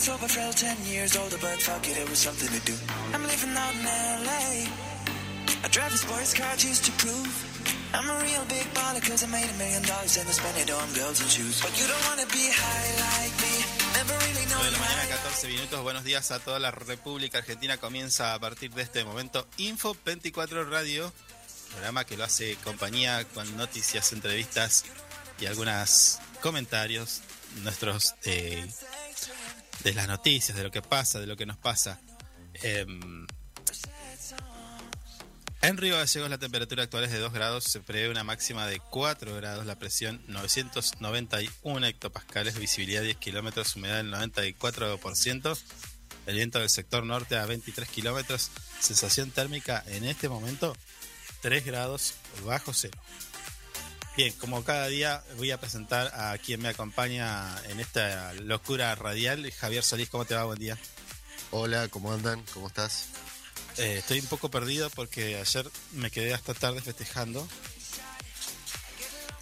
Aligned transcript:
I 0.00 0.02
finally 0.02 0.28
got 0.28 0.32
sober, 0.32 0.32
felt 0.32 0.56
10 0.56 0.92
years 0.92 1.16
older, 1.16 1.36
but 1.40 1.60
fuck 1.60 1.86
it, 1.86 1.98
it 1.98 2.08
was 2.08 2.18
something 2.18 2.48
to 2.48 2.60
do. 2.64 2.72
I'm 3.12 3.22
living 3.22 3.52
out 3.52 3.74
in 3.74 3.84
LA. 3.84 4.64
I 5.62 5.68
drive 5.68 5.92
a 5.92 5.98
sports 5.98 6.32
car 6.32 6.56
just 6.56 6.84
to 6.86 6.92
prove. 6.92 7.28
I'm 7.92 8.08
a 8.08 8.16
real 8.24 8.44
big 8.48 8.64
baller 8.72 9.02
cause 9.04 9.24
I 9.24 9.28
made 9.28 9.44
a 9.44 9.58
million 9.58 9.82
dollars 9.82 10.16
and 10.16 10.24
I 10.24 10.60
it 10.62 10.70
on 10.70 10.88
girls 10.94 11.20
and 11.20 11.28
shoes. 11.28 11.60
But 11.60 11.76
you 11.76 11.86
don't 11.86 12.04
wanna 12.08 12.24
be 12.32 12.48
high 12.48 12.90
like 12.96 13.34
me. 13.44 13.54
Never 13.92 14.16
really 14.24 14.46
know 14.48 14.62
9 14.62 14.64
de 14.64 14.72
la 14.72 14.78
mañana, 14.78 15.04
why. 15.04 15.16
14 15.20 15.48
minutos. 15.48 15.82
Buenos 15.82 16.04
días 16.04 16.30
a 16.30 16.38
toda 16.38 16.58
la 16.58 16.70
República 16.70 17.38
Argentina. 17.38 17.76
Comienza 17.76 18.32
a 18.32 18.38
partir 18.38 18.72
de 18.72 18.82
este 18.82 19.04
momento 19.04 19.46
Info 19.58 19.94
24 20.04 20.64
Radio, 20.64 21.12
programa 21.72 22.04
que 22.06 22.16
lo 22.16 22.24
hace 22.24 22.56
compañía 22.64 23.24
con 23.34 23.44
noticias, 23.56 24.12
entrevistas 24.12 24.84
y 25.40 25.46
algunos 25.46 26.20
comentarios 26.40 27.20
nuestros 27.62 28.14
de, 28.24 28.66
de 29.82 29.94
las 29.94 30.08
noticias, 30.08 30.56
de 30.56 30.64
lo 30.64 30.70
que 30.70 30.82
pasa, 30.82 31.20
de 31.20 31.26
lo 31.26 31.36
que 31.36 31.46
nos 31.46 31.56
pasa. 31.56 32.00
Em, 32.54 33.26
en 35.62 35.76
Río 35.76 35.96
Gallegos 35.96 36.30
la 36.30 36.38
temperatura 36.38 36.84
actual 36.84 37.04
es 37.04 37.12
de 37.12 37.18
2 37.18 37.32
grados, 37.32 37.64
se 37.64 37.80
prevé 37.80 38.08
una 38.08 38.24
máxima 38.24 38.66
de 38.66 38.80
4 38.80 39.36
grados, 39.36 39.66
la 39.66 39.78
presión 39.78 40.22
991 40.28 41.86
hectopascales, 41.86 42.58
visibilidad 42.58 43.02
10 43.02 43.18
kilómetros, 43.18 43.76
humedad 43.76 43.96
del 43.98 44.10
94%, 44.12 45.58
el 46.26 46.34
viento 46.34 46.60
del 46.60 46.70
sector 46.70 47.04
norte 47.04 47.36
a 47.36 47.44
23 47.44 47.88
kilómetros, 47.88 48.50
sensación 48.80 49.30
térmica 49.30 49.84
en 49.86 50.04
este 50.04 50.28
momento 50.28 50.74
3 51.42 51.64
grados 51.64 52.14
bajo 52.44 52.72
cero. 52.72 52.98
Bien, 54.16 54.32
como 54.34 54.62
cada 54.64 54.88
día 54.88 55.22
voy 55.36 55.50
a 55.50 55.60
presentar 55.60 56.12
a 56.14 56.36
quien 56.38 56.60
me 56.60 56.68
acompaña 56.68 57.56
en 57.68 57.80
esta 57.80 58.32
locura 58.34 58.94
radial, 58.94 59.50
Javier 59.52 59.82
Solís, 59.82 60.10
¿cómo 60.10 60.24
te 60.24 60.34
va? 60.34 60.44
Buen 60.44 60.58
día. 60.58 60.76
Hola, 61.52 61.88
¿cómo 61.88 62.12
andan? 62.12 62.44
¿Cómo 62.52 62.66
estás? 62.68 63.06
Eh, 63.78 63.96
estoy 63.98 64.20
un 64.20 64.26
poco 64.26 64.50
perdido 64.50 64.90
porque 64.90 65.36
ayer 65.36 65.70
me 65.92 66.10
quedé 66.10 66.34
hasta 66.34 66.54
tarde 66.54 66.82
festejando 66.82 67.48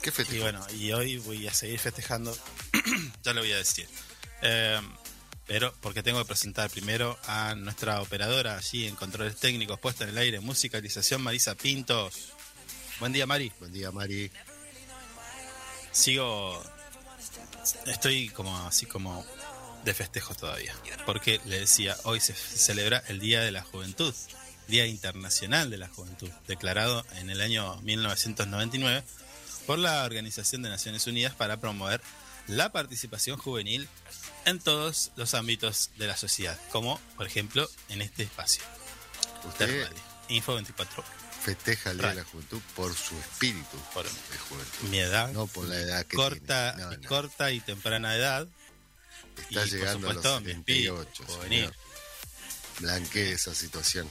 ¿Qué 0.03 0.11
y 0.11 0.13
festejo? 0.13 0.43
bueno, 0.43 0.65
y 0.75 0.93
hoy 0.93 1.17
voy 1.17 1.49
a 1.49 1.55
seguir 1.55 1.79
festejando, 1.81 2.37
ya 3.25 3.33
lo 3.33 3.41
voy 3.41 3.53
a 3.53 3.57
decir. 3.57 3.89
Eh, 4.43 4.81
pero 5.47 5.75
porque 5.81 6.03
tengo 6.03 6.21
que 6.21 6.27
presentar 6.27 6.71
primero 6.71 7.19
a 7.27 7.55
nuestra 7.57 8.01
operadora 8.03 8.59
allí 8.59 8.87
en 8.87 8.95
controles 8.95 9.37
técnicos, 9.37 9.81
puesta 9.81 10.05
en 10.05 10.11
el 10.11 10.19
aire, 10.19 10.41
musicalización, 10.41 11.23
Marisa 11.23 11.55
Pinto. 11.55 12.11
Buen 13.01 13.13
día, 13.13 13.27
Mari. 13.27 13.51
Buen 13.59 13.73
día, 13.73 13.91
Mari. 13.91 14.31
Sigo, 15.99 16.63
estoy 17.87 18.29
como 18.29 18.57
así 18.69 18.87
como 18.87 19.27
de 19.85 19.95
festejo 19.95 20.33
todavía, 20.33 20.73
porque 21.05 21.41
le 21.45 21.59
decía, 21.59 21.97
hoy 22.05 22.21
se 22.21 22.35
celebra 22.35 23.03
el 23.09 23.19
Día 23.19 23.41
de 23.41 23.51
la 23.51 23.63
Juventud, 23.63 24.15
Día 24.69 24.87
Internacional 24.87 25.71
de 25.71 25.79
la 25.79 25.89
Juventud, 25.89 26.31
declarado 26.47 27.05
en 27.17 27.31
el 27.31 27.41
año 27.41 27.81
1999 27.83 29.03
por 29.67 29.81
la 29.81 30.05
Organización 30.05 30.63
de 30.63 30.69
Naciones 30.69 31.05
Unidas 31.09 31.35
para 31.35 31.59
promover 31.59 32.01
la 32.47 32.71
participación 32.71 33.37
juvenil 33.37 33.89
en 34.45 34.61
todos 34.61 35.11
los 35.17 35.35
ámbitos 35.35 35.91
de 35.97 36.07
la 36.07 36.17
sociedad, 36.17 36.57
como 36.71 37.01
por 37.17 37.27
ejemplo 37.27 37.69
en 37.89 38.03
este 38.03 38.23
espacio. 38.23 38.63
Usted 39.49 39.89
Info 40.29 40.55
24, 40.55 41.03
festeja 41.49 41.91
el 41.93 41.99
Día 41.99 42.09
de 42.09 42.15
la 42.17 42.25
Juventud 42.25 42.61
por 42.77 42.95
su 42.95 43.19
espíritu 43.19 43.77
Por- 43.95 44.05
de 44.05 44.39
juventud. 44.49 44.89
mi 44.91 44.99
edad, 44.99 45.31
No 45.33 45.47
por 45.47 45.67
la 45.67 45.77
edad 45.81 46.05
que 46.07 46.17
corta, 46.17 46.75
tiene. 46.75 46.91
No, 46.91 46.97
mi 46.97 47.03
no. 47.05 47.09
corta 47.09 47.51
y 47.53 47.61
temprana 47.61 48.15
edad, 48.17 48.47
Está 49.37 49.51
y, 49.51 49.55
por 49.55 49.67
llegando 49.69 50.09
supuesto, 50.09 50.37
a 50.37 50.41
los 50.41 50.49
espíritu 50.51 50.97
78. 50.97 51.25
juvenil. 51.27 51.61
señor. 51.61 51.75
Blanquee 52.81 53.33
esa 53.33 53.55
situación. 53.55 54.11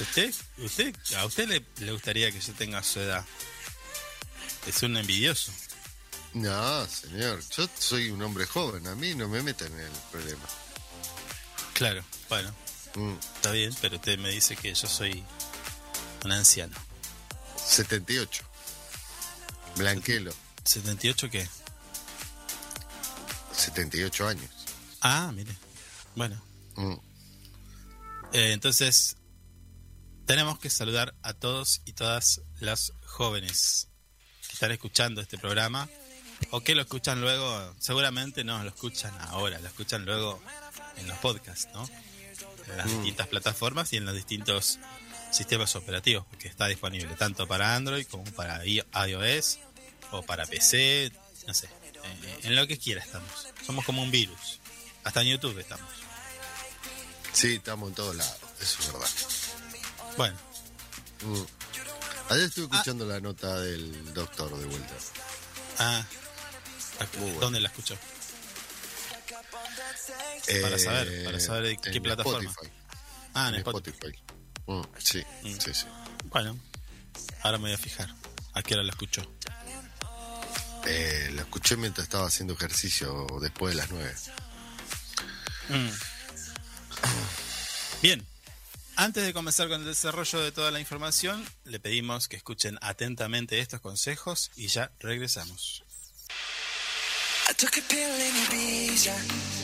¿Usted, 0.00 0.34
usted, 0.58 0.94
¿A 1.18 1.24
usted 1.24 1.46
le, 1.48 1.64
le 1.84 1.92
gustaría 1.92 2.32
que 2.32 2.40
yo 2.40 2.52
tenga 2.54 2.82
su 2.82 2.98
edad? 3.00 3.24
Es 4.66 4.82
un 4.82 4.96
envidioso. 4.96 5.52
No, 6.32 6.86
señor. 6.88 7.40
Yo 7.56 7.68
soy 7.78 8.10
un 8.10 8.20
hombre 8.22 8.44
joven. 8.46 8.86
A 8.88 8.96
mí 8.96 9.14
no 9.14 9.28
me 9.28 9.40
meten 9.42 9.72
en 9.72 9.78
el 9.86 9.92
problema. 10.10 10.44
Claro, 11.74 12.04
bueno, 12.28 12.52
Mm, 12.94 13.12
está 13.36 13.50
bien, 13.52 13.74
pero 13.80 13.96
usted 13.96 14.18
me 14.18 14.30
dice 14.30 14.56
que 14.56 14.72
yo 14.74 14.86
soy 14.88 15.24
un 16.24 16.32
anciano. 16.32 16.76
78. 17.56 18.44
Blanquelo. 19.76 20.32
¿78 20.64 21.30
qué? 21.30 21.48
78 23.52 24.28
años. 24.28 24.50
Ah, 25.00 25.30
mire. 25.34 25.54
Bueno, 26.14 26.40
Mm, 26.76 26.94
eh, 28.32 28.52
entonces 28.52 29.16
tenemos 30.26 30.58
que 30.58 30.70
saludar 30.70 31.14
a 31.22 31.34
todos 31.34 31.82
y 31.84 31.92
todas 31.92 32.40
las 32.58 32.92
jóvenes 33.06 33.86
que 34.48 34.54
están 34.54 34.72
escuchando 34.72 35.20
este 35.20 35.38
programa 35.38 35.88
o 36.50 36.60
que 36.62 36.74
lo 36.74 36.82
escuchan 36.82 37.20
luego, 37.20 37.74
seguramente 37.78 38.42
no 38.42 38.60
lo 38.64 38.70
escuchan 38.70 39.14
ahora, 39.28 39.60
lo 39.60 39.68
escuchan 39.68 40.04
luego 40.04 40.42
en 40.96 41.06
los 41.06 41.16
podcasts, 41.18 41.68
¿no? 41.74 41.88
En 42.68 42.76
las 42.78 42.86
Mm. 42.86 42.96
distintas 42.96 43.28
plataformas 43.28 43.92
y 43.92 43.96
en 43.98 44.04
los 44.06 44.14
distintos 44.14 44.78
sistemas 45.32 45.74
operativos, 45.76 46.24
porque 46.30 46.48
está 46.48 46.66
disponible 46.66 47.14
tanto 47.16 47.46
para 47.46 47.74
Android 47.74 48.06
como 48.06 48.24
para 48.32 48.62
iOS 48.64 49.58
o 50.12 50.22
para 50.22 50.46
PC, 50.46 51.10
no 51.46 51.54
sé, 51.54 51.68
en 52.42 52.54
lo 52.56 52.66
que 52.66 52.78
quiera 52.78 53.02
estamos. 53.02 53.48
Somos 53.66 53.84
como 53.84 54.02
un 54.02 54.10
virus. 54.10 54.60
Hasta 55.04 55.22
en 55.22 55.28
YouTube 55.28 55.58
estamos. 55.58 55.88
Sí, 57.32 57.54
estamos 57.54 57.88
en 57.88 57.94
todos 57.96 58.14
lados. 58.16 58.36
Eso 58.60 58.78
es 58.80 58.92
verdad. 58.92 59.08
Bueno, 60.16 60.36
Mm. 61.22 61.42
Ayer 62.30 62.44
estuve 62.44 62.64
escuchando 62.66 63.04
la 63.06 63.20
nota 63.20 63.58
del 63.60 64.12
doctor 64.14 64.56
de 64.58 64.66
vuelta. 64.66 64.94
ah, 65.78 66.04
bueno. 67.18 67.40
¿dónde 67.40 67.60
la 67.60 67.68
escuchó? 67.68 67.96
Para 70.62 70.78
saber, 70.78 71.24
para 71.24 71.40
saber 71.40 71.62
de 71.64 71.76
qué 71.78 71.88
Eh, 71.90 71.96
en 71.96 72.02
plataforma. 72.02 72.50
Spotify. 72.50 72.72
Ah, 73.34 73.48
en 73.48 73.54
en 73.54 73.60
Spotify. 73.60 73.96
Spotify. 73.96 74.22
Mm, 74.66 74.82
sí, 74.98 75.22
Mm. 75.42 75.58
sí, 75.60 75.74
sí. 75.74 75.86
Bueno, 76.26 76.58
ahora 77.42 77.58
me 77.58 77.64
voy 77.64 77.72
a 77.72 77.78
fijar. 77.78 78.14
¿A 78.54 78.62
qué 78.62 78.74
hora 78.74 78.82
la 78.84 78.90
escuchó? 78.90 79.22
Eh, 80.86 81.30
lo 81.32 81.42
escuché 81.42 81.76
mientras 81.76 82.04
estaba 82.04 82.26
haciendo 82.26 82.54
ejercicio 82.54 83.26
después 83.40 83.74
de 83.74 83.80
las 83.80 83.90
nueve. 83.90 84.14
Mm. 85.70 85.88
Bien, 88.02 88.26
antes 88.96 89.24
de 89.24 89.32
comenzar 89.32 89.68
con 89.68 89.80
el 89.80 89.86
desarrollo 89.86 90.40
de 90.40 90.52
toda 90.52 90.70
la 90.70 90.78
información, 90.80 91.44
le 91.64 91.80
pedimos 91.80 92.28
que 92.28 92.36
escuchen 92.36 92.78
atentamente 92.82 93.58
estos 93.60 93.80
consejos 93.80 94.50
y 94.56 94.68
ya 94.68 94.92
regresamos. 95.00 95.82
I 97.50 97.54
took 97.54 97.76
a 97.76 97.82
pill 97.88 97.98
in 97.98 99.63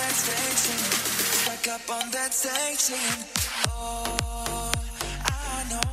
That 0.00 0.12
singing, 0.12 0.84
stuck 1.40 1.68
up 1.74 1.90
on 1.90 2.10
that 2.10 2.32
singing. 2.32 3.24
Oh, 3.68 4.72
I 5.24 5.64
know 5.70 5.90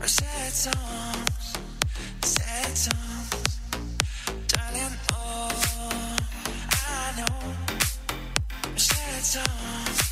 are 0.00 0.08
sad 0.08 0.52
songs, 0.52 1.56
sad 2.22 2.76
songs, 2.76 3.60
darling. 4.48 4.96
Oh, 5.12 6.16
I 6.72 7.12
know 7.18 7.38
are 8.72 8.78
sad 8.78 9.22
songs, 9.22 10.11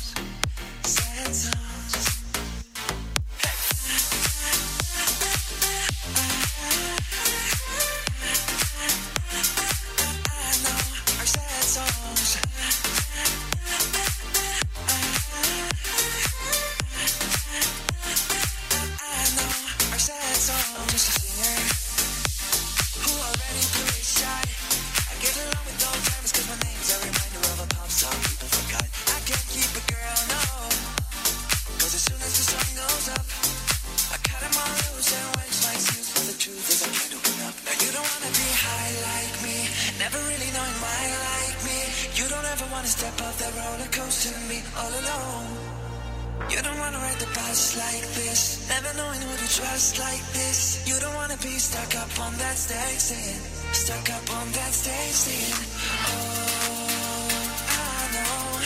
stuck 53.81 54.09
up 54.11 54.29
on 54.37 54.45
that 54.51 54.73
stage 54.73 55.17
singing. 55.25 55.65
Oh, 56.05 57.33
I 57.67 58.13
know, 58.13 58.61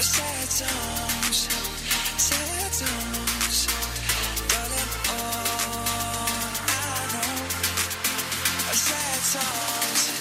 sad 0.00 0.48
songs, 0.60 1.38
sad 2.16 2.72
songs, 2.80 3.66
darling. 4.50 4.90
Oh, 5.10 5.18
I 6.70 7.02
know, 7.14 7.34
sad 8.70 9.20
songs, 9.34 10.15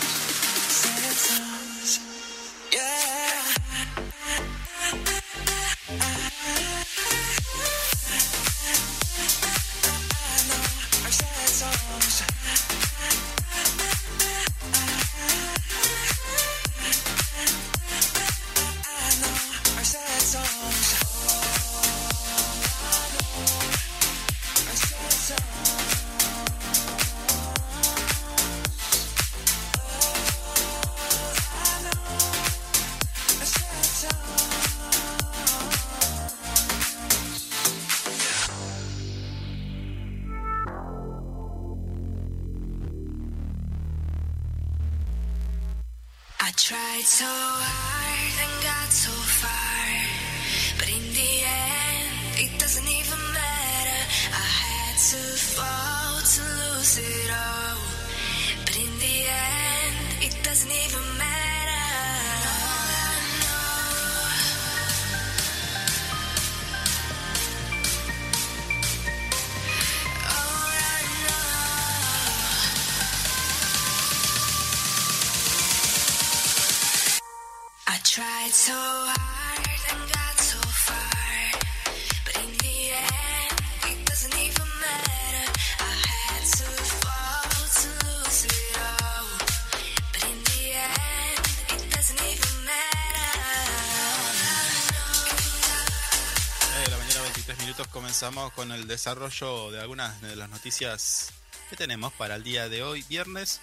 el 98.86 98.90
desarrollo 98.90 99.72
de 99.72 99.82
algunas 99.82 100.22
de 100.22 100.36
las 100.36 100.48
noticias 100.48 101.32
que 101.72 101.76
tenemos 101.76 102.14
para 102.14 102.36
el 102.36 102.44
día 102.44 102.70
de 102.70 102.84
hoy, 102.84 103.02
viernes. 103.10 103.60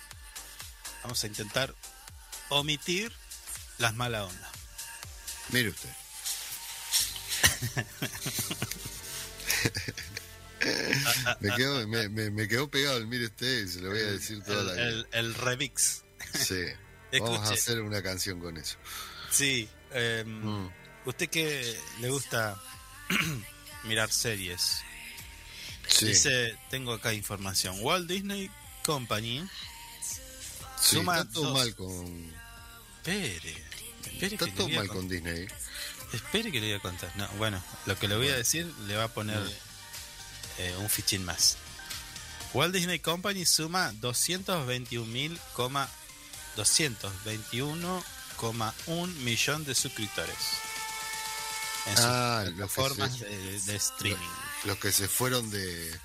Vamos 1.04 1.22
a 1.22 1.28
intentar 1.28 1.72
omitir 2.48 3.12
las 3.78 3.94
mala 3.94 4.24
onda. 4.24 4.50
Mire 5.50 5.68
usted. 5.68 5.90
me, 11.40 11.54
quedo, 11.54 11.86
me, 11.86 12.08
me- 12.08 12.30
me 12.32 12.48
quedó 12.48 12.68
pegado 12.68 12.96
el 12.98 13.06
mire 13.06 13.26
usted 13.26 13.64
y 13.64 13.68
se 13.68 13.80
lo 13.80 13.90
voy 13.90 14.00
a 14.00 14.10
decir 14.12 14.42
toda 14.42 14.58
El, 14.60 14.66
la 14.66 14.72
vida. 14.72 14.88
el- 14.88 15.06
el 15.12 15.34
remix. 15.34 16.02
Sí. 16.34 16.64
Vamos 17.20 17.48
a 17.48 17.52
hacer 17.52 17.80
una 17.80 18.02
canción 18.02 18.40
con 18.40 18.56
eso. 18.56 18.76
Sí. 19.30 19.68
eh, 19.92 20.24
Mm. 20.26 20.68
Usted 21.04 21.28
que 21.30 21.78
le 22.00 22.10
gusta 22.10 22.60
mirar 23.84 24.10
series. 24.10 24.82
Sí, 25.96 26.06
Dice, 26.06 26.58
tengo 26.70 26.92
acá 26.94 27.12
información. 27.12 27.76
Walt 27.80 28.08
Disney 28.08 28.50
Company. 28.84 29.46
sí, 30.80 30.96
suma 30.96 31.20
está 31.20 31.32
todo 31.32 31.44
dos. 31.44 31.54
mal 31.58 31.74
con. 31.76 32.32
Espere. 32.96 33.54
Espere 34.04 34.34
Está 34.34 34.46
que, 34.46 34.52
todo 34.52 34.68
mal 34.70 34.88
con- 34.88 34.96
con 34.98 35.08
Disney. 35.08 35.46
espere 36.12 36.50
que 36.50 36.60
le 36.60 36.66
voy 36.68 36.76
a 36.76 36.80
contar. 36.80 37.14
No, 37.16 37.28
bueno, 37.38 37.62
lo 37.86 37.96
que 37.98 38.08
le 38.08 38.16
voy 38.16 38.28
a 38.28 38.36
decir 38.36 38.66
le 38.86 38.96
va 38.96 39.04
a 39.04 39.08
poner 39.08 39.40
eh, 40.58 40.74
un 40.78 40.88
fichín 40.90 41.24
más. 41.24 41.56
Walt 42.54 42.74
Disney 42.74 42.98
Company 42.98 43.46
suma 43.46 43.92
221.000, 44.00 45.38
221,1 46.56 49.06
millón 49.24 49.64
de 49.64 49.74
suscriptores 49.74 50.36
en 51.86 51.96
sus 51.96 52.04
Ah, 52.06 52.42
plataformas 52.46 53.18
de, 53.20 53.60
de 53.62 53.76
streaming. 53.76 54.18
Los 54.64 54.78
que 54.78 54.92
se 54.92 55.08
fueron 55.08 55.50
de. 55.50 55.98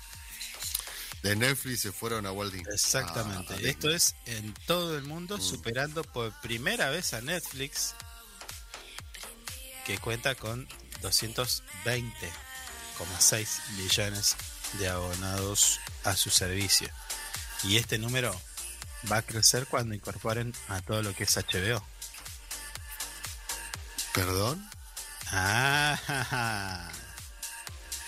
De 1.22 1.34
Netflix 1.34 1.80
se 1.80 1.90
fueron 1.92 2.26
a 2.26 2.32
Walt 2.32 2.52
Disney. 2.52 2.72
Exactamente. 2.72 3.54
A 3.54 3.56
Esto 3.58 3.90
es 3.90 4.14
en 4.26 4.54
todo 4.66 4.96
el 4.96 5.02
mundo, 5.04 5.38
Mm. 5.38 5.40
superando 5.40 6.04
por 6.04 6.32
primera 6.40 6.90
vez 6.90 7.12
a 7.12 7.20
Netflix, 7.20 7.94
que 9.84 9.98
cuenta 9.98 10.36
con 10.36 10.68
220,6 11.02 13.48
millones 13.76 14.36
de 14.74 14.88
abonados 14.88 15.80
a 16.04 16.14
su 16.14 16.30
servicio. 16.30 16.88
Y 17.64 17.78
este 17.78 17.98
número 17.98 18.40
va 19.10 19.16
a 19.18 19.22
crecer 19.22 19.66
cuando 19.66 19.94
incorporen 19.96 20.54
a 20.68 20.80
todo 20.82 21.02
lo 21.02 21.12
que 21.14 21.24
es 21.24 21.36
HBO. 21.36 21.84
¿Perdón? 24.14 24.70
Ah. 25.32 26.92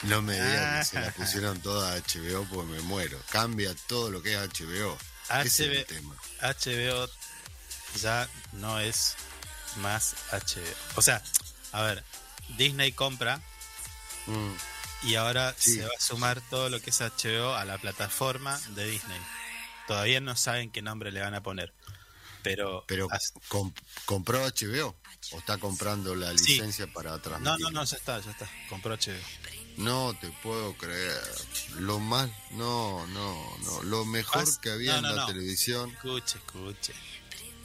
No 0.03 0.23
me 0.23 0.33
digan 0.35 0.79
que 0.81 0.85
se 0.85 0.99
Ah. 0.99 1.01
la 1.03 1.11
pusieron 1.13 1.61
toda 1.61 1.93
a 1.93 1.97
HBO 1.97 2.45
porque 2.51 2.73
me 2.73 2.81
muero. 2.81 3.19
Cambia 3.31 3.75
todo 3.87 4.11
lo 4.11 4.23
que 4.23 4.33
es 4.35 4.41
HBO. 4.41 4.97
Ese 5.45 5.71
es 5.73 5.79
el 5.79 5.87
tema. 5.87 6.15
HBO 6.41 7.09
ya 8.01 8.29
no 8.53 8.81
es 8.81 9.15
más 9.77 10.15
HBO. 10.33 10.75
O 10.97 11.03
sea, 11.03 11.23
a 11.73 11.83
ver, 11.83 12.05
Disney 12.57 12.93
compra 12.93 13.41
Mm, 14.27 14.53
Y 15.03 15.15
ahora 15.15 15.55
Sí. 15.59 15.77
se 15.77 15.83
va 15.83 15.89
a 15.97 16.01
sumar 16.01 16.43
todo 16.51 16.69
lo 16.69 16.79
que 16.83 16.91
es 16.91 17.01
HBO 17.01 17.55
a 17.55 17.65
la 17.65 17.79
plataforma 17.79 18.61
de 18.75 18.85
Disney. 18.85 19.19
Todavía 19.89 20.21
no 20.21 20.37
saben 20.37 20.71
qué 20.71 20.83
nombre 20.83 21.11
le 21.11 21.21
van 21.23 21.35
a 21.35 21.43
poner. 21.43 21.73
Pero, 22.43 22.85
Pero 22.87 23.09
compró 24.05 24.45
HBO 24.45 24.95
o 25.33 25.39
está 25.39 25.57
comprando 25.57 26.15
la 26.15 26.37
Sí. 26.37 26.53
licencia 26.53 26.87
para 26.93 27.13
no, 27.13 27.21
transmitir. 27.23 27.61
no, 27.61 27.71
no, 27.71 27.85
ya 27.85 27.97
está, 27.97 28.21
ya 28.21 28.31
está. 28.31 28.47
Compró 28.69 28.93
HBO. 28.95 29.19
No 29.77 30.15
te 30.21 30.29
puedo 30.43 30.75
creer. 30.75 31.21
Lo 31.79 31.99
más, 31.99 32.29
no, 32.51 33.07
no, 33.09 33.57
no. 33.65 33.83
Lo 33.85 34.05
mejor 34.05 34.45
Pas- 34.45 34.59
que 34.61 34.71
había 34.71 34.97
no, 34.97 35.03
no, 35.03 35.09
en 35.11 35.17
la 35.17 35.23
no. 35.23 35.27
televisión, 35.29 35.91
Escuche, 35.91 36.39
escuche. 36.39 36.93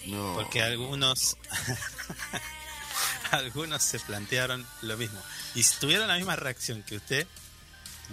no. 0.06 0.34
Porque 0.36 0.62
algunos 0.62 1.36
algunos 3.32 3.84
se 3.84 4.00
plantearon 4.00 4.66
lo 4.82 4.98
mismo. 4.98 5.22
Y 5.56 5.64
tuvieron 5.80 6.08
la 6.08 6.16
misma 6.16 6.36
reacción 6.36 6.84
que 6.84 6.98
usted, 6.98 7.28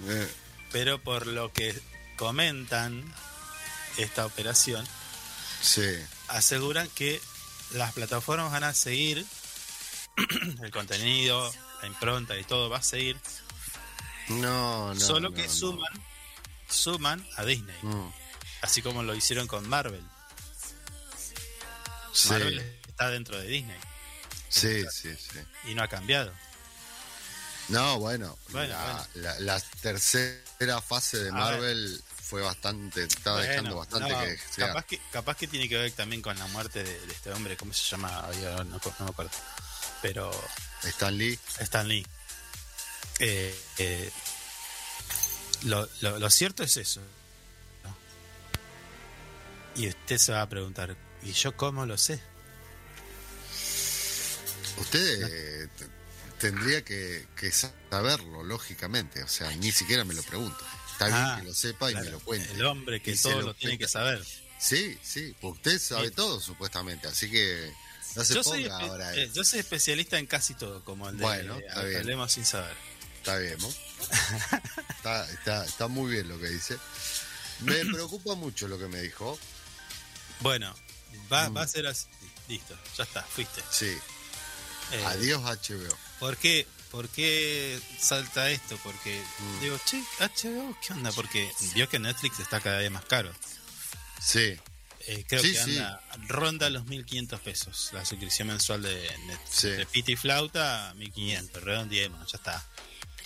Eh, 0.06 0.28
pero 0.72 0.98
por 1.00 1.26
lo 1.26 1.52
que 1.52 1.78
comentan 2.16 3.04
esta 3.98 4.24
operación, 4.26 4.86
sí, 5.60 5.84
aseguran 6.28 6.88
que 6.94 7.20
las 7.72 7.92
plataformas 7.92 8.50
van 8.50 8.64
a 8.64 8.72
seguir 8.74 9.24
el 10.62 10.70
contenido, 10.70 11.52
la 11.82 11.88
impronta 11.88 12.38
y 12.38 12.44
todo 12.44 12.70
va 12.70 12.78
a 12.78 12.82
seguir, 12.82 13.18
no, 14.28 14.94
no. 14.94 15.00
solo 15.00 15.30
no, 15.30 15.34
que 15.34 15.46
no. 15.46 15.52
suman 15.52 15.92
suman 16.68 17.26
a 17.36 17.44
Disney, 17.44 17.76
Mm, 17.82 18.10
así 18.62 18.80
como 18.82 19.02
lo 19.02 19.14
hicieron 19.14 19.46
con 19.46 19.68
Marvel. 19.68 20.02
sí, 22.12 22.28
Marvel 22.28 22.58
está 22.88 23.10
dentro 23.10 23.38
de 23.38 23.46
Disney 23.46 23.78
sí, 24.48 24.84
sí, 24.92 25.14
sí. 25.16 25.38
y 25.70 25.74
no 25.74 25.82
ha 25.82 25.88
cambiado. 25.88 26.32
No, 27.68 27.98
bueno, 28.00 28.36
Bueno, 28.50 28.68
la, 28.74 29.08
la- 29.14 29.40
la 29.40 29.60
tercera 29.80 30.80
fase 30.82 31.18
de 31.18 31.28
A 31.30 31.32
Marvel 31.32 32.02
fue 32.20 32.42
bastante, 32.42 33.04
estaba 33.04 33.36
Bueno, 33.36 33.50
dejando 33.50 33.76
bastante 33.76 34.12
no, 34.12 34.20
que 34.20 34.38
capaz 34.56 34.84
que 34.86 35.00
capaz 35.12 35.36
que 35.36 35.46
tiene 35.46 35.68
que 35.68 35.76
ver 35.78 35.92
también 35.92 36.20
con 36.22 36.36
la 36.38 36.46
muerte 36.48 36.82
de, 36.82 37.06
de 37.06 37.12
este 37.12 37.30
hombre, 37.32 37.56
¿cómo 37.56 37.72
se 37.72 37.84
llama? 37.88 38.26
Ay, 38.26 38.44
ahora 38.46 38.64
no, 38.64 38.80
no 38.98 39.04
me 39.04 39.10
acuerdo. 39.10 39.30
Pero 40.02 40.30
Stan 40.82 41.16
Lee, 41.16 41.38
Stan 41.60 41.86
Lee. 41.86 42.04
Eh, 43.18 43.54
eh, 43.78 44.10
lo, 45.64 45.88
lo- 46.00 46.18
lo 46.18 46.30
cierto 46.30 46.62
es 46.64 46.76
eso. 46.76 47.00
¿no? 47.84 47.96
Y 49.76 49.88
usted 49.88 50.18
se 50.18 50.32
va 50.32 50.42
a 50.42 50.48
preguntar, 50.48 50.96
¿y 51.22 51.32
yo 51.32 51.56
cómo 51.56 51.86
lo 51.86 51.96
sé? 51.98 52.20
usted 54.78 55.28
eh, 55.64 55.68
tendría 56.38 56.82
que, 56.84 57.26
que 57.36 57.52
saberlo, 57.52 58.42
lógicamente. 58.42 59.22
O 59.22 59.28
sea, 59.28 59.50
ni 59.56 59.70
siquiera 59.72 60.04
me 60.04 60.14
lo 60.14 60.22
pregunto. 60.22 60.58
Está 60.92 61.06
bien 61.06 61.18
Ah, 61.18 61.36
que 61.40 61.46
lo 61.46 61.54
sepa 61.54 61.90
y 61.90 61.94
Claro, 61.94 62.04
me 62.06 62.10
lo 62.12 62.20
cuente. 62.20 62.52
El 62.52 62.64
hombre 62.66 63.00
que 63.02 63.12
Y 63.12 63.16
todo 63.16 63.34
lo 63.40 63.46
lo 63.48 63.54
tiene 63.54 63.78
que 63.78 63.88
saber. 63.88 64.24
Sí, 64.58 64.98
sí, 65.02 65.34
usted 65.42 65.78
sabe 65.78 66.08
Sí. 66.08 66.14
todo, 66.14 66.40
supuestamente. 66.40 67.08
Así 67.08 67.30
que 67.30 67.72
no 68.16 68.24
se 68.24 68.34
Yo 68.34 68.42
soy, 68.44 68.64
ponga 68.64 68.78
espe- 68.80 68.88
ahora. 68.88 69.14
eh, 69.16 69.30
yo 69.34 69.44
soy 69.44 69.58
especialista 69.60 70.18
en 70.18 70.26
casi 70.26 70.54
todo, 70.54 70.84
como 70.84 71.08
el 71.08 71.16
de 71.16 71.22
Bueno. 71.22 71.58
Hablemos 71.74 72.32
sin 72.32 72.44
saber. 72.44 72.74
Está 73.22 73.38
bien, 73.38 73.56
¿no? 73.60 73.68
está, 74.96 75.30
está, 75.30 75.64
está 75.64 75.86
muy 75.86 76.10
bien 76.12 76.26
lo 76.28 76.40
que 76.40 76.48
dice. 76.48 76.76
Me 77.60 77.84
preocupa 77.92 78.34
mucho 78.34 78.66
lo 78.66 78.78
que 78.80 78.88
me 78.88 79.00
dijo. 79.00 79.38
Bueno, 80.40 80.74
va, 81.32 81.48
Mm. 81.48 81.56
va 81.56 81.62
a 81.62 81.68
ser 81.68 81.86
así. 81.86 82.08
Listo, 82.48 82.76
ya 82.98 83.04
está, 83.04 83.22
fuiste. 83.22 83.62
Sí, 83.70 83.96
Eh, 84.90 85.04
adiós 85.06 85.40
HBO. 85.44 85.96
¿Por 86.18 86.36
qué, 86.36 86.66
¿Por 86.90 87.08
qué 87.08 87.80
salta 87.98 88.50
esto? 88.50 88.76
Porque 88.82 89.22
Mm. 89.38 89.60
digo, 89.60 89.78
che, 89.86 90.02
HBO, 90.18 90.76
¿qué 90.84 90.92
onda? 90.92 91.12
Porque 91.12 91.48
vio 91.74 91.88
que 91.88 92.00
Netflix 92.00 92.40
está 92.40 92.60
cada 92.60 92.78
vez 92.78 92.90
más 92.90 93.04
caro. 93.04 93.32
Sí, 94.20 94.58
Eh, 95.06 95.24
creo 95.28 95.42
Sí, 95.42 95.52
que 95.52 95.58
sí. 95.58 95.78
anda, 95.78 96.00
ronda 96.28 96.70
los 96.70 96.84
1500 96.86 97.40
pesos 97.40 97.90
la 97.92 98.04
suscripción 98.04 98.46
mensual 98.48 98.82
de 98.82 99.02
Netflix. 99.26 99.50
Sí. 99.60 99.68
De 99.70 99.84
pita 99.86 100.12
y 100.12 100.16
flauta, 100.16 100.92
1500, 100.96 101.60
redondeemos, 101.62 102.30
ya 102.30 102.36
está. 102.38 102.64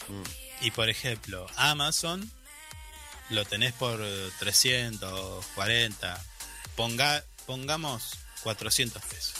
Mm. 0.08 0.64
Y 0.64 0.70
por 0.70 0.88
ejemplo, 0.88 1.46
Amazon 1.56 2.30
lo 3.30 3.44
tenés 3.44 3.72
por 3.74 4.00
eh, 4.02 4.30
340, 4.38 6.24
ponga, 6.76 7.24
pongamos 7.46 8.12
400 8.42 9.02
pesos. 9.02 9.34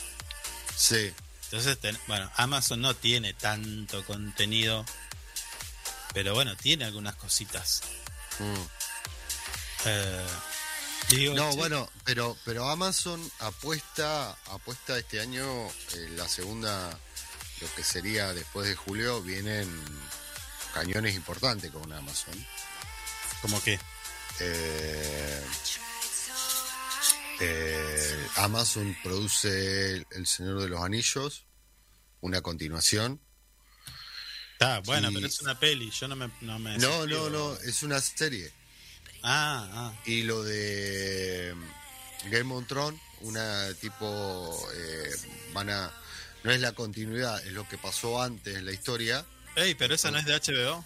sí. 0.77 1.13
Entonces, 1.45 1.79
ten- 1.79 1.97
bueno, 2.09 2.29
Amazon 2.35 2.81
no 2.81 2.97
tiene 2.97 3.33
tanto 3.33 4.05
contenido, 4.05 4.85
pero 6.13 6.35
bueno, 6.35 6.57
tiene 6.57 6.85
algunas 6.85 7.15
cositas. 7.15 7.83
Mm. 8.41 8.63
Eh, 9.85 10.27
digo, 11.11 11.35
No, 11.35 11.53
bueno, 11.55 11.89
pero 12.05 12.37
pero 12.45 12.69
Amazon 12.69 13.23
apuesta 13.39 14.37
apuesta 14.47 14.99
este 14.99 15.21
año 15.21 15.47
eh, 15.95 16.09
la 16.17 16.27
segunda 16.29 16.99
lo 17.61 17.75
que 17.77 17.85
sería 17.85 18.35
después 18.35 18.67
de 18.69 18.75
julio 18.75 19.23
vienen 19.23 19.71
cañones 20.77 21.15
importantes 21.15 21.71
con 21.71 21.91
Amazon. 21.93 22.35
como 23.43 23.63
que, 23.63 23.79
Eh, 24.41 25.45
eh, 27.41 28.27
Amazon 28.37 28.97
produce 29.03 30.05
El 30.11 30.27
Señor 30.27 30.61
de 30.63 30.69
los 30.69 30.83
Anillos, 30.83 31.47
una 32.21 32.41
continuación. 32.41 33.21
está 34.53 34.81
bueno, 34.81 35.11
y- 35.11 35.15
pero 35.15 35.27
es 35.27 35.41
una 35.41 35.59
peli, 35.59 35.91
yo 35.91 36.09
no 36.09 36.17
me. 36.17 36.31
No, 36.41 36.59
me 36.59 36.79
No, 36.79 36.93
suscribo. 36.99 37.31
no, 37.31 37.53
no, 37.55 37.61
es 37.61 37.83
una 37.83 38.01
serie. 38.01 38.53
Ah, 39.23 39.69
ah, 39.73 40.01
Y 40.07 40.23
lo 40.23 40.43
de 40.43 41.55
Game 42.31 42.53
of 42.55 42.67
Thrones, 42.67 43.01
una 43.21 43.73
tipo, 43.81 44.69
eh, 44.75 45.11
van 45.53 45.71
a, 45.71 45.91
no 46.45 46.51
es 46.53 46.61
la 46.61 46.73
continuidad, 46.73 47.45
es 47.47 47.53
lo 47.53 47.69
que 47.69 47.77
pasó 47.79 48.23
antes 48.23 48.57
en 48.57 48.65
la 48.67 48.73
historia. 48.73 49.25
Ey, 49.57 49.75
pero 49.75 49.95
esa 49.95 50.11
no 50.11 50.19
es 50.19 50.25
de 50.27 50.35
HBO, 50.35 50.85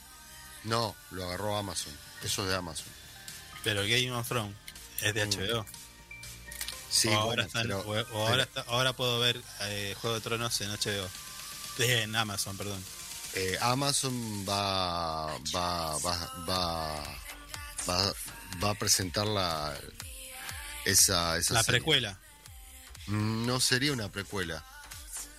No, 0.64 0.94
lo 1.10 1.24
agarró 1.24 1.56
Amazon, 1.56 1.92
eso 2.22 2.42
es 2.44 2.48
de 2.50 2.56
Amazon. 2.56 2.86
pero 3.64 3.82
Game 3.82 4.10
of 4.12 4.28
Thrones 4.28 4.54
es 5.02 5.14
de 5.14 5.26
Mm. 5.26 5.30
HBO. 5.30 5.66
Sí, 6.90 7.08
o 7.08 7.12
ahora, 7.12 7.24
bueno, 7.26 7.42
está 7.44 7.60
en- 7.62 7.66
pero- 7.68 7.80
o- 7.80 8.18
o 8.18 8.26
ahora, 8.28 8.42
está- 8.44 8.64
ahora 8.68 8.92
puedo 8.94 9.20
ver 9.20 9.40
eh, 9.62 9.94
Juego 10.00 10.16
de 10.16 10.22
Tronos 10.22 10.60
en 10.60 10.70
HBO. 10.70 11.08
Eh, 11.78 12.02
En 12.02 12.14
Amazon, 12.16 12.56
perdón. 12.56 12.84
Eh, 13.34 13.56
Amazon 13.60 14.44
va, 14.48 15.26
va, 15.54 15.96
va, 15.98 16.28
va, 16.48 17.04
va, 17.88 18.12
va 18.62 18.70
a 18.70 18.74
presentar 18.74 19.26
la, 19.26 19.78
esa, 20.84 21.36
esa 21.38 21.54
La 21.54 21.62
serie. 21.62 21.78
precuela. 21.80 22.18
Mm, 23.06 23.46
No 23.46 23.60
sería 23.60 23.92
una 23.92 24.10
precuela, 24.10 24.64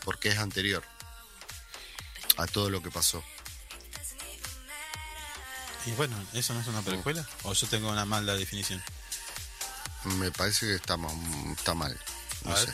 porque 0.03 0.29
es 0.29 0.37
anterior 0.39 0.83
a 2.37 2.47
todo 2.47 2.69
lo 2.69 2.81
que 2.81 2.91
pasó. 2.91 3.23
Y 5.85 5.91
bueno, 5.91 6.15
¿eso 6.33 6.53
no 6.53 6.61
es 6.61 6.67
una 6.67 6.81
precuela? 6.83 7.27
¿O 7.43 7.53
yo 7.53 7.67
tengo 7.67 7.89
una 7.89 8.05
mala 8.05 8.35
definición? 8.35 8.81
Me 10.19 10.31
parece 10.31 10.67
que 10.67 10.75
está, 10.75 10.95
ma- 10.97 11.11
está 11.51 11.73
mal. 11.73 11.97
No 12.45 12.53
A 12.53 12.57
sé. 12.57 12.73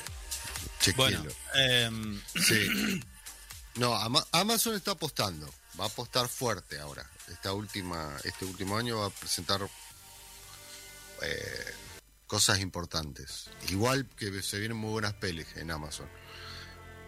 Chequéelo. 0.82 1.22
Bueno, 1.24 1.32
em, 1.56 2.22
Sí. 2.36 3.02
No, 3.76 3.96
Ama- 3.96 4.26
Amazon 4.32 4.76
está 4.76 4.92
apostando. 4.92 5.50
Va 5.80 5.86
a 5.86 5.88
apostar 5.88 6.28
fuerte 6.28 6.80
ahora. 6.80 7.10
Esta 7.30 7.54
última, 7.54 8.18
este 8.24 8.46
último 8.46 8.78
año 8.78 9.00
va 9.00 9.08
a 9.08 9.10
presentar 9.10 9.62
eh, 11.22 11.74
cosas 12.26 12.60
importantes. 12.60 13.50
Igual 13.70 14.08
que 14.18 14.42
se 14.42 14.60
vienen 14.60 14.78
muy 14.78 14.92
buenas 14.92 15.14
pelis 15.14 15.48
en 15.56 15.72
Amazon. 15.72 16.10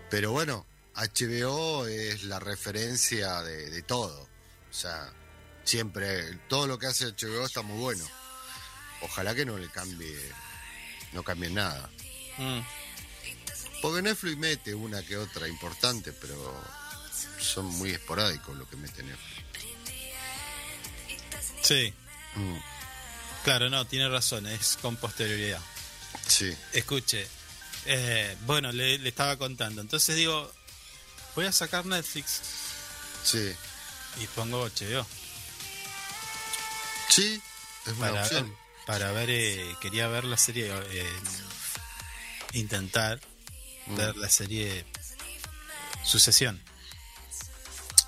Pero 0.09 0.31
bueno, 0.31 0.65
HBO 1.07 1.87
es 1.87 2.23
la 2.23 2.39
referencia 2.39 3.41
de, 3.41 3.69
de 3.69 3.81
todo. 3.83 4.21
O 4.69 4.73
sea, 4.73 5.11
siempre, 5.63 6.35
todo 6.47 6.67
lo 6.67 6.77
que 6.79 6.87
hace 6.87 7.05
HBO 7.11 7.45
está 7.45 7.61
muy 7.61 7.77
bueno. 7.77 8.05
Ojalá 9.01 9.33
que 9.33 9.45
no 9.45 9.57
le 9.57 9.69
cambie, 9.69 10.17
no 11.13 11.23
cambie 11.23 11.49
nada. 11.49 11.89
mm, 12.37 12.59
Porque 13.81 14.01
Netflix 14.01 14.37
mete 14.37 14.73
una 14.75 15.01
que 15.03 15.17
otra 15.17 15.47
importante, 15.47 16.11
pero 16.13 16.61
son 17.39 17.65
muy 17.65 17.91
esporádicos 17.91 18.55
lo 18.57 18.67
que 18.69 18.75
mete 18.75 19.03
Netflix. 19.03 19.45
sí, 21.61 21.93
Mm, 22.35 22.57
claro, 23.43 23.69
no, 23.71 23.85
tiene 23.85 24.07
razón, 24.07 24.45
es 24.45 24.77
con 24.81 24.95
posterioridad. 24.97 25.59
sí, 26.27 26.55
Escuche, 26.73 27.25
eh, 27.85 28.37
bueno, 28.45 28.71
le, 28.71 28.99
le 28.99 29.09
estaba 29.09 29.35
contando. 29.37 29.81
Entonces 29.81 30.15
digo, 30.15 30.51
voy 31.39 31.45
a 31.47 31.53
sacar 31.53 31.85
Netflix 31.85 32.41
sí. 33.23 33.55
y 34.19 34.27
pongo 34.27 34.65
HBO. 34.67 35.07
Sí, 37.07 37.41
es 37.85 37.93
una 37.93 37.99
Para 37.99 38.11
ver, 38.11 38.21
opción. 38.23 38.57
para 38.85 39.11
ver 39.13 39.29
eh, 39.29 39.75
quería 39.79 40.09
ver 40.09 40.25
la 40.25 40.35
serie, 40.35 40.69
eh, 40.91 41.19
intentar 42.53 43.21
Mm. 43.87 43.95
ver 43.95 44.17
la 44.17 44.29
serie 44.29 44.85
Sucesión. 46.03 46.61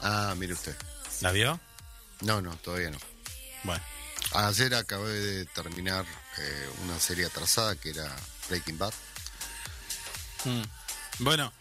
Ah, 0.02 0.34
mire 0.38 0.54
usted. 0.54 0.76
¿La 1.22 1.32
vio? 1.32 1.60
No, 2.20 2.42
no, 2.42 2.56
todavía 2.58 2.90
no. 2.92 3.00
Bueno, 3.64 3.82
Ayer 4.34 4.76
acabé 4.76 5.10
de 5.12 5.46
terminar 5.46 6.06
eh, 6.38 6.70
una 6.84 7.00
serie 7.00 7.26
atrasada 7.26 7.76
que 7.78 7.92
era 7.92 8.14
Breaking 8.50 8.78
Bad. 8.78 8.94
Mm. 10.44 10.64
bueno, 11.20 11.52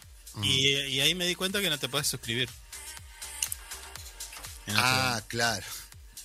y, 0.43 0.73
y 0.75 1.01
ahí 1.01 1.15
me 1.15 1.25
di 1.25 1.35
cuenta 1.35 1.61
que 1.61 1.69
no 1.69 1.77
te 1.77 1.89
puedes 1.89 2.07
suscribir. 2.07 2.49
Ah, 4.69 5.21
claro. 5.27 5.65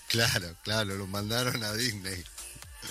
Claro, 0.08 0.54
claro, 0.62 0.94
lo 0.96 1.06
mandaron 1.06 1.62
a 1.64 1.72
Disney. 1.72 2.22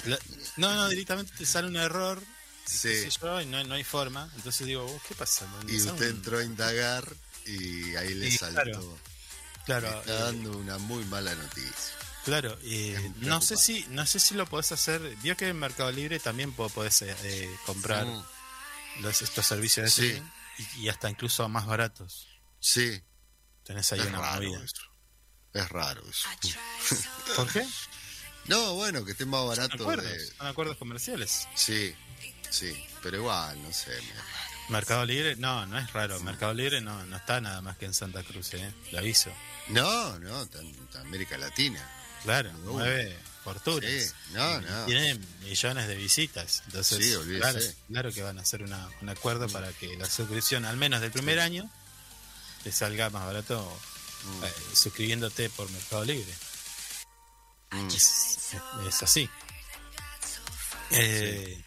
La- 0.05 0.19
no, 0.57 0.73
no, 0.75 0.89
directamente 0.89 1.31
te 1.37 1.45
sale 1.45 1.67
un 1.67 1.77
error. 1.77 2.21
Sí. 2.65 3.07
yo, 3.21 3.41
y 3.41 3.45
no, 3.45 3.63
no 3.63 3.75
hay 3.75 3.83
forma. 3.83 4.29
Entonces 4.35 4.65
digo, 4.67 4.83
"Oh, 4.85 5.01
¿qué 5.07 5.13
pasa? 5.15 5.47
Y 5.67 5.77
usted 5.77 5.91
un- 5.93 6.03
entró 6.17 6.39
a 6.39 6.43
indagar 6.43 7.07
y 7.45 7.95
ahí 7.95 8.13
le 8.15 8.31
Sí, 8.31 8.37
saltó. 8.37 8.61
claro. 8.63 8.99
Claro, 9.65 9.91
Me 9.91 9.99
está 9.99 10.13
eh, 10.13 10.23
dando 10.23 10.57
una 10.57 10.77
muy 10.79 11.05
mala 11.05 11.33
noticia. 11.35 11.71
Claro, 12.25 12.57
eh, 12.63 13.11
no 13.17 13.39
sé 13.41 13.55
si 13.55 13.85
no 13.89 14.05
sé 14.07 14.19
si 14.19 14.33
lo 14.33 14.47
podés 14.47 14.71
hacer. 14.71 14.99
Vio 15.21 15.37
que 15.37 15.47
en 15.47 15.57
Mercado 15.59 15.91
Libre 15.91 16.19
también 16.19 16.51
po- 16.53 16.69
podés 16.69 17.03
eh, 17.03 17.49
comprar 17.67 18.05
Mm, 18.05 18.23
los, 19.01 19.21
estos 19.21 19.45
servicios 19.45 19.85
de 19.85 19.91
Sí. 19.91 20.07
streaming 20.07 20.29
y, 20.57 20.81
y 20.81 20.89
hasta 20.89 21.09
incluso 21.09 21.47
más 21.49 21.65
baratos. 21.65 22.27
Sí, 22.59 23.01
Tenés 23.63 23.91
ahí 23.93 23.99
es 23.99 24.05
una 24.07 24.19
raro 24.19 24.43
movida. 24.43 24.63
eso. 24.63 24.81
Es 25.53 25.69
raro 25.69 26.03
eso. 26.09 26.27
¿Por 27.35 27.51
qué? 27.51 27.65
No, 28.45 28.73
bueno, 28.75 29.03
que 29.05 29.11
esté 29.11 29.25
más 29.25 29.39
Son 29.41 29.47
barato. 29.49 29.73
acuerdos, 29.83 30.05
de- 30.11 30.27
son 30.35 30.47
acuerdos 30.47 30.77
comerciales. 30.77 31.47
Sí, 31.55 31.95
sí, 32.49 32.85
pero 33.01 33.17
igual, 33.17 33.61
no 33.63 33.71
sé. 33.73 33.89
me- 34.01 34.35
Mercado 34.69 35.05
Libre, 35.05 35.35
no, 35.35 35.65
no 35.67 35.77
es 35.77 35.91
raro. 35.93 36.19
Mercado 36.21 36.53
Libre 36.53 36.81
no, 36.81 37.03
no 37.05 37.15
está 37.17 37.39
nada 37.41 37.61
más 37.61 37.77
que 37.77 37.85
en 37.85 37.93
Santa 37.93 38.23
Cruz, 38.23 38.53
¿eh? 38.55 38.73
Lo 38.91 38.99
aviso. 38.99 39.31
No, 39.69 40.17
no, 40.19 40.41
está 40.43 40.59
en 40.59 40.69
está 40.75 41.01
en 41.01 41.07
América 41.07 41.37
Latina. 41.37 41.87
Claro, 42.23 42.51
mueve 42.63 43.17
fortunas. 43.45 43.89
Sí, 43.89 44.11
no, 44.33 44.59
no. 44.61 44.85
Tiene 44.85 45.15
millones 45.43 45.87
de 45.87 45.95
visitas. 45.95 46.63
Entonces, 46.65 46.97
Sí, 47.05 47.37
claro, 47.37 47.59
claro 47.87 48.11
que 48.11 48.21
van 48.23 48.37
a 48.37 48.41
hacer 48.41 48.61
una, 48.63 48.89
un 49.01 49.07
acuerdo 49.09 49.47
para 49.47 49.71
que 49.71 49.95
la 49.95 50.09
suscripción, 50.09 50.65
al 50.65 50.75
menos 50.75 50.99
del 50.99 51.11
primer 51.11 51.39
año, 51.39 51.69
te 52.63 52.71
salga 52.73 53.09
más 53.09 53.25
barato 53.25 53.79
Mm. 54.25 54.43
eh, 54.43 54.53
suscribiéndote 54.73 55.49
por 55.51 55.69
Mercado 55.69 56.03
Libre. 56.03 56.33
Mm. 57.71 57.87
Es, 57.87 58.37
es 58.87 59.03
así. 59.03 59.29
Eh, 60.91 61.63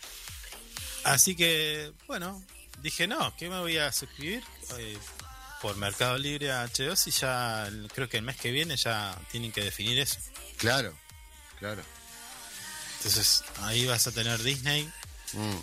Así 1.05 1.37
que, 1.37 1.93
bueno, 2.07 2.43
dije, 2.83 3.07
no, 3.07 3.35
¿qué 3.37 3.49
me 3.49 3.59
voy 3.61 3.79
a 3.79 3.93
suscribir? 3.93 4.43
Eh, 4.77 4.99
por 5.63 5.77
Mercado 5.77 6.19
Libre 6.19 6.53
a 6.53 6.65
HBO 6.67 6.95
si 6.97 7.11
ya 7.13 7.69
creo 7.95 8.09
que 8.09 8.19
el 8.19 8.23
mes 8.25 8.37
que 8.37 8.51
viene 8.51 8.77
ya 8.77 9.19
tienen 9.31 9.51
que 9.53 9.63
definir 9.65 9.99
eso. 10.01 10.19
Claro, 10.57 10.97
claro. 11.59 11.83
Entonces 12.99 13.45
ahí 13.63 13.87
vas 13.87 14.07
a 14.07 14.13
tener 14.13 14.43
Disney, 14.43 14.91
Mm, 15.35 15.59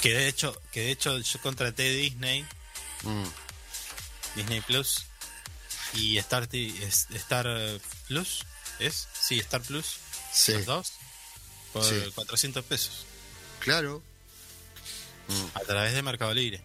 que 0.00 0.14
de 0.14 0.26
hecho, 0.28 0.58
que 0.72 0.80
de 0.80 0.90
hecho 0.92 1.18
yo 1.18 1.40
contraté 1.42 1.82
Disney, 1.90 2.46
mm. 3.02 3.24
Disney 4.36 4.60
Plus 4.62 5.04
y 5.92 6.16
Star, 6.18 6.48
Star 6.50 7.46
eh, 7.46 7.78
Plus, 8.08 8.44
¿es? 8.78 9.06
Sí, 9.20 9.38
Star 9.40 9.60
Plus, 9.60 9.98
Sí, 10.32 10.52
los 10.54 10.64
dos, 10.64 10.92
por 11.74 11.84
Sí. 11.84 12.10
400 12.14 12.64
pesos 12.64 13.04
claro. 13.60 14.02
Mm. 15.28 15.44
a 15.56 15.60
través 15.60 15.92
de 15.92 16.02
Mercado 16.02 16.32
Libre. 16.34 16.62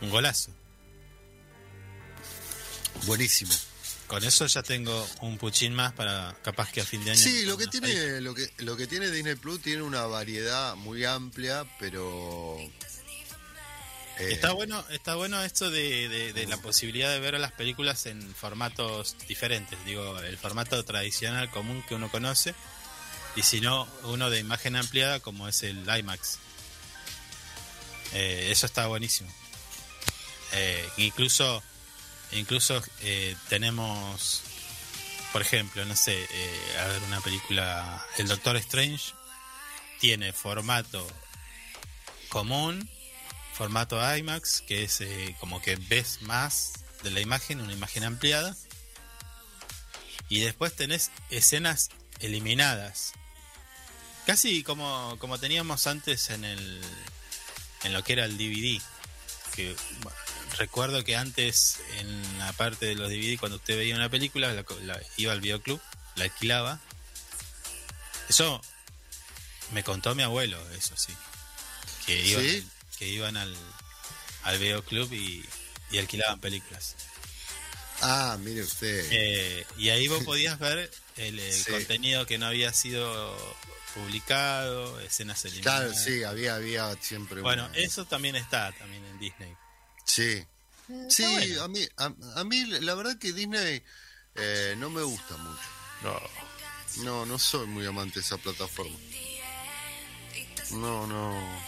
Un 0.00 0.10
golazo. 0.10 0.50
Buenísimo. 3.06 3.54
Con 4.14 4.22
eso 4.22 4.46
ya 4.46 4.62
tengo 4.62 5.08
un 5.22 5.38
puchín 5.38 5.74
más 5.74 5.92
para 5.92 6.36
capaz 6.44 6.70
que 6.70 6.80
a 6.80 6.84
fin 6.84 7.04
de 7.04 7.10
año. 7.10 7.20
Sí, 7.20 7.44
lo 7.46 7.56
que 7.56 7.66
tiene, 7.66 8.20
lo 8.20 8.32
que, 8.32 8.48
lo 8.58 8.76
que 8.76 8.86
tiene 8.86 9.10
Disney 9.10 9.34
Plus 9.34 9.60
tiene 9.60 9.82
una 9.82 10.06
variedad 10.06 10.76
muy 10.76 11.04
amplia, 11.04 11.64
pero 11.80 12.56
eh, 12.60 12.70
Está 14.30 14.52
bueno, 14.52 14.84
está 14.90 15.16
bueno 15.16 15.42
esto 15.42 15.68
de, 15.68 16.08
de- 16.08 16.32
de 16.32 16.46
la 16.46 16.56
posibilidad 16.58 17.10
de 17.10 17.18
ver 17.18 17.40
las 17.40 17.50
películas 17.50 18.06
en 18.06 18.22
formatos 18.36 19.16
diferentes. 19.26 19.76
Digo, 19.84 20.16
el 20.20 20.38
formato 20.38 20.84
tradicional 20.84 21.50
común 21.50 21.82
que 21.88 21.96
uno 21.96 22.08
conoce, 22.08 22.54
y 23.34 23.42
si 23.42 23.60
no, 23.60 23.88
uno 24.04 24.30
de 24.30 24.38
imagen 24.38 24.76
ampliada 24.76 25.18
como 25.18 25.48
es 25.48 25.64
el 25.64 25.84
IMAX. 25.88 26.38
Eh, 28.12 28.50
eso 28.52 28.66
está 28.66 28.86
buenísimo. 28.86 29.28
Eh, 30.52 30.88
incluso, 30.98 31.64
incluso 32.34 32.82
eh, 33.02 33.36
tenemos, 33.48 34.42
por 35.32 35.42
ejemplo, 35.42 35.84
no 35.84 35.96
sé, 35.96 36.16
eh, 36.30 36.78
a 36.80 36.86
ver 36.86 37.02
una 37.04 37.20
película, 37.20 38.04
El 38.18 38.28
Doctor 38.28 38.56
Strange 38.56 39.12
tiene 40.00 40.32
formato 40.32 41.06
común 42.28 42.88
formato 43.54 44.00
IMAX, 44.16 44.62
que 44.62 44.82
es 44.82 45.00
eh, 45.00 45.36
como 45.38 45.62
que 45.62 45.76
ves 45.76 46.22
más 46.22 46.72
de 47.04 47.12
la 47.12 47.20
imagen, 47.20 47.60
una 47.60 47.72
imagen 47.72 48.02
ampliada. 48.02 48.56
Y 50.28 50.40
después 50.40 50.74
tenés 50.74 51.10
escenas 51.30 51.90
eliminadas. 52.18 53.12
Casi 54.26 54.62
como, 54.64 55.16
como 55.20 55.38
teníamos 55.38 55.86
antes 55.86 56.30
en 56.30 56.44
el 56.44 56.80
en 57.84 57.92
lo 57.92 58.02
que 58.02 58.14
era 58.14 58.24
el 58.24 58.36
DVD. 58.36 58.82
Que 59.54 59.76
bueno, 60.02 60.18
recuerdo 60.54 61.04
que 61.04 61.16
antes 61.16 61.78
en 61.98 62.38
la 62.38 62.52
parte 62.52 62.86
de 62.86 62.94
los 62.94 63.08
DVD 63.10 63.38
cuando 63.38 63.56
usted 63.56 63.76
veía 63.76 63.94
una 63.94 64.08
película, 64.08 64.52
la- 64.52 64.64
la- 64.82 65.00
iba 65.16 65.32
al 65.32 65.40
videoclub, 65.40 65.80
la 66.16 66.24
alquilaba. 66.24 66.80
Eso 68.28 68.60
me 69.72 69.82
contó 69.84 70.14
mi 70.14 70.22
abuelo, 70.22 70.58
eso 70.72 70.96
sí. 70.96 71.12
Que 72.06 72.20
iban, 72.26 72.42
¿Sí? 72.44 72.68
que 72.98 73.08
iban 73.08 73.36
al, 73.36 73.54
al 74.42 74.58
videoclub 74.58 75.12
y, 75.12 75.44
y 75.90 75.98
alquilaban 75.98 76.40
películas. 76.40 76.96
Ah, 78.02 78.36
mire 78.40 78.62
usted. 78.62 79.06
Eh, 79.10 79.66
y 79.78 79.88
ahí 79.90 80.08
vos 80.08 80.22
podías 80.24 80.58
ver 80.58 80.90
el, 81.16 81.38
el 81.38 81.52
Sí. 81.52 81.70
contenido 81.70 82.26
que 82.26 82.38
no 82.38 82.46
había 82.46 82.72
sido 82.72 83.56
publicado, 83.94 84.98
escenas 85.00 85.44
eliminadas. 85.44 85.92
claro, 85.92 85.94
sí, 86.04 86.24
había, 86.24 86.56
había 86.56 86.96
siempre 87.00 87.40
Bueno, 87.40 87.66
una- 87.66 87.76
eso 87.76 88.04
también 88.06 88.34
está 88.36 88.72
también 88.72 89.04
en 89.04 89.18
Disney. 89.20 89.54
Sí. 90.04 90.44
Sí, 91.08 91.22
bueno. 91.24 91.62
a 91.62 91.68
mí, 91.68 91.88
a, 91.96 92.12
a 92.40 92.44
mí 92.44 92.64
la 92.66 92.94
verdad 92.94 93.16
que 93.18 93.32
Disney 93.32 93.82
eh, 94.34 94.74
no 94.78 94.90
me 94.90 95.02
gusta 95.02 95.36
mucho. 95.38 95.62
No. 96.02 96.20
No, 97.04 97.26
no 97.26 97.38
soy 97.38 97.66
muy 97.66 97.86
amante 97.86 98.20
de 98.20 98.26
esa 98.26 98.36
plataforma. 98.38 98.96
No, 100.70 101.06
no. 101.06 101.64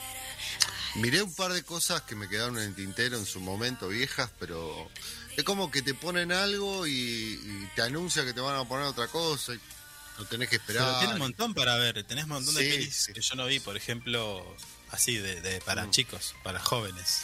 Miré 0.96 1.22
un 1.22 1.34
par 1.34 1.52
de 1.52 1.62
cosas 1.62 2.02
que 2.02 2.14
me 2.14 2.28
quedaron 2.28 2.56
en 2.58 2.64
el 2.64 2.74
tintero 2.74 3.18
en 3.18 3.26
su 3.26 3.40
momento, 3.40 3.88
viejas, 3.88 4.30
pero 4.38 4.88
es 5.36 5.44
como 5.44 5.70
que 5.70 5.82
te 5.82 5.92
ponen 5.94 6.32
algo 6.32 6.86
y, 6.86 6.92
y 6.92 7.68
te 7.74 7.82
anuncia 7.82 8.24
que 8.24 8.32
te 8.32 8.40
van 8.40 8.56
a 8.56 8.64
poner 8.66 8.86
otra 8.86 9.06
cosa 9.08 9.52
y 9.54 9.60
no 10.18 10.24
tenés 10.24 10.48
que 10.48 10.58
Pero 10.60 10.78
esperar. 10.80 10.98
tiene 11.00 11.14
un 11.14 11.20
montón 11.20 11.52
para 11.54 11.76
ver, 11.76 12.02
tenés 12.04 12.24
un 12.24 12.30
montón 12.30 12.54
de 12.54 12.62
Sí, 12.62 12.70
pelis 12.70 12.96
sí. 12.96 13.12
que 13.12 13.20
yo 13.20 13.34
no 13.34 13.46
vi, 13.46 13.60
por 13.60 13.76
ejemplo, 13.76 14.56
así 14.90 15.16
de, 15.18 15.40
de 15.42 15.60
para 15.60 15.84
Mm. 15.86 15.90
chicos, 15.90 16.34
para 16.42 16.60
jóvenes. 16.60 17.20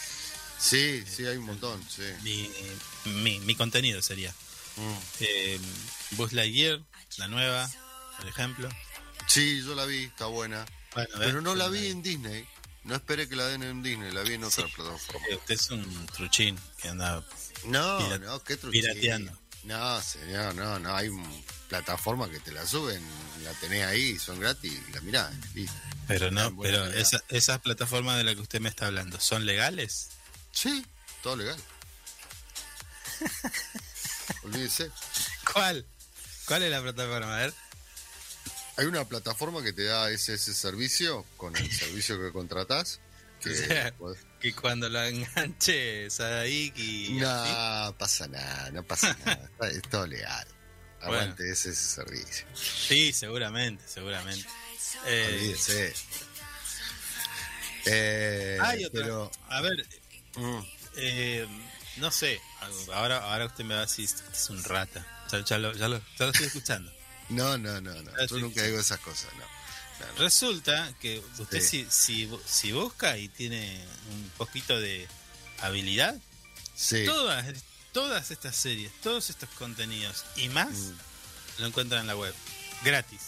Sí, 0.63 1.03
sí, 1.05 1.25
hay 1.25 1.35
un 1.37 1.45
montón, 1.45 1.83
sí. 1.89 2.03
Mi, 2.23 2.49
mi, 3.21 3.39
mi 3.41 3.55
contenido 3.55 4.01
sería 4.01 4.33
Mm. 4.77 4.97
eh, 5.19 5.59
Buzz 6.11 6.31
Lightyear, 6.33 6.79
la 7.17 7.27
nueva, 7.27 7.69
por 8.17 8.27
ejemplo. 8.27 8.69
Sí, 9.27 9.61
yo 9.63 9.75
la 9.75 9.85
vi, 9.85 10.03
está 10.05 10.25
buena. 10.27 10.65
Bueno, 10.95 11.09
Pero 11.19 11.33
¿ves? 11.35 11.43
no 11.43 11.53
la 11.55 11.67
vi 11.69 11.87
en 11.87 12.01
Disney. 12.01 12.47
No 12.85 12.95
esperé 12.95 13.29
que 13.29 13.35
la 13.35 13.45
den 13.45 13.61
en 13.63 13.83
Disney, 13.83 14.11
la 14.11 14.21
vi 14.23 14.33
en 14.33 14.43
otra 14.43 14.65
Sí. 14.65 14.71
plataforma. 14.75 15.27
Eh, 15.29 15.35
Usted 15.35 15.53
es 15.55 15.69
un 15.69 16.05
truchín 16.07 16.57
que 16.81 16.87
anda 16.89 17.23
No, 17.65 18.17
no, 18.19 18.43
qué 18.43 18.57
truchín. 18.57 18.81
pirateando. 18.81 19.37
No, 19.63 20.01
señor, 20.01 20.55
no, 20.55 20.79
no, 20.79 20.95
hay 20.95 21.09
plataformas 21.69 22.29
que 22.29 22.39
te 22.39 22.51
la 22.51 22.65
suben, 22.67 23.01
la 23.43 23.51
tenés 23.59 23.85
ahí, 23.85 24.17
son 24.19 24.39
gratis, 24.39 24.73
la 24.93 25.01
mirás. 25.01 25.33
y- 25.55 25.65
Pero 26.07 26.31
no, 26.31 26.55
pero 26.59 26.85
esa- 26.87 27.23
esas 27.29 27.59
plataformas 27.59 28.17
de 28.17 28.23
las 28.25 28.35
que 28.35 28.41
usted 28.41 28.59
me 28.59 28.69
está 28.69 28.87
hablando, 28.87 29.19
¿son 29.21 29.45
legales? 29.45 30.09
Sí, 30.53 30.85
todo 31.21 31.35
legal. 31.35 31.57
Olvídese. 34.43 34.89
¿Cuál? 35.51 35.85
¿Cuál 36.45 36.63
es 36.63 36.71
la 36.71 36.81
plataforma? 36.81 37.35
A 37.35 37.39
ver. 37.41 37.53
Hay 38.77 38.85
una 38.85 39.05
plataforma 39.05 39.61
que 39.63 39.71
te 39.73 39.83
da 39.83 40.09
ese, 40.09 40.33
ese 40.35 40.53
servicio 40.53 41.25
con 41.37 41.55
el 41.55 41.71
servicio 41.77 42.19
que 42.19 42.31
contratás. 42.31 42.99
Que 43.41 43.49
O 43.51 43.55
sea, 43.55 43.97
podés- 43.97 44.17
Que 44.39 44.53
cuando 44.53 44.89
lo 44.89 45.03
enganche 45.03 46.09
Sadaik 46.09 46.77
y... 46.77 47.09
no 47.19 47.95
pasa 47.97 48.27
nada, 48.27 48.71
no 48.71 48.83
pasa 48.83 49.15
nada. 49.25 49.49
Es 49.69 49.81
todo 49.83 50.07
legal. 50.07 50.47
Bueno. 50.99 51.17
Aguante 51.17 51.51
ese, 51.51 51.71
ese 51.71 51.83
servicio. 51.95 52.45
Sí, 52.55 53.11
seguramente, 53.11 53.83
seguramente. 53.87 54.47
Eh, 55.05 55.29
Olvídese. 55.33 55.93
Eh, 57.85 58.57
hay 58.61 58.85
otra. 58.85 59.01
pero 59.01 59.31
A 59.49 59.59
ver, 59.61 59.85
mm, 60.35 60.59
eh, 60.95 61.47
no 61.97 62.11
sé. 62.11 62.41
Ahora, 62.93 63.31
ahora 63.31 63.45
usted 63.45 63.63
me 63.63 63.73
va 63.75 63.81
a 63.81 63.85
decir, 63.85 64.05
"Este 64.05 64.23
es 64.31 64.49
un 64.49 64.63
rata. 64.63 65.05
Ya, 65.31 65.43
ya 65.43 65.57
lo, 65.57 65.73
ya, 65.73 65.87
lo, 65.87 65.97
ya 66.19 66.25
lo 66.25 66.31
estoy 66.31 66.47
escuchando. 66.47 66.91
no, 67.29 67.57
no, 67.57 67.81
no, 67.81 67.93
no. 68.01 68.25
Yo 68.27 68.37
nunca 68.39 68.61
digo 68.63 68.79
esas 68.79 68.99
cosas, 68.99 69.31
no. 69.35 69.45
No, 70.05 70.11
no. 70.13 70.19
Resulta 70.19 70.93
que 70.99 71.19
usted 71.37 71.61
Sí. 71.61 71.85
si, 71.89 71.91
si, 71.91 72.27
bu- 72.27 72.41
si 72.45 72.71
busca 72.71 73.17
y 73.17 73.29
tiene 73.29 73.83
un 74.11 74.31
poquito 74.37 74.79
de 74.79 75.07
habilidad, 75.61 76.15
Sí. 76.75 77.05
todas, 77.05 77.45
todas 77.91 78.31
estas 78.31 78.55
series, 78.55 78.91
todos 79.01 79.29
estos 79.29 79.49
contenidos 79.51 80.25
y 80.35 80.49
más 80.49 80.69
Mm. 80.71 80.93
lo 81.59 81.67
encuentran 81.67 82.01
en 82.01 82.07
la 82.07 82.15
web. 82.15 82.33
Gratis. 82.83 83.21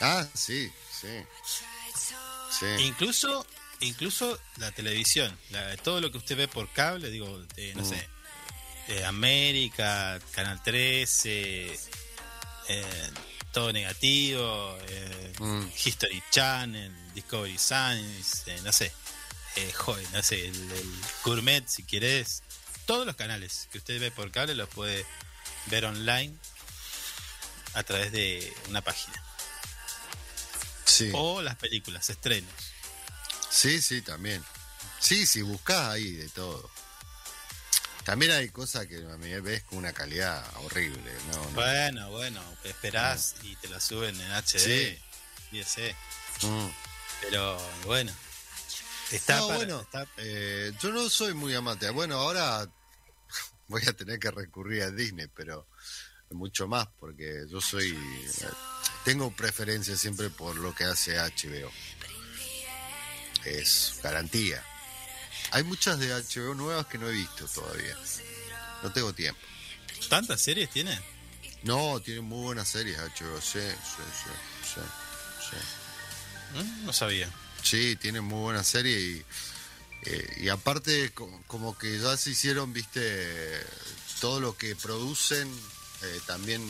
Ah, 0.00 0.26
sí, 0.34 0.70
sí. 1.00 1.24
Sí. 2.58 2.66
Incluso, 2.84 3.46
incluso 3.82 4.38
la 4.56 4.70
televisión, 4.72 5.36
la- 5.50 5.76
todo 5.76 6.00
lo 6.00 6.10
que 6.10 6.18
usted 6.18 6.36
ve 6.36 6.48
por 6.48 6.70
cable, 6.72 7.10
digo, 7.10 7.40
eh, 7.56 7.72
no 7.76 7.82
Mm. 7.82 7.88
sé, 7.88 8.08
eh, 8.88 9.04
América, 9.04 10.18
Canal 10.32 10.62
13, 10.62 11.78
eh, 12.68 13.10
todo 13.52 13.72
negativo, 13.72 14.76
eh, 14.88 15.32
Mm. 15.38 15.66
History 15.84 16.22
Channel, 16.30 16.92
Discovery 17.14 17.58
Science, 17.58 18.50
eh, 18.50 18.60
no 18.64 18.72
sé, 18.72 18.92
joder, 19.74 20.06
no 20.12 20.22
sé, 20.22 20.46
el, 20.48 20.54
el 20.72 20.92
Gourmet 21.24 21.66
si 21.68 21.82
querés, 21.84 22.42
todos 22.86 23.06
los 23.06 23.16
canales 23.16 23.68
que 23.70 23.78
usted 23.78 24.00
ve 24.00 24.10
por 24.10 24.30
cable 24.30 24.54
los 24.54 24.68
puede 24.70 25.04
ver 25.66 25.84
online 25.84 26.34
a 27.74 27.82
través 27.82 28.10
de 28.12 28.52
una 28.68 28.80
página. 28.82 29.22
Sí. 30.84 31.10
O 31.14 31.40
las 31.42 31.56
películas, 31.56 32.08
estrenos. 32.10 32.50
Sí, 33.52 33.80
sí, 33.82 34.02
también. 34.02 34.42
Sí, 34.98 35.26
sí, 35.26 35.42
buscás 35.42 35.90
ahí 35.90 36.12
de 36.12 36.28
todo. 36.30 36.70
También 38.04 38.32
hay 38.32 38.48
cosas 38.48 38.86
que 38.86 38.96
a 38.96 39.16
mí 39.16 39.32
ves 39.40 39.62
con 39.64 39.78
una 39.78 39.92
calidad 39.92 40.44
horrible. 40.64 41.12
No, 41.30 41.38
no. 41.44 41.50
Bueno, 41.50 42.10
bueno, 42.10 42.42
esperás 42.64 43.36
y 43.42 43.54
te 43.56 43.68
la 43.68 43.78
suben 43.80 44.20
en 44.20 44.32
HD. 44.32 44.58
Sí. 44.58 44.98
y 45.52 45.62
sé. 45.62 45.94
Mm. 46.42 46.66
Pero 47.20 47.58
bueno. 47.84 48.12
Está 49.12 49.36
No, 49.36 49.46
para- 49.48 49.56
bueno, 49.58 49.80
está- 49.82 50.06
eh, 50.16 50.72
yo 50.80 50.90
no 50.90 51.08
soy 51.10 51.34
muy 51.34 51.54
amante. 51.54 51.88
Bueno, 51.90 52.16
ahora 52.16 52.66
voy 53.68 53.82
a 53.86 53.92
tener 53.92 54.18
que 54.18 54.30
recurrir 54.30 54.82
a 54.82 54.90
Disney, 54.90 55.28
pero 55.28 55.68
mucho 56.30 56.66
más, 56.66 56.88
porque 56.98 57.44
yo 57.48 57.60
soy. 57.60 57.90
eh, 57.92 58.48
tengo 59.04 59.30
preferencia 59.36 59.96
siempre 59.96 60.30
por 60.30 60.56
lo 60.56 60.74
que 60.74 60.84
hace 60.84 61.18
HBO. 61.18 61.70
Es 63.44 63.94
garantía. 64.02 64.62
Hay 65.50 65.64
muchas 65.64 65.98
de 65.98 66.08
HBO 66.12 66.54
nuevas 66.54 66.86
que 66.86 66.98
no 66.98 67.08
he 67.08 67.12
visto 67.12 67.46
todavía. 67.48 67.96
No 68.82 68.92
tengo 68.92 69.12
tiempo. 69.12 69.40
¿Tantas 70.08 70.40
series 70.40 70.70
tiene? 70.70 70.98
No, 71.62 72.00
tienen 72.00 72.24
muy 72.24 72.42
buenas 72.42 72.68
series 72.68 72.98
HBO. 72.98 73.40
Sí, 73.40 73.60
sí, 73.60 74.02
sí. 74.24 74.74
sí, 74.74 74.80
sí. 75.50 76.58
¿Mm? 76.58 76.86
No 76.86 76.92
sabía. 76.92 77.28
Sí, 77.62 77.96
tienen 77.96 78.24
muy 78.24 78.40
buena 78.40 78.64
serie 78.64 78.98
y, 79.00 79.24
eh, 80.04 80.36
y 80.40 80.48
aparte 80.48 81.12
co- 81.12 81.42
como 81.46 81.78
que 81.78 81.98
ya 81.98 82.16
se 82.16 82.30
hicieron, 82.30 82.72
viste, 82.72 83.60
todo 84.20 84.40
lo 84.40 84.56
que 84.56 84.74
producen, 84.74 85.48
eh, 86.02 86.20
también 86.26 86.60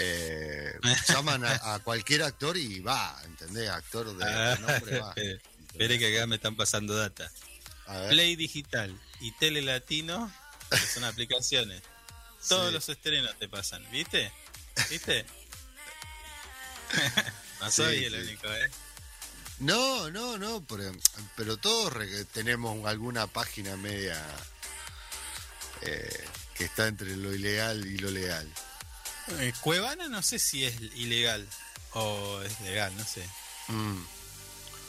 eh, 0.00 0.78
llaman 1.08 1.44
a, 1.44 1.74
a 1.74 1.78
cualquier 1.80 2.22
actor 2.22 2.56
y 2.56 2.80
va, 2.80 3.20
¿entendés? 3.24 3.68
Actor 3.68 4.16
de 4.16 4.24
Ah, 4.24 4.56
nombre 4.60 4.98
va. 4.98 5.12
espere, 5.72 5.98
que 5.98 6.16
acá 6.16 6.26
me 6.26 6.36
están 6.36 6.56
pasando 6.56 6.96
data. 6.96 7.30
Play 8.08 8.36
Digital 8.36 8.98
y 9.20 9.32
Tele 9.32 9.62
Latino 9.62 10.32
que 10.70 10.76
son 10.78 11.04
aplicaciones. 11.04 11.82
Todos 12.48 12.68
Sí. 12.68 12.72
los 12.74 12.88
estrenos 12.88 13.36
te 13.38 13.48
pasan, 13.48 13.84
¿viste? 13.90 14.32
¿Viste? 14.88 15.26
no 17.60 17.66
Sí, 17.70 17.82
soy 17.82 18.04
el 18.04 18.12
sí. 18.14 18.20
único, 18.20 18.52
¿eh? 18.52 18.70
No, 19.58 20.10
no, 20.10 20.38
no, 20.38 20.64
pero, 20.66 20.90
pero 21.36 21.56
todos 21.58 21.92
re- 21.92 22.24
tenemos 22.26 22.86
alguna 22.86 23.26
página 23.26 23.76
media 23.76 24.18
eh, 25.82 26.24
que 26.54 26.64
está 26.64 26.86
entre 26.86 27.14
lo 27.16 27.34
ilegal 27.34 27.86
y 27.86 27.98
lo 27.98 28.10
legal. 28.10 28.48
Eh, 29.38 29.52
Cuevana 29.60 30.08
no 30.08 30.22
sé 30.22 30.38
si 30.38 30.64
es 30.64 30.80
ilegal 30.96 31.46
o 31.92 32.40
es 32.42 32.60
legal, 32.60 32.96
no 32.96 33.04
sé. 33.04 33.24
Mm. 33.68 34.02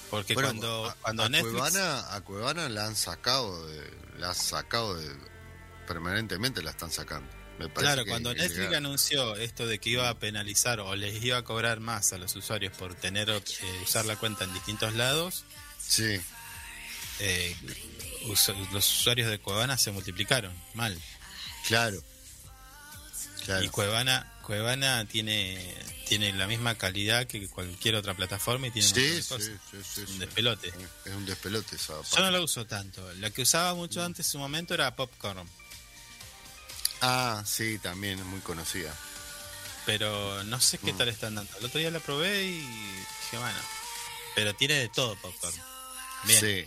Porque 0.09 0.33
Bueno, 0.33 0.49
cuando, 0.49 0.89
a, 0.89 0.95
cuando 0.95 1.23
a 1.23 1.29
Netflix... 1.29 1.51
Cuevana, 1.53 2.13
a 2.15 2.21
Cuevana 2.21 2.69
la 2.69 2.85
han 2.85 2.95
sacado, 2.95 3.65
de, 3.67 3.93
la 4.17 4.29
han 4.29 4.35
sacado 4.35 4.95
de, 4.95 5.09
permanentemente, 5.87 6.61
la 6.61 6.71
están 6.71 6.91
sacando. 6.91 7.29
Me 7.59 7.69
parece 7.69 7.93
Claro, 7.93 8.05
cuando 8.07 8.33
Netflix 8.33 8.73
anunció 8.73 9.35
esto 9.35 9.67
de 9.67 9.79
que 9.79 9.91
iba 9.91 10.09
a 10.09 10.17
penalizar 10.19 10.79
o 10.79 10.95
les 10.95 11.23
iba 11.23 11.37
a 11.37 11.43
cobrar 11.43 11.79
más 11.79 12.11
a 12.11 12.17
los 12.17 12.35
usuarios 12.35 12.75
por 12.75 12.95
tener 12.95 13.29
eh, 13.29 13.41
usar 13.83 14.05
la 14.05 14.15
cuenta 14.15 14.43
en 14.43 14.53
distintos 14.53 14.93
lados, 14.95 15.45
Sí, 15.79 16.19
eh, 17.19 17.55
los 18.27 18.49
usuarios 18.99 19.29
de 19.29 19.39
Cuevana 19.39 19.77
se 19.77 19.91
multiplicaron 19.91 20.53
mal. 20.73 20.99
claro. 21.67 22.01
Claro. 23.45 23.63
Y 23.63 23.69
Cuevana, 23.69 24.31
Cuevana 24.43 25.05
tiene, 25.05 25.75
tiene 26.07 26.31
la 26.33 26.45
misma 26.47 26.75
calidad 26.75 27.25
que 27.27 27.47
cualquier 27.49 27.95
otra 27.95 28.13
plataforma 28.13 28.67
y 28.67 28.71
tiene 28.71 28.87
un 28.87 28.93
Sí, 28.93 29.21
sí, 29.23 30.05
sí, 30.05 30.17
despelote. 30.19 30.71
Es 31.05 31.13
un 31.13 31.25
despelote 31.25 31.75
esa 31.75 31.93
Yo 32.15 32.19
no 32.21 32.31
lo 32.31 32.43
uso 32.43 32.65
tanto. 32.67 33.11
La 33.15 33.29
que 33.31 33.41
usaba 33.41 33.73
mucho 33.73 34.03
antes 34.03 34.25
en 34.27 34.31
su 34.33 34.39
momento 34.39 34.73
era 34.73 34.95
Popcorn. 34.95 35.47
Ah, 37.01 37.43
sí, 37.45 37.79
también 37.79 38.19
es 38.19 38.25
muy 38.25 38.41
conocida. 38.41 38.93
Pero 39.85 40.43
no 40.43 40.59
sé 40.61 40.77
qué 40.77 40.93
Mm. 40.93 40.97
tal 40.97 41.09
están 41.09 41.35
dando. 41.35 41.57
El 41.57 41.65
otro 41.65 41.79
día 41.79 41.89
la 41.89 41.99
probé 41.99 42.43
y 42.43 42.51
dije, 42.59 43.37
bueno. 43.37 43.57
Pero 44.35 44.53
tiene 44.55 44.75
de 44.75 44.89
todo 44.89 45.15
Popcorn. 45.15 45.55
Bien. 46.25 46.39
Sí, 46.39 46.65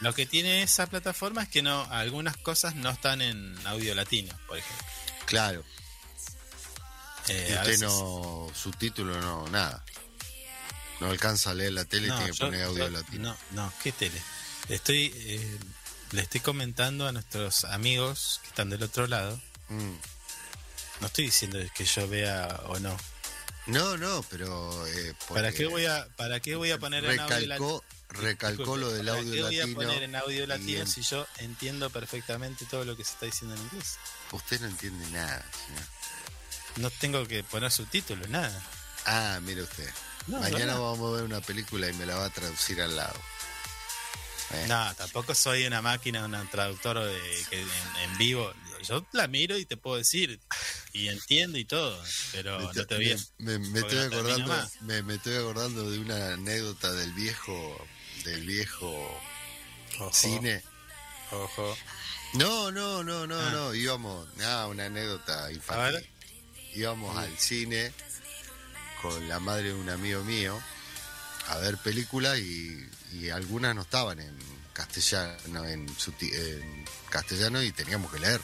Lo 0.00 0.12
que 0.12 0.26
tiene 0.26 0.62
esa 0.62 0.86
plataforma 0.88 1.44
es 1.44 1.48
que 1.48 1.62
no 1.62 1.82
algunas 1.90 2.36
cosas 2.36 2.74
no 2.74 2.90
están 2.90 3.22
en 3.22 3.56
audio 3.66 3.94
latino, 3.94 4.36
por 4.48 4.58
ejemplo. 4.58 4.86
claro. 5.26 5.64
Eh, 7.28 7.46
Y 7.50 7.52
usted 7.54 7.66
veces- 7.66 7.80
no, 7.82 8.50
subtítulo 8.54 9.20
no, 9.20 9.48
nada. 9.48 9.84
No 11.00 11.10
alcanza 11.10 11.50
a 11.50 11.54
leer 11.54 11.72
la 11.72 11.84
tele 11.84 12.06
y 12.06 12.10
No, 12.10 12.16
tiene 12.16 12.30
que 12.32 12.38
yo- 12.38 12.46
poner 12.46 12.62
audio 12.64 12.84
yo- 12.86 12.90
latino. 12.90 13.36
No, 13.52 13.62
no, 13.64 13.72
¿qué 13.82 13.92
tele? 13.92 14.20
Estoy, 14.68 15.12
eh, 15.14 15.58
le 16.12 16.22
estoy 16.22 16.40
comentando 16.40 17.06
a 17.06 17.12
nuestros 17.12 17.64
amigos 17.64 18.40
que 18.42 18.48
están 18.48 18.70
del 18.70 18.82
otro 18.82 19.06
lado. 19.06 19.40
Mm. 19.68 19.92
No 21.00 21.06
estoy 21.08 21.26
diciendo 21.26 21.58
que 21.74 21.84
yo 21.84 22.08
vea 22.08 22.60
o 22.66 22.78
no. 22.78 22.96
No, 23.66 23.96
no, 23.96 24.24
pero... 24.30 24.86
eh, 24.86 25.12
¿Para 25.28 25.52
qué 25.52 25.66
voy 25.66 25.84
a, 25.86 26.08
para 26.16 26.40
qué 26.40 26.54
voy 26.54 26.70
a 26.70 26.78
poner 26.78 27.04
en 27.04 27.18
audio 27.20 27.46
latino? 27.46 27.48
recalcó, 27.48 27.84
recalcó 28.08 28.76
lo 28.76 28.90
del 28.92 29.06
¿Para 29.06 29.18
audio 29.18 29.32
qué 29.34 29.42
voy 29.42 29.56
latino. 29.56 29.80
a 29.80 29.84
poner 29.84 30.02
en 30.04 30.16
audio 30.16 30.44
y 30.44 30.46
latino 30.46 30.80
en- 30.82 30.86
si 30.86 31.02
yo 31.02 31.26
entiendo 31.38 31.90
perfectamente 31.90 32.64
todo 32.70 32.84
lo 32.84 32.96
que 32.96 33.04
se 33.04 33.10
está 33.12 33.26
diciendo 33.26 33.54
en 33.56 33.62
inglés? 33.62 33.98
Usted 34.32 34.60
no 34.60 34.68
entiende 34.68 35.06
nada, 35.10 35.44
señor. 35.66 35.82
No 36.76 36.90
tengo 36.90 37.26
que 37.26 37.42
poner 37.44 37.70
subtítulos, 37.70 38.28
nada. 38.28 38.62
Ah, 39.06 39.38
mire 39.42 39.62
usted. 39.62 39.88
No, 40.26 40.40
Mañana 40.40 40.74
vamos 40.78 41.08
a 41.12 41.16
ver 41.16 41.24
una 41.24 41.40
película 41.40 41.88
y 41.88 41.92
me 41.94 42.04
la 42.06 42.16
va 42.16 42.24
a 42.26 42.30
traducir 42.30 42.80
al 42.82 42.96
lado. 42.96 43.18
Eh, 44.52 44.64
No, 44.68 44.94
tampoco 44.94 45.34
soy 45.34 45.66
una 45.66 45.82
máquina, 45.82 46.24
un 46.24 46.48
traductor 46.50 46.98
de, 47.02 47.44
que 47.50 47.60
en, 47.60 47.68
en 48.04 48.18
vivo. 48.18 48.52
Yo 48.88 49.04
la 49.12 49.26
miro 49.26 49.56
y 49.56 49.64
te 49.64 49.76
puedo 49.76 49.96
decir, 49.96 50.38
y 50.92 51.08
entiendo 51.08 51.58
y 51.58 51.64
todo, 51.64 52.00
pero 52.32 52.58
me, 52.58 52.64
no 52.74 52.86
te 52.86 52.94
voy 52.94 53.12
a... 53.12 53.16
me- 53.38 53.58
me 53.58 53.80
estoy 53.80 53.98
acordando, 53.98 54.68
me, 54.82 55.14
estoy 55.14 55.36
acordando 55.36 55.90
de 55.90 55.98
una 55.98 56.34
anécdota 56.34 56.92
del 56.92 57.12
viejo, 57.14 57.86
del 58.24 58.46
viejo 58.46 59.20
Ojo, 59.98 60.12
cine. 60.12 60.62
Ojo. 61.32 61.76
No, 62.34 62.70
no, 62.70 63.02
no, 63.02 63.26
no, 63.26 63.40
Ah. 63.40 63.50
no. 63.50 63.74
Íbamos, 63.74 64.28
nada, 64.36 64.66
una 64.68 64.84
anécdota 64.86 65.46
A 65.46 65.52
infantil. 65.52 66.08
Íbamos 66.76 67.16
al 67.16 67.38
cine 67.38 67.90
con 69.00 69.28
la 69.30 69.40
madre 69.40 69.68
de 69.68 69.74
un 69.74 69.88
amigo 69.88 70.22
mío 70.24 70.60
a 71.48 71.56
ver 71.56 71.78
películas 71.78 72.38
y, 72.38 72.86
algunas 73.32 73.74
no 73.74 73.80
estaban 73.80 74.20
en 74.20 74.36
castellano, 74.74 75.64
en, 75.64 75.88
en 76.20 76.84
castellano 77.08 77.62
y 77.62 77.72
teníamos 77.72 78.12
que 78.12 78.18
leer. 78.18 78.40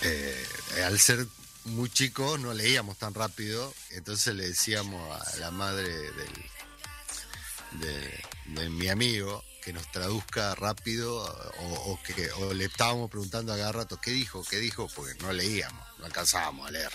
Eh, 0.00 0.46
al 0.86 0.98
ser 0.98 1.26
muy 1.66 1.90
chicos 1.90 2.40
no 2.40 2.54
leíamos 2.54 2.96
tan 2.96 3.12
rápido, 3.12 3.74
entonces 3.90 4.34
le 4.34 4.48
decíamos 4.48 5.26
a 5.26 5.36
la 5.36 5.50
madre 5.50 5.90
del, 5.90 7.80
de, 7.82 8.24
de 8.46 8.70
mi 8.70 8.88
amigo 8.88 9.44
que 9.62 9.72
nos 9.72 9.90
traduzca 9.90 10.54
rápido 10.54 11.16
o, 11.16 11.92
o 11.92 12.02
que 12.02 12.30
o 12.32 12.52
le 12.52 12.64
estábamos 12.64 13.08
preguntando 13.08 13.52
a 13.52 13.56
cada 13.56 13.72
rato 13.72 14.00
qué 14.00 14.10
dijo, 14.10 14.44
qué 14.44 14.56
dijo, 14.56 14.88
porque 14.94 15.14
no 15.22 15.32
leíamos, 15.32 15.86
no 15.98 16.06
alcanzábamos 16.06 16.66
a 16.66 16.72
leer. 16.72 16.90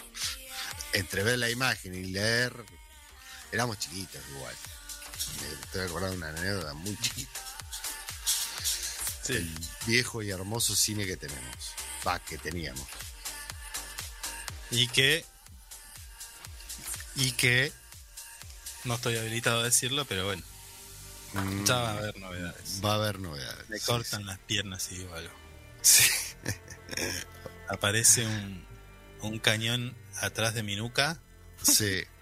Entre 0.93 1.23
ver 1.23 1.39
la 1.39 1.49
imagen 1.49 1.95
y 1.95 2.03
leer, 2.07 2.53
éramos 3.51 3.79
chiquitos 3.79 4.21
igual. 4.35 4.55
Me 5.41 5.63
estoy 5.63 5.81
acordando 5.81 6.11
de 6.11 6.17
una 6.17 6.29
anécdota 6.29 6.73
muy 6.73 6.97
chiquita. 6.99 7.41
El 9.29 9.49
viejo 9.85 10.21
y 10.21 10.29
hermoso 10.29 10.75
cine 10.75 11.05
que 11.05 11.17
tenemos. 11.17 11.55
Va, 12.05 12.19
que 12.19 12.37
teníamos. 12.37 12.87
Y 14.71 14.87
que... 14.87 15.25
Y 17.15 17.31
que... 17.31 17.73
No 18.83 18.95
estoy 18.95 19.17
habilitado 19.17 19.61
a 19.61 19.63
decirlo, 19.63 20.05
pero 20.05 20.25
bueno, 20.25 20.43
ya 21.65 21.75
va 21.75 21.89
a 21.91 21.97
haber 21.97 22.17
novedades. 22.19 22.81
va 22.83 22.91
a 22.91 22.95
haber 22.95 23.19
novedades. 23.19 23.65
Sí, 23.67 23.85
cortan 23.85 24.25
las 24.25 24.39
piernas 24.39 24.91
y 24.91 24.97
digo 24.99 25.13
algo. 25.15 25.33
sí. 25.81 26.03
Aparece 27.69 28.25
un, 28.25 28.65
un 29.21 29.39
cañón 29.39 29.95
atrás 30.21 30.53
de 30.53 30.63
mi 30.63 30.75
nuca. 30.75 31.19
Sí. 31.61 32.03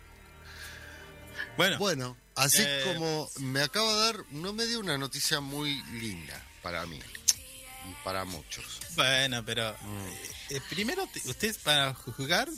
Bueno, 1.57 1.77
Bueno, 1.77 2.17
así 2.35 2.61
Eh, 2.65 2.81
como 2.85 3.29
me 3.39 3.61
acaba 3.61 3.93
de 3.93 3.99
dar, 4.01 4.25
no 4.31 4.51
me 4.51 4.65
dio 4.65 4.79
una 4.81 4.97
noticia 4.97 5.39
muy 5.39 5.81
linda 5.93 6.41
para 6.61 6.85
mí 6.85 6.99
y 6.99 8.03
para 8.03 8.25
muchos. 8.25 8.65
bueno, 8.95 9.41
pero 9.45 9.73
Mm. 9.81 10.07
eh, 10.49 10.61
primero 10.69 11.07
te- 11.13 11.21
usted 11.29 11.55
para 11.63 11.93
jugar 11.93 12.49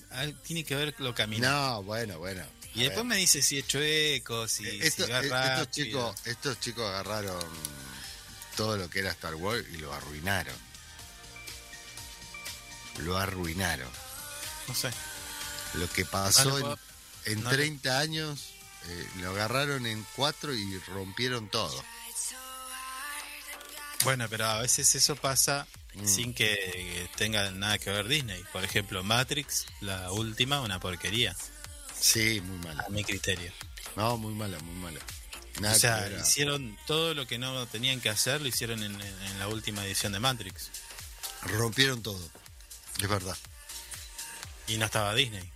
tiene 0.44 0.64
que 0.64 0.76
ver 0.76 0.96
lo 0.98 1.14
caminado. 1.14 1.76
No, 1.76 1.84
bueno, 1.84 2.18
bueno. 2.18 2.44
Y 2.76 2.84
después 2.84 3.06
me 3.06 3.16
dice 3.16 3.42
si 3.42 3.58
he 3.58 3.60
hecho 3.60 3.80
eco, 3.82 4.48
si, 4.48 4.66
Eh, 4.68 4.80
esto- 4.84 5.06
si 5.06 5.12
va 5.12 5.20
eh, 5.48 5.54
estos 5.54 5.72
chicos, 5.72 6.16
estos 6.26 6.60
chicos 6.60 6.86
agarraron 6.86 7.44
todo 8.56 8.78
lo 8.78 8.90
que 8.90 9.00
era 9.00 9.12
Star 9.12 9.36
Wars 9.36 9.66
y 9.74 9.78
lo 9.78 9.94
arruinaron. 9.94 10.56
Lo 13.00 13.18
arruinaron. 13.18 13.90
No 14.68 14.76
sé. 14.76 14.90
Lo 15.76 15.90
que 15.92 16.06
pasó 16.06 16.46
No 16.50 16.56
en, 16.58 16.62
puedo- 16.64 16.80
en 17.26 17.44
no 17.44 17.50
le- 17.52 17.56
30 17.58 18.00
años, 18.00 18.50
eh, 18.88 19.08
lo 19.22 19.32
agarraron 19.32 19.86
en 19.86 20.06
cuatro 20.16 20.54
y 20.54 20.80
rompieron 20.88 21.50
todo. 21.50 21.84
Bueno, 24.04 24.28
pero 24.30 24.46
a 24.46 24.62
veces 24.62 24.94
eso 24.96 25.16
pasa 25.16 25.68
Mm. 25.96 26.08
sin 26.08 26.34
que 26.34 27.10
tenga 27.18 27.50
nada 27.52 27.78
que 27.80 27.90
ver 27.92 28.08
Disney. 28.08 28.44
Por 28.54 28.64
ejemplo, 28.64 29.04
Matrix, 29.04 29.66
la 29.82 30.12
última, 30.12 30.62
una 30.62 30.80
porquería, 30.80 31.36
Sí, 32.00 32.42
muy 32.42 32.58
mala. 32.60 32.84
a 32.84 32.90
mi 32.90 33.04
criterio. 33.04 33.52
No, 33.96 34.18
muy 34.18 34.34
mala, 34.34 34.60
muy 34.60 34.76
mala. 34.76 35.00
Nada 35.60 35.76
o 35.76 35.80
sea, 35.80 36.04
que 36.04 36.10
ver 36.12 36.20
a- 36.20 36.22
hicieron 36.22 36.78
todo 36.86 37.14
lo 37.16 37.26
que 37.26 37.38
no 37.40 37.66
tenían 37.68 38.00
que 38.00 38.10
hacer, 38.10 38.42
lo 38.42 38.48
hicieron 38.48 38.84
en, 38.84 38.94
en- 39.02 39.22
en 39.24 39.40
la 39.40 39.48
última 39.48 39.84
edición 39.86 40.12
de 40.14 40.20
Matrix. 40.20 40.70
rompieron 41.44 42.02
todo. 42.04 42.20
Es 43.02 43.08
verdad. 43.08 43.38
Y 44.68 44.78
no 44.78 44.86
estaba 44.86 45.14
Disney. 45.16 45.50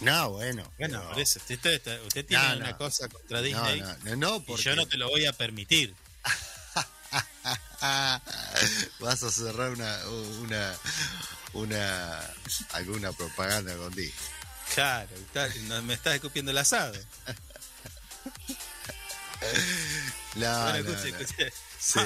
No, 0.00 0.30
bueno. 0.30 0.62
Bueno, 0.78 0.98
pero- 0.98 1.10
por 1.12 1.20
eso. 1.20 1.38
Usted, 1.38 1.76
usted- 1.76 2.02
usted 2.06 2.26
tiene 2.26 2.42
No, 2.42 2.50
no. 2.50 2.56
una 2.56 2.76
cosa 2.76 3.08
contra 3.08 3.40
Disney 3.42 3.80
no, 3.80 3.96
no, 4.04 4.16
no, 4.16 4.36
y 4.36 4.40
porque 4.40 4.62
yo 4.64 4.74
no 4.76 4.86
te 4.86 4.96
lo 4.96 5.08
voy 5.08 5.24
a 5.26 5.32
permitir. 5.32 5.94
vas 9.00 9.22
a 9.22 9.30
cerrar 9.30 9.70
una, 9.70 9.98
una, 10.40 10.74
una, 11.52 12.20
alguna 12.72 13.12
propaganda 13.12 13.76
con 13.76 13.94
Disney. 13.94 14.12
Claro, 14.74 15.08
está- 15.16 15.48
me 15.82 15.94
estás 15.94 16.14
escupiendo 16.14 16.50
el 16.50 16.58
asado. 16.58 16.94
No, 20.36 20.62
bueno, 20.70 20.90
no, 20.90 20.98
escuche, 20.98 21.44
no. 21.46 21.50
Sí. 21.78 22.00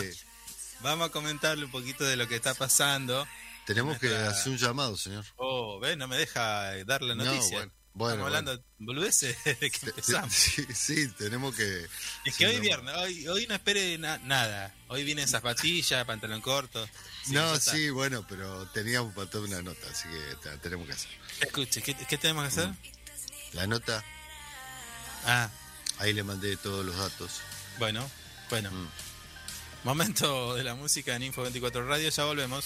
Vamos 0.80 1.08
a 1.08 1.12
comentarle 1.12 1.64
un 1.64 1.70
poquito 1.70 2.04
de 2.04 2.16
lo 2.16 2.26
que 2.28 2.36
está 2.36 2.54
pasando. 2.54 3.26
Tenemos 3.66 3.98
que 3.98 4.14
hacer 4.14 4.52
un 4.52 4.58
llamado, 4.58 4.96
señor. 4.96 5.24
Oh, 5.36 5.78
ve, 5.80 5.96
no 5.96 6.08
me 6.08 6.16
deja 6.16 6.72
dar 6.84 7.02
la 7.02 7.14
No, 7.14 7.24
noticia. 7.24 7.58
bueno, 7.58 7.72
bueno, 7.94 8.12
Estamos 8.14 8.26
hablando 8.26 8.56
de 8.56 8.64
boludeces 8.78 9.36
desde 9.44 9.70
que 9.70 9.86
empezamos. 9.86 10.32
Sí, 10.34 10.66
sí, 10.74 11.08
tenemos 11.12 11.54
que. 11.54 11.86
Es 12.24 12.36
que 12.36 12.46
hoy 12.46 12.56
no, 12.56 12.62
viernes, 12.62 12.94
hoy, 12.96 13.28
hoy 13.28 13.46
no 13.46 13.54
espere 13.54 13.96
na- 13.98 14.18
nada. 14.18 14.74
Hoy 14.88 15.04
vienen 15.04 15.28
zapatillas, 15.28 16.04
pantalón 16.06 16.40
corto. 16.40 16.88
No, 17.30 17.58
sí, 17.60 17.90
bueno, 17.90 18.24
pero 18.28 18.66
teníamos 18.68 19.14
para 19.14 19.28
toda 19.28 19.44
una 19.46 19.62
nota, 19.62 19.86
así 19.90 20.08
que 20.08 20.36
te- 20.48 20.58
tenemos 20.58 20.86
que 20.86 20.92
hacer. 20.94 21.10
Escuche, 21.40 21.82
¿qué, 21.82 21.94
qué 21.94 22.18
tenemos 22.18 22.42
que 22.44 22.48
hacer? 22.48 22.74
La 23.52 23.66
nota, 23.66 24.04
Ah, 25.26 25.50
ahí 25.98 26.12
le 26.12 26.22
mandé 26.22 26.56
todos 26.56 26.84
los 26.84 26.96
datos. 26.96 27.40
bueno, 27.78 28.08
bueno. 28.50 28.70
Mm. 28.70 28.88
Momento 29.84 30.54
de 30.54 30.64
la 30.64 30.74
música 30.74 31.14
en 31.14 31.22
Info 31.22 31.42
24 31.42 31.86
Radio, 31.86 32.08
ya 32.10 32.24
volvemos. 32.24 32.64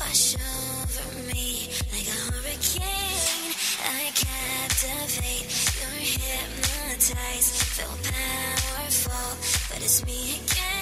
Wash 0.00 0.36
over 0.36 1.32
me 1.32 1.68
like 1.92 2.08
a 2.08 2.18
hurricane. 2.32 3.52
I 3.82 4.10
captivate, 4.14 5.46
you're 5.76 6.00
hypnotized, 6.00 7.62
feel 7.74 7.96
powerful, 8.12 9.36
but 9.70 9.82
it's 9.82 10.04
me 10.04 10.40
again. 10.44 10.75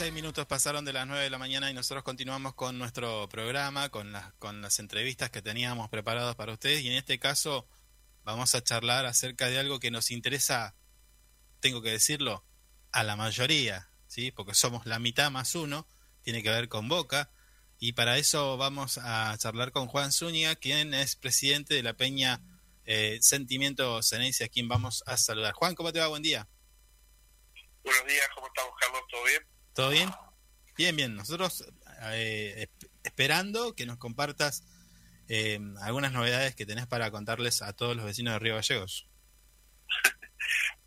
46 0.00 0.14
minutos 0.14 0.46
pasaron 0.46 0.86
de 0.86 0.94
las 0.94 1.06
9 1.06 1.24
de 1.24 1.28
la 1.28 1.36
mañana 1.36 1.70
y 1.70 1.74
nosotros 1.74 2.02
continuamos 2.02 2.54
con 2.54 2.78
nuestro 2.78 3.28
programa, 3.28 3.90
con 3.90 4.12
las, 4.12 4.32
con 4.38 4.62
las 4.62 4.78
entrevistas 4.78 5.28
que 5.28 5.42
teníamos 5.42 5.90
preparadas 5.90 6.36
para 6.36 6.54
ustedes 6.54 6.80
y 6.80 6.86
en 6.86 6.94
este 6.94 7.18
caso 7.18 7.68
vamos 8.24 8.54
a 8.54 8.64
charlar 8.64 9.04
acerca 9.04 9.50
de 9.50 9.58
algo 9.58 9.78
que 9.78 9.90
nos 9.90 10.10
interesa, 10.10 10.74
tengo 11.60 11.82
que 11.82 11.90
decirlo, 11.90 12.46
a 12.92 13.02
la 13.02 13.14
mayoría, 13.14 13.90
¿sí? 14.06 14.30
porque 14.30 14.54
somos 14.54 14.86
la 14.86 14.98
mitad 14.98 15.30
más 15.30 15.54
uno, 15.54 15.86
tiene 16.22 16.42
que 16.42 16.48
ver 16.48 16.70
con 16.70 16.88
Boca 16.88 17.30
y 17.78 17.92
para 17.92 18.16
eso 18.16 18.56
vamos 18.56 18.96
a 18.96 19.36
charlar 19.36 19.70
con 19.70 19.86
Juan 19.86 20.12
Zúñiga, 20.12 20.56
quien 20.56 20.94
es 20.94 21.14
presidente 21.14 21.74
de 21.74 21.82
la 21.82 21.92
Peña 21.92 22.40
eh, 22.86 23.18
Sentimiento 23.20 24.02
Ceneice, 24.02 24.44
a 24.44 24.48
quien 24.48 24.66
vamos 24.66 25.02
a 25.04 25.18
saludar. 25.18 25.52
Juan, 25.52 25.74
¿cómo 25.74 25.92
te 25.92 26.00
va? 26.00 26.06
Buen 26.06 26.22
día. 26.22 26.48
Buenos 27.84 28.06
días, 28.06 28.28
¿cómo 28.34 28.46
estamos, 28.46 28.72
Carlos? 28.80 29.02
¿Todo 29.10 29.24
bien? 29.24 29.59
¿Todo 29.80 29.90
bien? 29.90 30.10
Bien, 30.76 30.94
bien. 30.94 31.14
Nosotros 31.16 31.64
eh, 32.12 32.68
esp- 32.68 32.90
esperando 33.02 33.74
que 33.74 33.86
nos 33.86 33.96
compartas 33.96 34.62
eh, 35.26 35.58
algunas 35.80 36.12
novedades 36.12 36.54
que 36.54 36.66
tenés 36.66 36.86
para 36.86 37.10
contarles 37.10 37.62
a 37.62 37.72
todos 37.72 37.96
los 37.96 38.04
vecinos 38.04 38.34
de 38.34 38.38
Río 38.40 38.56
Gallegos. 38.56 39.06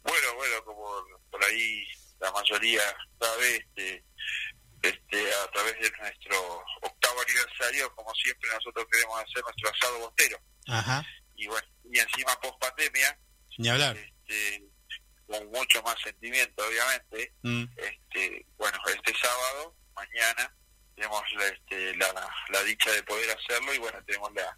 Bueno, 0.04 0.36
bueno, 0.36 0.64
como 0.64 0.84
por 1.32 1.44
ahí 1.44 1.84
la 2.20 2.32
mayoría 2.34 2.82
sabe, 3.20 3.56
este, 3.58 4.06
este, 4.84 5.34
a 5.44 5.52
través 5.52 5.74
de 5.80 5.92
nuestro 6.00 6.64
octavo 6.84 7.22
aniversario, 7.22 7.96
como 7.96 8.14
siempre 8.14 8.50
nosotros 8.54 8.86
queremos 8.92 9.20
hacer 9.22 9.42
nuestro 9.44 9.70
asado 9.72 10.00
bostero. 10.02 10.38
Ajá. 10.68 11.04
Y 11.36 11.48
bueno, 11.48 11.68
y 11.92 11.98
encima 11.98 12.40
post 12.42 12.60
pandemia, 12.60 13.20
Ni 13.58 13.70
hablar. 13.70 13.98
este, 13.98 14.64
con 15.40 15.52
mucho 15.52 15.82
más 15.84 15.96
sentimiento, 16.04 16.64
obviamente. 16.68 17.34
Mm, 17.42 17.64
Este, 17.78 18.46
bueno, 18.58 18.78
este 18.88 19.14
sábado, 19.20 19.76
mañana, 19.96 20.56
tenemos 20.96 21.22
la, 21.38 21.48
este, 21.48 21.96
la, 21.98 22.30
la 22.50 22.64
dicha 22.64 22.92
de 22.92 23.04
poder 23.04 23.30
hacerlo 23.38 23.74
y 23.74 23.78
bueno, 23.80 23.98
tenemos 24.06 24.32
la 24.34 24.58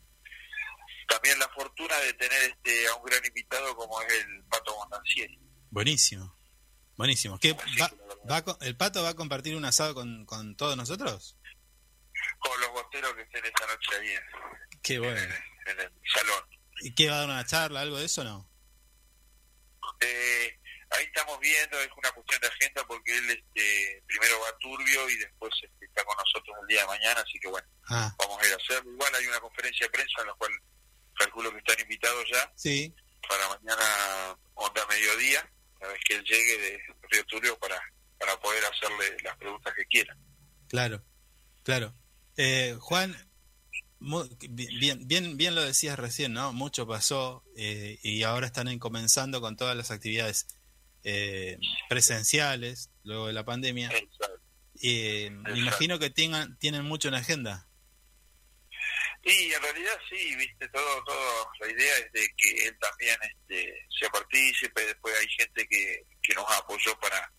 también 1.08 1.38
la 1.38 1.48
fortuna 1.50 1.96
de 2.00 2.14
tener 2.14 2.42
este 2.52 2.88
a 2.88 2.96
un 2.96 3.04
gran 3.06 3.24
invitado 3.24 3.76
como 3.76 4.02
es 4.02 4.12
el 4.26 4.44
Pato 4.46 4.76
Mondancieri. 4.78 5.40
buenísimo. 5.70 6.36
Buenísimo. 6.98 7.38
¿Qué, 7.40 7.54
va, 7.54 7.92
va 8.32 8.58
¿El 8.62 8.76
pato 8.78 9.04
va 9.04 9.10
a 9.10 9.14
compartir 9.16 9.56
un 9.58 9.66
asado 9.66 9.94
con, 9.94 10.26
con 10.26 10.56
todos 10.56 10.76
nosotros? 10.78 11.38
Con 12.40 12.60
los 12.62 12.72
bosteros 12.72 13.14
que 13.16 13.22
estén 13.24 13.44
esta 13.46 13.68
noche 13.68 13.96
ahí 14.00 14.10
en, 14.12 14.24
Qué 14.82 14.94
en 14.96 15.02
bueno. 15.04 15.22
en 15.66 15.80
el 15.80 15.92
salón. 16.14 16.44
¿Y 16.82 16.96
qué 16.96 17.10
va 17.10 17.16
a 17.16 17.20
dar 17.20 17.26
una 17.30 17.46
charla, 17.46 17.82
algo 17.82 17.98
de 17.98 18.06
eso 18.06 18.22
o 18.22 18.24
no? 18.24 18.50
Eh, 20.02 20.58
ahí 20.98 21.06
estamos 21.06 21.40
viendo, 21.40 21.80
es 21.80 21.90
una 21.98 22.12
cuestión 22.12 22.42
de 22.42 22.48
agenda 22.48 22.86
porque 22.88 23.18
él 23.18 23.30
este, 23.30 24.04
primero 24.08 24.40
va 24.42 24.50
a 24.50 24.58
Turbio 24.60 25.10
y 25.10 25.18
después 25.18 25.52
este, 25.64 25.86
está 25.86 26.04
con 26.04 26.16
nosotros 26.18 26.56
el 26.62 26.68
día 26.68 26.82
de 26.82 26.88
mañana, 26.88 27.22
así 27.22 27.40
que 27.40 27.48
bueno, 27.48 27.68
Ah, 27.88 28.14
vamos 28.20 28.42
a 28.42 28.48
ir 28.48 28.54
a 28.54 28.56
hacerlo. 28.58 28.92
Igual 28.92 29.14
hay 29.16 29.28
una 29.28 29.40
conferencia 29.40 29.86
de 29.86 29.92
prensa 29.92 30.22
en 30.22 30.28
la 30.28 30.34
cual 30.34 30.52
calculo 31.18 31.52
que 31.52 31.58
están 31.60 31.80
invitados 31.80 32.26
ya 32.32 32.52
sí. 32.56 32.94
para 33.30 33.48
mañana 33.50 34.38
onda 34.56 34.86
mediodía, 34.88 35.50
una 35.80 35.90
vez 35.90 36.00
que 36.08 36.16
él 36.16 36.24
llegue 36.24 36.58
de 36.58 36.80
Río 37.12 37.26
Turbio 37.26 37.58
para, 37.60 37.80
para 38.20 38.40
poder 38.40 38.64
hacerle 38.66 39.18
las 39.24 39.38
preguntas 39.38 39.74
que 39.76 39.86
quiera. 39.86 40.18
Claro, 40.68 41.04
claro. 41.64 41.94
Eh, 42.38 42.76
Juan, 42.82 43.16
bien, 44.50 45.08
bien, 45.08 45.38
bien 45.38 45.56
lo 45.56 45.62
decías 45.64 45.98
recién, 45.98 46.34
¿no? 46.34 46.54
Mucho 46.54 46.86
pasó 46.88 47.44
eh, 47.56 47.98
y 48.04 48.24
ahora 48.24 48.48
están 48.48 48.68
en- 48.68 48.80
comenzando 48.80 49.42
con 49.42 49.56
todas 49.56 49.76
las 49.78 49.92
actividades 49.92 50.48
eh, 51.06 51.60
presenciales 51.88 52.90
luego 53.04 53.28
de 53.28 53.34
la 53.34 53.46
pandemia. 53.46 53.90
Exacto. 53.90 54.42
Eh, 54.82 55.30
me 55.30 55.60
imagino 55.60 56.00
que 56.00 56.10
tengan, 56.10 56.58
tienen 56.58 56.84
mucho 56.84 57.08
en 57.08 57.14
agenda. 57.14 57.68
Y 59.24 59.54
en 59.54 59.62
realidad 59.62 59.94
sí, 60.10 60.36
viste, 60.36 60.68
todo, 60.70 61.04
todo, 61.04 61.50
la 61.60 61.72
idea 61.72 61.98
es 61.98 62.12
de 62.12 62.28
que 62.38 62.68
él 62.68 62.78
también 62.80 63.18
este, 63.22 63.88
sea 64.00 64.10
partícipe, 64.10 64.86
después 64.86 65.16
hay 65.20 65.28
gente 65.30 65.68
que, 65.68 66.04
que 66.22 66.34
nos 66.36 66.46
apoyó 66.58 67.00
para, 67.00 67.32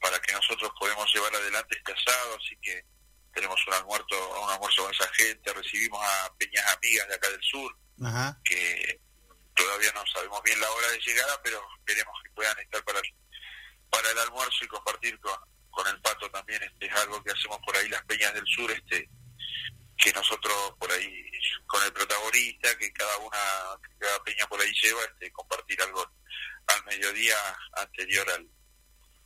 para 0.00 0.18
que 0.20 0.32
nosotros 0.32 0.70
podamos 0.78 1.12
llevar 1.12 1.34
adelante 1.34 1.76
este 1.76 1.92
asado, 1.92 2.36
así 2.36 2.56
que 2.62 2.84
tenemos 3.32 3.60
un 3.66 3.74
almuerzo, 3.74 4.42
un 4.42 4.50
almuerzo 4.50 4.82
con 4.82 4.92
esa 4.92 5.08
gente, 5.14 5.52
recibimos 5.52 6.00
a 6.02 6.34
peñas 6.36 6.64
amigas 6.76 7.08
de 7.08 7.14
acá 7.14 7.30
del 7.30 7.42
sur, 7.42 7.76
Ajá, 8.02 8.40
que 8.44 9.00
todavía 9.60 9.92
no 9.92 10.04
sabemos 10.06 10.42
bien 10.42 10.60
la 10.60 10.70
hora 10.70 10.88
de 10.88 11.00
llegada, 11.00 11.40
pero 11.42 11.60
queremos 11.86 12.14
que 12.24 12.30
puedan 12.30 12.58
estar 12.58 12.82
para 12.84 12.98
el, 12.98 13.14
para 13.90 14.10
el 14.10 14.18
almuerzo 14.18 14.64
y 14.64 14.68
compartir 14.68 15.18
con, 15.20 15.38
con 15.70 15.86
el 15.86 16.00
pato 16.00 16.30
también, 16.30 16.62
este 16.62 16.86
es 16.86 16.92
algo 16.94 17.22
que 17.22 17.32
hacemos 17.32 17.58
por 17.64 17.76
ahí 17.76 17.88
las 17.88 18.02
peñas 18.04 18.32
del 18.34 18.46
sur, 18.46 18.70
este 18.70 19.08
que 19.96 20.12
nosotros 20.12 20.54
por 20.78 20.90
ahí 20.90 21.30
con 21.66 21.84
el 21.84 21.92
protagonista, 21.92 22.76
que 22.78 22.90
cada 22.92 23.18
una, 23.18 23.38
que 23.82 23.98
cada 23.98 24.22
peña 24.24 24.46
por 24.46 24.60
ahí 24.60 24.72
lleva, 24.82 25.02
este 25.04 25.30
compartir 25.30 25.80
algo 25.82 26.10
al 26.66 26.84
mediodía 26.86 27.36
anterior 27.76 28.26
al, 28.30 28.48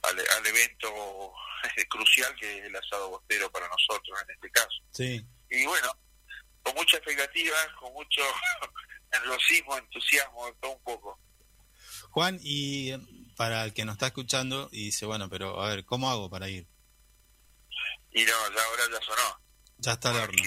al, 0.03 0.25
al 0.37 0.47
evento 0.47 1.33
crucial 1.89 2.35
que 2.37 2.59
es 2.59 2.65
el 2.65 2.77
asado 2.77 3.11
bostero 3.11 3.51
para 3.53 3.69
nosotros 3.69 4.21
en 4.23 4.35
este 4.35 4.51
caso 4.51 4.83
sí. 4.91 5.25
y 5.51 5.67
bueno, 5.67 5.97
con 6.63 6.75
mucha 6.75 6.97
expectativa, 6.97 7.57
con 7.79 7.93
mucho 7.93 8.23
nerviosismo, 9.21 9.79
entusiasmo, 9.79 10.53
todo 10.61 10.73
un 10.73 10.83
poco. 10.83 11.21
Juan, 12.11 12.39
y 12.43 12.93
eh, 12.93 12.99
para 13.37 13.65
el 13.65 13.73
que 13.73 13.85
nos 13.85 13.95
está 13.95 14.07
escuchando 14.07 14.69
y 14.73 14.87
dice, 14.87 15.07
bueno, 15.07 15.29
pero 15.29 15.61
a 15.61 15.69
ver, 15.69 15.85
¿cómo 15.85 16.11
hago 16.11 16.31
para 16.31 16.49
ir? 16.49 16.67
Y 18.13 18.23
no, 18.25 18.55
ya 18.55 18.63
ahora 18.63 18.83
ya 18.93 19.01
sonó. 19.05 19.41
Ya 19.79 19.93
está 19.93 20.11
el 20.11 20.17
horno. 20.17 20.43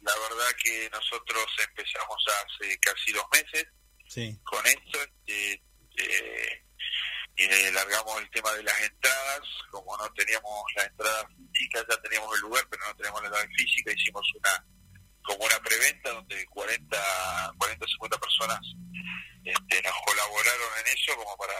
La 0.00 0.12
verdad 0.12 0.56
que 0.64 0.90
nosotros 0.90 1.46
empezamos 1.68 2.24
hace 2.26 2.78
casi 2.78 3.12
dos 3.12 3.24
meses 3.32 3.66
Sí, 4.10 4.36
con 4.42 4.66
esto. 4.66 4.98
Este, 5.24 5.62
eh, 5.98 6.64
y 7.36 7.46
le 7.46 7.70
largamos 7.70 8.20
el 8.20 8.30
tema 8.30 8.52
de 8.54 8.64
las 8.64 8.80
entradas. 8.82 9.40
Como 9.70 9.96
no 9.96 10.12
teníamos 10.14 10.64
las 10.74 10.86
entradas 10.88 11.26
físicas, 11.52 11.86
ya 11.88 12.02
teníamos 12.02 12.34
el 12.34 12.40
lugar, 12.40 12.66
pero 12.68 12.86
no 12.88 12.96
teníamos 12.96 13.22
la 13.22 13.28
entrada 13.28 13.48
física, 13.56 13.92
hicimos 13.92 14.26
una 14.34 14.66
como 15.22 15.44
una 15.44 15.58
preventa 15.60 16.10
donde 16.10 16.46
40, 16.46 17.54
40 17.58 17.86
50 17.86 18.18
personas 18.18 18.60
este, 19.44 19.82
nos 19.82 19.94
colaboraron 20.06 20.68
en 20.80 20.92
eso 20.94 21.16
como 21.16 21.36
para 21.36 21.54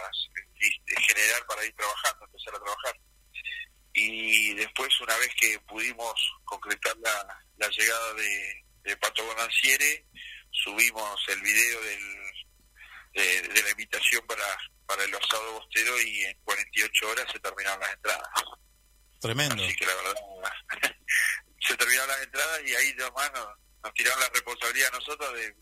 este, 0.59 1.01
generar 1.01 1.45
para 1.47 1.65
ir 1.65 1.73
trabajando, 1.75 2.25
empezar 2.25 2.55
a 2.55 2.59
trabajar. 2.59 2.95
Y 3.93 4.53
después, 4.53 4.89
una 5.01 5.17
vez 5.17 5.29
que 5.39 5.59
pudimos 5.67 6.13
concretar 6.45 6.95
la, 6.97 7.43
la 7.57 7.67
llegada 7.69 8.13
de, 8.13 8.65
de 8.83 8.97
Pato 8.97 9.25
Bonanciere, 9.25 10.05
subimos 10.51 11.19
el 11.29 11.41
video 11.41 11.81
del, 11.81 12.21
de, 13.13 13.41
de 13.53 13.63
la 13.63 13.71
invitación 13.71 14.25
para, 14.27 14.45
para 14.85 15.03
el 15.03 15.15
asado 15.15 15.53
bostero 15.53 16.01
y 16.01 16.23
en 16.23 16.37
48 16.43 17.09
horas 17.09 17.25
se 17.31 17.39
terminaron 17.39 17.79
las 17.79 17.93
entradas. 17.93 18.29
tremendo. 19.19 19.63
Así 19.63 19.75
que 19.75 19.85
la 19.85 19.95
verdad, 19.95 20.15
se 21.61 21.77
terminaron 21.77 22.09
las 22.09 22.23
entradas 22.23 22.61
y 22.65 22.75
ahí 22.75 22.93
nomás 22.95 23.31
nos, 23.33 23.47
nos 23.83 23.93
tiraron 23.93 24.19
la 24.19 24.29
responsabilidad 24.29 24.89
a 24.93 24.97
nosotros 24.97 25.33
de, 25.33 25.55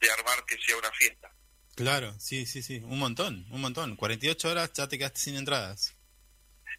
de 0.00 0.10
armar 0.10 0.44
que 0.44 0.58
sea 0.62 0.76
una 0.76 0.90
fiesta. 0.92 1.30
Claro, 1.74 2.14
sí, 2.18 2.46
sí, 2.46 2.62
sí, 2.62 2.78
un 2.78 2.98
montón, 2.98 3.46
un 3.50 3.60
montón. 3.60 3.96
48 3.96 4.50
horas 4.50 4.72
ya 4.72 4.88
te 4.88 4.96
quedaste 4.96 5.20
sin 5.20 5.36
entradas. 5.36 5.94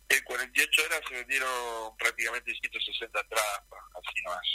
En 0.10 0.24
48 0.24 0.82
horas 0.86 1.02
se 1.08 1.16
vendieron 1.16 1.98
prácticamente 1.98 2.52
160 2.52 3.20
entradas, 3.20 3.62
así 3.94 4.22
nomás. 4.24 4.48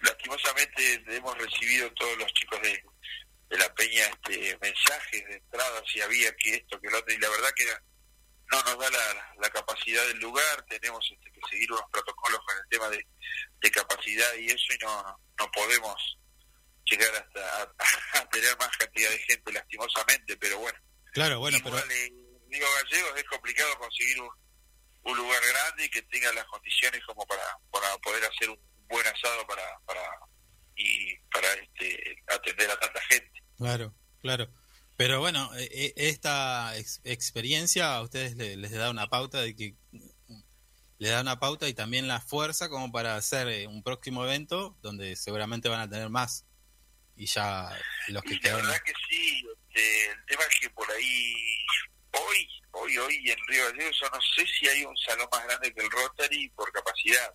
Lastimosamente 0.00 1.04
hemos 1.08 1.36
recibido 1.36 1.92
todos 1.92 2.16
los 2.18 2.32
chicos 2.32 2.62
de, 2.62 2.82
de 3.50 3.58
la 3.58 3.74
peña 3.74 4.06
este, 4.06 4.58
mensajes 4.62 5.26
de 5.26 5.34
entradas 5.34 5.82
si 5.92 6.00
había 6.00 6.34
que 6.36 6.54
esto, 6.54 6.80
que 6.80 6.88
lo 6.88 6.98
otro, 6.98 7.14
y 7.14 7.18
la 7.18 7.28
verdad 7.28 7.50
que 7.54 7.66
no 8.50 8.62
nos 8.62 8.78
da 8.78 8.90
la, 8.90 9.34
la 9.40 9.50
capacidad 9.50 10.06
del 10.08 10.18
lugar, 10.18 10.64
tenemos 10.68 11.04
este, 11.10 11.30
que 11.32 11.40
seguir 11.48 11.70
unos 11.72 11.84
protocolos 11.90 12.40
con 12.44 12.56
el 12.56 12.68
tema 12.68 12.88
de, 12.88 13.06
de 13.60 13.70
capacidad 13.70 14.34
y 14.34 14.46
eso, 14.46 14.72
y 14.74 14.78
no, 14.84 15.20
no 15.38 15.50
podemos 15.52 16.18
llegar 16.84 17.14
hasta 17.14 17.62
a, 17.62 17.74
a 18.20 18.28
tener 18.30 18.56
más 18.58 18.76
cantidad 18.76 19.10
de 19.10 19.18
gente 19.18 19.52
lastimosamente, 19.52 20.36
pero 20.36 20.58
bueno. 20.58 20.78
Claro, 21.12 21.38
bueno, 21.40 21.58
pero 21.62 21.78
en 21.78 21.88
Río 22.50 22.66
Gallegos 22.82 23.12
es 23.16 23.24
complicado 23.24 23.78
conseguir 23.78 24.20
un, 24.20 24.30
un 25.02 25.16
lugar 25.16 25.40
grande 25.44 25.84
y 25.84 25.88
que 25.90 26.02
tenga 26.02 26.32
las 26.32 26.44
condiciones 26.46 27.04
como 27.06 27.26
para, 27.26 27.42
para 27.70 27.96
poder 27.98 28.24
hacer 28.24 28.50
un 28.50 28.58
buen 28.88 29.06
asado 29.06 29.46
para, 29.46 29.62
para 29.86 30.02
y 30.76 31.16
para 31.32 31.52
este, 31.54 32.16
atender 32.28 32.70
a 32.70 32.78
tanta 32.78 33.00
gente. 33.02 33.42
Claro, 33.56 33.94
claro. 34.22 34.48
Pero 35.00 35.18
bueno, 35.18 35.50
eh, 35.56 35.66
eh, 35.72 35.92
esta 35.96 36.76
ex- 36.76 37.00
experiencia 37.04 37.94
a 37.96 38.02
ustedes 38.02 38.36
le- 38.36 38.58
les 38.58 38.70
da 38.70 38.90
una 38.90 39.06
pauta 39.08 39.40
de 39.40 39.56
que 39.56 39.74
le 40.98 41.08
da 41.08 41.22
una 41.22 41.40
pauta 41.40 41.66
y 41.68 41.72
también 41.72 42.06
la 42.06 42.20
fuerza 42.20 42.68
como 42.68 42.92
para 42.92 43.16
hacer 43.16 43.48
eh, 43.48 43.66
un 43.66 43.82
próximo 43.82 44.26
evento 44.26 44.76
donde 44.82 45.16
seguramente 45.16 45.70
van 45.70 45.80
a 45.80 45.88
tener 45.88 46.10
más 46.10 46.44
y 47.16 47.24
ya 47.24 47.70
los 48.08 48.22
Y 48.26 48.28
que 48.28 48.34
la 48.34 48.40
quedaron. 48.42 48.66
verdad 48.66 48.82
que 48.84 48.92
sí, 49.08 49.42
este, 49.70 50.10
el 50.10 50.24
tema 50.26 50.42
es 50.42 50.60
que 50.60 50.68
por 50.68 50.90
ahí, 50.90 51.34
hoy, 52.12 52.48
hoy 52.72 52.92
y 52.92 52.98
hoy 52.98 53.30
en 53.30 53.38
Río 53.48 53.64
Gallegos 53.70 53.98
yo 54.02 54.10
no 54.10 54.18
sé 54.36 54.46
si 54.58 54.68
hay 54.68 54.84
un 54.84 54.96
salón 54.98 55.28
más 55.32 55.44
grande 55.46 55.72
que 55.72 55.80
el 55.80 55.90
Rotary 55.90 56.50
por 56.50 56.70
capacidad. 56.72 57.32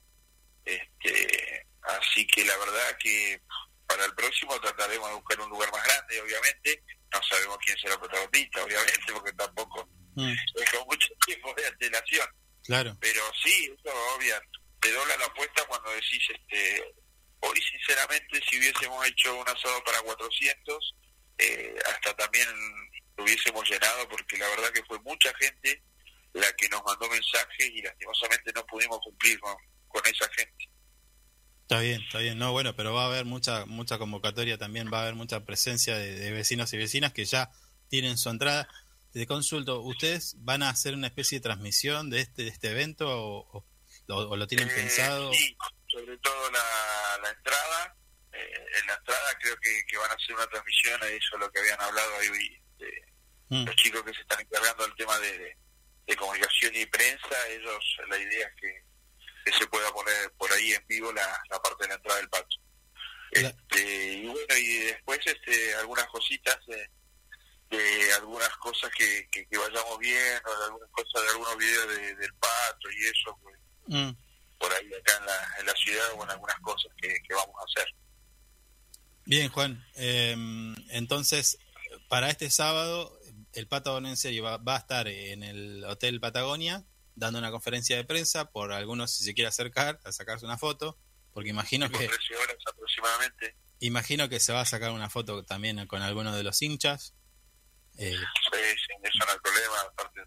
Este, 0.65 1.65
así 1.81 2.27
que 2.27 2.45
la 2.45 2.55
verdad 2.57 2.97
que 2.99 3.41
para 3.87 4.05
el 4.05 4.13
próximo 4.13 4.59
trataremos 4.61 5.09
de 5.09 5.15
buscar 5.15 5.39
un 5.41 5.49
lugar 5.49 5.71
más 5.71 5.83
grande, 5.83 6.21
obviamente. 6.21 6.83
No 7.17 7.23
sabemos 7.29 7.57
quién 7.65 7.77
será 7.77 7.93
el 7.93 7.99
protagonista, 7.99 8.63
obviamente, 8.63 9.13
porque 9.13 9.33
tampoco 9.33 9.89
Mm, 10.15 10.31
es 10.31 10.71
con 10.71 10.87
mucho 10.87 11.07
tiempo 11.25 11.53
de 11.55 11.67
antelación. 11.67 12.27
claro. 12.63 12.97
Pero 12.99 13.21
sí, 13.43 13.65
eso 13.77 13.93
obvio, 14.15 14.35
te 14.81 14.91
dobla 14.91 15.17
la 15.17 15.25
apuesta 15.25 15.65
cuando 15.67 15.91
decís, 15.91 16.23
este, 16.29 16.83
hoy 17.41 17.61
sinceramente 17.61 18.41
si 18.49 18.57
hubiésemos 18.57 19.05
hecho 19.07 19.35
un 19.35 19.47
asado 19.47 19.83
para 19.83 20.01
400, 20.01 20.95
eh, 21.37 21.75
hasta 21.85 22.15
también 22.15 22.47
lo 23.17 23.23
hubiésemos 23.23 23.69
llenado 23.69 24.07
porque 24.09 24.37
la 24.37 24.47
verdad 24.49 24.71
que 24.71 24.83
fue 24.85 24.99
mucha 24.99 25.33
gente 25.37 25.83
la 26.33 26.51
que 26.53 26.69
nos 26.69 26.83
mandó 26.85 27.09
mensajes 27.09 27.69
y 27.73 27.81
lastimosamente 27.81 28.51
no 28.53 28.65
pudimos 28.65 28.99
cumplir 28.99 29.39
con, 29.39 29.55
con 29.87 30.01
esa 30.05 30.29
gente. 30.33 30.69
Está 31.67 31.79
bien, 31.79 32.01
está 32.03 32.19
bien. 32.19 32.37
No, 32.37 32.51
bueno, 32.51 32.75
pero 32.75 32.93
va 32.93 33.03
a 33.03 33.07
haber 33.07 33.25
mucha 33.25 33.65
mucha 33.65 33.97
convocatoria 33.97 34.57
también, 34.59 34.91
va 34.93 34.99
a 34.99 35.01
haber 35.01 35.15
mucha 35.15 35.45
presencia 35.45 35.97
de, 35.97 36.13
de 36.13 36.31
vecinos 36.31 36.71
y 36.73 36.77
vecinas 36.77 37.11
que 37.11 37.25
ya 37.25 37.49
tienen 37.89 38.17
su 38.19 38.29
entrada. 38.29 38.67
Te 39.11 39.25
consulto, 39.25 39.81
¿ustedes 39.81 40.35
van 40.39 40.61
a 40.61 40.69
hacer 40.69 40.93
una 40.93 41.07
especie 41.07 41.39
de 41.39 41.43
transmisión 41.43 42.09
de 42.11 42.19
este 42.19 42.43
de 42.43 42.49
este 42.49 42.69
evento 42.69 43.07
o, 43.09 43.65
o- 44.09 44.35
lo 44.35 44.45
tienen 44.45 44.69
Eh, 44.69 44.73
pensado? 44.75 45.33
Sí, 45.33 45.57
sobre 45.87 46.17
todo 46.19 46.51
la, 46.51 47.19
la 47.23 47.29
entrada. 47.31 47.95
eh, 48.33 48.65
en 48.81 48.87
la 48.87 48.93
entrada 48.95 49.37
creo 49.41 49.55
que, 49.61 49.81
que 49.87 49.97
van 49.97 50.11
a 50.11 50.13
hacer 50.13 50.35
una 50.35 50.45
transmisión, 50.47 51.01
a 51.01 51.07
eso 51.07 51.35
es 51.35 51.39
lo 51.39 51.49
que 51.51 51.59
habían 51.61 51.81
hablado 51.81 52.15
ahí 52.19 52.27
de, 52.77 52.91
Mm, 53.49 53.63
los 53.65 53.75
chicos 53.75 54.03
que 54.03 54.11
se 54.13 54.21
están 54.21 54.39
encargando 54.41 54.83
del 54.87 54.95
tema 54.95 55.17
de, 55.19 55.37
de- 55.37 55.57
de 56.07 56.15
comunicación 56.15 56.75
y 56.75 56.85
prensa, 56.87 57.47
ellos, 57.49 57.97
la 58.09 58.17
idea 58.17 58.47
es 58.47 58.53
que, 58.59 58.83
que 59.45 59.53
se 59.53 59.67
pueda 59.67 59.89
poner 59.93 60.31
por 60.37 60.51
ahí 60.51 60.73
en 60.73 60.85
vivo 60.87 61.13
la, 61.13 61.41
la 61.49 61.59
parte 61.61 61.83
de 61.83 61.89
la 61.89 61.95
entrada 61.95 62.17
del 62.19 62.29
pato. 62.29 62.57
La- 63.33 63.49
Este, 63.49 64.13
y 64.13 64.25
bueno, 64.27 64.57
y 64.57 64.77
después 64.79 65.19
este, 65.25 65.75
algunas 65.75 66.05
cositas 66.07 66.57
de, 66.67 66.89
de 67.77 68.13
algunas 68.13 68.49
cosas 68.57 68.89
que, 68.97 69.27
que, 69.31 69.45
que 69.47 69.57
vayamos 69.57 69.99
viendo, 69.99 70.57
de 70.59 70.65
algunas 70.65 70.89
cosas 70.91 71.21
de 71.23 71.29
algunos 71.29 71.57
videos 71.57 71.87
de- 71.95 72.15
del 72.15 72.33
pato 72.35 72.91
y 72.91 73.05
eso, 73.05 73.37
pues, 73.43 73.55
mm. 73.87 74.11
por 74.57 74.73
ahí 74.73 74.87
acá 74.93 75.17
en 75.19 75.25
la, 75.25 75.53
en 75.59 75.65
la 75.67 75.73
ciudad, 75.75 76.13
bueno, 76.15 76.31
algunas 76.33 76.59
cosas 76.61 76.91
que, 77.01 77.07
que 77.09 77.33
vamos 77.33 77.55
a 77.59 77.63
hacer. 77.79 77.93
Bien, 79.25 79.49
Juan. 79.49 79.83
eh, 79.95 80.35
entonces, 80.89 81.57
para 82.07 82.29
este 82.29 82.49
sábado, 82.49 83.19
el 83.53 83.67
Pato 83.67 83.93
Bonense 83.93 84.39
va, 84.41 84.57
va 84.57 84.75
a 84.75 84.79
estar 84.79 85.07
en 85.07 85.41
el 85.43 85.83
Hotel 85.85 86.19
Patagonia 86.19 86.83
dando 87.15 87.39
una 87.39 87.51
conferencia 87.51 87.95
de 87.95 88.03
prensa 88.03 88.51
por 88.51 88.71
algunos 88.71 89.11
si 89.11 89.23
se 89.23 89.33
quiere 89.33 89.47
acercar 89.47 89.99
a 90.03 90.11
sacarse 90.11 90.45
una 90.45 90.57
foto, 90.57 90.97
porque 91.33 91.49
imagino 91.49 91.89
que 91.89 92.07
13 92.07 92.35
horas 92.37 92.57
aproximadamente. 92.71 93.55
imagino 93.79 94.29
que 94.29 94.39
se 94.39 94.53
va 94.53 94.61
a 94.61 94.65
sacar 94.65 94.91
una 94.91 95.09
foto 95.09 95.43
también 95.43 95.85
con 95.87 96.01
alguno 96.01 96.35
de 96.35 96.43
los 96.43 96.61
hinchas. 96.61 97.15
Eh, 97.97 98.15
Sí, 98.15 98.59
sí, 98.59 98.93
eso 99.03 99.25
no 99.25 99.31
hay 99.31 99.39
problema, 99.39 99.81
aparte 99.81 100.21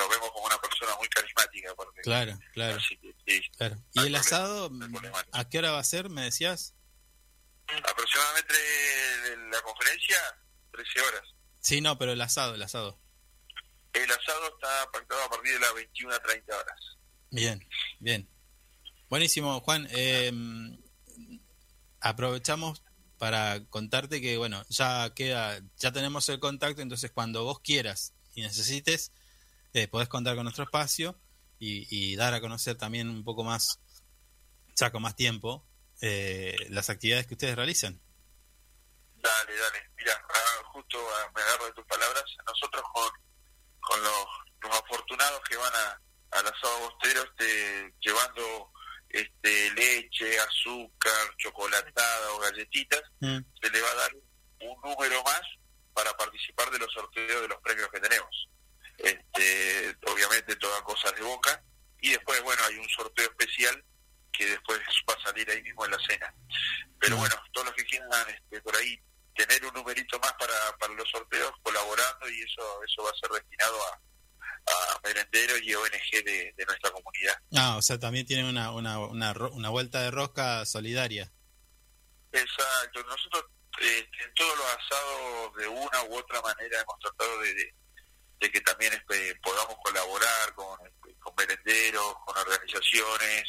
lo 0.00 0.08
vemos 0.08 0.30
como 0.32 0.46
una 0.46 0.58
persona 0.58 0.96
muy 0.96 1.08
carismática. 1.08 1.74
Porque, 1.74 2.00
claro, 2.00 2.38
claro, 2.52 2.76
Así 2.76 2.96
que 2.98 3.14
sí, 3.26 3.42
claro. 3.56 3.76
¿Y 3.92 3.98
el 4.00 4.04
problema, 4.04 4.18
asado 4.18 4.70
no 4.70 5.12
a 5.32 5.48
qué 5.48 5.58
hora 5.58 5.72
va 5.72 5.78
a 5.78 5.84
ser, 5.84 6.08
me 6.08 6.22
decías? 6.22 6.74
aproximadamente 7.84 8.54
la 9.52 9.62
conferencia, 9.62 10.16
13 10.72 11.00
horas. 11.02 11.22
Sí, 11.60 11.80
no, 11.80 11.98
pero 11.98 12.12
el 12.12 12.20
asado, 12.20 12.54
el 12.54 12.62
asado. 12.62 12.98
El 13.92 14.10
asado 14.10 14.48
está 14.54 14.90
pactado 14.92 15.22
a 15.24 15.30
partir 15.30 15.54
de 15.54 15.60
las 15.60 15.74
21 15.74 16.14
a 16.14 16.18
30 16.20 16.56
horas. 16.58 16.98
Bien, 17.30 17.68
bien. 17.98 18.28
Buenísimo, 19.08 19.60
Juan. 19.60 19.88
Eh, 19.90 20.32
aprovechamos 22.00 22.82
para 23.18 23.64
contarte 23.66 24.20
que, 24.20 24.36
bueno, 24.38 24.64
ya 24.68 25.12
queda, 25.14 25.60
ya 25.76 25.92
tenemos 25.92 26.28
el 26.28 26.40
contacto, 26.40 26.80
entonces 26.80 27.10
cuando 27.10 27.44
vos 27.44 27.60
quieras 27.60 28.14
y 28.34 28.42
necesites, 28.42 29.12
eh, 29.74 29.88
podés 29.88 30.08
contar 30.08 30.36
con 30.36 30.44
nuestro 30.44 30.64
espacio 30.64 31.20
y, 31.58 31.86
y 31.90 32.16
dar 32.16 32.32
a 32.32 32.40
conocer 32.40 32.76
también 32.76 33.08
un 33.08 33.24
poco 33.24 33.44
más, 33.44 33.80
ya 34.74 34.90
con 34.90 35.02
más 35.02 35.16
tiempo, 35.16 35.66
eh, 36.00 36.56
las 36.70 36.88
actividades 36.88 37.26
que 37.26 37.34
ustedes 37.34 37.56
realizan. 37.56 38.00
Dale, 39.16 39.54
dale. 39.54 39.90
Mira, 39.98 40.12
ah, 40.28 40.64
justo 40.72 40.98
ah, 40.98 41.30
me 41.34 41.42
agarro 41.42 41.66
de 41.66 41.72
tus 41.72 41.84
palabras. 41.84 42.24
Nosotros 42.46 42.82
con, 42.94 43.10
con 43.80 44.02
los, 44.02 44.26
los 44.62 44.76
afortunados 44.76 45.40
que 45.48 45.56
van 45.56 45.72
a, 45.74 46.00
al 46.38 46.46
asado 46.46 46.78
bostero 46.80 47.22
este, 47.24 47.92
llevando 48.00 48.72
este, 49.08 49.70
leche, 49.72 50.38
azúcar, 50.40 51.36
chocolatada 51.38 52.32
o 52.32 52.38
galletitas, 52.40 53.02
Mm, 53.20 53.38
se 53.60 53.70
le 53.70 53.80
va 53.82 53.90
a 53.90 53.94
dar 53.94 54.10
un 54.60 54.80
número 54.82 55.22
más 55.24 55.42
para 55.92 56.16
participar 56.16 56.70
de 56.70 56.78
los 56.78 56.92
sorteos 56.92 57.42
de 57.42 57.48
los 57.48 57.60
premios 57.60 57.88
que 57.90 58.00
tenemos. 58.00 58.48
Este, 58.98 59.96
obviamente 60.06 60.56
todas 60.56 60.82
cosas 60.82 61.14
de 61.16 61.22
boca 61.22 61.62
y 62.00 62.10
después 62.10 62.42
bueno 62.42 62.62
hay 62.64 62.76
un 62.76 62.88
sorteo 62.90 63.26
especial 63.28 63.82
que 64.32 64.46
después 64.46 64.78
va 65.08 65.14
a 65.14 65.22
salir 65.22 65.50
ahí 65.50 65.62
mismo 65.62 65.84
en 65.84 65.90
la 65.90 65.98
cena. 66.06 66.34
Pero 66.98 67.16
Mm. 67.16 67.20
bueno, 67.20 67.36
todos 67.52 67.66
los 67.66 67.74
que 67.74 67.84
quieran 67.84 68.10
este, 68.28 68.60
por 68.62 68.76
ahí 68.76 69.00
tener 69.46 69.64
un 69.64 69.74
numerito 69.74 70.18
más 70.18 70.32
para, 70.34 70.76
para 70.78 70.92
los 70.94 71.08
sorteos 71.08 71.52
colaborando 71.62 72.28
y 72.28 72.42
eso 72.42 72.82
eso 72.84 73.02
va 73.02 73.10
a 73.10 73.14
ser 73.14 73.30
destinado 73.30 73.76
a, 73.86 74.00
a 74.66 75.00
merenderos 75.04 75.62
y 75.62 75.74
ONG 75.74 76.24
de, 76.24 76.54
de 76.56 76.66
nuestra 76.66 76.90
comunidad. 76.90 77.34
Ah, 77.56 77.76
o 77.76 77.82
sea, 77.82 77.98
también 77.98 78.26
tienen 78.26 78.46
una, 78.46 78.72
una, 78.72 78.98
una, 78.98 79.32
una 79.32 79.68
vuelta 79.70 80.02
de 80.02 80.10
rosca 80.10 80.64
solidaria. 80.66 81.32
Exacto, 82.32 83.02
nosotros 83.04 83.44
eh, 83.80 84.06
en 84.24 84.34
todos 84.34 84.56
los 84.58 84.66
asados 84.66 85.54
de 85.56 85.68
una 85.68 86.02
u 86.04 86.18
otra 86.18 86.40
manera 86.42 86.80
hemos 86.80 86.98
tratado 86.98 87.38
de, 87.40 87.54
de, 87.54 87.74
de 88.40 88.52
que 88.52 88.60
también 88.60 88.92
este, 88.92 89.34
podamos 89.42 89.76
colaborar 89.82 90.54
con, 90.54 90.78
este, 90.86 91.18
con 91.18 91.34
merenderos, 91.36 92.14
con 92.26 92.36
organizaciones 92.36 93.44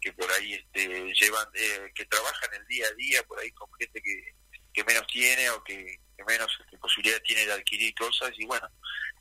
que 0.00 0.12
por 0.12 0.30
ahí 0.32 0.54
este, 0.54 1.12
llevan, 1.14 1.46
eh, 1.54 1.92
que 1.94 2.04
trabajan 2.06 2.50
el 2.54 2.66
día 2.66 2.86
a 2.86 2.94
día, 2.94 3.22
por 3.24 3.38
ahí 3.38 3.50
con 3.52 3.68
gente 3.78 4.00
que, 4.00 4.35
que 4.76 4.84
menos 4.84 5.06
tiene 5.06 5.48
o 5.50 5.64
que, 5.64 6.00
que 6.14 6.24
menos 6.24 6.50
este, 6.60 6.76
posibilidad 6.76 7.18
tiene 7.22 7.46
de 7.46 7.52
adquirir 7.54 7.94
cosas 7.94 8.30
y 8.36 8.44
bueno, 8.44 8.68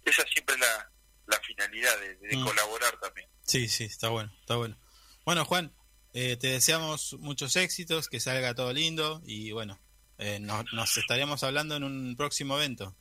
esa 0.03 0.21
siempre 0.27 0.55
es 0.55 0.61
la, 0.61 0.91
la 1.27 1.39
finalidad 1.39 1.97
de, 2.01 2.15
de 2.17 2.35
Mm. 2.35 2.43
colaborar 2.45 2.99
también. 2.99 3.29
Sí, 3.43 3.69
sí, 3.69 3.85
está 3.85 4.09
bueno, 4.09 4.35
está 4.41 4.57
bueno. 4.57 4.77
Bueno, 5.23 5.45
Juan, 5.45 5.73
eh, 6.13 6.35
te 6.35 6.47
deseamos 6.47 7.13
muchos 7.19 7.55
éxitos, 7.55 8.09
que 8.09 8.19
salga 8.19 8.53
todo 8.53 8.73
lindo 8.73 9.21
y 9.25 9.53
bueno, 9.53 9.79
eh, 10.17 10.39
nos, 10.41 10.65
nos 10.73 10.97
estaremos 10.97 11.41
hablando 11.43 11.77
en 11.77 11.83
un 11.85 12.15
próximo 12.17 12.57
evento. 12.57 12.93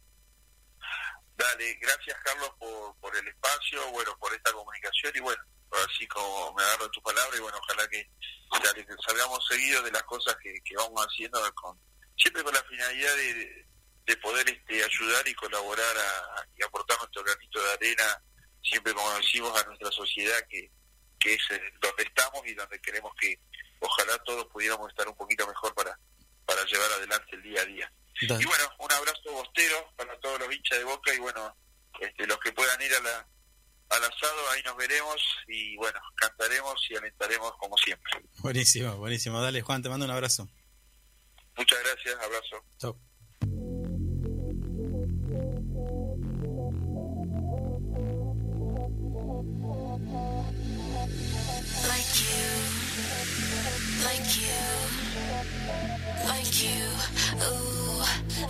Dale, 1.36 1.74
gracias 1.80 2.16
Carlos 2.24 2.50
por, 2.60 2.96
por 3.00 3.16
el 3.16 3.26
espacio, 3.26 3.90
bueno, 3.90 4.16
por 4.20 4.32
esta 4.32 4.52
comunicación 4.52 5.12
y 5.16 5.20
bueno, 5.20 5.42
así 5.88 6.06
como 6.06 6.54
me 6.54 6.62
agarro 6.62 6.88
tu 6.90 7.02
palabra 7.02 7.36
y 7.36 7.40
bueno, 7.40 7.58
ojalá 7.60 7.88
que, 7.88 8.08
que 8.74 8.94
salgamos 9.04 9.44
seguidos 9.48 9.84
de 9.84 9.90
las 9.90 10.04
cosas 10.04 10.36
que, 10.40 10.54
que 10.64 10.76
vamos 10.76 11.04
haciendo 11.04 11.40
con 11.56 11.76
siempre 12.16 12.42
con 12.42 12.54
la 12.54 12.62
finalidad 12.64 13.16
de, 13.16 13.66
de 14.06 14.16
poder 14.18 14.48
este, 14.48 14.84
ayudar 14.84 15.26
y 15.28 15.34
colaborar 15.34 15.96
a, 15.96 16.46
y 16.56 16.62
aportar 16.62 16.98
nuestro 16.98 17.22
granito 17.24 17.62
de 17.62 17.72
arena, 17.72 18.22
siempre 18.62 18.92
como 18.94 19.10
decimos 19.18 19.60
a 19.60 19.64
nuestra 19.66 19.90
sociedad 19.92 20.38
que, 20.48 20.70
que 21.20 21.34
es 21.34 21.42
eh, 21.50 21.60
donde 21.80 22.02
estamos 22.04 22.46
y 22.46 22.54
donde 22.54 22.80
queremos 22.80 23.12
que 23.20 23.38
ojalá 23.80 24.16
todos 24.24 24.46
pudiéramos 24.46 24.88
estar 24.90 25.06
un 25.08 25.16
poquito 25.16 25.46
mejor 25.46 25.74
para, 25.74 25.98
para 26.46 26.64
llevar 26.64 26.90
adelante 26.92 27.26
el 27.32 27.42
día 27.42 27.60
a 27.62 27.64
día. 27.66 27.92
Da- 28.28 28.40
Y 28.40 28.44
bueno, 28.44 28.64
un 28.78 28.92
abrazo 28.92 29.32
bostero 29.32 29.92
para 29.96 30.18
todos 30.20 30.38
los 30.40 30.54
hinchas 30.54 30.78
de 30.78 30.84
Boca 30.84 31.12
y 31.14 31.18
bueno, 31.18 31.56
este, 32.00 32.26
los 32.26 32.38
que 32.38 32.52
puedan 32.52 32.80
ir 32.80 32.94
a 32.94 33.00
la, 33.00 33.28
al 33.90 34.04
asado, 34.04 34.50
ahí 34.50 34.62
nos 34.64 34.76
veremos 34.76 35.16
y 35.48 35.76
bueno, 35.76 36.00
cantaremos 36.16 36.74
y 36.90 36.96
alentaremos 36.96 37.52
como 37.58 37.76
siempre. 37.76 38.12
Buenísimo, 38.38 38.96
buenísimo. 38.96 39.40
Dale, 39.42 39.60
Juan, 39.62 39.82
te 39.82 39.88
mando 39.88 40.06
un 40.06 40.12
abrazo. 40.12 40.48
Muchas 41.56 41.78
gracias, 41.84 42.16
abrazo. 42.24 42.56
Chau. 42.78 42.96
Like 51.88 52.12
you, 52.24 52.48
like 54.04 54.30
you, 54.40 54.62
like 56.28 56.62
you. 56.62 56.82
Ooh, 57.42 58.02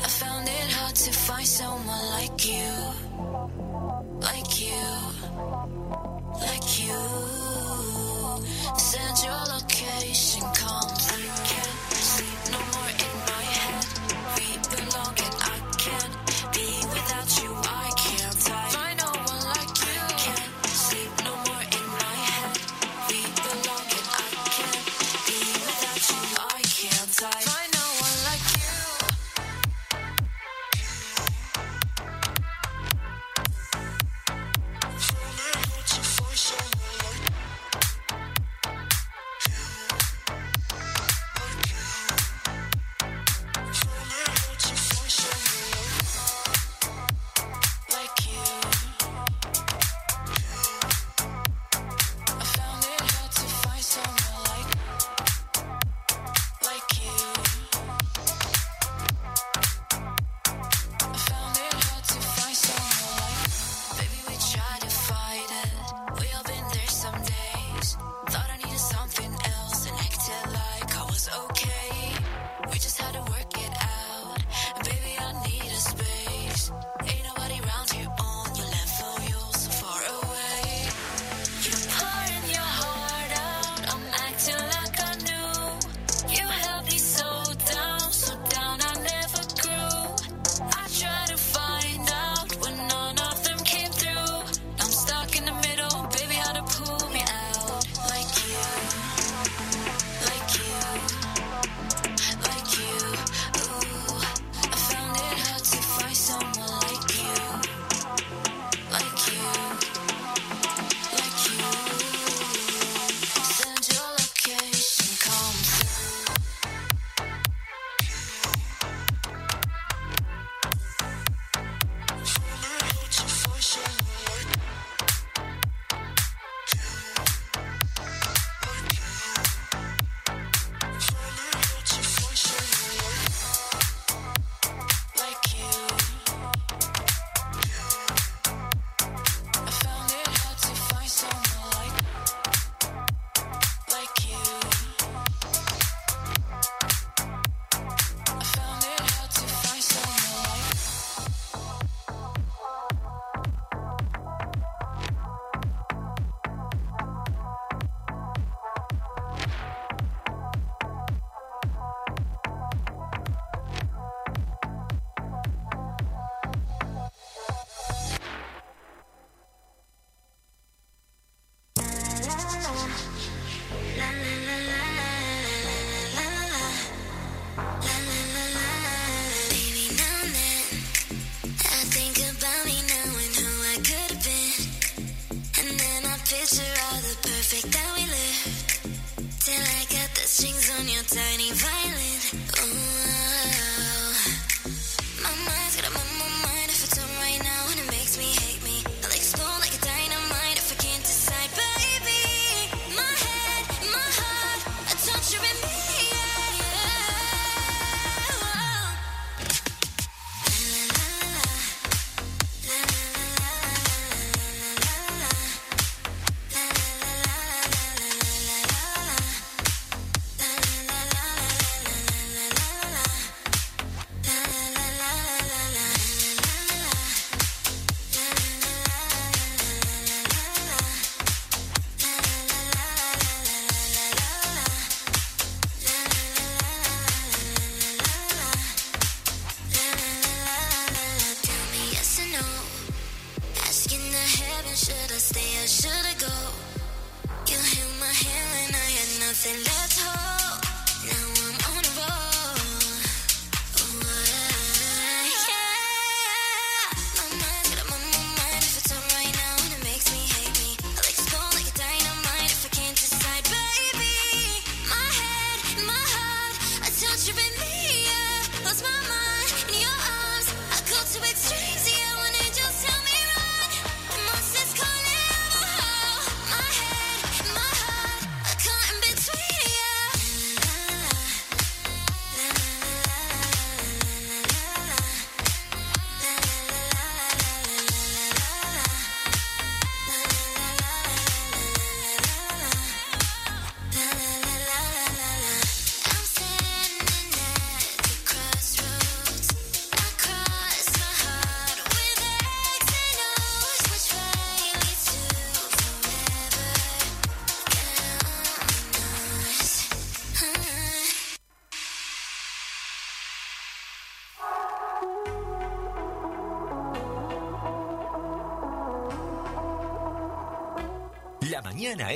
I 0.03 0.09
found 0.09 0.49
it 0.49 0.73
hard 0.73 0.95
to 0.95 1.13
find 1.13 1.47
someone 1.47 2.11
like 2.11 2.47
you, 2.47 2.71
like 4.21 4.61
you, 4.61 4.87
like 6.41 6.69
you. 6.81 7.01
Send 8.77 9.25
your 9.25 9.43
location, 9.55 10.43
come 10.55 10.94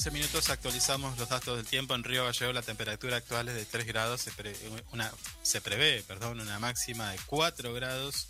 11 0.00 0.12
minutos 0.12 0.48
actualizamos 0.48 1.18
los 1.18 1.28
datos 1.28 1.58
del 1.58 1.66
tiempo. 1.66 1.94
En 1.94 2.02
Río 2.02 2.24
Gallego 2.24 2.54
la 2.54 2.62
temperatura 2.62 3.18
actual 3.18 3.50
es 3.50 3.54
de 3.54 3.66
3 3.66 3.86
grados. 3.86 4.22
Se, 4.22 4.32
pre, 4.32 4.54
prevé 5.62 6.02
perdón, 6.08 6.40
una 6.40 6.58
máxima 6.58 7.10
de 7.10 7.18
4 7.26 7.74
grados. 7.74 8.28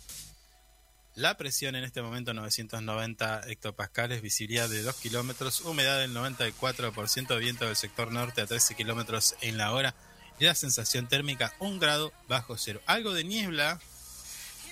La 1.15 1.37
presión 1.37 1.77
en 1.77 1.85
este 1.85 2.01
momento 2.01 2.33
990 2.33 3.49
hectopascales, 3.49 4.21
visibilidad 4.21 4.67
de 4.67 4.81
2 4.81 4.93
kilómetros, 4.97 5.61
humedad 5.61 5.97
del 5.99 6.13
94%, 6.13 7.39
viento 7.39 7.65
del 7.65 7.77
sector 7.77 8.11
norte 8.11 8.41
a 8.41 8.47
13 8.47 8.75
kilómetros 8.75 9.35
en 9.39 9.57
la 9.57 9.71
hora 9.71 9.95
la 10.39 10.55
sensación 10.55 11.07
térmica 11.07 11.53
1 11.59 11.79
grado 11.79 12.11
bajo 12.27 12.57
cero. 12.57 12.81
Algo 12.85 13.13
de 13.13 13.23
niebla, 13.23 13.79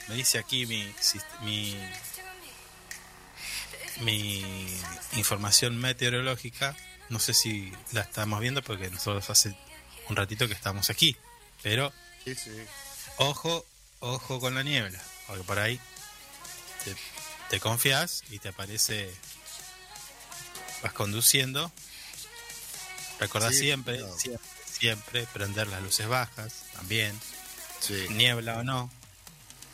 me 0.10 0.16
dice 0.16 0.38
aquí 0.38 0.66
mi, 0.66 0.86
mi 1.43 1.78
mi 4.02 4.43
información 5.18 5.78
meteorológica 5.78 6.76
no 7.10 7.20
sé 7.20 7.34
si 7.34 7.74
la 7.91 8.01
estamos 8.01 8.39
viendo 8.39 8.62
porque 8.62 8.89
nosotros 8.89 9.30
hace 9.30 9.55
un 10.10 10.16
ratito 10.16 10.47
que 10.47 10.53
estamos 10.53 10.89
aquí. 10.89 11.18
Pero 11.62 11.91
sí, 12.24 12.36
sí. 12.36 12.51
ojo, 13.18 13.66
ojo 13.99 14.39
con 14.39 14.55
la 14.55 14.64
niebla. 14.64 14.99
Porque 15.28 15.43
por 15.43 15.60
ahí 15.60 15.80
te, 17.49 17.60
confías 17.60 18.24
y 18.30 18.39
te 18.39 18.49
aparece. 18.49 19.14
Vas 20.82 20.93
conduciendo. 20.93 21.72
Recordá 23.20 23.51
siempre, 23.51 23.99
siempre, 24.18 24.49
siempre 24.66 25.28
prender 25.34 25.68
las 25.68 25.82
luces 25.82 26.07
bajas 26.07 26.64
también. 26.74 27.20
Niebla 28.12 28.60
o 28.60 28.64
no, 28.64 28.91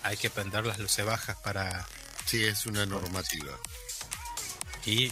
hay 0.04 0.18
que 0.18 0.30
prender 0.30 0.66
las 0.66 0.80
luces 0.80 1.06
bajas 1.06 1.38
para. 1.38 1.86
Sí, 2.26 2.44
es 2.44 2.66
una 2.66 2.86
normativa. 2.86 3.58
Y 4.86 5.12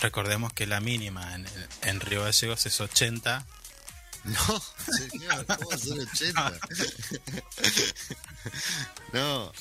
recordemos 0.00 0.52
que 0.52 0.66
la 0.66 0.80
mínima 0.80 1.34
en, 1.34 1.46
en 1.82 2.00
Río 2.00 2.22
Gallegos 2.24 2.66
es 2.66 2.80
80 2.80 3.46
No, 4.24 4.62
señor, 5.10 5.46
¿cómo 5.46 5.78
son 5.78 6.00
80? 6.00 6.60
no, 9.12 9.52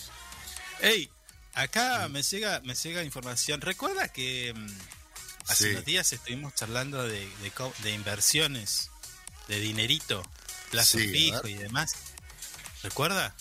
¡Ey! 0.82 1.10
Acá 1.54 2.08
me 2.10 2.22
llega, 2.24 2.62
me 2.64 2.74
llega 2.76 3.04
información. 3.04 3.60
¿Recuerda 3.60 4.08
que 4.08 4.54
mm, 4.56 4.68
hace 5.50 5.64
Sí. 5.66 5.70
unos 5.72 5.86
días 5.86 6.14
estuvimos 6.14 6.56
charlando 6.56 7.04
de, 7.04 7.20
de 7.42 7.52
de 7.80 7.92
inversiones, 7.92 8.90
de 9.50 9.60
dinerito, 9.60 10.24
plazo 10.72 10.98
Sí, 11.00 11.10
fijo 11.10 11.48
y 11.48 11.56
demás? 11.56 11.92
¿Recuerda? 12.84 13.36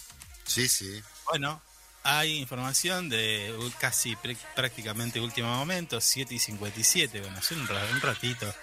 sí, 0.47 0.67
sí. 0.69 1.01
Bueno, 1.27 1.63
hay 2.11 2.39
información 2.39 3.09
de 3.11 3.55
casi 3.79 4.15
pr- 4.17 4.37
prácticamente 4.57 5.21
último 5.21 5.55
momento, 5.55 6.01
7 6.01 6.35
y 6.35 6.39
57. 6.39 7.21
Bueno, 7.21 7.37
hace 7.39 7.55
un, 7.55 7.67
ra- 7.69 7.85
un 7.93 8.01
ratito. 8.01 8.55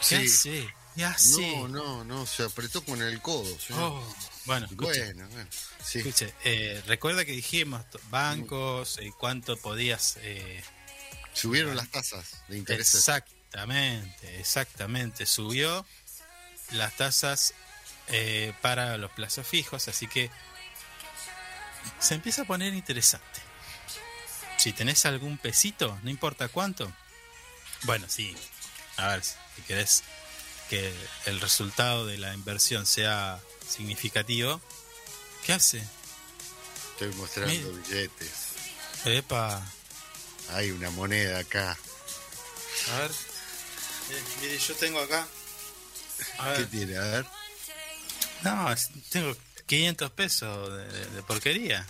¿Qué 0.00 0.06
Sí. 0.06 0.14
hace? 0.26 0.74
¿Qué 0.96 1.04
hace? 1.04 1.56
No, 1.56 1.68
no, 1.68 2.04
no, 2.04 2.26
se 2.26 2.42
apretó 2.42 2.84
con 2.84 3.00
el 3.00 3.22
codo. 3.22 3.56
Oh, 3.74 4.14
bueno, 4.46 4.66
escuche. 4.66 5.04
bueno, 5.14 5.28
bueno. 5.28 5.48
Sí, 5.84 5.98
Escuche, 5.98 6.34
eh, 6.44 6.82
recuerda 6.86 7.24
que 7.24 7.30
dijimos 7.32 7.84
bancos, 8.10 8.98
eh, 8.98 9.12
cuánto 9.18 9.56
podías 9.56 10.16
eh, 10.22 10.62
subieron 11.32 11.76
las 11.76 11.88
tasas 11.90 12.42
de 12.48 12.58
interés. 12.58 12.92
Exactamente, 12.94 14.40
exactamente. 14.40 15.26
Subió 15.26 15.86
las 16.72 16.96
tasas 16.96 17.54
eh, 18.08 18.52
para 18.60 18.96
los 18.98 19.12
plazos 19.12 19.46
fijos, 19.46 19.86
así 19.86 20.08
que 20.08 20.28
se 21.98 22.14
empieza 22.14 22.42
a 22.42 22.44
poner 22.46 22.74
interesante. 22.74 23.40
Si 24.56 24.72
tenés 24.72 25.06
algún 25.06 25.38
pesito, 25.38 25.98
no 26.02 26.10
importa 26.10 26.48
cuánto. 26.48 26.90
Bueno, 27.82 28.06
sí. 28.08 28.36
A 28.96 29.08
ver, 29.08 29.24
si 29.24 29.62
querés 29.66 30.02
que 30.68 30.92
el 31.26 31.40
resultado 31.40 32.06
de 32.06 32.18
la 32.18 32.34
inversión 32.34 32.84
sea 32.86 33.40
significativo, 33.66 34.60
¿qué 35.46 35.54
hace? 35.54 35.82
Estoy 36.92 37.12
mostrando 37.14 37.72
billetes. 37.72 38.32
Epa. 39.06 39.62
Hay 40.50 40.70
una 40.72 40.90
moneda 40.90 41.38
acá. 41.38 41.78
A 42.92 42.98
ver. 42.98 43.10
Eh, 44.10 44.22
mire, 44.42 44.58
yo 44.58 44.74
tengo 44.74 45.00
acá. 45.00 45.26
A 46.38 46.52
¿Qué 46.52 46.58
ver. 46.58 46.70
tiene? 46.70 46.96
A 46.98 47.02
ver. 47.02 47.26
No, 48.42 48.74
tengo 49.10 49.36
500 49.70 50.10
pesos 50.10 50.72
de, 50.76 50.84
de- 50.88 51.06
de 51.10 51.22
porquería. 51.22 51.86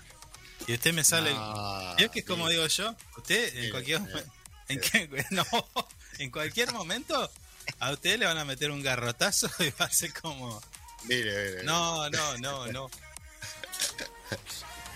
Y 0.67 0.75
usted 0.75 0.93
me 0.93 1.03
sale. 1.03 1.33
Ah, 1.35 1.95
¿Vio 1.97 2.11
que 2.11 2.19
es 2.21 2.25
como 2.27 2.45
bien. 2.47 2.59
digo 2.59 2.67
yo? 2.69 2.95
Usted 3.17 3.49
en 3.55 3.61
Bien, 3.61 3.71
cualquier 3.71 4.01
bien. 4.01 4.13
momen- 4.13 4.33
en, 4.69 4.81
qué- 4.81 5.25
no, 5.31 5.45
en 6.19 6.31
cualquier 6.31 6.73
momento 6.73 7.31
a 7.79 7.91
usted 7.93 8.19
le 8.19 8.27
van 8.27 8.37
a 8.39 8.45
meter 8.45 8.71
un 8.71 8.83
garrotazo 8.83 9.51
y 9.61 9.71
va 9.81 9.87
a 9.87 9.91
ser 9.91 10.13
como. 10.13 10.61
Mire, 11.05 11.51
mire. 11.51 11.63
No, 11.65 12.09
no, 12.11 12.39
no, 12.39 12.67
no. 12.67 12.91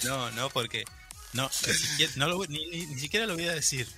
No, 0.03 0.30
no, 0.32 0.51
porque. 0.51 0.85
No, 1.32 1.51
ni 1.66 1.72
siquiera, 1.74 2.12
no 2.16 2.28
lo 2.28 2.37
voy- 2.37 2.49
ni, 2.49 2.66
ni- 2.66 2.87
ni 2.87 3.01
siquiera 3.01 3.24
lo 3.26 3.35
voy 3.35 3.49
a 3.49 3.55
decir. 3.55 3.89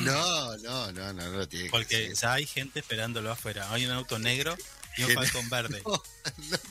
No, 0.00 0.56
no, 0.58 0.92
no, 0.92 1.12
no, 1.12 1.12
no 1.12 1.28
lo 1.38 1.48
tiene 1.48 1.66
que 1.66 1.70
Porque 1.70 1.96
decir. 1.98 2.16
ya 2.16 2.32
hay 2.34 2.46
gente 2.46 2.80
esperándolo 2.80 3.30
afuera. 3.30 3.70
Hay 3.72 3.86
un 3.86 3.92
auto 3.92 4.18
negro 4.18 4.56
y 4.96 5.02
un 5.02 5.08
¿Qué? 5.08 5.14
falcón 5.14 5.48
verde. 5.50 5.82
No, 5.84 6.02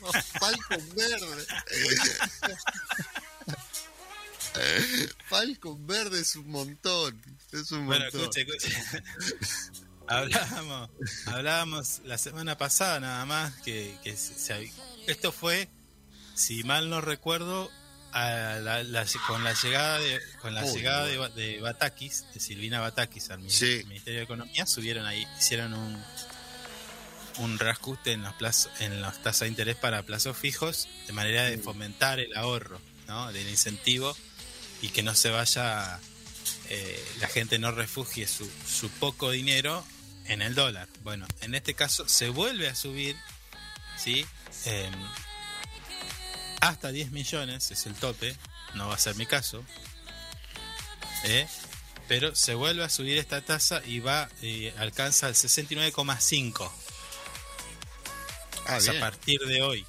no, 0.01 0.11
Falcon 0.39 0.95
verde. 0.95 1.45
Falcon 5.29 5.87
verde 5.87 6.19
es 6.21 6.35
un 6.35 6.49
montón. 6.49 7.21
Es 7.51 7.71
un 7.71 7.85
Bueno, 7.85 8.05
montón. 8.05 8.21
escuche, 8.21 8.41
escuche. 8.41 9.03
hablábamos, 10.07 10.89
hablábamos 11.25 12.01
la 12.05 12.17
semana 12.17 12.57
pasada 12.57 12.99
nada 12.99 13.25
más 13.25 13.53
que, 13.61 13.97
que 14.03 14.15
se- 14.17 14.71
esto 15.07 15.31
fue, 15.31 15.69
si 16.35 16.63
mal 16.63 16.89
no 16.89 17.01
recuerdo, 17.01 17.71
a 18.11 18.59
la- 18.61 18.83
la- 18.83 19.05
con 19.27 19.43
la 19.43 19.53
llegada 19.53 19.97
de 19.99 20.19
con 20.41 20.53
la 20.53 20.63
llegada 20.63 21.05
de, 21.05 21.17
de 21.29 21.59
Batakis, 21.61 22.25
de 22.33 22.39
Silvina 22.39 22.79
Batakis 22.79 23.31
al 23.31 23.49
Sí. 23.49 23.83
Ministerio 23.87 24.19
de 24.19 24.23
Economía, 24.25 24.65
subieron 24.67 25.05
ahí, 25.07 25.25
hicieron 25.39 25.73
un 25.73 26.03
un 27.39 27.59
reajuste 27.59 28.11
en 28.11 28.23
plazos, 28.37 28.71
en 28.79 29.01
las 29.01 29.21
tasas 29.21 29.41
de 29.41 29.47
interés 29.49 29.75
para 29.75 30.03
plazos 30.03 30.37
fijos 30.37 30.87
de 31.07 31.13
manera 31.13 31.43
de 31.43 31.57
fomentar 31.57 32.19
el 32.19 32.35
ahorro, 32.35 32.79
¿no? 33.07 33.31
del 33.31 33.49
incentivo 33.49 34.15
y 34.81 34.89
que 34.89 35.03
no 35.03 35.15
se 35.15 35.29
vaya 35.29 35.99
eh, 36.69 37.05
la 37.19 37.27
gente 37.27 37.59
no 37.59 37.71
refugie 37.71 38.27
su, 38.27 38.49
su 38.67 38.89
poco 38.89 39.31
dinero 39.31 39.83
en 40.25 40.41
el 40.41 40.55
dólar. 40.55 40.87
Bueno, 41.03 41.27
en 41.41 41.55
este 41.55 41.73
caso 41.73 42.07
se 42.07 42.29
vuelve 42.29 42.67
a 42.67 42.75
subir, 42.75 43.15
¿sí? 43.97 44.25
Em, 44.65 44.93
hasta 46.61 46.91
10 46.91 47.11
millones 47.11 47.71
es 47.71 47.85
el 47.85 47.93
tope, 47.95 48.35
no 48.75 48.87
va 48.87 48.95
a 48.95 48.99
ser 48.99 49.15
mi 49.15 49.25
caso. 49.25 49.63
¿eh? 51.25 51.47
Pero 52.07 52.35
se 52.35 52.53
vuelve 52.53 52.83
a 52.83 52.89
subir 52.89 53.17
esta 53.17 53.41
tasa 53.41 53.81
y 53.85 53.99
va, 53.99 54.29
eh, 54.41 54.73
alcanza 54.77 55.27
el 55.27 55.35
69,5 55.35 56.82
Ah, 58.67 58.77
a 58.77 58.99
partir 58.99 59.39
de 59.41 59.61
hoy. 59.61 59.85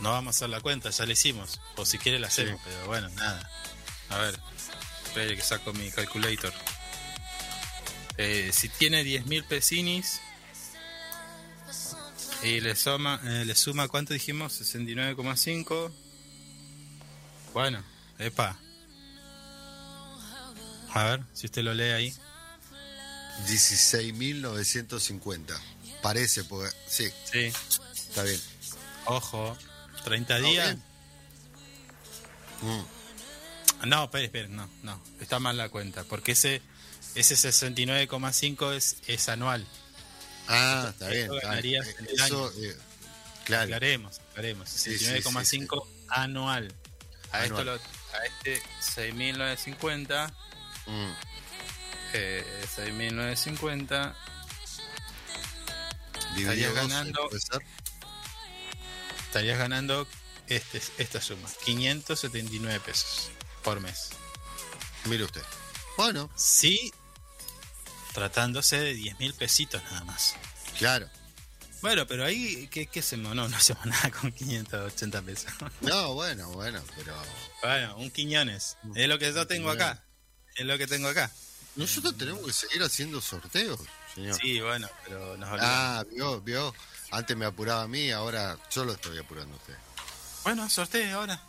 No 0.00 0.10
vamos 0.10 0.34
a 0.34 0.36
hacer 0.36 0.48
la 0.48 0.60
cuenta, 0.60 0.90
ya 0.90 1.06
la 1.06 1.12
hicimos. 1.12 1.60
O 1.76 1.84
si 1.86 1.98
quiere 1.98 2.18
la 2.18 2.26
hacemos, 2.28 2.60
Sí. 2.60 2.64
pero 2.64 2.86
bueno, 2.86 3.08
nada. 3.10 3.48
A 4.10 4.18
ver, 4.18 4.38
espere 5.04 5.36
que 5.36 5.42
saco 5.42 5.72
mi 5.72 5.90
calculator. 5.90 6.52
Eh, 8.18 8.50
si 8.52 8.68
tiene 8.68 9.04
10.000 9.04 9.44
pesinis 9.44 10.20
y 12.42 12.60
le 12.60 12.74
suma, 12.76 13.20
eh, 13.24 13.44
le 13.46 13.54
suma 13.54 13.88
¿cuánto 13.88 14.12
dijimos? 14.12 14.60
69,5. 14.60 15.90
Bueno, 17.54 17.82
epa. 18.18 18.58
A 20.94 21.04
ver, 21.04 21.22
si 21.32 21.46
usted 21.46 21.62
lo 21.62 21.72
lee 21.74 21.90
ahí. 21.92 22.14
16.950. 23.46 25.58
Parece, 26.02 26.44
porque. 26.44 26.70
Sí, 26.86 27.10
Sí. 27.32 27.52
está 27.94 28.22
bien. 28.24 28.40
Ojo, 29.06 29.56
30 30.04 30.36
¿Está 30.36 30.48
días. 30.48 30.76
Mm, 32.60 33.88
No, 33.88 34.04
espere, 34.04 34.24
espere, 34.26 34.48
no, 34.48 34.68
no, 34.82 35.02
está 35.20 35.38
mal 35.40 35.56
la 35.56 35.68
cuenta, 35.68 36.04
porque 36.04 36.32
ese 36.32 36.62
ese 37.14 37.34
69,5 37.36 38.72
es, 38.72 38.96
es 39.06 39.28
anual. 39.28 39.66
Ah, 40.48 40.88
está 40.90 41.08
bien. 41.08 41.24
Eso 41.24 41.34
ganarías 41.34 41.86
en 41.98 42.06
el 42.08 42.14
Eso, 42.14 42.46
año. 42.54 42.64
eh, 42.64 42.76
claro. 43.44 43.64
Aclaremos, 43.64 44.20
aclaremos, 44.30 44.68
Sí, 44.68 44.96
sí, 44.98 45.04
69,5 45.06 45.86
anual. 46.08 46.72
A 47.32 47.44
esto 47.44 47.58
Anual. 47.60 47.66
lo, 47.66 47.72
a 48.18 48.24
este 48.26 48.62
6.950, 48.80 50.32
Mm, 50.86 51.12
eh, 52.14 52.44
6.950 52.76 54.14
dos, 56.34 56.74
ganando- 56.74 57.30
estarías 59.26 59.58
ganando 59.58 60.06
este, 60.48 60.82
esta 60.98 61.20
suma, 61.20 61.48
579 61.64 62.80
pesos 62.80 63.30
por 63.62 63.80
mes. 63.80 64.10
Mire 65.06 65.24
usted. 65.24 65.42
Bueno, 65.96 66.30
Sí, 66.36 66.92
tratándose 68.12 68.78
de 68.80 68.94
10 68.94 69.18
mil 69.18 69.34
pesitos 69.34 69.82
nada 69.84 70.04
más. 70.04 70.34
claro. 70.78 71.08
Bueno, 71.80 72.06
pero 72.06 72.24
ahí, 72.24 72.68
¿qué, 72.68 72.86
qué 72.86 73.00
hacemos? 73.00 73.34
No, 73.34 73.48
no 73.48 73.56
hacemos 73.56 73.84
nada 73.86 74.08
con 74.12 74.30
580 74.30 75.20
pesos. 75.22 75.50
No, 75.80 76.14
bueno, 76.14 76.48
bueno, 76.52 76.80
pero. 76.96 77.12
Bueno, 77.60 77.96
un 77.96 78.08
Quiñones. 78.12 78.76
Es 78.94 79.08
lo 79.08 79.18
que 79.18 79.32
yo 79.32 79.46
tengo 79.48 79.68
acá. 79.68 80.04
Es 80.54 80.64
lo 80.64 80.78
que 80.78 80.86
tengo 80.86 81.08
acá. 81.08 81.32
Nosotros 81.74 82.16
tenemos 82.16 82.46
que 82.46 82.52
seguir 82.52 82.82
haciendo 82.84 83.20
sorteos, 83.20 83.80
señor. 84.14 84.34
Sí, 84.40 84.60
bueno, 84.60 84.88
pero 85.04 85.36
nos 85.36 85.50
olvidamos. 85.50 85.60
Ah, 85.76 86.04
vio, 86.10 86.40
vio. 86.40 86.74
Antes 87.10 87.36
me 87.36 87.44
apuraba 87.46 87.82
a 87.82 87.88
mí, 87.88 88.10
ahora 88.10 88.56
yo 88.70 88.84
lo 88.84 88.92
estoy 88.92 89.18
apurando 89.18 89.54
a 89.54 89.58
usted. 89.58 89.76
Bueno, 90.44 90.68
sorteo 90.70 91.20
ahora. 91.20 91.40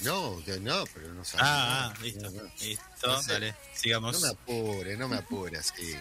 No, 0.00 0.30
usted 0.30 0.60
no, 0.60 0.84
pero 0.92 1.12
no 1.14 1.24
sabe. 1.24 1.42
Ah, 1.46 1.92
ah, 1.94 2.00
listo. 2.02 2.30
no, 2.30 2.42
Listo, 2.60 3.06
No 3.06 3.22
sé. 3.22 3.32
dale. 3.32 3.54
Sigamos. 3.74 4.20
No 4.20 4.26
me 4.26 4.32
apure, 4.32 4.96
no 4.96 5.08
me 5.08 5.16
apure 5.16 5.58
así. 5.58 5.96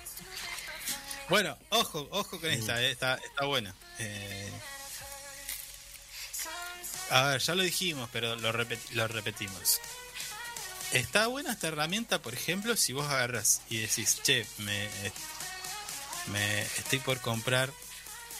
Bueno, 1.29 1.57
ojo, 1.69 2.07
ojo 2.11 2.39
con 2.39 2.49
esta, 2.49 2.81
eh, 2.81 2.91
está, 2.91 3.15
está 3.15 3.45
buena. 3.45 3.73
Eh, 3.99 4.51
a 7.11 7.23
ver, 7.27 7.41
ya 7.41 7.55
lo 7.55 7.63
dijimos, 7.63 8.09
pero 8.11 8.35
lo, 8.35 8.51
repet- 8.51 8.89
lo 8.91 9.07
repetimos. 9.07 9.79
Está 10.93 11.25
buena 11.27 11.51
esta 11.51 11.69
herramienta, 11.69 12.21
por 12.21 12.33
ejemplo, 12.33 12.77
si 12.77 12.93
vos 12.93 13.07
agarras 13.07 13.61
y 13.69 13.77
decís, 13.77 14.19
che, 14.23 14.45
me, 14.59 14.89
me 16.27 16.61
estoy 16.61 16.99
por 16.99 17.19
comprar, 17.19 17.73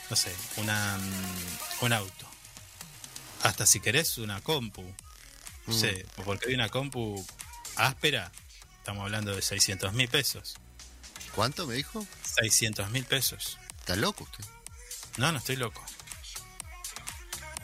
no 0.10 0.16
sé, 0.16 0.32
una, 0.58 0.98
mm, 0.98 1.86
un 1.86 1.94
auto. 1.94 2.28
Hasta 3.42 3.66
si 3.66 3.80
querés 3.80 4.18
una 4.20 4.40
compu. 4.42 4.84
No 5.66 5.74
sé, 5.74 6.06
o 6.18 6.24
porque 6.24 6.50
hay 6.50 6.54
una 6.54 6.70
compu 6.70 7.26
áspera, 7.76 8.32
estamos 8.78 9.04
hablando 9.04 9.36
de 9.36 9.42
600 9.42 9.94
mil 9.94 10.08
pesos. 10.08 10.56
¿Cuánto 11.34 11.66
me 11.66 11.74
dijo? 11.74 12.06
600 12.36 12.92
mil 12.92 13.06
pesos. 13.06 13.58
¿Está 13.80 13.96
loco 13.96 14.26
usted? 14.26 14.46
No, 15.18 15.32
no 15.32 15.40
estoy 15.40 15.56
loco. 15.56 15.84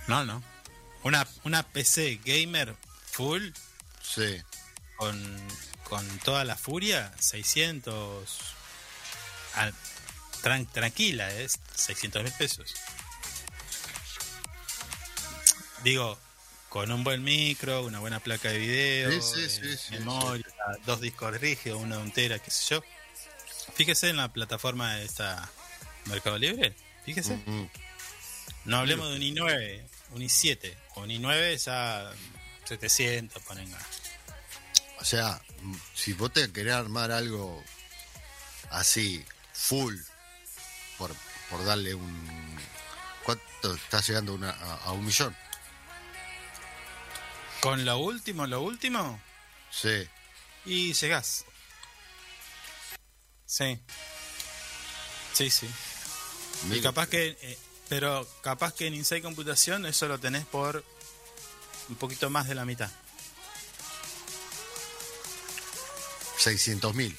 No, 0.08 0.26
no. 0.26 0.42
Una, 1.04 1.28
una 1.44 1.64
PC 1.64 2.22
gamer 2.26 2.76
full 3.12 3.50
Sí. 4.10 4.42
Con, 5.00 5.48
con 5.86 6.06
toda 6.20 6.44
la 6.44 6.56
furia, 6.56 7.12
600. 7.20 8.38
al- 9.56 9.74
tran- 10.44 10.72
tranquila, 10.72 11.34
es 11.34 11.58
600 11.76 12.22
mil 12.24 12.34
pesos. 12.34 12.74
Digo, 15.84 16.20
con 16.68 16.92
un 16.92 17.04
buen 17.04 17.24
micro, 17.24 17.84
una 17.86 18.00
buena 18.00 18.20
placa 18.20 18.50
de 18.50 18.58
video, 18.60 19.12
Sí, 19.22 19.50
sí, 19.50 19.62
eh, 19.64 19.78
sí, 19.78 19.92
memoria, 19.94 20.46
dos 20.86 21.00
discos 21.02 21.40
rígidos, 21.40 21.82
uno 21.82 21.96
de 21.98 22.04
un 22.04 22.12
tera, 22.12 22.38
qué 22.40 22.52
sé 22.52 22.76
yo. 22.76 22.84
Fíjese 23.76 24.10
en 24.10 24.18
la 24.18 24.32
plataforma 24.34 24.96
de 24.96 25.06
esta 25.06 25.50
Mercado 26.06 26.38
Libre, 26.38 26.76
fíjese. 27.06 27.40
No 28.66 28.78
hablemos 28.78 29.10
de 29.10 29.16
un 29.16 29.22
i9, 29.22 29.88
un 30.12 30.22
i7. 30.22 30.76
Un 30.96 31.10
i9 31.10 31.58
ya 31.58 32.12
700, 32.66 33.42
ponen. 33.44 33.74
O 35.02 35.06
sea, 35.06 35.42
si 35.96 36.14
vos 36.14 36.32
te 36.34 36.52
querés 36.52 36.74
armar 36.74 37.12
algo 37.12 37.64
así, 38.72 39.24
full, 39.54 39.96
por, 40.98 41.16
por 41.50 41.64
darle 41.66 41.94
un... 41.96 42.60
¿Cuánto 43.24 43.74
está 43.76 44.02
llegando 44.02 44.34
una- 44.34 44.50
a, 44.52 44.76
a 44.86 44.92
un 44.92 45.06
millón? 45.06 45.36
Con 47.62 47.84
lo 47.86 47.98
último, 47.98 48.48
lo 48.48 48.62
último, 48.62 49.20
Sí. 49.72 50.08
y 50.66 50.94
llegás. 50.94 51.46
Sí. 53.46 53.80
Sí, 55.34 55.50
sí. 55.50 55.70
Y 56.72 56.82
capaz 56.82 57.08
que. 57.08 57.38
eh, 57.42 57.58
pero 57.88 58.28
capaz 58.42 58.74
que 58.74 58.88
en 58.88 58.94
Inside 58.94 59.22
Computación 59.22 59.86
eso 59.86 60.08
lo 60.08 60.20
tenés 60.20 60.46
por 60.46 60.84
un 61.90 61.96
poquito 61.96 62.30
más 62.30 62.48
de 62.48 62.56
la 62.56 62.66
mitad. 62.66 62.90
600 66.40 66.96
mil. 66.96 67.16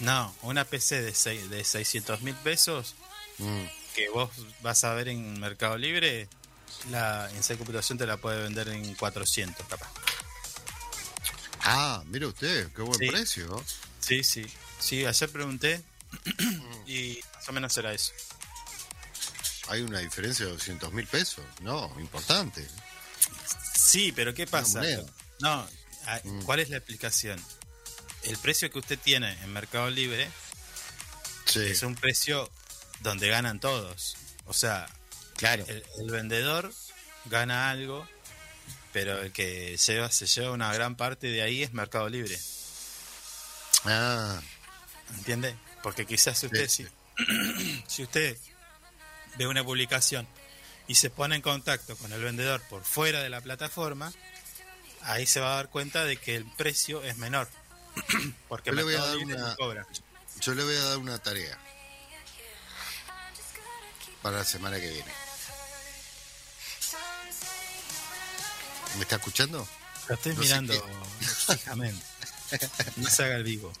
No, 0.00 0.32
una 0.42 0.64
PC 0.64 1.02
de, 1.02 1.48
de 1.48 1.64
600 1.64 2.20
mil 2.22 2.34
pesos 2.36 2.94
Mm. 3.38 3.64
que 3.94 4.08
vos 4.08 4.30
vas 4.62 4.82
a 4.84 4.94
ver 4.94 5.08
en 5.08 5.38
Mercado 5.40 5.76
Libre, 5.78 6.28
la 6.90 7.30
Inside 7.36 7.56
Computación 7.58 7.96
te 7.98 8.04
la 8.06 8.16
puede 8.16 8.42
vender 8.42 8.68
en 8.68 8.94
400, 8.96 9.64
capaz. 9.68 9.88
Ah, 11.60 12.02
mire 12.06 12.26
usted, 12.26 12.72
qué 12.72 12.82
buen 12.82 12.98
Sí. 12.98 13.06
precio. 13.08 13.64
Sí, 14.00 14.24
sí. 14.24 14.44
Sí, 14.80 15.04
ayer 15.06 15.30
pregunté 15.30 15.82
y 16.86 17.20
más 17.34 17.48
o 17.48 17.52
menos 17.52 17.76
era 17.76 17.92
eso. 17.92 18.12
Hay 19.68 19.82
una 19.82 19.98
diferencia 20.00 20.46
de 20.46 20.52
200 20.52 20.92
mil 20.92 21.06
pesos. 21.06 21.44
No, 21.60 21.94
importante. 22.00 22.66
Sí, 23.74 24.12
pero 24.12 24.34
¿qué 24.34 24.46
pasa? 24.46 24.82
No, 25.40 25.66
Mm. 26.24 26.42
¿cuál 26.42 26.60
es 26.60 26.70
la 26.70 26.78
explicación? 26.78 27.40
El 28.24 28.36
precio 28.38 28.70
que 28.70 28.78
usted 28.78 28.98
tiene 28.98 29.32
en 29.42 29.52
Mercado 29.52 29.90
Libre 29.90 30.28
Sí, 31.46 31.60
es 31.60 31.82
un 31.82 31.94
precio 31.94 32.50
donde 33.00 33.28
ganan 33.28 33.58
todos. 33.58 34.16
O 34.46 34.52
sea, 34.52 34.86
claro. 35.36 35.64
el, 35.66 35.82
el 35.98 36.10
vendedor 36.10 36.72
gana 37.24 37.70
algo, 37.70 38.06
pero 38.92 39.20
el 39.22 39.32
que 39.32 39.76
lleva, 39.76 40.10
se 40.10 40.26
lleva 40.26 40.52
una 40.52 40.72
gran 40.74 40.96
parte 40.96 41.28
de 41.28 41.42
ahí 41.42 41.62
es 41.62 41.72
Mercado 41.72 42.08
Libre. 42.08 42.38
Ah, 43.84 44.40
¿Entiende? 45.16 45.56
Porque 45.82 46.04
quizás 46.06 46.42
usted, 46.42 46.68
Sí, 46.68 46.86
si, 47.16 47.82
si 47.86 48.02
usted 48.02 48.36
ve 49.36 49.46
una 49.46 49.64
publicación 49.64 50.26
y 50.86 50.96
se 50.96 51.08
pone 51.08 51.36
en 51.36 51.42
contacto 51.42 51.96
con 51.96 52.12
el 52.12 52.22
vendedor 52.22 52.60
por 52.68 52.84
fuera 52.84 53.22
de 53.22 53.30
la 53.30 53.40
plataforma, 53.40 54.12
ahí 55.02 55.26
se 55.26 55.40
va 55.40 55.52
a 55.52 55.56
dar 55.56 55.70
cuenta 55.70 56.04
de 56.04 56.16
que 56.16 56.36
el 56.36 56.44
precio 56.44 57.02
es 57.04 57.16
menor. 57.16 57.48
Porque 58.48 58.70
Yo 58.70 58.76
le 58.76 58.82
voy 58.82 58.94
a 58.94 59.04
dar 59.04 59.16
una- 59.18 59.56
cobra. 59.56 59.86
yo 60.40 60.54
le 60.54 60.64
voy 60.64 60.76
a 60.76 60.84
dar 60.84 60.98
una 60.98 61.18
tarea 61.18 61.58
para 64.22 64.38
la 64.38 64.44
semana 64.44 64.78
que 64.80 64.88
viene. 64.90 65.12
¿Me 68.96 69.02
está 69.02 69.16
escuchando? 69.16 69.68
Lo 70.08 70.14
estoy 70.14 70.34
no 70.34 70.40
mirando 70.40 70.86
fijamente. 71.46 72.02
No 72.96 73.10
se 73.10 73.24
haga 73.24 73.36
el 73.36 73.44
vivo. 73.44 73.72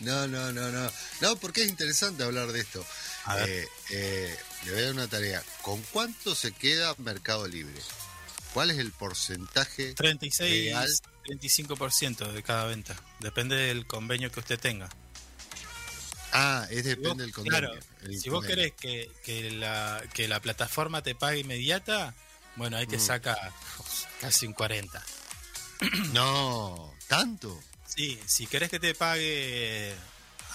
No, 0.00 0.26
no, 0.28 0.52
no, 0.52 0.70
no. 0.70 0.92
No, 1.22 1.36
porque 1.36 1.62
es 1.62 1.68
interesante 1.68 2.22
hablar 2.24 2.52
de 2.52 2.60
esto. 2.60 2.84
A 3.24 3.36
ver. 3.36 3.48
Eh, 3.48 3.68
eh, 3.90 4.38
le 4.66 4.72
voy 4.72 4.80
a 4.80 4.84
dar 4.84 4.92
una 4.92 5.08
tarea. 5.08 5.42
¿Con 5.62 5.80
cuánto 5.84 6.34
se 6.34 6.52
queda 6.52 6.94
Mercado 6.98 7.48
Libre? 7.48 7.80
¿Cuál 8.52 8.70
es 8.70 8.78
el 8.78 8.92
porcentaje? 8.92 9.94
36, 9.94 10.64
Legal. 10.66 10.88
35% 11.26 12.32
de 12.32 12.42
cada 12.42 12.64
venta. 12.66 12.94
Depende 13.20 13.56
del 13.56 13.86
convenio 13.86 14.30
que 14.30 14.40
usted 14.40 14.58
tenga. 14.58 14.88
Ah, 16.32 16.66
es 16.70 16.78
Si 16.82 16.82
depende 16.90 17.08
vos- 17.10 17.16
del 17.18 17.32
convenio. 17.32 17.58
Claro, 17.70 17.80
si 18.20 18.28
vos 18.28 18.44
querés 18.44 18.72
que, 18.72 19.10
que, 19.24 19.50
la, 19.52 20.02
que 20.12 20.28
la 20.28 20.40
plataforma 20.40 21.02
te 21.02 21.14
pague 21.14 21.38
inmediata, 21.40 22.14
bueno, 22.56 22.76
ahí 22.76 22.86
te 22.86 22.96
Mm. 22.98 23.00
saca 23.00 23.36
casi 24.20 24.46
un 24.46 24.52
40. 24.52 25.02
No, 26.12 26.92
¿tanto? 27.08 27.58
Sí, 27.86 28.18
si 28.26 28.46
querés 28.46 28.70
que 28.70 28.80
te 28.80 28.94
pague 28.94 29.94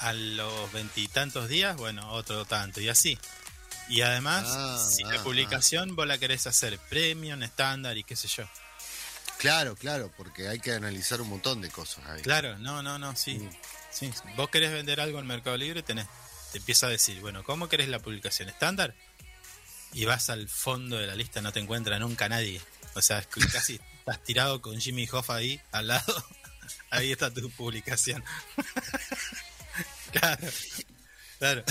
a 0.01 0.13
los 0.13 0.71
veintitantos 0.71 1.47
días, 1.47 1.75
bueno, 1.77 2.11
otro 2.11 2.45
tanto, 2.45 2.81
y 2.81 2.89
así. 2.89 3.17
Y 3.87 4.01
además, 4.01 4.45
Ah, 4.47 4.87
si 4.95 5.03
la 5.03 5.19
ah, 5.19 5.23
publicación 5.23 5.95
vos 5.95 6.07
la 6.07 6.17
querés 6.17 6.47
hacer 6.47 6.77
premium, 6.89 7.41
estándar 7.43 7.97
y 7.97 8.03
qué 8.03 8.15
sé 8.15 8.27
yo. 8.27 8.43
Claro, 9.41 9.75
claro, 9.75 10.11
porque 10.15 10.47
hay 10.47 10.59
que 10.59 10.71
analizar 10.71 11.19
un 11.19 11.29
montón 11.29 11.61
de 11.61 11.69
cosas 11.71 12.05
ahí. 12.05 12.21
Claro, 12.21 12.59
no, 12.59 12.83
no, 12.83 12.99
no, 12.99 13.15
sí. 13.15 13.39
Mm. 13.39 13.49
sí. 13.91 14.11
Vos 14.35 14.49
querés 14.51 14.71
vender 14.71 15.01
algo 15.01 15.19
en 15.19 15.25
Mercado 15.25 15.57
Libre, 15.57 15.81
tenés, 15.81 16.05
te 16.51 16.59
empieza 16.59 16.85
a 16.85 16.89
decir, 16.89 17.19
bueno, 17.21 17.43
¿cómo 17.43 17.67
querés 17.67 17.89
la 17.89 17.97
publicación 17.97 18.49
estándar? 18.49 18.93
Y 19.93 20.05
vas 20.05 20.29
al 20.29 20.47
fondo 20.47 20.99
de 20.99 21.07
la 21.07 21.15
lista, 21.15 21.41
no 21.41 21.51
te 21.51 21.59
encuentra 21.59 21.97
nunca 21.97 22.29
nadie. 22.29 22.61
O 22.93 23.01
sea, 23.01 23.23
casi 23.51 23.79
estás 23.99 24.23
tirado 24.23 24.61
con 24.61 24.79
Jimmy 24.79 25.09
Hoffa 25.11 25.35
ahí 25.37 25.59
al 25.71 25.87
lado. 25.87 26.25
Ahí 26.89 27.11
está 27.11 27.33
tu 27.33 27.49
publicación. 27.51 28.23
claro, 30.11 30.47
claro. 31.39 31.63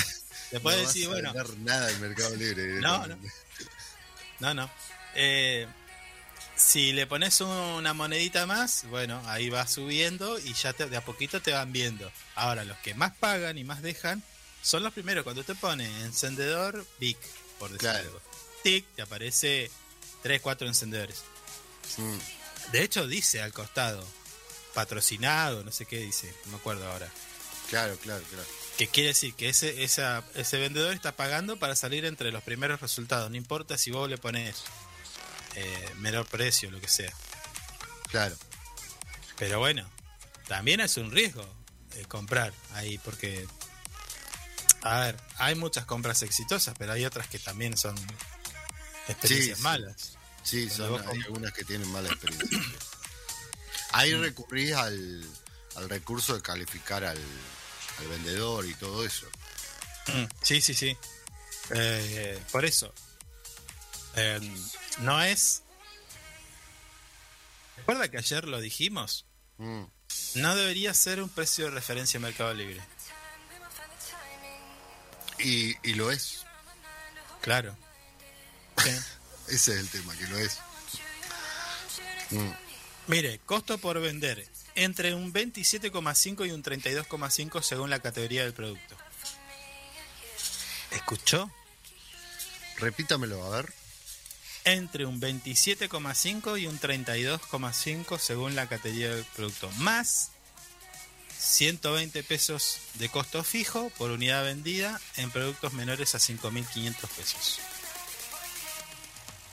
Te 0.50 0.56
No 0.56 0.60
puedes 0.60 0.86
vas 0.86 1.04
a 1.04 1.08
bueno, 1.08 1.32
nada 1.58 1.90
en 1.90 2.00
Mercado 2.00 2.36
Libre. 2.36 2.80
No, 2.80 3.02
directamente. 3.02 3.32
no, 4.40 4.54
no. 4.54 4.70
Eh, 5.14 5.66
si 6.60 6.92
le 6.92 7.06
pones 7.06 7.40
una 7.40 7.94
monedita 7.94 8.46
más, 8.46 8.84
bueno, 8.90 9.22
ahí 9.26 9.48
va 9.48 9.66
subiendo 9.66 10.38
y 10.38 10.52
ya 10.54 10.72
te- 10.72 10.86
de 10.88 10.96
a 10.96 11.04
poquito 11.04 11.40
te 11.40 11.52
van 11.52 11.72
viendo. 11.72 12.10
Ahora, 12.34 12.64
los 12.64 12.76
que 12.78 12.94
más 12.94 13.16
pagan 13.16 13.58
y 13.58 13.64
más 13.64 13.82
dejan 13.82 14.22
son 14.62 14.82
los 14.82 14.92
primeros. 14.92 15.24
Cuando 15.24 15.42
te 15.44 15.54
pone 15.54 15.86
encendedor, 16.02 16.86
BIC, 16.98 17.18
por 17.58 17.68
decir 17.70 17.80
Claro. 17.80 17.98
algo. 18.00 18.20
TIC, 18.62 18.84
te 18.94 19.02
aparece 19.02 19.70
3, 20.22 20.40
4 20.40 20.66
encendedores. 20.68 21.22
De 22.72 22.82
hecho, 22.82 23.06
dice 23.06 23.40
al 23.42 23.52
costado, 23.52 24.06
patrocinado, 24.74 25.64
no 25.64 25.72
sé 25.72 25.86
qué 25.86 25.98
dice, 25.98 26.32
no 26.44 26.52
me 26.52 26.56
acuerdo 26.58 26.90
ahora. 26.90 27.10
Claro, 27.68 27.96
claro, 27.98 28.22
claro. 28.30 28.46
Que 28.76 28.86
quiere 28.88 29.08
decir 29.08 29.34
que 29.34 29.48
ese, 29.48 29.82
esa, 29.84 30.24
ese 30.34 30.58
vendedor 30.58 30.92
está 30.92 31.16
pagando 31.16 31.58
para 31.58 31.76
salir 31.76 32.04
entre 32.04 32.32
los 32.32 32.42
primeros 32.42 32.80
resultados. 32.80 33.30
No 33.30 33.36
importa 33.36 33.76
si 33.78 33.90
vos 33.90 34.08
le 34.08 34.18
pones 34.18 34.56
eh, 35.54 35.90
menor 35.98 36.26
precio, 36.26 36.70
lo 36.70 36.80
que 36.80 36.88
sea. 36.88 37.12
Claro. 38.10 38.36
Pero 39.38 39.58
bueno, 39.58 39.88
también 40.48 40.80
es 40.80 40.96
un 40.96 41.10
riesgo 41.10 41.46
eh, 41.94 42.04
comprar 42.06 42.52
ahí, 42.74 42.98
porque, 42.98 43.46
a 44.82 45.00
ver, 45.00 45.16
hay 45.38 45.54
muchas 45.54 45.84
compras 45.86 46.22
exitosas, 46.22 46.74
pero 46.78 46.92
hay 46.92 47.04
otras 47.04 47.26
que 47.28 47.38
también 47.38 47.76
son 47.76 47.94
experiencias 49.08 49.56
Sí, 49.58 49.62
sí. 49.62 49.62
malas. 49.62 50.16
Sí, 50.42 50.66
Cuando 50.68 50.98
son, 50.98 51.08
hay 51.08 51.22
algunas 51.22 51.52
que 51.52 51.64
tienen 51.64 51.88
mala 51.90 52.08
experiencia. 52.08 52.58
Ahí 53.92 54.14
recurrís 54.14 54.72
al, 54.72 55.24
al 55.76 55.88
recurso 55.88 56.34
de 56.34 56.42
calificar 56.42 57.04
al, 57.04 57.18
al 57.98 58.08
vendedor 58.08 58.64
y 58.66 58.74
todo 58.74 59.04
eso. 59.04 59.26
Mm, 60.06 60.24
Sí, 60.42 60.60
sí, 60.60 60.74
sí. 60.74 60.96
Eh, 61.70 62.40
por 62.52 62.64
eso. 62.64 62.92
eh, 64.16 64.40
no 65.00 65.22
es. 65.22 65.62
Recuerda 67.76 68.08
que 68.08 68.18
ayer 68.18 68.46
lo 68.46 68.60
dijimos. 68.60 69.26
Mm. 69.58 69.84
No 70.36 70.56
debería 70.56 70.94
ser 70.94 71.22
un 71.22 71.28
precio 71.28 71.66
de 71.66 71.70
referencia 71.72 72.18
en 72.18 72.22
Mercado 72.22 72.54
Libre. 72.54 72.80
Y, 75.38 75.76
y 75.88 75.94
lo 75.94 76.10
es. 76.10 76.44
Claro. 77.40 77.76
Ese 79.48 79.72
es 79.72 79.78
el 79.78 79.88
tema, 79.88 80.16
que 80.16 80.26
lo 80.28 80.38
es. 80.38 80.58
Mm. 82.30 82.50
Mire, 83.08 83.40
costo 83.40 83.78
por 83.78 84.00
vender 84.00 84.46
entre 84.74 85.14
un 85.14 85.32
27,5 85.32 86.46
y 86.46 86.52
un 86.52 86.62
32,5 86.62 87.62
según 87.62 87.90
la 87.90 87.98
categoría 87.98 88.44
del 88.44 88.52
producto. 88.52 88.96
¿Escuchó? 90.92 91.50
Repítamelo, 92.78 93.44
a 93.44 93.50
ver. 93.56 93.79
Entre 94.64 95.06
un 95.06 95.20
27,5 95.20 96.60
y 96.60 96.66
un 96.66 96.78
32,5 96.78 98.18
según 98.18 98.54
la 98.54 98.66
categoría 98.68 99.14
del 99.14 99.24
producto. 99.24 99.70
Más 99.78 100.30
120 101.38 102.22
pesos 102.22 102.78
de 102.94 103.08
costo 103.08 103.42
fijo 103.42 103.90
por 103.96 104.10
unidad 104.10 104.44
vendida 104.44 105.00
en 105.16 105.30
productos 105.30 105.72
menores 105.72 106.14
a 106.14 106.18
5.500 106.18 106.94
pesos. 107.16 107.58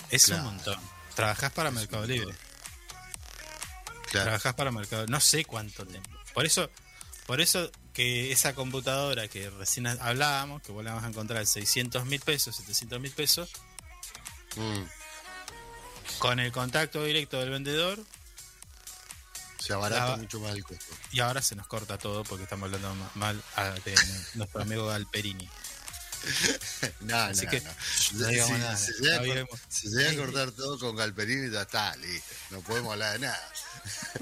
Es 0.10 0.26
Claro. 0.26 0.42
un 0.44 0.56
montón. 0.56 0.80
Trabajás 1.16 1.52
para 1.54 1.70
Es 1.70 1.76
Mercado. 1.76 2.06
Libre. 2.06 2.36
Claro. 4.12 4.26
Trabajás 4.26 4.54
para 4.54 4.72
Mercado 4.72 5.06
No 5.08 5.20
sé 5.20 5.44
cuánto 5.46 5.86
tiempo. 5.86 6.10
Por 6.34 6.46
eso, 6.46 6.70
por 7.26 7.42
eso 7.42 7.72
que 7.94 8.32
esa 8.32 8.54
computadora 8.54 9.28
que 9.28 9.50
recién 9.50 9.88
hablábamos, 9.88 10.62
que 10.62 10.72
vos 10.72 10.84
la 10.84 10.94
vas 10.94 11.04
a 11.04 11.08
encontrar 11.08 11.40
en 11.42 11.48
600 11.48 12.06
mil 12.06 12.20
pesos, 12.22 12.56
700 12.58 13.00
mil 13.00 13.12
pesos, 13.12 13.50
Mm. 14.58 14.84
con 16.20 16.40
el 16.40 16.52
contacto 16.52 17.04
directo 17.04 17.40
del 17.40 17.50
vendedor, 17.52 18.00
Se 19.60 19.74
abarata 19.74 20.12
La- 20.12 20.18
mucho 20.18 20.40
más 20.40 20.54
el 20.56 20.64
costo. 20.64 20.86
y 21.12 21.20
ahora 21.20 21.42
se 21.42 21.56
nos 21.56 21.68
corta 21.68 21.98
todo 21.98 22.24
porque 22.24 22.44
estamos 22.44 22.68
hablando 22.68 22.94
ma- 22.96 23.12
mal 23.16 23.44
a- 23.56 23.72
de 23.72 23.96
nuestro 24.36 24.62
amigo 24.62 24.88
Galperini. 24.88 25.50
No, 27.02 27.16
Así 27.18 27.46
no, 27.46 27.52
que 27.52 27.62
no. 27.62 27.72
no 28.14 28.28
digamos 28.28 28.56
Si- 28.56 28.62
nada, 28.62 28.78
se 28.78 28.92
llega 28.94 29.42
a 29.44 29.48
se 29.70 29.88
llega 29.90 30.24
cortar 30.26 30.52
todo 30.52 30.80
con 30.80 30.96
Galperini, 30.96 31.52
ya 31.52 31.62
está, 31.64 31.96
listo. 31.98 32.34
No 32.50 32.62
podemos 32.62 32.94
hablar 32.94 33.14
de 33.14 33.20
nada. 33.28 33.52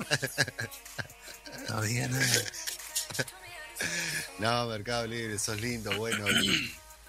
No 1.69 1.81
diga 1.81 2.07
nada. 2.07 2.25
No, 4.39 4.67
Mercado 4.67 5.07
Libre, 5.07 5.37
sos 5.39 5.59
lindo, 5.59 5.95
bueno 5.97 6.25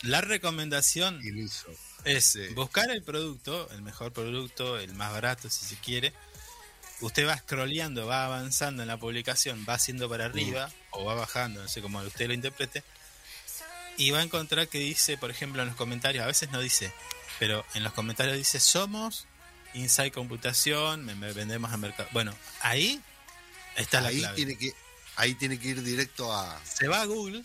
La 0.02 0.20
recomendación 0.20 1.20
y 1.24 1.30
liso. 1.30 1.66
Es 2.06 2.38
buscar 2.54 2.90
el 2.90 3.02
producto, 3.02 3.68
el 3.72 3.82
mejor 3.82 4.12
producto, 4.12 4.78
el 4.78 4.94
más 4.94 5.12
barato 5.12 5.50
si 5.50 5.64
se 5.66 5.76
quiere. 5.76 6.12
Usted 7.00 7.26
va 7.28 7.36
scrolleando, 7.36 8.06
va 8.06 8.24
avanzando 8.24 8.82
en 8.82 8.88
la 8.88 8.96
publicación, 8.96 9.66
va 9.68 9.74
haciendo 9.74 10.08
para 10.08 10.24
arriba 10.24 10.72
o 10.92 11.04
va 11.04 11.14
bajando, 11.14 11.60
no 11.62 11.68
sé 11.68 11.82
cómo 11.82 12.00
usted 12.00 12.26
lo 12.28 12.32
interprete. 12.32 12.82
Y 13.98 14.10
va 14.12 14.20
a 14.20 14.22
encontrar 14.22 14.68
que 14.68 14.78
dice, 14.78 15.18
por 15.18 15.30
ejemplo, 15.30 15.60
en 15.62 15.68
los 15.68 15.76
comentarios, 15.76 16.22
a 16.24 16.26
veces 16.26 16.50
no 16.50 16.60
dice, 16.60 16.92
pero 17.38 17.64
en 17.74 17.82
los 17.82 17.92
comentarios 17.92 18.36
dice, 18.36 18.60
somos 18.60 19.26
Inside 19.74 20.10
Computación, 20.12 21.04
me- 21.04 21.32
vendemos 21.34 21.70
a 21.72 21.76
mercado. 21.76 22.08
Bueno, 22.12 22.34
ahí 22.60 23.00
está 23.76 24.00
la 24.00 24.08
Ahí 24.08 24.18
clave. 24.20 24.36
tiene, 24.36 24.56
que, 24.56 24.72
ahí 25.16 25.34
tiene 25.34 25.58
que 25.58 25.68
ir 25.68 25.82
directo 25.82 26.32
a. 26.32 26.58
Se 26.64 26.88
va 26.88 27.02
a 27.02 27.04
Google 27.04 27.42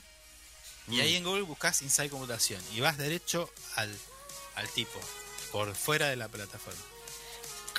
y 0.88 0.98
Mm. 0.98 1.02
ahí 1.02 1.16
en 1.18 1.24
Google 1.26 1.42
buscas 1.44 1.82
Inside 1.82 2.10
Computación 2.10 2.62
y 2.74 2.80
vas 2.80 2.98
derecho 2.98 3.52
al, 3.76 3.94
al 4.56 4.70
tipo, 4.70 5.00
por 5.52 5.74
fuera 5.76 6.10
de 6.10 6.16
la 6.16 6.28
plataforma. 6.28 6.82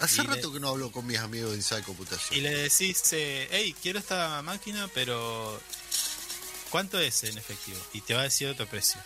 Hace 0.00 0.22
y 0.22 0.26
le- 0.26 0.34
rato 0.36 0.52
que 0.52 0.58
no 0.60 0.68
hablo 0.70 0.90
con 0.90 1.06
mis 1.06 1.18
amigos 1.18 1.50
de 1.50 1.56
Inside 1.56 1.82
Computación. 1.82 2.38
Y 2.38 2.42
le 2.42 2.50
decís, 2.50 3.02
eh, 3.12 3.48
hey, 3.50 3.74
quiero 3.82 3.98
esta 3.98 4.40
máquina, 4.42 4.88
pero 4.94 5.60
¿cuánto 6.70 6.98
es 6.98 7.22
en 7.24 7.36
efectivo? 7.38 7.78
Y 7.92 8.00
te 8.00 8.14
va 8.14 8.20
a 8.20 8.24
decir 8.24 8.48
otro 8.48 8.66
precio. 8.66 9.00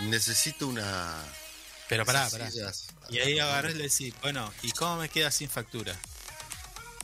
Necesito 0.00 0.66
una. 0.66 1.14
Pero 1.88 2.04
pará, 2.04 2.28
pará. 2.30 2.50
Y 3.10 3.18
ahí 3.18 3.38
agarrás 3.38 3.72
y 3.74 3.76
le 3.78 3.84
decís, 3.84 4.14
bueno, 4.22 4.52
¿y 4.62 4.72
cómo 4.72 4.96
me 4.96 5.08
queda 5.08 5.30
sin 5.30 5.48
factura? 5.48 5.96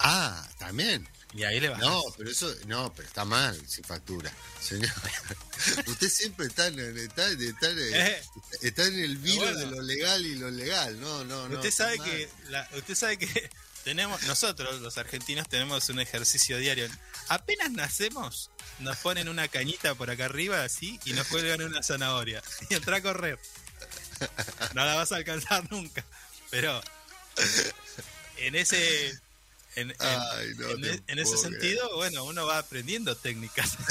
Ah, 0.01 0.49
también. 0.59 1.07
Y 1.33 1.45
ahí 1.45 1.61
le 1.61 1.69
vas. 1.69 1.79
No, 1.79 2.03
pero 2.19 2.29
eso, 2.31 2.53
no, 2.67 2.93
pero 2.93 3.07
está 3.07 3.25
mal, 3.25 3.61
sin 3.69 3.85
factura. 3.85 4.33
Señor, 4.61 4.91
usted 5.87 6.09
siempre 6.11 6.47
está 6.47 6.67
en, 6.67 6.79
está, 6.99 7.29
está 7.31 7.69
Eh. 7.71 8.23
está 8.63 8.85
en 8.87 8.99
el 8.99 9.17
Bueno. 9.19 9.55
de 9.59 9.67
lo 9.67 9.83
legal 9.83 10.27
y 10.27 10.35
lo 10.35 10.51
legal. 10.51 11.01
No, 11.01 11.25
no, 11.25 11.49
no. 11.49 11.57
usted 11.57 11.71
sabe 11.71 11.99
mal. 11.99 12.11
que 12.11 12.29
la- 12.49 12.69
usted 12.77 12.95
sabe 12.97 13.17
que 13.19 13.51
tenemos 13.85 14.21
nosotros 14.25 14.81
los 14.81 14.99
argentinos 14.99 15.49
tenemos 15.49 15.89
un 15.89 16.01
ejercicio 16.01 16.59
diario. 16.59 16.89
Apenas 17.29 17.71
nacemos, 17.71 18.51
nos 18.81 18.97
ponen 18.97 19.29
una 19.29 19.47
cañita 19.47 19.95
por 19.95 20.11
acá 20.11 20.25
arriba 20.25 20.65
así 20.65 20.99
y 21.05 21.13
nos 21.13 21.29
cuelgan 21.29 21.63
una 21.63 21.81
zanahoria 21.83 22.43
y 22.71 22.75
entra 22.75 22.97
a 22.97 23.03
correr. 23.03 23.39
No 24.75 24.85
la 24.85 24.97
vas 24.97 25.13
a 25.13 25.17
alcanzar 25.17 25.71
nunca, 25.71 26.05
pero 26.51 26.83
en 28.39 28.55
ese 28.57 29.19
en, 29.77 29.91
en- 29.91 29.97
Ay, 30.01 30.53
no 30.57 30.71
en 30.71 30.85
e- 30.85 31.03
en 31.07 31.19
ese 31.19 31.37
sentido, 31.37 31.97
bueno, 31.97 32.25
uno 32.25 32.47
va 32.47 32.59
aprendiendo 32.59 33.17
técnicas. 33.17 33.77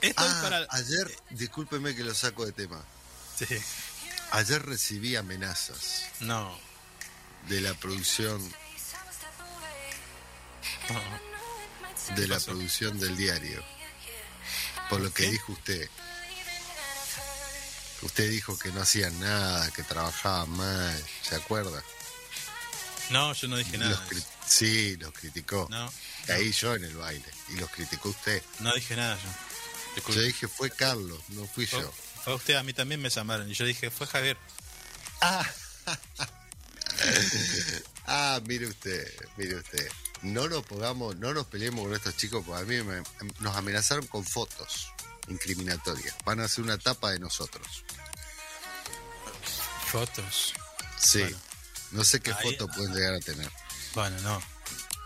Esto 0.00 0.22
Ah, 0.22 0.26
es 0.28 0.34
para 0.42 0.66
Ayer, 0.70 1.16
discúlpeme 1.30 1.94
que 1.94 2.04
lo 2.04 2.14
saco 2.14 2.44
de 2.44 2.52
tema. 2.52 2.82
Sí. 3.38 3.46
Ayer 4.32 4.62
recibí 4.64 5.16
amenazas 5.16 6.04
No, 6.20 6.58
de 7.48 7.60
la 7.60 7.74
producción 7.74 8.42
no. 10.90 12.14
de 12.16 12.28
la 12.28 12.38
producción 12.40 12.98
del 12.98 13.16
diario. 13.16 13.62
Por 14.90 15.00
lo 15.00 15.12
que 15.12 15.24
¿Qué? 15.24 15.30
dijo 15.30 15.52
usted. 15.52 15.88
Usted 18.04 18.30
dijo 18.30 18.56
que 18.58 18.70
no 18.70 18.82
hacían 18.82 19.18
nada, 19.18 19.70
que 19.72 19.82
trabajaban 19.82 20.50
mal, 20.50 21.04
¿se 21.22 21.34
acuerda? 21.36 21.82
No, 23.10 23.32
yo 23.32 23.48
no 23.48 23.56
dije 23.56 23.78
nada. 23.78 24.02
Los 24.10 24.24
sí, 24.46 24.96
los 24.96 25.12
criticó. 25.12 25.66
No, 25.70 25.92
Caí 26.26 26.52
yo 26.52 26.74
en 26.74 26.84
el 26.84 26.96
baile 26.96 27.24
y 27.50 27.54
los 27.56 27.70
criticó 27.70 28.10
usted. 28.10 28.42
no 28.60 28.72
dije 28.74 28.96
nada 28.96 29.16
yo. 29.16 30.12
Yo 30.12 30.20
dije, 30.22 30.48
fue 30.48 30.70
Carlos, 30.70 31.18
no 31.28 31.46
fui 31.46 31.66
Fue, 31.66 31.80
yo. 31.80 31.92
fue 32.24 32.34
usted, 32.34 32.54
a 32.56 32.62
mí 32.62 32.72
también 32.72 33.00
me 33.00 33.10
llamaron. 33.10 33.50
Y 33.50 33.54
yo 33.54 33.64
dije, 33.64 33.90
fue 33.90 34.06
Javier. 34.06 34.36
Ah, 35.20 35.46
mire 38.46 38.66
usted, 38.66 39.06
mire 39.36 39.56
usted. 39.56 39.88
No 40.22 40.48
nos 40.48 40.64
pongamos, 40.66 41.16
no 41.16 41.32
nos 41.34 41.46
peleemos 41.46 41.84
con 41.84 41.94
estos 41.94 42.16
chicos, 42.16 42.42
porque 42.46 42.62
a 42.62 42.66
mí 42.66 42.82
me- 42.82 43.02
nos 43.40 43.56
amenazaron 43.56 44.06
con 44.06 44.24
fotos 44.24 44.88
incriminatorias. 45.28 46.14
Van 46.24 46.40
a 46.40 46.44
hacer 46.44 46.64
una 46.64 46.78
tapa 46.78 47.10
de 47.12 47.18
nosotros. 47.20 47.84
Fotos. 49.94 50.52
Sí. 50.98 51.20
Bueno. 51.20 51.38
no 51.92 52.04
sé 52.04 52.18
qué 52.20 52.32
Ahí- 52.32 52.36
foto 52.42 52.66
pueden 52.66 52.92
llegar 52.94 53.14
a 53.14 53.20
tener. 53.20 53.48
Bueno, 53.94 54.20
no. 54.22 54.42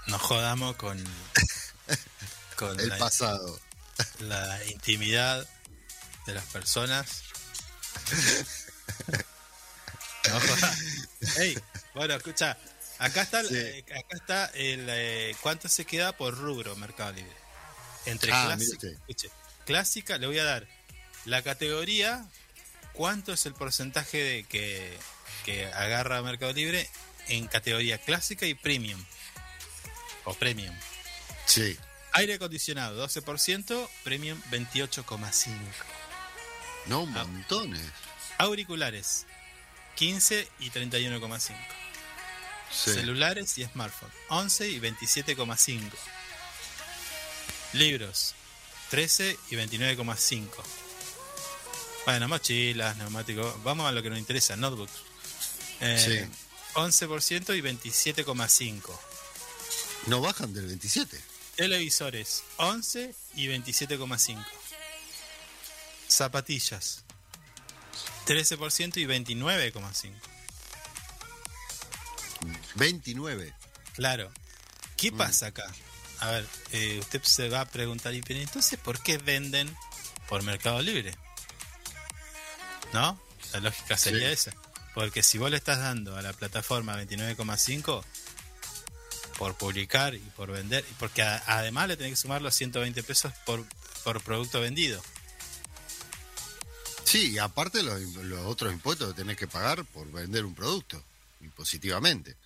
Nos 0.06 0.22
jodamos 0.22 0.76
con, 0.76 0.96
con 2.56 2.80
El 2.80 2.88
la, 2.88 2.96
pasado. 2.96 3.60
la 4.20 4.64
intimidad 4.64 5.46
de 6.26 6.32
las 6.34 6.44
personas. 6.46 7.22
No 10.30 10.40
jodas. 10.40 10.78
Ey, 11.38 11.58
bueno, 11.94 12.14
escucha. 12.14 12.58
Acá 12.98 13.22
está, 13.22 13.42
Sí. 13.44 13.54
eh, 13.56 13.84
acá 13.88 14.16
está 14.16 14.44
el 14.54 14.86
eh, 14.90 15.34
cuánto 15.40 15.68
se 15.70 15.86
queda 15.86 16.14
por 16.16 16.36
rubro 16.36 16.76
Mercado 16.76 17.12
Libre. 17.12 17.34
Entre 18.04 18.30
Ah, 18.32 18.44
clásica, 18.46 18.88
escuche, 18.88 19.30
clásica, 19.64 20.18
le 20.18 20.26
voy 20.26 20.38
a 20.38 20.44
dar 20.44 20.68
la 21.24 21.42
categoría, 21.42 22.26
cuánto 22.98 23.32
es 23.32 23.46
el 23.46 23.54
porcentaje 23.54 24.18
de 24.18 24.42
que, 24.42 24.98
que 25.44 25.66
agarra 25.66 26.20
Mercado 26.20 26.52
Libre 26.52 26.90
en 27.28 27.46
categoría 27.46 27.96
clásica 27.98 28.44
y 28.44 28.54
premium. 28.54 29.02
O 30.24 30.34
premium. 30.34 30.74
Sí. 31.46 31.78
Aire 32.12 32.34
acondicionado 32.34 33.06
12%, 33.06 33.88
premium 34.02 34.42
28,5%. 34.50 35.54
No, 36.86 37.06
montones. 37.06 37.80
Auriculares 38.36 39.26
15 39.94 40.48
y 40.58 40.70
31,5%. 40.70 41.54
Sí. 42.72 42.92
Celulares 42.94 43.56
y 43.58 43.64
smartphone 43.64 44.10
11 44.28 44.70
y 44.70 44.80
27,5. 44.80 45.80
Libros 47.74 48.34
13 48.90 49.38
y 49.50 49.54
29,5. 49.54 50.87
Bueno, 52.08 52.26
mochilas, 52.26 52.96
neumáticos. 52.96 53.62
Vamos 53.64 53.86
a 53.86 53.92
lo 53.92 54.02
que 54.02 54.08
nos 54.08 54.18
interesa, 54.18 54.56
notebooks. 54.56 54.92
Eh, 55.80 56.26
Sí. 56.26 56.40
11% 56.72 57.54
y 57.54 57.60
27,5. 57.60 58.98
No 60.06 60.22
bajan 60.22 60.54
del 60.54 60.68
27. 60.68 61.20
Televisores 61.56 62.44
11 62.56 63.14
y 63.34 63.48
27,5. 63.48 64.42
Zapatillas, 66.08 67.04
13% 68.24 68.96
y 68.96 69.04
29,5. 69.04 70.14
29. 72.76 73.54
Claro. 73.96 74.32
¿Qué 74.96 75.12
pasa 75.12 75.48
acá? 75.48 75.70
A 76.20 76.30
ver, 76.30 76.46
eh, 76.72 77.00
usted 77.00 77.22
se 77.22 77.50
va 77.50 77.60
a 77.60 77.64
preguntar, 77.66 78.14
¿y 78.14 78.22
entonces 78.28 78.78
por 78.78 79.02
qué 79.02 79.18
venden 79.18 79.76
por 80.26 80.42
Mercado 80.42 80.80
Libre? 80.80 81.14
¿No? 82.92 83.20
La 83.52 83.60
lógica 83.60 83.96
sería 83.96 84.28
Sí. 84.28 84.34
esa. 84.34 84.52
Porque 84.94 85.22
si 85.22 85.38
vos 85.38 85.50
le 85.50 85.56
estás 85.56 85.78
dando 85.78 86.16
a 86.16 86.22
la 86.22 86.32
plataforma 86.32 86.96
29,5 86.96 88.04
por 89.38 89.54
publicar 89.56 90.14
y 90.14 90.18
por 90.18 90.50
vender, 90.50 90.84
y 90.90 90.94
porque 90.94 91.22
a- 91.22 91.42
además 91.46 91.88
le 91.88 91.96
tenés 91.96 92.12
que 92.12 92.16
sumar 92.16 92.42
los 92.42 92.54
120 92.54 93.02
pesos 93.04 93.32
por, 93.46 93.64
por 94.02 94.20
producto 94.22 94.60
vendido. 94.60 95.00
Sí, 97.04 97.30
y 97.32 97.38
aparte 97.38 97.82
los, 97.82 98.00
los 98.00 98.44
otros 98.46 98.72
impuestos 98.72 99.08
que 99.14 99.20
tenés 99.22 99.36
que 99.36 99.46
pagar 99.46 99.84
por 99.84 100.10
vender 100.10 100.44
un 100.44 100.54
producto, 100.54 101.02
impositivamente. 101.40 102.36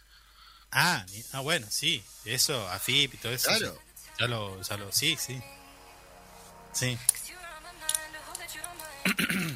Ah, 0.70 1.05
ah, 1.32 1.40
bueno, 1.40 1.66
sí, 1.70 2.02
eso, 2.24 2.69
AFIP 2.70 3.14
y 3.14 3.16
todo 3.16 3.32
eso. 3.32 3.48
Claro. 3.48 3.78
sí. 3.97 4.02
Ya 4.20 4.27
lo, 4.27 4.60
ya 4.62 4.77
lo, 4.77 4.93
sí, 4.93 5.16
sí. 5.19 5.40
Sí. 6.74 6.98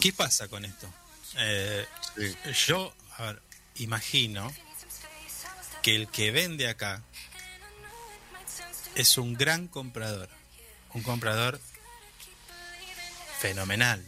¿Qué 0.00 0.12
pasa 0.12 0.48
con 0.48 0.64
esto? 0.64 0.92
Eh, 1.36 1.86
Sí. 2.16 2.36
yo, 2.66 2.92
a 3.16 3.22
ver, 3.24 3.42
imagino 3.76 4.52
que 5.82 5.94
el 5.96 6.08
que 6.08 6.30
vende 6.32 6.68
acá 6.68 7.02
es 8.94 9.16
un 9.18 9.34
gran 9.34 9.68
comprador. 9.68 10.28
Un 10.92 11.02
comprador 11.02 11.60
fenomenal. 13.38 14.04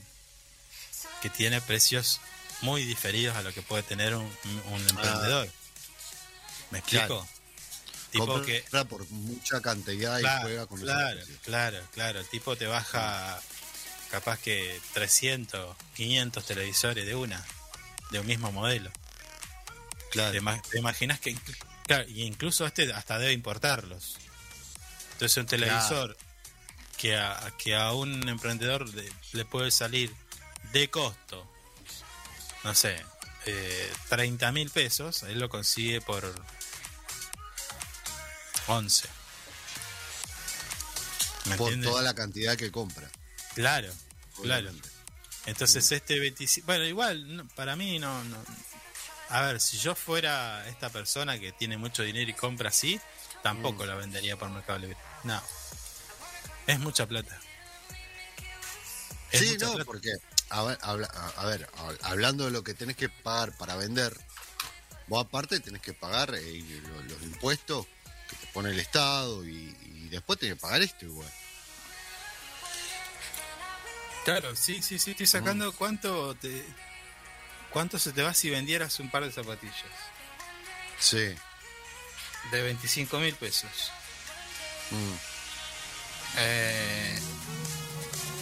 Que 1.23 1.31
tiene 1.31 1.61
precios 1.61 2.21
muy 2.63 2.85
diferidos 2.85 3.37
a 3.37 3.43
lo 3.43 3.53
que 3.55 3.63
puede 3.63 3.83
tener 3.85 4.15
un, 4.17 4.25
un 4.25 4.89
emprendedor. 4.89 5.49
¿Me 6.71 6.79
explico? 6.79 7.07
Claro. 7.07 7.29
Tipo 8.11 8.27
Compra 8.27 8.47
que 8.47 8.85
por 8.85 9.09
mucha 9.09 9.61
cantidad 9.63 10.19
y 10.19 10.23
claro, 10.23 10.43
juega 10.43 10.67
con 10.67 10.79
esos 10.79 10.91
claro, 10.91 11.17
precios. 11.17 11.39
claro, 11.45 11.81
claro. 11.93 12.21
El 12.21 12.27
tipo 12.29 12.57
te 12.57 12.67
baja 12.67 13.41
capaz 14.13 14.39
que 14.39 14.81
300, 14.93 15.75
500 15.97 16.45
televisores 16.45 17.05
de 17.05 17.15
una, 17.17 17.45
de 18.11 18.21
un 18.21 18.27
mismo 18.27 18.53
modelo. 18.53 18.93
Claro. 20.13 20.31
Te, 20.31 20.39
ima- 20.39 20.63
te 20.71 20.79
imaginas 20.79 21.19
que 21.19 21.35
claro, 21.87 22.09
y 22.09 22.23
incluso 22.23 22.65
este 22.67 22.93
hasta 22.93 23.19
debe 23.19 23.33
importarlos. 23.33 24.17
Entonces 25.15 25.37
un 25.39 25.47
televisor 25.47 26.17
que, 26.99 27.17
a, 27.17 27.53
que 27.59 27.75
a 27.75 27.93
un 27.93 28.29
emprendedor 28.29 28.89
le, 28.95 29.11
le 29.33 29.45
puede 29.45 29.71
salir 29.71 30.15
de 30.73 30.89
costo, 30.91 31.51
no 32.65 32.75
sé, 32.75 33.03
eh, 33.47 33.93
30 34.11 34.53
mil 34.53 34.71
pesos, 34.71 35.23
él 35.25 35.39
lo 35.41 35.49
consigue 35.49 36.01
por 36.01 36.33
11. 38.67 39.09
¿Me 41.47 41.57
por 41.57 41.69
entiendes? 41.69 41.91
toda 41.91 42.03
la 42.03 42.15
cantidad 42.15 42.57
que 42.57 42.71
compra. 42.71 43.11
Claro, 43.55 43.93
claro. 44.43 44.71
Entonces 45.47 45.91
este 45.93 46.19
25... 46.19 46.67
Bueno, 46.67 46.85
igual, 46.85 47.37
no, 47.37 47.49
para 47.49 47.77
mí 47.77 47.99
no, 47.99 48.23
no... 48.25 48.37
A 49.29 49.41
ver, 49.43 49.61
si 49.61 49.79
yo 49.79 49.95
fuera 49.95 50.67
esta 50.69 50.91
persona 50.91 51.39
que 51.39 51.53
tiene 51.53 51.77
mucho 51.79 52.03
dinero 52.03 52.31
y 52.31 52.35
compra 52.35 52.69
así, 52.69 53.01
tampoco 53.43 53.87
la 53.87 53.95
vendería 53.95 54.37
por 54.39 54.51
Mercado 54.51 54.79
Libre. 54.81 54.97
No. 55.25 55.43
Es 56.67 56.79
mucha 56.79 57.07
plata. 57.07 57.39
Es 59.31 59.41
Sí, 59.41 59.51
mucha 59.53 59.67
no, 59.67 59.73
plata. 59.73 59.85
porque, 59.87 60.13
a 60.51 60.63
ver, 60.65 60.79
habla- 60.83 61.11
a- 61.13 61.41
a 61.43 61.47
ver, 61.47 61.69
a- 61.77 62.09
hablando 62.11 62.45
de 62.45 62.51
lo 62.51 62.63
que 62.63 62.75
tenés 62.75 62.97
que 62.97 63.09
pagar 63.09 63.57
para 63.57 63.75
vender, 63.77 64.15
vos 65.09 65.25
aparte 65.25 65.61
tenés 65.61 65.81
que 65.81 65.95
pagar 65.95 66.35
eh, 66.35 66.63
lo- 66.87 67.03
los, 67.03 67.23
impuestos 67.23 67.87
que 68.29 68.37
te 68.37 68.47
pone 68.53 68.71
el 68.71 68.79
Estado 68.79 69.45
y, 69.47 69.75
y 69.87 70.09
después 70.11 70.39
tenés 70.39 70.57
que 70.57 70.61
pagar 70.61 70.83
esto 70.83 71.07
igual. 71.07 71.31
Claro, 74.25 74.55
sí, 74.55 74.83
sí, 74.83 74.99
sí, 74.99 75.13
estoy 75.13 75.27
sacando 75.27 75.73
cuánto 75.73 76.35
te... 76.37 76.65
¿Cuánto 77.71 77.99
se 77.99 78.13
te 78.13 78.23
va 78.23 78.35
si 78.35 78.51
vendieras 78.51 79.01
un 79.01 79.11
par 79.11 79.25
de 79.25 79.33
zapatillas? 79.33 79.75
Sí. 80.99 81.35
De 82.51 82.63
25 82.63 83.19
mil 83.19 83.35
pesos. 83.35 83.91
Mm. 84.91 85.15
Eh, 86.37 87.19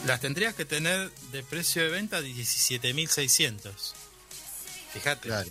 las 0.06 0.20
tendrías 0.20 0.54
que 0.54 0.64
tener 0.64 1.12
de 1.32 1.42
precio 1.44 1.82
de 1.82 1.90
venta 1.90 2.20
17.600. 2.20 3.72
Fíjate. 4.92 5.28
Claro. 5.28 5.50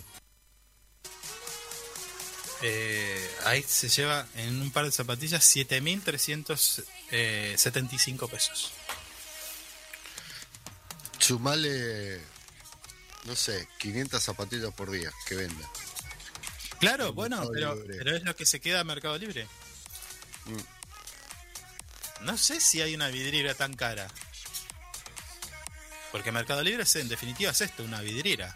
Eh, 2.62 3.30
ahí 3.44 3.64
se 3.66 3.88
lleva 3.88 4.26
en 4.34 4.60
un 4.60 4.70
par 4.70 4.84
de 4.84 4.92
zapatillas 4.92 5.56
7.375 5.56 8.28
pesos. 8.28 8.70
Sumale, 11.30 12.20
no 13.24 13.36
sé, 13.36 13.68
500 13.78 14.20
zapatillas 14.20 14.74
por 14.74 14.90
día 14.90 15.12
que 15.26 15.36
venda. 15.36 15.70
Claro, 16.80 17.10
En 17.10 17.14
bueno, 17.14 17.48
pero, 17.54 17.76
es 18.16 18.24
lo 18.24 18.34
que 18.34 18.44
se 18.44 18.58
queda 18.58 18.80
a 18.80 18.84
Mercado 18.84 19.16
Libre. 19.16 19.46
Mm. 20.46 22.24
No 22.24 22.36
sé 22.36 22.60
si 22.60 22.82
hay 22.82 22.96
una 22.96 23.06
vidriera 23.10 23.54
tan 23.54 23.74
cara. 23.76 24.08
Porque 26.10 26.32
Mercado 26.32 26.64
Libre 26.64 26.82
es, 26.82 26.96
en 26.96 27.08
definitiva 27.08 27.52
es 27.52 27.60
esto, 27.60 27.84
una 27.84 28.00
vidriera. 28.00 28.52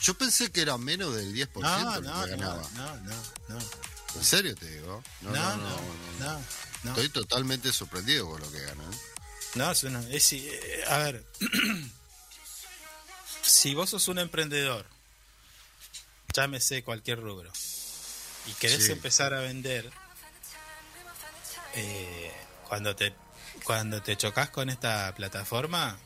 Yo 0.00 0.14
pensé 0.14 0.52
que 0.52 0.62
era 0.62 0.78
menos 0.78 1.16
del 1.16 1.34
10% 1.34 1.48
No, 1.60 2.00
lo 2.00 2.02
no, 2.02 2.24
que 2.24 2.30
no, 2.30 2.36
ganaba. 2.36 2.70
no, 2.76 2.96
no, 2.98 3.16
no. 3.48 3.58
¿En 4.14 4.22
serio 4.24 4.54
te 4.54 4.70
digo? 4.70 5.02
No, 5.22 5.30
no, 5.32 5.56
no, 5.56 5.76
no, 6.20 6.40
no. 6.84 6.90
Estoy 6.90 7.08
totalmente 7.08 7.72
sorprendido 7.72 8.28
con 8.30 8.40
lo 8.40 8.52
que 8.52 8.60
gana. 8.60 8.84
¿eh? 8.84 8.96
No, 9.56 9.72
es 9.72 9.82
una- 9.82 10.08
es- 10.08 10.32
eh, 10.34 10.84
a 10.86 10.98
ver, 10.98 11.24
si 13.42 13.74
vos 13.74 13.90
sos 13.90 14.08
un 14.08 14.18
emprendedor, 14.18 14.86
llámese 16.34 16.82
cualquier 16.82 17.20
rubro, 17.20 17.52
y 18.46 18.52
querés 18.54 18.86
Sí. 18.86 18.92
empezar 18.92 19.34
a 19.34 19.40
vender, 19.40 19.90
eh, 21.74 22.32
cuando 22.68 22.94
te 22.96 23.14
cuando 23.64 24.02
te 24.02 24.16
chocas 24.16 24.50
con 24.50 24.70
esta 24.70 25.14
plataforma, 25.14 25.96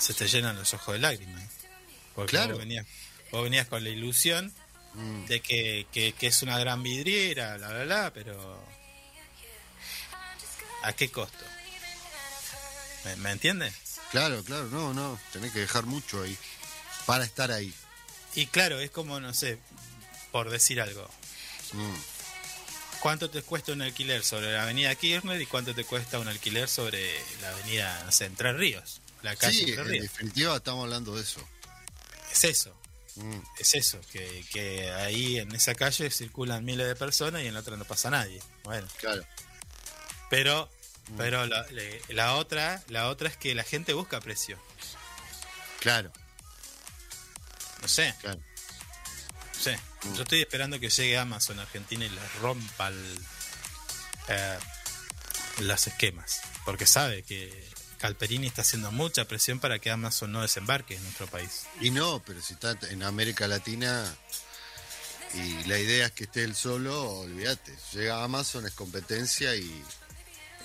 se 0.00 0.12
te 0.14 0.26
llenan 0.26 0.56
los 0.56 0.74
ojos 0.74 0.94
de 0.94 0.98
lágrimas. 1.00 1.44
Porque 2.14 2.30
Claro. 2.30 2.50
vos, 2.54 2.58
venías, 2.58 2.86
vos 3.30 3.44
venías 3.44 3.68
con 3.68 3.84
la 3.84 3.90
ilusión 3.90 4.52
Mm. 4.94 5.26
de 5.26 5.40
que, 5.40 5.86
que- 5.92 6.12
que 6.14 6.26
es 6.26 6.42
una 6.42 6.58
gran 6.58 6.82
vidriera, 6.82 7.56
bla, 7.56 7.68
bla, 7.68 7.84
bla, 7.84 8.12
pero 8.12 8.64
¿a 10.82 10.92
qué 10.94 11.08
costo? 11.10 11.44
¿Me, 13.04 13.14
me 13.16 13.30
entiendes? 13.30 13.74
Claro, 14.10 14.42
claro, 14.44 14.66
no, 14.68 14.94
no. 14.94 15.18
Tenés 15.32 15.52
que 15.52 15.60
dejar 15.60 15.84
mucho 15.86 16.22
ahí 16.22 16.36
para 17.06 17.24
estar 17.24 17.50
ahí. 17.52 17.72
Y 18.34 18.46
claro, 18.46 18.78
es 18.80 18.90
como, 18.90 19.20
no 19.20 19.32
sé, 19.34 19.58
por 20.32 20.50
decir 20.50 20.80
algo, 20.80 21.08
Mm. 21.72 21.94
¿cuánto 23.00 23.28
te 23.30 23.42
cuesta 23.42 23.72
un 23.72 23.82
alquiler 23.82 24.24
sobre 24.24 24.52
la 24.52 24.62
avenida 24.62 24.94
Kirchner 24.94 25.40
y 25.40 25.46
cuánto 25.46 25.74
te 25.74 25.84
cuesta 25.84 26.18
un 26.18 26.28
alquiler 26.28 26.68
sobre 26.68 27.14
la 27.42 27.50
avenida, 27.50 28.08
Entre 28.20 28.52
Ríos? 28.54 29.00
La 29.22 29.36
calle 29.36 29.52
Sí, 29.58 29.64
Entre 29.70 29.82
en 29.82 29.88
Ríos. 29.88 30.02
definitiva 30.04 30.56
estamos 30.56 30.84
hablando 30.84 31.14
de 31.16 31.22
eso. 31.22 31.46
Es 32.32 32.44
eso, 32.44 32.74
Mm. 33.16 33.40
es 33.58 33.74
eso, 33.74 34.00
que, 34.12 34.44
que 34.52 34.90
ahí 34.92 35.38
en 35.38 35.52
esa 35.54 35.74
calle 35.74 36.10
circulan 36.10 36.64
miles 36.64 36.86
de 36.86 36.94
personas 36.96 37.42
y 37.42 37.46
en 37.48 37.54
la 37.54 37.60
otra 37.60 37.76
no 37.76 37.84
pasa 37.84 38.08
nadie. 38.10 38.40
Bueno, 38.64 38.86
Claro. 38.98 39.24
pero 40.30 40.70
pero 41.16 41.46
la, 41.46 42.34
otra 42.34 42.82
la 42.88 43.08
otra 43.08 43.28
es 43.28 43.36
que 43.36 43.54
la 43.54 43.64
gente 43.64 43.92
busca 43.92 44.20
precio. 44.20 44.58
Claro, 45.80 46.12
No 47.82 47.88
sé, 47.88 48.14
claro. 48.20 48.40
no 48.40 49.60
sé. 49.60 49.78
Yo 50.14 50.22
estoy 50.22 50.40
esperando 50.40 50.78
que 50.78 50.90
llegue 50.90 51.18
Amazon 51.18 51.58
a 51.58 51.62
Argentina 51.62 52.04
y 52.04 52.08
le 52.08 52.20
rompa 52.40 52.88
el, 52.88 53.18
eh, 54.28 54.58
los 55.60 55.86
esquemas. 55.86 56.40
Porque 56.64 56.86
sabe 56.86 57.22
que 57.22 57.68
Calperini 57.98 58.46
está 58.46 58.62
haciendo 58.62 58.92
mucha 58.92 59.24
presión 59.26 59.58
para 59.58 59.78
que 59.78 59.90
Amazon 59.90 60.32
no 60.32 60.42
desembarque 60.42 60.96
en 60.96 61.02
nuestro 61.02 61.26
país. 61.26 61.66
Y 61.80 61.90
no, 61.90 62.22
pero 62.24 62.40
si 62.40 62.54
está 62.54 62.76
en 62.90 63.02
América 63.02 63.48
Latina 63.48 64.04
y 65.34 65.64
la 65.64 65.78
idea 65.78 66.06
es 66.06 66.12
que 66.12 66.24
esté 66.24 66.44
él 66.44 66.54
solo, 66.54 67.10
olvídate. 67.20 67.76
Llega 67.92 68.22
Amazon, 68.22 68.66
es 68.66 68.72
competencia 68.72 69.54
y, 69.56 69.82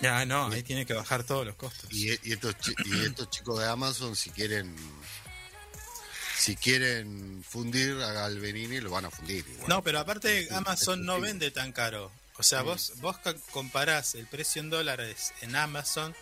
Ya, 0.04 0.26
no, 0.26 0.48
ahí 0.48 0.64
tiene 0.64 0.86
que 0.86 0.94
bajar 0.94 1.24
todos 1.24 1.46
los 1.46 1.56
costos. 1.56 1.90
y, 1.92 2.10
y 2.28 2.34
estos, 2.34 2.58
chi- 2.60 2.76
y 2.86 3.06
estos 3.06 3.30
chicos 3.30 3.60
de 3.60 3.68
Amazon, 3.70 4.16
si 4.16 4.30
quieren 4.32 4.76
si 6.38 6.56
quieren 6.58 7.44
fundir 7.48 7.94
a 8.02 8.12
Galvenini, 8.12 8.82
lo 8.82 8.90
van 8.92 9.06
a 9.06 9.10
fundir. 9.12 9.46
igual. 9.48 9.70
No, 9.70 9.82
pero 9.82 10.00
aparte 10.00 10.48
Amazon 10.52 11.06
no 11.06 11.22
vende 11.22 11.52
tan 11.52 11.72
caro. 11.72 12.12
O 12.38 12.44
sea, 12.44 12.64
vos, 12.64 12.94
vos 12.98 13.16
comparás 13.52 14.16
el 14.16 14.26
precio 14.28 14.62
en 14.62 14.70
dólares 14.70 15.34
en 15.42 15.56
Amazon 15.56 16.14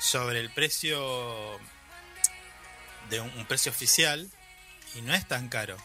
sobre 0.00 0.40
el 0.40 0.50
precio 0.52 1.60
de 3.10 3.20
un, 3.20 3.30
un 3.38 3.46
precio 3.46 3.70
oficial 3.70 4.28
y 4.96 5.02
no 5.02 5.14
es 5.14 5.28
tan 5.28 5.48
caro. 5.48 5.76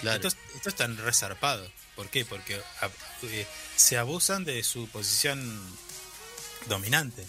Claro. 0.00 0.26
Esto, 0.28 0.40
esto 0.54 0.68
es 0.68 0.76
tan 0.76 0.96
resarpado. 0.96 1.70
¿Por 1.96 2.08
qué? 2.08 2.24
Porque 2.24 2.54
a- 2.80 2.90
eh, 3.24 3.46
se 3.76 3.98
abusan 3.98 4.44
de 4.44 4.62
su 4.62 4.88
posición 4.88 5.60
dominante. 6.68 7.26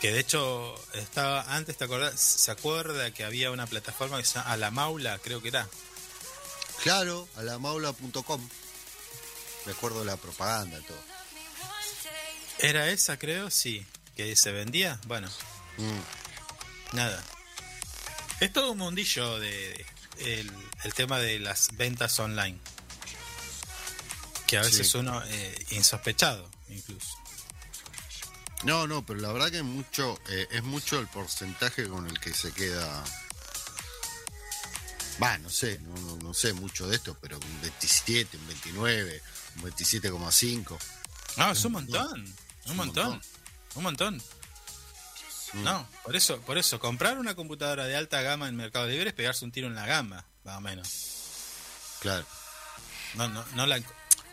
Que 0.00 0.12
de 0.12 0.20
hecho 0.20 0.74
estaba 0.94 1.42
antes, 1.54 1.76
¿te 1.76 1.84
acordás? 1.84 2.18
¿Se 2.18 2.50
acuerda 2.50 3.10
que 3.12 3.24
había 3.24 3.50
una 3.50 3.66
plataforma 3.66 4.16
que 4.18 4.24
se 4.24 4.34
llama 4.38 4.50
A 4.52 4.56
la 4.56 4.70
Maula, 4.70 5.18
creo 5.18 5.42
que 5.42 5.48
era? 5.48 5.68
Claro, 6.82 7.28
a 7.36 7.42
la 7.42 7.58
maula.com. 7.58 8.48
Me 9.66 9.72
acuerdo 9.72 10.02
la 10.04 10.16
propaganda, 10.16 10.80
todo. 10.80 10.98
¿Era 12.58 12.88
esa, 12.88 13.18
creo? 13.18 13.50
Sí. 13.50 13.86
¿Que 14.16 14.34
se 14.36 14.52
vendía? 14.52 14.98
Bueno, 15.06 15.28
Mm, 15.76 16.96
nada. 16.96 17.22
Es 18.40 18.52
todo 18.52 18.72
un 18.72 18.78
mundillo 18.78 19.38
de, 19.38 19.50
de- 20.16 20.40
el, 20.40 20.50
el 20.84 20.94
tema 20.94 21.18
de 21.18 21.38
las 21.38 21.68
ventas 21.76 22.18
online. 22.18 22.58
Que 24.46 24.56
a 24.58 24.62
veces 24.62 24.90
Sí. 24.90 24.98
uno 24.98 25.22
eh, 25.26 25.66
insospechado, 25.70 26.50
incluso. 26.68 27.08
No, 28.64 28.86
no, 28.86 29.04
pero 29.04 29.20
la 29.20 29.32
verdad 29.32 29.50
que 29.50 29.58
es 29.58 29.64
mucho, 29.64 30.18
eh, 30.28 30.46
es 30.50 30.62
mucho 30.62 30.98
el 31.00 31.06
porcentaje 31.06 31.88
con 31.88 32.06
el 32.06 32.18
que 32.20 32.34
se 32.34 32.52
queda. 32.52 33.02
Va, 35.22 35.36
no 35.38 35.50
sé, 35.50 35.78
no, 35.80 35.94
no- 36.00 36.16
no 36.16 36.34
sé 36.34 36.52
mucho 36.52 36.86
de 36.88 36.96
esto, 36.96 37.16
pero 37.20 37.38
un 37.38 37.60
27, 37.62 38.36
un 38.36 38.46
29, 38.46 39.22
un 39.56 39.62
27,5. 39.62 40.78
No, 41.36 41.50
es 41.52 41.64
un 41.64 41.72
montón. 41.72 42.34
un 42.66 42.76
montón. 42.76 43.22
Un 43.74 43.82
montón. 43.82 44.22
Mm. 45.52 45.62
No, 45.64 45.88
por 46.04 46.14
eso, 46.16 46.40
por 46.42 46.58
eso, 46.58 46.78
comprar 46.78 47.18
una 47.18 47.34
computadora 47.34 47.84
de 47.86 47.96
alta 47.96 48.20
gama 48.22 48.48
en 48.48 48.56
Mercado 48.56 48.86
Libre 48.86 49.08
es 49.10 49.14
pegarse 49.14 49.44
un 49.44 49.52
tiro 49.52 49.66
en 49.66 49.74
la 49.74 49.86
gama, 49.86 50.24
más 50.44 50.56
o 50.58 50.60
menos. 50.60 50.88
Claro. 52.00 52.26
No, 53.14 53.28
no, 53.28 53.44
no 53.54 53.66
la. 53.66 53.80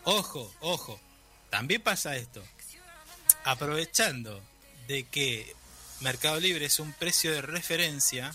Ojo, 0.04 0.54
ojo. 0.60 1.00
También 1.50 1.82
pasa 1.82 2.16
esto. 2.16 2.42
Aprovechando 3.48 4.42
de 4.88 5.04
que 5.04 5.54
Mercado 6.00 6.38
Libre 6.38 6.66
es 6.66 6.78
un 6.80 6.92
precio 6.92 7.32
de 7.32 7.40
referencia, 7.40 8.34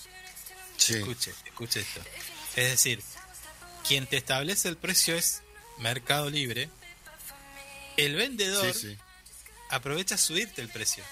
Sí. 0.78 0.96
escuche, 0.96 1.34
escuche 1.46 1.82
esto. 1.82 2.02
Es 2.56 2.70
decir, 2.72 3.02
quien 3.88 4.08
te 4.08 4.18
establece 4.18 4.70
el 4.70 4.78
precio 4.78 5.16
es 5.16 5.44
Mercado 5.78 6.30
Libre. 6.32 6.70
El 7.96 8.16
vendedor 8.16 8.74
Sí, 8.74 8.90
sí. 8.94 8.98
aprovecha 9.70 10.18
subirte 10.18 10.62
el 10.62 10.70
precio. 10.70 11.04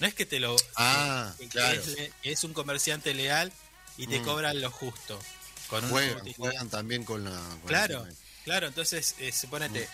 No 0.00 0.08
es 0.08 0.14
que 0.14 0.26
te 0.26 0.40
lo. 0.40 0.56
Ah, 0.74 1.32
que- 1.38 1.48
claro. 1.48 1.80
es, 2.24 2.42
un 2.42 2.52
comerciante 2.52 3.14
leal 3.14 3.52
y 3.96 4.08
te 4.08 4.18
Mm. 4.18 4.24
cobran 4.24 4.60
lo 4.60 4.72
justo. 4.72 5.20
Con 5.68 5.88
Juegan, 5.88 6.68
también 6.68 7.04
con 7.04 7.22
la. 7.24 7.30
con 7.38 7.60
Claro, 7.68 8.04
la- 8.04 8.12
claro, 8.44 8.66
entonces 8.66 9.14
eh, 9.20 9.30
suponete, 9.30 9.82
Mm. 9.86 9.90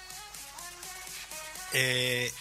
eh, 1.74 2.32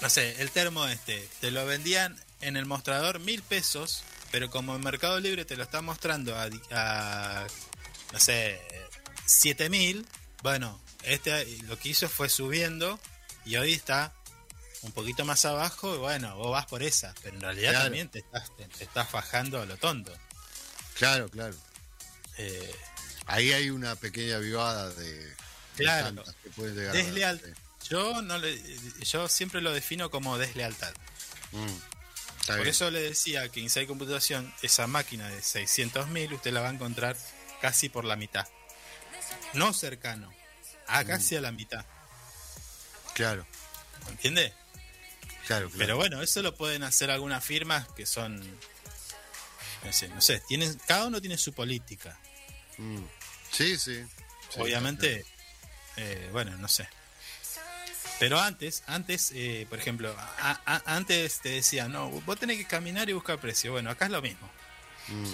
no 0.00 0.10
sé, 0.10 0.40
el 0.40 0.50
termo 0.50 0.86
este, 0.86 1.28
te 1.40 1.50
lo 1.50 1.66
vendían 1.66 2.18
en 2.40 2.56
el 2.56 2.66
mostrador 2.66 3.18
mil 3.20 3.42
pesos, 3.42 4.02
pero 4.30 4.50
como 4.50 4.74
en 4.76 4.82
Mercado 4.82 5.18
Libre 5.20 5.44
te 5.44 5.56
lo 5.56 5.62
está 5.64 5.80
mostrando 5.80 6.36
a, 6.36 6.48
a, 6.70 7.46
no 8.12 8.20
sé, 8.20 8.60
siete 9.26 9.68
mil, 9.70 10.06
bueno, 10.42 10.80
este 11.02 11.46
lo 11.62 11.78
que 11.78 11.90
hizo 11.90 12.08
fue 12.08 12.28
subiendo 12.28 12.98
y 13.44 13.56
hoy 13.56 13.72
está 13.72 14.12
un 14.82 14.92
poquito 14.92 15.24
más 15.24 15.44
abajo 15.44 15.94
y 15.94 15.98
bueno, 15.98 16.36
vos 16.36 16.52
vas 16.52 16.66
por 16.66 16.82
esa, 16.82 17.12
pero 17.22 17.34
en 17.36 17.42
realidad 17.42 17.70
Claro. 17.72 17.84
también 17.86 18.08
te 18.08 18.20
estás, 18.20 18.54
te, 18.56 18.64
te 18.66 18.84
estás 18.84 19.08
fajando 19.10 19.60
a 19.60 19.66
lo 19.66 19.76
tonto. 19.76 20.12
Claro, 20.94 21.28
claro. 21.28 21.54
Eh, 22.38 22.74
Ahí 23.26 23.52
hay 23.52 23.68
una 23.68 23.94
pequeña 23.96 24.38
vivada 24.38 24.88
de. 24.90 25.34
Claro. 25.76 26.24
que 26.56 26.62
llegar 26.62 26.92
Desleal. 26.94 27.54
Yo 27.90 28.22
no 28.22 28.38
le, 28.38 28.60
yo 29.02 29.28
siempre 29.28 29.60
lo 29.60 29.72
defino 29.72 30.10
como 30.10 30.36
deslealtad. 30.38 30.92
Mm, 31.52 32.46
Por 32.46 32.56
bien. 32.56 32.68
eso 32.68 32.90
le 32.90 33.00
decía 33.00 33.48
que 33.48 33.60
Inside 33.60 33.86
Computación, 33.86 34.52
esa 34.62 34.86
máquina 34.86 35.28
de 35.28 35.38
600.000, 35.40 36.32
usted 36.34 36.52
la 36.52 36.60
va 36.60 36.68
a 36.68 36.72
encontrar 36.72 37.16
casi 37.60 37.88
por 37.88 38.04
la 38.04 38.16
mitad. 38.16 38.46
No 39.54 39.72
cercano, 39.72 40.32
a 40.86 41.04
casi 41.04 41.36
a 41.36 41.40
la 41.40 41.52
mitad. 41.52 41.84
Claro, 43.14 43.46
¿Entiende? 44.08 44.52
claro, 45.46 45.68
claro. 45.68 45.78
Pero 45.78 45.96
bueno, 45.96 46.22
eso 46.22 46.42
lo 46.42 46.54
pueden 46.54 46.82
hacer 46.82 47.10
algunas 47.10 47.44
firmas 47.44 47.88
que 47.96 48.06
son. 48.06 48.38
No 49.84 49.92
sé, 49.92 50.08
no 50.08 50.20
sé 50.20 50.40
tienen, 50.48 50.78
cada 50.86 51.06
uno 51.06 51.20
tiene 51.20 51.38
su 51.38 51.52
política. 51.52 52.18
Mm. 52.76 53.02
Sí, 53.50 53.78
sí. 53.78 54.04
Sí, 54.50 54.60
Obviamente, 54.60 55.24
eh, 55.96 56.28
bueno, 56.32 56.56
no 56.58 56.68
sé. 56.68 56.88
Pero 58.18 58.40
antes, 58.40 58.82
antes, 58.86 59.30
eh, 59.34 59.66
por 59.70 59.78
ejemplo, 59.78 60.14
a- 60.18 60.60
a- 60.66 60.82
antes 60.96 61.38
te 61.40 61.50
decía, 61.50 61.86
no, 61.88 62.10
vos 62.10 62.38
tenés 62.38 62.56
que 62.58 62.66
caminar 62.66 63.08
y 63.08 63.12
buscar 63.12 63.38
precio. 63.38 63.72
Bueno, 63.72 63.90
acá 63.90 64.06
es 64.06 64.10
lo 64.10 64.20
mismo. 64.22 64.48
Mm, 65.08 65.32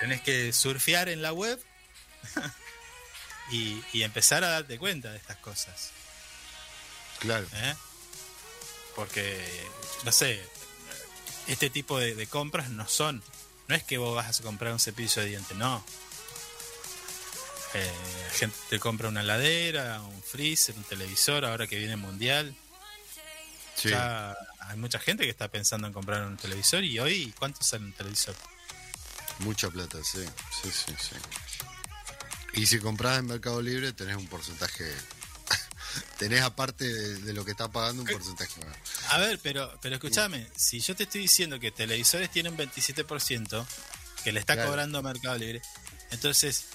Tenés 0.00 0.20
que 0.22 0.52
surfear 0.52 1.08
en 1.10 1.20
la 1.22 1.32
web 1.32 1.60
y, 3.50 3.82
y 3.92 4.02
empezar 4.02 4.44
a 4.44 4.48
darte 4.50 4.78
cuenta 4.78 5.10
de 5.10 5.16
estas 5.18 5.36
cosas. 5.38 5.90
claro. 7.18 7.46
¿eh? 7.52 7.74
Porque, 8.94 9.44
no 10.04 10.12
sé, 10.12 10.40
este 11.48 11.68
tipo 11.70 11.98
de, 11.98 12.14
de 12.14 12.26
compras 12.26 12.70
no 12.70 12.86
son. 12.88 13.22
No 13.68 13.74
es 13.74 13.82
que 13.84 13.98
vos 13.98 14.14
vas 14.16 14.40
a 14.40 14.42
comprar 14.42 14.72
un 14.72 14.80
cepillo 14.80 15.22
de 15.22 15.28
dientes, 15.28 15.56
no. 15.56 15.84
Eh, 17.74 17.92
gente 18.32 18.56
te 18.68 18.78
compra 18.80 19.08
una 19.08 19.20
heladera, 19.20 20.00
un 20.02 20.22
freezer, 20.22 20.74
un 20.76 20.84
televisor, 20.84 21.44
ahora 21.44 21.66
que 21.66 21.76
viene 21.76 21.92
el 21.92 21.98
mundial. 22.00 22.54
Sí. 23.76 23.90
Ya 23.90 24.36
hay 24.60 24.76
mucha 24.76 24.98
gente 24.98 25.24
que 25.24 25.30
está 25.30 25.48
pensando 25.48 25.86
en 25.86 25.92
comprar 25.92 26.22
un 26.26 26.36
televisor 26.36 26.84
y 26.84 26.98
hoy, 26.98 27.32
¿cuánto 27.38 27.62
sale 27.62 27.84
un 27.84 27.92
televisor? 27.92 28.34
Mucha 29.38 29.70
plata, 29.70 29.98
sí. 30.04 30.24
Sí, 30.62 30.70
sí, 30.70 30.94
sí. 30.98 31.16
Y 32.54 32.66
si 32.66 32.78
compras 32.80 33.18
en 33.20 33.26
Mercado 33.26 33.62
Libre, 33.62 33.92
tenés 33.92 34.16
un 34.16 34.26
porcentaje. 34.26 34.92
tenés 36.18 36.42
aparte 36.42 36.84
de, 36.84 37.14
de 37.20 37.32
lo 37.32 37.44
que 37.44 37.52
estás 37.52 37.68
pagando 37.68 38.02
un 38.02 38.08
porcentaje 38.08 38.60
más. 38.64 38.76
A 39.10 39.18
ver, 39.18 39.38
pero, 39.42 39.78
pero 39.80 39.94
escúchame, 39.94 40.46
si 40.56 40.80
yo 40.80 40.94
te 40.96 41.04
estoy 41.04 41.22
diciendo 41.22 41.58
que 41.60 41.70
televisores 41.70 42.30
tienen 42.30 42.56
27%, 42.56 43.64
que 44.24 44.32
le 44.32 44.40
está 44.40 44.54
Claro. 44.54 44.70
cobrando 44.70 45.02
Mercado 45.02 45.38
Libre, 45.38 45.62
entonces 46.10 46.66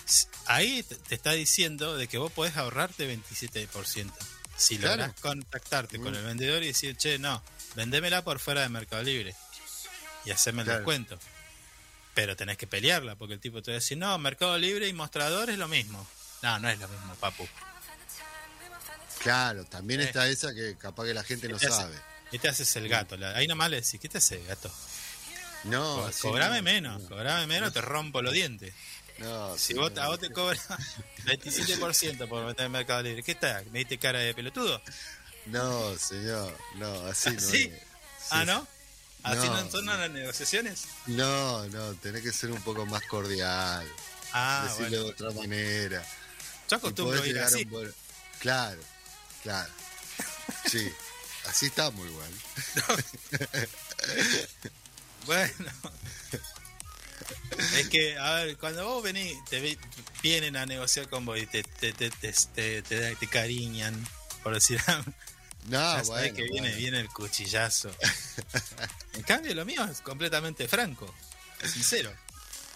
ahí 0.45 0.83
te 0.83 1.15
está 1.15 1.31
diciendo 1.33 1.97
de 1.97 2.07
que 2.07 2.17
vos 2.17 2.31
podés 2.31 2.55
ahorrarte 2.57 3.07
27%. 3.07 4.11
Si 4.57 4.77
Claro. 4.77 4.95
lográs 5.03 5.19
contactarte 5.21 5.99
con 5.99 6.15
el 6.15 6.23
vendedor 6.23 6.63
y 6.63 6.67
decir, 6.67 6.95
che, 6.95 7.19
no, 7.19 7.43
vendémela 7.75 8.23
por 8.23 8.39
fuera 8.39 8.61
de 8.61 8.69
Mercado 8.69 9.03
Libre 9.03 9.35
y 10.23 10.31
hacerme 10.31 10.61
el 10.61 10.65
Claro. 10.67 10.79
descuento. 10.79 11.19
Pero 12.13 12.37
tenés 12.37 12.57
que 12.57 12.65
pelearla, 12.65 13.15
porque 13.15 13.33
el 13.33 13.41
tipo 13.41 13.61
te 13.61 13.71
va 13.71 13.75
a 13.75 13.79
decir, 13.79 13.97
no, 13.97 14.17
Mercado 14.17 14.57
Libre 14.57 14.87
y 14.87 14.93
mostrador 14.93 15.49
es 15.49 15.57
lo 15.57 15.67
mismo. 15.67 16.07
No, 16.41 16.57
no 16.59 16.69
es 16.69 16.79
lo 16.79 16.87
mismo, 16.87 17.13
papu. 17.15 17.45
Claro, 19.19 19.65
también 19.65 20.01
Eh. 20.01 20.05
está 20.05 20.27
esa 20.29 20.53
que 20.53 20.77
capaz 20.77 21.05
que 21.05 21.13
la 21.13 21.23
gente 21.23 21.47
no 21.49 21.57
sabe. 21.59 21.95
¿Qué 22.31 22.39
te 22.39 22.47
haces 22.47 22.75
el 22.75 22.87
gato? 22.89 23.17
Ahí 23.35 23.47
nomás 23.47 23.69
le 23.69 23.81
decís, 23.81 23.99
¿qué 23.99 24.09
te 24.09 24.17
hace, 24.19 24.43
gato? 24.43 24.71
No, 25.65 25.95
Co- 26.21 26.29
cobrame 26.29 26.57
no, 26.57 26.63
menos, 26.63 27.01
no. 27.03 27.09
cobrame 27.09 27.47
menos, 27.47 27.73
te 27.73 27.81
rompo 27.81 28.21
los 28.21 28.33
dientes. 28.33 28.73
No, 29.19 29.57
Si 29.57 29.73
vos, 29.73 29.91
a 29.97 30.07
vos 30.07 30.19
te 30.19 30.29
cobran 30.31 30.59
27% 31.25 32.27
por 32.27 32.45
meter 32.45 32.65
en 32.65 32.71
Mercado 32.71 33.01
Libre, 33.03 33.23
¿qué 33.23 33.31
está? 33.33 33.63
¿Me 33.71 33.79
diste 33.79 33.97
cara 33.97 34.19
de 34.19 34.33
pelotudo? 34.33 34.81
No, 35.47 35.97
señor, 35.97 36.55
no, 36.75 37.05
así 37.07 37.29
no 37.31 37.39
¿Sí? 37.39 37.63
es. 37.73 37.81
ah. 38.31 38.45
¿no? 38.45 38.67
¿Así 39.23 39.47
no, 39.47 39.63
No, 39.63 39.71
son 39.71 39.85
no. 39.85 39.97
las 39.97 40.09
negociaciones? 40.11 40.83
No, 41.07 41.65
no, 41.67 41.93
tenés 41.95 42.21
que 42.21 42.31
ser 42.31 42.51
un 42.51 42.61
poco 42.61 42.85
más 42.85 43.01
cordial. 43.07 43.87
Ah, 44.33 44.65
decirlo 44.67 45.03
bueno. 45.03 45.03
de 45.17 45.25
otra 45.25 45.41
manera. 45.41 46.05
Yo 46.69 46.77
acostumbro 46.77 47.25
ir 47.25 47.39
así. 47.39 47.63
un 47.63 47.69
buen- 47.71 47.93
Claro, 48.39 48.79
claro. 49.41 49.71
Sí, 50.69 50.91
así 51.47 51.67
estamos 51.67 52.05
igual. 52.05 52.31
Bueno. 55.25 55.53
Es 57.75 57.87
que, 57.89 58.17
a 58.17 58.33
ver, 58.35 58.57
cuando 58.57 58.85
vos 58.85 59.03
venís, 59.03 59.35
te 59.49 59.59
vi- 59.59 59.77
vienen 60.21 60.55
a 60.57 60.65
negociar 60.65 61.09
con 61.09 61.25
vos 61.25 61.37
y 61.39 61.45
te, 61.45 61.63
te, 61.63 61.93
te, 61.93 62.09
te, 62.11 62.81
te, 62.81 63.27
cariñan, 63.27 64.07
por 64.43 64.53
decir 64.53 64.81
No, 65.65 65.79
ya 65.79 65.93
bueno. 65.93 66.05
sabés 66.05 66.33
que 66.33 66.43
viene, 66.43 66.59
bueno. 66.61 66.77
viene 66.77 66.99
el 66.99 67.09
cuchillazo. 67.09 67.89
En 69.13 69.23
cambio, 69.23 69.55
lo 69.55 69.65
mío 69.65 69.83
es 69.85 70.01
completamente 70.01 70.67
franco, 70.67 71.13
sincero. 71.71 72.13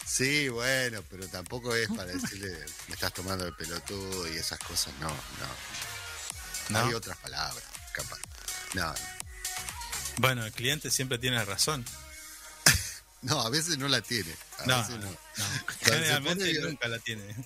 Sí, 0.06 0.50
bueno, 0.50 1.04
pero 1.10 1.28
tampoco 1.28 1.76
es 1.76 1.88
para 1.90 2.06
decirle 2.06 2.50
me 2.88 2.96
estás 2.96 3.14
tomando 3.14 3.46
el 3.46 3.54
pelotudo 3.56 4.28
y 4.34 4.38
esas 4.38 4.58
cosas. 4.60 4.92
No, 5.00 5.08
no. 5.10 5.20
No. 6.70 6.86
Hay 6.88 6.94
otras 6.96 7.18
palabras, 7.18 7.64
capaz. 7.94 8.18
No, 8.74 8.86
no. 8.88 8.96
Bueno, 10.18 10.46
el 10.46 10.52
cliente 10.52 10.90
siempre 10.90 11.18
tiene 11.20 11.44
razón. 11.46 11.86
No, 13.22 13.42
a 13.42 13.50
veces 13.50 13.78
no 13.78 13.88
la 13.88 14.02
tiene. 14.02 14.34
A 14.60 14.66
No, 14.66 14.78
veces 14.78 14.96
no, 14.98 15.06
no. 15.12 15.18
Generalmente 15.84 16.46
pone- 16.56 16.60
nunca 16.70 16.88
la 16.88 17.00
tiene. 17.00 17.36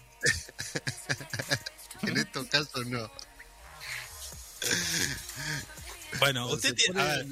En 2.03 2.17
estos 2.17 2.47
casos 2.47 2.85
no. 2.87 3.09
Bueno, 6.19 6.47
Cuando 6.47 6.53
usted 6.55 6.75
tiene. 6.75 6.93
pone- 6.93 7.11
a 7.11 7.15
ver, 7.17 7.25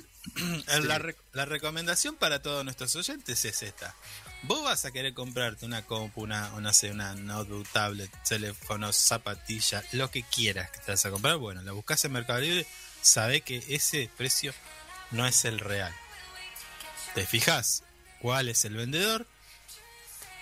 Sí. 0.82 0.88
la, 0.88 0.98
re- 1.00 1.16
la 1.34 1.46
recomendación 1.46 2.16
para 2.16 2.42
todos 2.42 2.64
nuestros 2.64 2.96
oyentes 2.96 3.44
es 3.46 3.62
esta. 3.64 3.96
Vos 4.44 4.64
vas 4.64 4.86
a 4.86 4.92
querer 4.92 5.14
comprarte 5.14 5.66
una 5.66 5.86
compu, 5.86 6.22
una, 6.24 6.50
no 6.50 6.74
sé, 6.74 6.90
una 6.92 7.14
notebook, 7.16 7.68
tablet, 7.72 8.12
teléfono, 8.24 8.92
zapatilla, 8.92 9.84
lo 9.92 10.10
que 10.10 10.24
quieras 10.24 10.72
que 10.72 10.80
te 10.80 10.92
vas 10.92 11.06
a 11.06 11.12
comprar. 11.12 11.38
Bueno, 11.38 11.62
la 11.62 11.74
buscas 11.74 12.04
en 12.06 12.14
Mercado 12.14 12.40
Libre, 12.40 12.66
sabe 13.02 13.42
que 13.42 13.64
ese 13.70 14.10
precio 14.18 14.54
no 15.12 15.28
es 15.28 15.46
el 15.46 15.60
real. 15.60 15.94
Te 17.14 17.26
fijas 17.26 17.84
cuál 18.22 18.50
es 18.50 18.64
el 18.66 18.76
vendedor, 18.76 19.26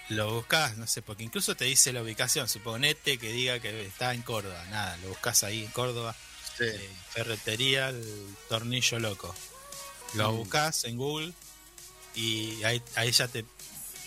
lo 0.10 0.34
buscas, 0.34 0.78
no 0.78 0.88
sé, 0.88 1.02
porque 1.02 1.24
incluso 1.24 1.56
te 1.56 1.66
dice 1.66 1.94
la 1.94 2.02
ubicación. 2.02 2.50
Suponete 2.50 3.18
que 3.20 3.32
diga 3.32 3.60
que 3.60 3.86
está 3.86 4.14
en 4.14 4.22
Córdoba. 4.24 4.64
Nada, 4.72 4.98
lo 4.98 5.10
buscas 5.10 5.44
ahí 5.44 5.64
en 5.64 5.72
Córdoba. 5.72 6.16
Sí. 6.58 6.66
eh, 6.66 6.90
ferretería 7.12 7.90
el 7.90 8.36
tornillo 8.50 9.00
loco. 9.00 9.34
Lo 10.16 10.32
Mm. 10.34 10.36
buscas 10.38 10.84
en 10.86 10.98
Google 10.98 11.32
y 12.16 12.62
ahí, 12.64 12.82
ahí 12.96 13.12
ya 13.12 13.28
te 13.30 13.46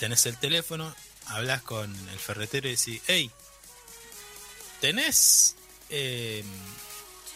tenés 0.00 0.26
el 0.26 0.36
teléfono, 0.36 0.94
hablas 1.26 1.62
con 1.62 1.90
el 2.10 2.18
ferretero 2.18 2.68
y 2.68 2.72
decís, 2.76 3.00
hey, 3.06 3.30
¿tenés 4.80 5.56
eh, 5.90 6.44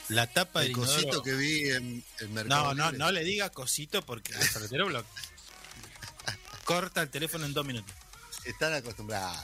la 0.09 0.27
tapa 0.27 0.61
del 0.61 0.71
El 0.73 0.77
inodoro?" 0.77 0.95
cosito 1.03 1.23
que 1.23 1.35
vi 1.35 1.71
en 1.71 2.05
el 2.19 2.29
mercado. 2.31 2.65
No, 2.65 2.75
no, 2.75 2.85
Libre. 2.91 2.99
no 2.99 3.13
le 3.13 3.25
diga 3.25 3.51
cosito 3.51 4.03
porque 4.05 4.33
el 4.33 4.43
ferretero 4.43 5.05
corta 6.67 7.01
el 7.01 7.09
teléfono 7.11 7.47
en 7.47 7.55
dos 7.55 7.65
minutos. 7.65 7.95
Están 8.45 8.75
acostumbrados. 8.75 9.39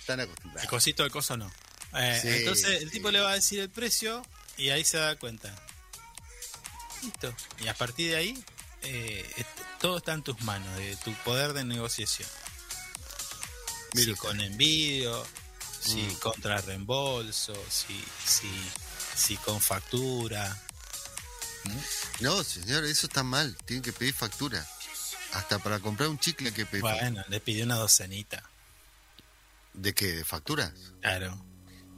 Están 0.00 0.18
El 0.20 0.26
acostumbrados. 0.26 0.68
cosito 0.68 1.02
del 1.04 1.12
coso 1.12 1.36
no. 1.36 1.50
Eh, 1.94 2.18
Sí, 2.20 2.28
entonces 2.28 2.82
el 2.82 2.88
sí. 2.88 2.90
tipo 2.96 3.10
le 3.12 3.20
va 3.20 3.30
a 3.30 3.34
decir 3.34 3.60
el 3.60 3.70
precio 3.70 4.26
y 4.56 4.70
ahí 4.70 4.84
se 4.84 4.96
da 4.96 5.16
cuenta. 5.16 5.54
Listo. 7.02 7.34
Y 7.60 7.68
a 7.68 7.74
partir 7.74 8.10
de 8.10 8.16
ahí, 8.16 8.44
eh, 8.82 9.44
todo 9.80 9.98
está 9.98 10.12
en 10.12 10.22
tus 10.22 10.40
manos, 10.42 10.76
de 10.76 10.96
tu 10.96 11.12
poder 11.24 11.52
de 11.52 11.64
negociación. 11.64 12.28
Mire 13.94 14.12
si 14.14 14.18
con 14.18 14.40
envío, 14.40 15.26
si 15.80 16.02
Mm. 16.02 16.14
contra 16.14 16.60
reembolso, 16.60 17.54
si, 17.68 18.02
si, 18.26 18.50
si 19.14 19.36
con 19.36 19.60
factura. 19.60 20.56
No, 22.20 22.42
señor, 22.42 22.84
eso 22.84 23.06
está 23.06 23.22
mal. 23.22 23.56
Tienen 23.66 23.82
que 23.82 23.92
pedir 23.92 24.14
factura. 24.14 24.66
Hasta 25.32 25.58
para 25.58 25.78
comprar 25.80 26.08
un 26.08 26.18
chicle 26.18 26.52
que 26.52 26.64
factura. 26.66 26.94
Bueno, 26.94 27.24
le 27.28 27.40
pidió 27.40 27.64
una 27.64 27.76
docenita. 27.76 28.42
¿De 29.72 29.94
qué? 29.94 30.12
¿De 30.12 30.24
factura? 30.24 30.72
Claro. 31.00 31.42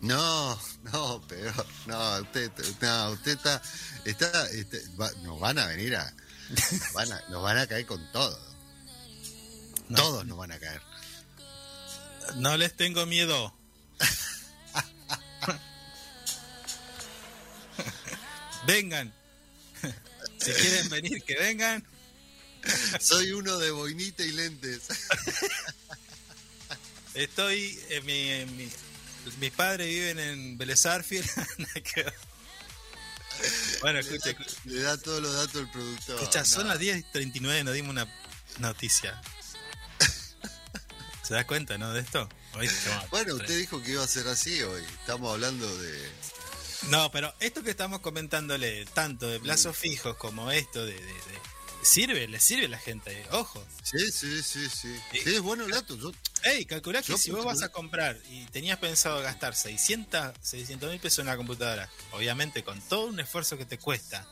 No, 0.01 0.61
no, 0.93 1.23
pero 1.29 1.53
no, 1.87 2.21
usted, 2.21 2.51
no, 2.81 3.11
usted 3.11 3.33
está, 3.33 3.61
está, 4.05 4.47
este, 4.51 4.83
va- 5.01 5.11
nos 5.23 5.41
van 5.41 5.59
a 5.59 5.67
venir 5.67 5.97
a, 5.97 6.13
nos 6.51 6.93
van 6.93 7.13
a, 7.13 7.21
nos 7.31 7.43
van 7.43 7.59
a 7.59 7.67
caer 7.67 7.87
con 7.87 8.13
todo. 8.13 8.39
No. 9.89 9.97
Todos 9.97 10.27
nos 10.27 10.39
van 10.39 10.53
a 10.53 10.59
caer. 10.59 10.83
No 12.37 12.57
les 12.57 12.75
tengo 12.77 13.07
miedo. 13.07 13.55
vengan. 18.67 19.13
si 20.39 20.53
quieren 20.53 20.89
venir, 20.91 21.23
que 21.25 21.35
vengan. 21.39 21.85
Soy 23.01 23.33
uno 23.33 23.59
de 23.59 23.71
boinita 23.71 24.23
y 24.23 24.33
lentes. 24.33 24.83
Estoy, 27.15 27.79
eh, 27.91 28.01
mi, 28.03 28.45
mi- 28.57 28.71
mis 29.39 29.51
padres 29.53 29.87
viven 29.89 30.19
en 30.19 30.59
Vélez 30.59 30.83
bueno, 33.81 33.99
escucha, 33.99 34.37
Le 34.65 34.83
da 34.83 34.97
todos 34.97 35.23
los 35.23 35.35
datos 35.35 35.57
el 35.63 35.71
productor. 35.71 36.17
escucha, 36.21 36.45
son 36.45 36.67
No. 36.69 36.75
las 36.75 36.83
10.39, 36.83 37.65
nos 37.65 37.75
dimos 37.75 37.91
una 37.91 38.07
noticia. 38.59 39.21
¿Se 41.23 41.35
da 41.35 41.47
cuenta, 41.47 41.79
no, 41.79 41.93
de 41.93 42.01
esto? 42.01 42.29
Hoy 42.55 42.69
Bueno, 43.11 43.35
usted 43.37 43.59
dijo 43.59 43.83
que 43.83 43.93
iba 43.93 44.05
a 44.05 44.09
ser 44.09 44.29
así 44.29 44.61
hoy. 44.63 44.83
Estamos 45.01 45.33
hablando 45.33 45.75
de. 45.79 46.13
No, 46.91 47.11
pero 47.11 47.35
esto 47.41 47.63
que 47.63 47.71
estamos 47.71 48.01
comentándole, 48.01 48.85
tanto 48.87 49.27
de 49.29 49.41
plazos 49.41 49.77
fijos 49.77 50.17
como 50.17 50.51
esto 50.51 50.85
de, 50.85 50.93
de- 50.93 51.01
de- 51.01 51.54
Sirve, 51.85 52.27
le 52.29 52.41
sirve 52.41 52.67
a 52.67 52.69
la 52.71 52.79
gente, 52.79 53.27
ojo. 53.31 53.65
Sí, 53.83 54.11
sí, 54.11 54.43
sí, 54.43 54.69
sí. 54.71 54.97
Sí. 55.13 55.19
Es 55.27 55.41
bueno 55.41 55.65
el 55.65 55.71
dato. 55.71 55.97
Yo, 55.97 56.13
Ey, 56.43 56.65
calculá 56.65 57.03
que 57.03 57.17
si 57.19 57.31
vos 57.31 57.45
vas 57.45 57.63
a 57.63 57.69
comprar 57.71 58.19
y 58.31 58.47
tenías 58.47 58.79
pensado 58.79 59.21
gastar 59.23 59.55
600 59.55 60.33
mil 60.91 60.99
pesos 61.01 61.19
en 61.21 61.27
la 61.27 61.37
computadora, 61.37 61.89
obviamente 62.13 62.65
con 62.65 62.81
todo 62.83 63.07
un 63.07 63.21
esfuerzo 63.21 63.57
que 63.59 63.65
te 63.67 63.79
cuesta, 63.79 64.27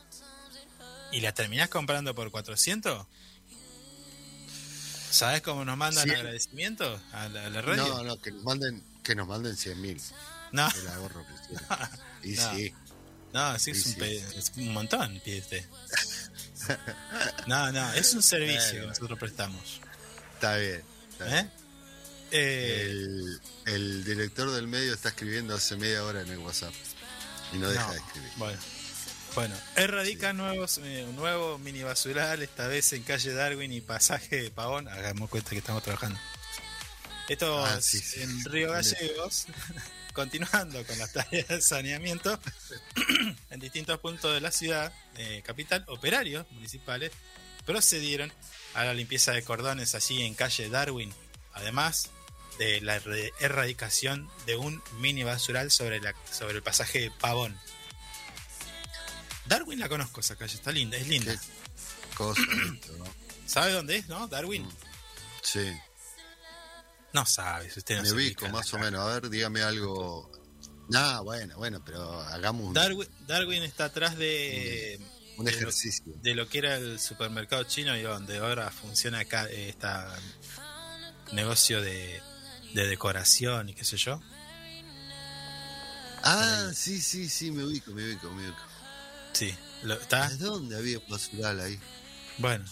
y 1.12 1.20
la 1.20 1.33
terminás 1.35 1.69
comprando 1.69 2.15
por 2.15 2.31
400, 2.31 3.07
¿sabes 5.11 5.43
cómo 5.43 5.65
nos 5.65 5.77
mandan 5.77 6.05
Sí. 6.05 6.11
agradecimientos 6.11 7.01
a 7.12 7.29
la, 7.29 7.47
a 7.47 7.51
la 7.51 7.61
radio? 7.62 7.87
no, 7.87 8.03
no, 8.03 8.16
que 8.20 8.31
nos 8.33 8.43
manden, 8.45 8.83
que 9.03 9.15
nos 9.15 9.29
manden 9.29 9.57
100 9.57 9.81
mil. 9.81 10.01
no, 10.53 10.69
El 10.74 10.89
ahorro 10.89 11.24
que. 11.27 12.29
Y 12.31 12.33
No. 12.37 12.55
sí. 12.55 12.74
no, 13.35 13.59
sí, 13.59 13.70
es, 13.73 13.87
un, 13.87 13.93
sí. 13.95 14.01
es 14.37 14.53
un 14.57 14.73
montón, 14.73 15.20
pide 15.24 15.41
usted. 15.41 15.65
No, 17.47 17.70
no, 17.72 17.93
es 17.94 18.12
un 18.14 18.22
servicio 18.22 18.80
que 18.82 18.86
nosotros 18.86 19.18
prestamos. 19.18 19.80
Está 20.34 20.56
bien. 20.56 20.82
está 21.10 21.24
bien. 21.26 21.36
¿eh? 21.39 21.51
Eh, 22.30 22.80
El, 22.86 23.40
el 23.66 24.05
director 24.05 24.51
del 24.52 24.66
medio 24.68 24.94
está 24.94 25.10
escribiendo 25.10 25.55
hace 25.55 25.76
media 25.76 26.02
hora 26.05 26.22
en 26.22 26.28
el 26.28 26.39
WhatsApp. 26.39 26.72
Y 27.52 27.56
no 27.59 27.68
deja 27.68 27.86
No, 27.86 27.93
de 27.93 27.98
escribir. 27.98 28.30
Bueno, 28.36 28.59
bueno 29.34 29.55
erradica 29.76 30.32
nuevos, 30.32 30.78
eh, 30.82 31.05
un 31.09 31.16
nuevo 31.16 31.59
mini 31.59 31.82
basural, 31.82 32.43
esta 32.43 32.66
vez 32.68 32.93
en 32.94 33.02
calle 33.02 33.32
Darwin 33.34 33.72
y 33.72 33.80
pasaje 33.82 34.43
de 34.43 34.51
Pavón. 34.51 34.89
Hagamos 34.89 35.28
cuenta 35.28 35.51
que 35.51 35.59
estamos 35.59 35.82
trabajando. 35.82 36.18
Esto 37.28 37.64
Ah, 37.64 37.76
es 37.78 37.84
sí, 37.84 37.98
sí. 37.98 38.22
en 38.22 38.44
Río 38.47 38.70
Gallegos, 38.72 39.47
continuando 40.12 40.84
con 40.86 40.98
las 40.98 41.12
tareas 41.12 41.48
de 41.48 41.60
saneamiento 41.62 42.39
en 43.51 43.60
distintos 43.60 43.98
puntos 44.01 44.34
de 44.34 44.40
la 44.40 44.51
ciudad 44.51 44.93
eh, 45.16 45.43
capital, 45.44 45.84
operarios 45.89 46.51
municipales 46.52 47.12
procedieron 47.64 48.32
a 48.74 48.84
la 48.84 48.94
limpieza 48.94 49.32
de 49.32 49.43
cordones 49.43 49.94
allí 49.94 50.22
en 50.22 50.34
calle 50.34 50.68
Darwin, 50.68 51.12
además 51.52 52.10
de 52.59 52.80
la 52.80 53.01
erradicación 53.40 54.28
de 54.47 54.56
un 54.56 54.82
mini 54.98 55.22
basural 55.22 55.70
sobre, 55.70 56.01
la, 56.01 56.14
sobre 56.30 56.56
el 56.56 56.62
pasaje 56.62 57.01
de 57.01 57.10
Pavón. 57.10 57.59
Darwin 59.47 59.80
la 59.80 59.89
conozco 59.89 60.20
esa 60.20 60.36
calle, 60.36 60.55
está 60.55 60.70
linda, 60.70 60.97
es 60.97 61.09
linda. 61.09 61.34
Qué 61.34 62.14
cosa 62.14 62.43
esto, 62.74 62.97
¿no? 62.98 63.05
¿Sabe 63.47 63.72
dónde 63.72 63.97
es, 63.97 64.09
no? 64.09 64.28
Darwin. 64.28 64.68
Sí. 65.43 65.72
No 67.12 67.26
sabe, 67.26 67.70
si 67.70 67.78
usted 67.78 67.97
no 67.97 68.02
Me 68.02 68.12
ubico 68.12 68.48
más 68.48 68.72
o 68.74 68.78
menos. 68.78 69.01
A 69.01 69.06
ver, 69.14 69.28
dígame 69.30 69.62
algo. 69.62 70.30
No, 70.89 71.24
bueno, 71.24 71.56
bueno, 71.56 71.82
pero 71.84 72.20
hagamos 72.22 72.66
un, 72.68 72.74
Darwin, 72.74 73.09
Darwin 73.26 73.62
está 73.62 73.86
atrás 73.86 74.16
de, 74.16 74.98
un 75.36 75.44
de 75.44 75.52
lo- 75.52 75.56
ejercicio. 75.59 76.12
de 76.22 76.34
lo 76.34 76.48
que 76.48 76.59
era 76.59 76.76
el 76.76 76.98
supermercado 77.01 77.64
chino 77.64 77.97
y 77.97 78.02
donde 78.02 78.39
ahora 78.39 78.70
funciona 78.70 79.20
acá 79.20 79.47
este 79.48 79.86
negocio 81.32 81.80
de, 81.80 82.20
de 82.74 82.86
decoración 82.89 83.68
y 83.70 83.74
qué 83.74 83.84
sé 83.84 83.97
yo. 83.97 84.20
Ah, 86.24 86.70
sí, 86.74 87.01
sí, 87.01 87.28
sí, 87.28 87.51
me 87.51 87.64
ubico, 87.64 87.90
me 87.93 88.05
ubico, 88.05 88.30
me 88.30 88.44
ubico. 88.47 88.62
Sí, 89.32 89.55
lo- 89.82 89.94
está. 89.94 90.28
¿De 90.28 90.36
dónde 90.36 90.76
había 90.76 90.98
basural 91.09 91.60
ahí? 91.60 91.78
Bueno, 92.39 92.64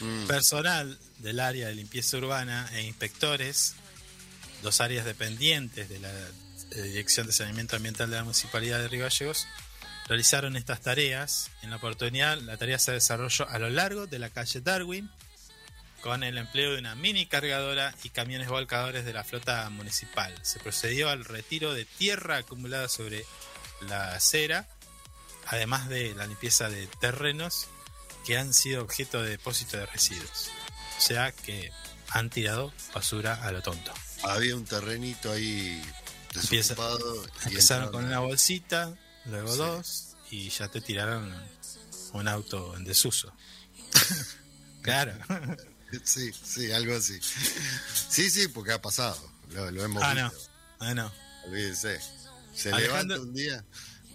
Mm, 0.00 0.26
personal 0.28 0.96
del 1.18 1.40
área 1.40 1.68
de 1.68 1.74
limpieza 1.74 2.16
urbana 2.16 2.68
e 2.72 2.82
inspectores, 2.82 3.74
dos 4.62 4.80
áreas 4.80 5.04
dependientes 5.04 5.88
de 5.88 5.98
la 6.00 6.10
eh, 6.72 6.82
Dirección 6.82 7.26
de 7.26 7.32
Saneamiento 7.32 7.76
Ambiental 7.76 8.10
de 8.10 8.16
la 8.16 8.24
Municipalidad 8.24 8.78
de 8.78 8.88
Río 8.88 9.08
realizaron 10.08 10.56
estas 10.56 10.80
tareas. 10.80 11.50
En 11.62 11.70
la 11.70 11.76
oportunidad, 11.76 12.38
la 12.40 12.56
tarea 12.56 12.78
se 12.78 12.92
desarrolló 12.92 13.48
a 13.48 13.58
lo 13.58 13.70
largo 13.70 14.06
de 14.06 14.18
la 14.18 14.30
calle 14.30 14.60
Darwin, 14.60 15.10
con 16.00 16.22
el 16.22 16.38
empleo 16.38 16.72
de 16.72 16.78
una 16.78 16.94
mini 16.94 17.26
cargadora 17.26 17.94
y 18.02 18.10
camiones 18.10 18.48
volcadores 18.48 19.04
de 19.04 19.12
la 19.12 19.24
flota 19.24 19.68
municipal. 19.70 20.34
Se 20.42 20.60
procedió 20.60 21.10
al 21.10 21.24
retiro 21.24 21.74
de 21.74 21.84
tierra 21.84 22.38
acumulada 22.38 22.88
sobre 22.88 23.24
la 23.88 24.14
acera, 24.14 24.66
además 25.46 25.88
de 25.88 26.14
la 26.14 26.26
limpieza 26.26 26.68
de 26.68 26.86
terrenos 27.00 27.68
que 28.24 28.38
han 28.38 28.54
sido 28.54 28.82
objeto 28.82 29.22
de 29.22 29.30
depósito 29.30 29.76
de 29.76 29.86
residuos. 29.86 30.50
O 30.98 31.00
sea 31.00 31.32
que 31.32 31.70
han 32.10 32.28
tirado 32.30 32.72
basura 32.92 33.34
a 33.46 33.52
lo 33.52 33.62
tonto. 33.62 33.92
había 34.24 34.56
un 34.56 34.64
terrenito 34.64 35.30
ahí 35.32 35.80
Empieza- 36.34 36.74
desocupado. 36.74 37.24
y 37.44 37.48
Empezaron 37.48 37.84
entraron 37.84 37.90
con 37.92 38.04
una 38.04 38.18
bolsita, 38.20 38.94
luego 39.26 39.52
Sí. 39.52 39.58
dos, 39.58 40.16
y 40.30 40.48
ya 40.50 40.68
te 40.68 40.80
tiraron 40.80 41.32
un 42.12 42.28
auto 42.28 42.76
en 42.76 42.84
desuso. 42.84 43.32
claro. 44.82 45.12
Sí, 46.04 46.30
sí, 46.32 46.70
algo 46.72 46.96
así. 46.96 47.18
Sí, 48.10 48.28
sí, 48.30 48.48
porque 48.48 48.72
ha 48.72 48.82
pasado. 48.82 49.16
Lo, 49.50 49.70
lo 49.70 49.82
hemos 49.84 50.02
Ah, 50.02 50.14
no. 50.14 50.30
visto. 50.30 50.50
Ah, 50.80 50.94
no. 50.94 51.12
Olvídese. 51.46 51.98
Se 52.54 52.70
Alejandro- 52.72 52.80
levanta 53.16 53.20
un 53.20 53.34
día. 53.34 53.64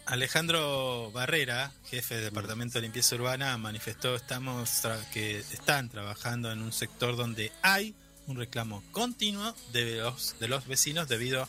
Alejandro 0.06 1.12
Barrera, 1.12 1.72
jefe 1.90 2.16
del 2.16 2.26
Departamento 2.26 2.76
de 2.76 2.82
Limpieza 2.82 3.16
Urbana, 3.16 3.58
manifestó 3.58 4.16
estamos 4.16 4.82
que 5.14 5.40
están 5.40 5.90
trabajando 5.90 6.52
en 6.52 6.62
un 6.62 6.74
sector 6.74 7.16
donde 7.16 7.52
hay 7.62 7.96
un 8.28 8.38
reclamo 8.38 8.84
continuo 8.92 9.56
de 9.72 9.98
los, 9.98 10.36
de 10.40 10.48
los 10.50 10.68
vecinos 10.68 11.08
debido 11.08 11.48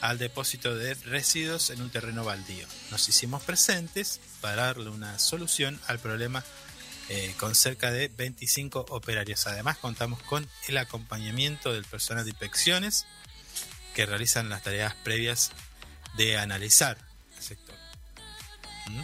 al 0.00 0.18
depósito 0.18 0.74
de 0.74 0.94
residuos 0.94 1.68
en 1.68 1.82
un 1.82 1.90
terreno 1.90 2.24
baldío. 2.24 2.66
Nos 2.90 3.06
hicimos 3.08 3.42
presentes 3.42 4.20
para 4.40 4.66
darle 4.66 4.88
una 4.88 5.18
solución 5.18 5.78
al 5.86 5.98
problema 5.98 6.42
eh, 7.10 7.34
con 7.38 7.54
cerca 7.54 7.90
de 7.90 8.08
25 8.08 8.86
operarios. 8.88 9.46
Además 9.46 9.76
contamos 9.76 10.22
con 10.22 10.48
el 10.68 10.78
acompañamiento 10.78 11.72
del 11.72 11.84
personal 11.84 12.24
de 12.24 12.30
inspecciones 12.30 13.04
que 13.94 14.06
realizan 14.06 14.48
las 14.48 14.62
tareas 14.62 14.94
previas 14.94 15.50
de 16.16 16.38
analizar. 16.38 17.09
¿Mm? 18.90 19.02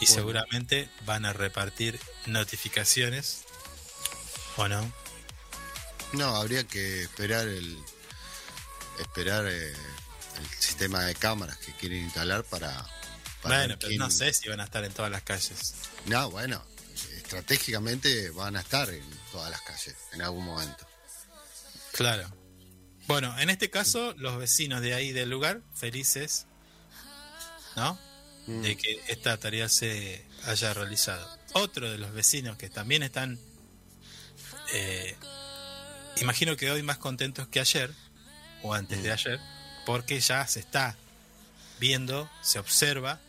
Y 0.00 0.06
seguramente 0.06 0.88
van 1.04 1.24
a 1.24 1.32
repartir 1.32 1.98
notificaciones 2.26 3.44
o 4.56 4.68
no. 4.68 4.92
No, 6.12 6.36
habría 6.36 6.64
que 6.64 7.02
esperar 7.02 7.48
el 7.48 7.78
esperar 9.00 9.46
eh, 9.46 9.72
el 9.72 10.48
sistema 10.60 11.02
de 11.02 11.14
cámaras 11.14 11.56
que 11.58 11.72
quieren 11.74 12.04
instalar 12.04 12.44
para, 12.44 12.70
para 13.42 13.58
Bueno, 13.58 13.76
pero 13.78 13.88
quién- 13.88 13.98
no 13.98 14.10
sé 14.10 14.32
si 14.32 14.48
van 14.48 14.60
a 14.60 14.64
estar 14.64 14.84
en 14.84 14.92
todas 14.92 15.10
las 15.10 15.22
calles. 15.22 15.74
No, 16.06 16.30
bueno, 16.30 16.62
estratégicamente 17.16 18.30
van 18.30 18.56
a 18.56 18.60
estar 18.60 18.88
en 18.90 19.04
todas 19.32 19.50
las 19.50 19.60
calles 19.62 19.96
en 20.12 20.22
algún 20.22 20.44
momento. 20.44 20.86
Claro. 21.92 22.30
Bueno, 23.06 23.38
en 23.38 23.50
este 23.50 23.70
caso, 23.70 24.14
los 24.18 24.36
vecinos 24.38 24.80
de 24.82 24.94
ahí 24.94 25.12
del 25.12 25.30
lugar, 25.30 25.60
felices, 25.74 26.46
¿no? 27.76 27.98
Mm. 28.46 28.62
De 28.62 28.76
que 28.76 29.02
esta 29.08 29.36
tarea 29.38 29.68
se 29.68 30.24
haya 30.44 30.72
realizado. 30.74 31.28
Otro 31.52 31.90
de 31.90 31.98
los 31.98 32.12
vecinos 32.12 32.56
que 32.56 32.70
también 32.70 33.02
están, 33.02 33.38
eh, 34.72 35.16
imagino 36.20 36.56
que 36.56 36.70
hoy 36.70 36.82
más 36.82 36.98
contentos 36.98 37.48
que 37.48 37.60
ayer, 37.60 37.92
o 38.62 38.74
antes 38.74 39.02
de 39.02 39.12
ayer, 39.12 39.40
porque 39.84 40.20
ya 40.20 40.46
se 40.46 40.60
está 40.60 40.96
viendo, 41.80 42.30
se 42.42 42.58
observa 42.58 43.20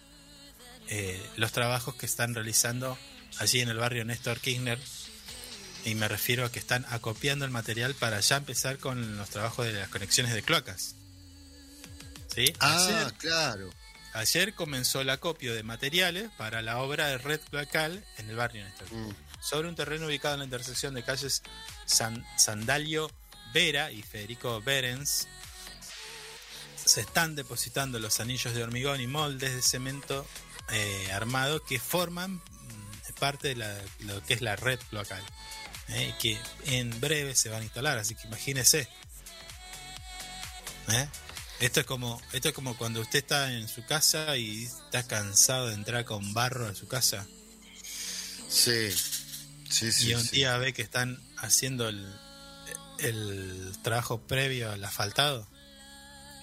eh, 0.89 1.21
los 1.35 1.51
trabajos 1.51 1.95
que 1.95 2.05
están 2.05 2.33
realizando 2.33 2.97
allí 3.39 3.61
en 3.61 3.69
el 3.69 3.77
barrio 3.77 4.05
Néstor 4.05 4.39
Kirchner 4.39 4.79
y 5.85 5.95
me 5.95 6.07
refiero 6.07 6.45
a 6.45 6.51
que 6.51 6.59
están 6.59 6.85
acopiando 6.89 7.45
el 7.45 7.51
material 7.51 7.93
para 7.95 8.19
ya 8.19 8.37
empezar 8.37 8.77
con 8.77 9.17
los 9.17 9.29
trabajos 9.29 9.65
de 9.65 9.73
las 9.73 9.89
conexiones 9.89 10.33
de 10.33 10.43
cloacas. 10.43 10.95
¿Sí? 12.33 12.53
Ah, 12.59 12.85
Ayer, 12.85 13.13
claro. 13.13 13.69
Ayer 14.17 14.53
comenzó 14.53 15.01
el 15.01 15.09
acopio 15.09 15.53
de 15.53 15.63
materiales 15.63 16.29
para 16.37 16.61
la 16.61 16.77
obra 16.79 17.07
de 17.07 17.17
red 17.17 17.39
cloacal 17.49 18.05
en 18.17 18.29
el 18.29 18.35
barrio 18.35 18.63
Néstor. 18.63 18.91
Mm. 18.93 19.15
Sobre 19.41 19.67
un 19.69 19.75
terreno 19.75 20.07
ubicado 20.07 20.33
en 20.35 20.39
la 20.39 20.45
intersección 20.45 20.93
de 20.93 21.03
calles 21.03 21.43
San- 21.85 22.25
Sandalio 22.37 23.11
Vera 23.53 23.91
y 23.91 24.01
Federico 24.01 24.61
Berens, 24.61 25.27
se 26.83 27.01
están 27.01 27.35
depositando 27.35 27.99
los 27.99 28.19
anillos 28.19 28.53
de 28.53 28.63
hormigón 28.63 29.01
y 29.01 29.07
moldes 29.07 29.53
de 29.55 29.61
cemento 29.61 30.25
eh, 30.71 31.11
armado 31.13 31.63
que 31.63 31.79
forman 31.79 32.35
mm, 32.35 33.13
parte 33.19 33.49
de 33.49 33.55
la- 33.55 33.81
lo 33.99 34.21
que 34.23 34.33
es 34.35 34.41
la 34.41 34.55
red 34.55 34.79
cloacal. 34.89 35.23
eh, 35.89 36.13
que 36.19 36.37
en 36.65 36.99
breve 36.99 37.33
se 37.33 37.47
van 37.47 37.61
a 37.61 37.63
instalar, 37.63 37.97
así 37.97 38.13
que 38.15 38.27
imagínese. 38.27 38.89
¿eh? 40.89 41.07
Esto 41.59 41.79
es 41.79 41.85
como 41.85 42.21
esto 42.33 42.49
es 42.49 42.53
como 42.53 42.77
cuando 42.77 43.01
usted 43.01 43.19
está 43.19 43.51
en 43.51 43.67
su 43.67 43.83
casa 43.85 44.37
y 44.37 44.63
está 44.65 45.03
cansado 45.07 45.67
de 45.67 45.73
entrar 45.73 46.05
con 46.05 46.33
barro 46.33 46.67
a 46.67 46.75
su 46.75 46.87
casa 46.87 47.25
Sí, 48.47 48.91
sí, 49.69 49.91
sí. 49.91 50.09
y 50.09 50.13
un 50.13 50.23
sí. 50.23 50.37
día 50.37 50.57
ve 50.57 50.73
que 50.73 50.81
están 50.81 51.19
haciendo 51.37 51.89
el, 51.89 52.07
el 52.99 53.73
trabajo 53.83 54.21
previo 54.21 54.71
al 54.71 54.83
asfaltado. 54.83 55.47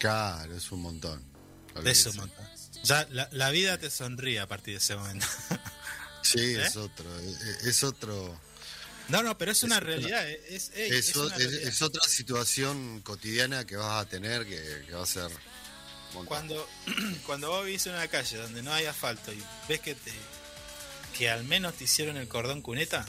Claro, 0.00 0.54
es 0.56 0.70
un 0.70 0.82
montón. 0.82 1.24
Olvídese. 1.74 2.10
un 2.10 2.16
montón. 2.16 2.46
Ya 2.82 3.06
la, 3.10 3.28
la 3.32 3.50
vida 3.50 3.78
te 3.78 3.90
sonríe 3.90 4.40
a 4.40 4.46
partir 4.46 4.74
de 4.74 4.78
ese 4.78 4.96
momento. 4.96 5.26
Sí, 6.22 6.38
¿Eh? 6.40 6.64
es 6.66 6.76
otro. 6.76 7.04
Es, 7.20 7.66
es 7.66 7.84
otro. 7.84 8.40
No, 9.08 9.22
no, 9.22 9.36
pero 9.36 9.52
es 9.52 9.62
una 9.62 9.76
Es 9.76 9.82
una- 9.82 9.86
realidad. 9.90 10.28
eh, 10.28 10.40
Es, 10.48 10.70
Es, 10.74 11.14
una 11.16 11.36
realidad. 11.36 11.62
es 11.68 11.82
otra 11.82 12.02
situación 12.08 13.00
cotidiana 13.02 13.66
que 13.66 13.76
vas 13.76 14.04
a 14.04 14.08
tener 14.08 14.44
que, 14.46 14.84
que 14.86 14.92
va 14.92 15.02
a 15.02 15.06
ser. 15.06 15.30
Cuando, 16.26 16.68
cuando 17.26 17.50
vos 17.50 17.64
vivís 17.66 17.86
en 17.86 17.92
una 17.94 18.08
calle 18.08 18.36
donde 18.38 18.62
no 18.62 18.72
hay 18.72 18.86
asfalto 18.86 19.32
y 19.32 19.42
ves 19.68 19.80
que 19.80 19.94
te 19.94 20.12
que 21.18 21.30
al 21.30 21.44
menos 21.44 21.74
te 21.74 21.84
hicieron 21.84 22.16
el 22.16 22.26
cordón 22.26 22.60
cuneta, 22.60 23.06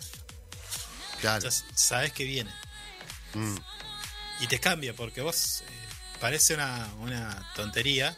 Claro. 1.21 1.49
sabes 1.73 2.11
que 2.13 2.23
viene. 2.23 2.51
Mm, 3.33 3.55
Y 4.41 4.47
te 4.47 4.59
cambia, 4.59 4.93
porque 4.93 5.21
vos 5.21 5.61
eh, 5.61 5.65
parece 6.19 6.53
una, 6.55 6.87
una 6.99 7.51
tontería. 7.55 8.15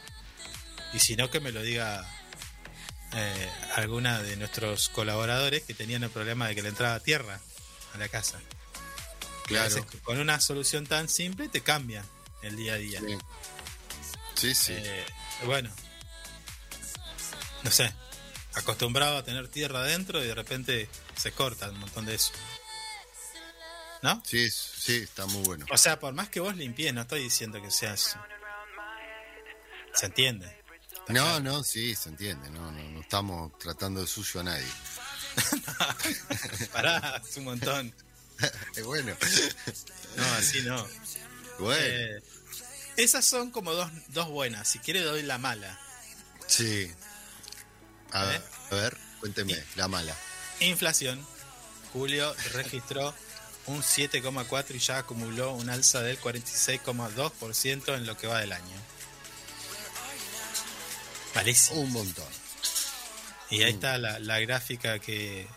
Y 0.93 0.99
si 0.99 1.15
no, 1.15 1.29
que 1.29 1.39
me 1.39 1.51
lo 1.53 1.61
diga 1.61 2.05
eh, 3.13 3.49
alguna 3.75 4.21
de 4.23 4.35
nuestros 4.35 4.89
colaboradores 4.89 5.63
que 5.63 5.73
tenían 5.73 6.03
el 6.03 6.09
problema 6.09 6.47
de 6.49 6.55
que 6.55 6.63
le 6.63 6.69
entraba 6.69 6.99
tierra 6.99 7.39
a 7.97 7.99
la 8.05 8.09
casa. 8.09 8.39
Claro. 9.45 9.75
veces 9.75 10.01
con 10.01 10.19
una 10.19 10.39
solución 10.41 10.85
tan 10.85 11.07
simple 11.07 11.47
te 11.47 11.61
cambia 11.61 12.03
el 12.41 12.55
día 12.55 12.73
a 12.73 12.77
día. 12.77 12.99
Sí, 14.35 14.53
sí. 14.53 14.55
sí. 14.55 14.73
Eh, 14.75 15.05
bueno, 15.45 15.69
no 17.63 17.71
sé, 17.71 17.93
acostumbrado 18.53 19.17
a 19.17 19.23
tener 19.23 19.47
tierra 19.47 19.79
adentro 19.79 20.23
y 20.23 20.27
de 20.27 20.35
repente 20.35 20.89
se 21.15 21.31
corta 21.31 21.69
un 21.69 21.79
montón 21.79 22.05
de 22.05 22.15
eso. 22.15 22.31
¿No? 24.01 24.21
Sí, 24.25 24.49
sí, 24.49 24.97
está 24.97 25.25
muy 25.25 25.43
bueno. 25.43 25.65
O 25.71 25.77
sea, 25.77 25.99
por 25.99 26.13
más 26.13 26.29
que 26.29 26.39
vos 26.39 26.55
limpies, 26.55 26.93
no 26.93 27.01
estoy 27.01 27.23
diciendo 27.23 27.61
que 27.61 27.71
seas. 27.71 28.15
Se 29.93 30.05
entiende. 30.05 30.63
No, 31.07 31.39
no, 31.39 31.63
sí, 31.63 31.95
se 31.95 32.09
entiende. 32.09 32.49
No, 32.51 32.71
no, 32.71 32.83
no 32.83 33.01
estamos 33.01 33.57
tratando 33.57 34.01
de 34.01 34.07
sucio 34.07 34.41
a 34.41 34.43
nadie. 34.43 34.67
Pará, 36.73 37.21
es 37.27 37.37
un 37.37 37.45
montón. 37.45 37.93
Es 38.75 38.83
bueno. 38.83 39.15
No, 40.15 40.25
así 40.33 40.61
no. 40.63 40.87
Bueno, 41.59 41.81
Eh, 41.83 42.21
esas 42.97 43.25
son 43.25 43.51
como 43.51 43.73
dos, 43.73 43.89
dos 44.09 44.27
buenas. 44.29 44.67
Si 44.67 44.79
quiere, 44.79 45.01
doy 45.01 45.23
la 45.23 45.37
mala. 45.37 45.79
sí. 46.47 46.91
A 48.11 48.23
¿Eh? 48.23 48.27
ver, 48.29 48.43
a 48.71 48.75
ver, 48.75 48.97
cuénteme, 49.19 49.61
la 49.75 49.87
mala. 49.89 50.15
Inflación. 50.61 51.25
Julio 51.93 52.33
registró 52.53 53.13
un 53.65 53.81
7,4 53.83 54.75
y 54.75 54.79
ya 54.79 54.99
acumuló 54.99 55.51
un 55.53 55.69
alza 55.69 56.01
del 56.01 56.19
46,2% 56.21 57.95
en 57.95 58.05
lo 58.05 58.15
que 58.17 58.27
va 58.27 58.39
del 58.39 58.53
año. 58.53 58.81
Malísimo. 61.35 61.81
Un 61.81 61.91
montón. 61.91 62.25
Y 63.49 63.63
ahí 63.63 63.71
está 63.71 63.97
la, 63.97 64.19
la 64.19 64.39
gráfica 64.39 64.99
que 64.99 65.47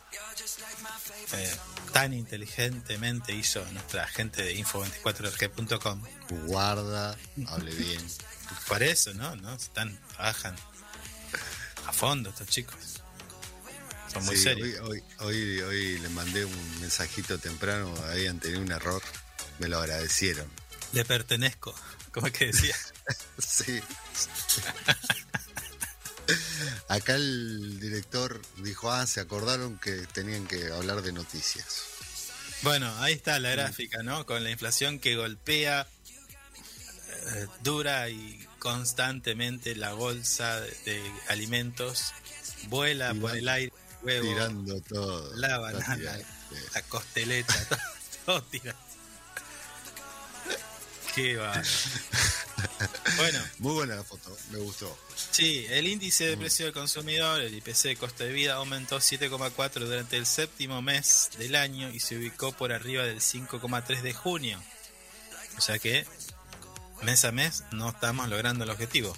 eh, 1.32 1.56
tan 1.92 2.12
inteligentemente 2.12 3.32
hizo 3.32 3.64
nuestra 3.72 4.06
gente 4.06 4.42
de 4.42 4.56
info24rg.com. 4.56 6.02
Guarda, 6.46 7.16
hable 7.48 7.74
bien. 7.74 8.00
Por 8.68 8.82
eso, 8.82 9.12
¿no? 9.14 9.34
¿no? 9.36 9.54
Están, 9.54 9.98
trabajan 10.14 10.56
a 11.86 11.92
fondo 11.92 12.30
estos 12.30 12.48
chicos. 12.48 13.02
Son 14.12 14.24
muy 14.24 14.36
Sí, 14.36 14.42
serios. 14.42 14.80
Hoy, 14.88 15.02
hoy, 15.18 15.60
hoy, 15.60 15.60
hoy 15.62 15.98
le 15.98 16.08
mandé 16.10 16.44
un 16.44 16.80
mensajito 16.80 17.38
temprano, 17.38 17.92
habían 18.08 18.38
tenido 18.40 18.60
un 18.60 18.70
error, 18.72 19.02
me 19.58 19.68
lo 19.68 19.78
agradecieron. 19.78 20.48
Le 20.92 21.04
pertenezco, 21.04 21.74
como 22.12 22.26
es 22.28 22.32
que 22.32 22.46
decía. 22.46 22.76
Sí. 23.38 23.80
Acá 26.88 27.14
el 27.14 27.78
director 27.80 28.40
dijo, 28.58 28.90
ah, 28.90 29.06
se 29.06 29.20
acordaron 29.20 29.78
que 29.78 29.92
tenían 30.12 30.46
que 30.46 30.72
hablar 30.72 31.02
de 31.02 31.12
noticias. 31.12 31.84
Bueno, 32.62 32.92
ahí 32.98 33.14
está 33.14 33.38
la 33.38 33.50
gráfica, 33.50 34.02
¿no? 34.02 34.26
Con 34.26 34.44
la 34.44 34.50
inflación 34.50 34.98
que 34.98 35.16
golpea 35.16 35.86
eh, 37.08 37.46
dura 37.62 38.08
y 38.10 38.46
constantemente 38.58 39.74
la 39.74 39.94
bolsa 39.94 40.60
de, 40.60 41.02
alimentos, 41.28 42.12
vuela 42.68 43.14
por 43.14 43.36
el 43.36 43.48
aire, 43.48 43.72
huevo, 44.02 44.28
Tirando 44.28 44.80
todo. 44.82 45.34
la 45.36 45.58
banana, 45.58 45.96
tirando. 45.96 46.24
la 46.74 46.82
costeleta, 46.82 47.54
todo, 47.68 47.78
todo 48.26 48.42
tira. 48.44 48.74
Qué 51.14 51.36
va. 51.36 51.60
Bueno, 53.16 53.38
Muy 53.58 53.72
buena 53.74 53.94
la 53.96 54.04
foto, 54.04 54.34
me 54.50 54.58
gustó. 54.58 54.98
Sí, 55.30 55.66
el 55.70 55.86
índice 55.86 56.24
de 56.26 56.36
precio 56.36 56.64
del 56.66 56.74
consumidor, 56.74 57.40
el 57.40 57.54
IPC 57.54 57.82
de 57.82 57.96
costo 57.96 58.24
de 58.24 58.32
vida, 58.32 58.54
aumentó 58.54 58.98
7,4 58.98 59.80
durante 59.80 60.16
el 60.16 60.24
séptimo 60.26 60.80
mes 60.80 61.30
del 61.38 61.56
año 61.56 61.90
y 61.90 62.00
se 62.00 62.16
ubicó 62.16 62.52
por 62.52 62.72
arriba 62.72 63.04
del 63.04 63.20
5,3 63.20 64.00
de 64.02 64.12
junio. 64.14 64.62
O 65.58 65.60
sea 65.60 65.78
que 65.78 66.06
mes 67.02 67.24
a 67.24 67.32
mes 67.32 67.64
no 67.72 67.90
estamos 67.90 68.28
logrando 68.28 68.64
el 68.64 68.70
objetivo. 68.70 69.14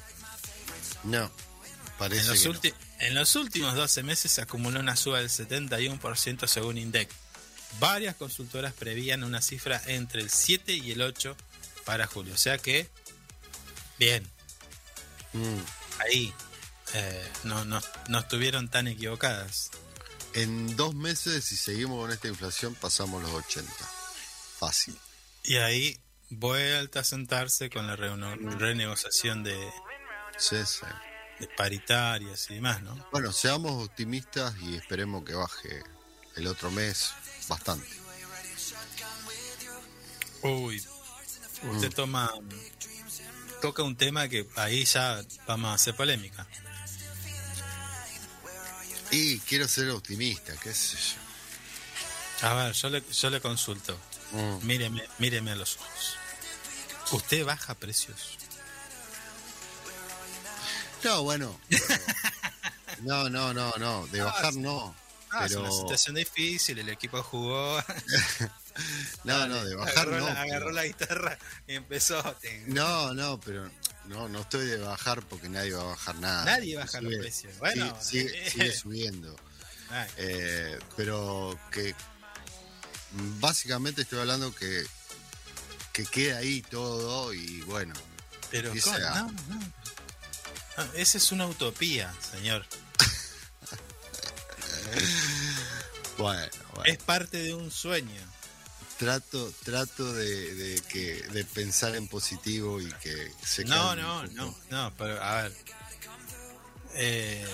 No, 1.05 1.25
En 1.25 1.31
parece 1.99 2.29
los, 2.29 2.59
que 2.59 2.71
no. 2.71 2.77
en 3.01 3.15
los 3.15 3.35
últimos 3.37 3.75
12 3.75 4.03
meses 4.03 4.33
se 4.33 4.41
acumuló 4.43 4.81
una 4.81 4.97
suba 4.97 5.19
del 5.19 5.31
71% 5.31 6.47
según 6.49 6.79
INDEC. 6.79 7.09
Varias 7.79 8.17
consultoras 8.17 8.73
prevían 8.73 9.23
una 9.25 9.41
cifra 9.41 9.81
entre 9.87 10.21
el 10.23 10.31
7 10.31 10.75
y 10.75 10.93
el 10.93 11.03
8 11.03 11.37
para 11.85 12.07
julio. 12.07 12.35
O 12.35 12.39
sea 12.39 12.59
que, 12.59 12.89
bien, 13.99 14.29
Mm. 15.33 15.61
ahí 16.01 16.35
eh, 16.95 17.33
no, 17.45 17.65
no, 17.65 17.81
no 18.09 18.19
estuvieron 18.19 18.69
tan 18.69 18.87
equivocadas. 18.87 19.71
En 20.35 20.77
dos 20.77 20.95
meses, 20.95 21.45
si 21.45 21.57
seguimos 21.57 22.01
con 22.01 22.11
esta 22.11 22.29
inflación, 22.29 22.75
pasamos 22.75 23.23
los 23.23 23.33
80. 23.33 23.73
Fácil. 24.59 24.99
Y 25.45 25.57
ahí 25.57 25.99
vuelta 26.31 27.01
a 27.01 27.05
sentarse 27.05 27.71
con 27.71 27.87
la 27.87 27.97
renegociación 27.97 29.43
de, 29.43 29.71
sí. 30.39 30.57
de 31.41 31.49
paritarias 31.57 32.51
y 32.51 32.55
demás, 32.55 32.83
¿no? 32.83 32.95
Bueno, 33.11 33.33
seamos 33.33 33.85
optimistas 33.87 34.55
y 34.61 34.77
esperemos 34.77 35.25
que 35.25 35.35
baje 35.35 35.83
el 36.37 36.47
otro 36.47 36.71
mes 36.71 37.11
bastante. 37.49 37.89
Uy, 40.43 40.83
usted 41.71 41.93
toma 41.95 42.31
toca 43.61 43.83
un 43.83 43.97
tema 43.97 44.29
que 44.29 44.47
ahí 44.57 44.85
ya 44.85 45.21
vamos 45.47 45.71
a 45.71 45.75
hacer 45.75 45.95
polémica. 45.95 46.47
Y 49.11 49.39
quiero 49.41 49.69
ser 49.69 49.91
optimista, 49.91 50.55
qué 50.63 50.73
sé 50.75 50.97
yo. 50.97 52.49
A 52.49 52.55
ver, 52.55 52.73
yo 52.73 52.89
le, 52.89 53.03
yo 53.13 53.31
le 53.31 53.41
consulto. 53.41 53.97
Mm. 54.33 54.67
Míreme, 54.67 55.03
míreme 55.19 55.51
a 55.53 55.55
los 55.57 55.77
ojos. 55.77 56.17
¿Usted 57.13 57.45
baja 57.45 57.75
precios? 57.75 58.39
No, 61.05 61.23
bueno. 61.23 61.59
pero- 61.69 61.85
No, 63.03 63.29
no, 63.29 63.53
no, 63.53 63.71
no. 63.79 64.07
De 64.09 64.21
bajar 64.25 64.55
no. 64.55 64.95
Ah, 65.31 65.45
es 65.47 65.53
Pero. 65.53 65.63
una 65.63 65.73
situación 65.73 66.17
difícil, 66.17 66.79
el 66.79 66.89
equipo 66.89 67.23
jugó. 67.23 67.79
No, 69.25 69.47
no, 69.47 69.65
de 69.65 69.75
bajar 69.77 70.09
agarró, 70.09 70.19
no. 70.21 70.27
la, 70.27 70.33
agarró 70.43 70.67
pero- 70.67 70.71
la 70.73 70.85
guitarra 70.87 71.39
y 71.67 71.75
empezó. 71.75 72.37
No, 72.67 73.15
no, 73.15 73.39
pero 73.41 73.71
no, 74.07 74.29
no 74.29 74.41
estoy 74.41 74.67
de 74.67 74.79
bajar 74.79 75.23
porque 75.29 75.49
nadie 75.49 75.73
va 75.75 75.83
a 75.83 75.87
bajar 75.87 76.15
nada. 76.17 76.45
Nadie 76.45 76.77
baja 76.77 77.01
los 77.01 77.13
Sigue- 77.13 77.23
precios. 77.23 77.59
Bueno, 77.59 77.97
sigue, 78.01 78.29
sigue- 78.29 78.47
eh, 78.47 78.51
sigue 78.51 78.73
subiendo. 78.73 79.37
Ay, 79.91 80.09
Eh, 80.17 80.79
pero 80.97 81.59
que 81.71 81.95
básicamente 83.41 84.03
estoy 84.03 84.21
hablando 84.21 84.55
que 84.55 84.85
que 85.93 86.07
queda 86.07 86.39
ahí 86.39 86.63
todo 86.63 87.35
y 87.35 87.61
bueno, 87.63 87.93
pero 88.51 88.73
a- 88.73 89.21
no, 89.21 89.33
no. 89.49 89.73
No, 90.79 90.93
esa 90.95 91.19
es 91.19 91.31
una 91.33 91.47
utopía, 91.47 92.13
señor. 92.33 92.65
bueno, 96.19 96.49
bueno. 96.75 96.85
Es 96.85 96.99
parte 96.99 97.39
de 97.39 97.55
un 97.55 97.71
sueño. 97.71 98.21
Trato 99.03 99.53
trato 99.65 100.13
de, 100.13 100.55
de 100.55 100.81
que 100.83 101.23
de 101.33 101.45
pensar 101.45 101.97
en 101.97 102.07
positivo 102.07 102.81
y 102.81 102.91
que 103.03 103.33
se 103.45 103.65
No, 103.65 103.97
no, 103.97 104.25
no, 104.29 104.55
no, 104.71 104.93
pero 104.97 105.21
a 105.23 105.43
ver. 105.43 105.53
Eh, 106.95 107.45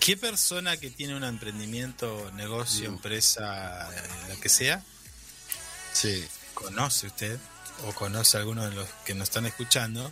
¿Qué 0.00 0.16
persona 0.16 0.76
que 0.78 0.90
tiene 0.90 1.14
un 1.14 1.22
emprendimiento, 1.24 2.30
negocio, 2.34 2.90
Mm. 2.90 2.94
empresa, 2.94 3.88
eh, 3.94 4.08
lo 4.34 4.40
que 4.40 4.48
sea, 4.48 4.82
Sí, 5.92 6.26
conoce 6.54 7.06
usted 7.08 7.38
o 7.86 7.92
conoce 7.92 8.36
a 8.36 8.40
alguno 8.40 8.64
de 8.68 8.74
los 8.74 8.88
que 9.04 9.14
nos 9.14 9.28
están 9.28 9.46
escuchando 9.46 10.10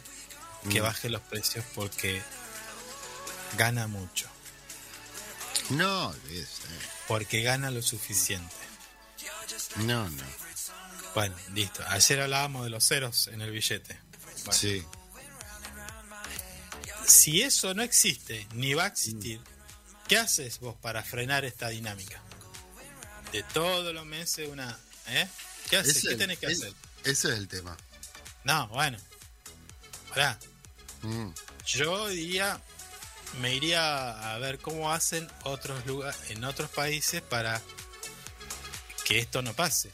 que 0.70 0.80
Mm. 0.80 0.84
baje 0.84 1.08
los 1.08 1.22
precios 1.22 1.64
porque 1.74 2.20
gana 3.56 3.86
mucho, 3.86 4.28
no, 5.70 6.12
es, 6.30 6.48
porque 7.06 7.42
gana 7.42 7.70
lo 7.70 7.80
suficiente? 7.82 8.54
No, 9.76 10.08
no, 10.08 10.22
Bueno, 11.14 11.34
listo. 11.54 11.82
Ayer 11.88 12.20
hablábamos 12.20 12.64
de 12.64 12.70
los 12.70 12.84
ceros 12.86 13.28
en 13.28 13.40
el 13.40 13.50
billete. 13.50 13.98
Bueno, 14.44 14.52
sí, 14.52 14.84
Si 17.06 17.42
eso 17.42 17.72
no 17.74 17.82
existe, 17.82 18.46
ni 18.52 18.74
va 18.74 18.84
a 18.84 18.88
existir, 18.88 19.40
¿qué 20.08 20.18
haces 20.18 20.58
vos 20.60 20.76
para 20.80 21.02
frenar 21.02 21.44
esta 21.44 21.68
dinámica? 21.68 22.20
De 23.32 23.42
todos 23.42 23.94
los 23.94 24.04
meses 24.06 24.48
una... 24.48 24.78
¿Eh? 25.08 25.26
¿Qué 25.70 25.76
haces? 25.78 26.04
¿Qué 26.06 26.16
tenés 26.16 26.38
que 26.38 26.46
es- 26.46 26.60
hacer? 26.62 26.72
ese 27.04 27.28
es 27.32 27.38
el 27.38 27.48
tema. 27.48 27.76
No, 28.44 28.68
bueno. 28.68 28.98
Pará. 30.10 30.38
Mm, 31.02 31.28
Yo 31.66 32.08
diría, 32.08 32.60
me 33.40 33.54
iría 33.54 34.32
a 34.34 34.38
ver 34.38 34.58
cómo 34.58 34.92
hacen 34.92 35.30
otros 35.44 35.84
lugares, 35.86 36.18
en 36.30 36.44
otros 36.44 36.70
países 36.70 37.20
para 37.22 37.60
que 39.08 39.18
esto 39.18 39.40
no 39.42 39.54
pase. 39.54 39.90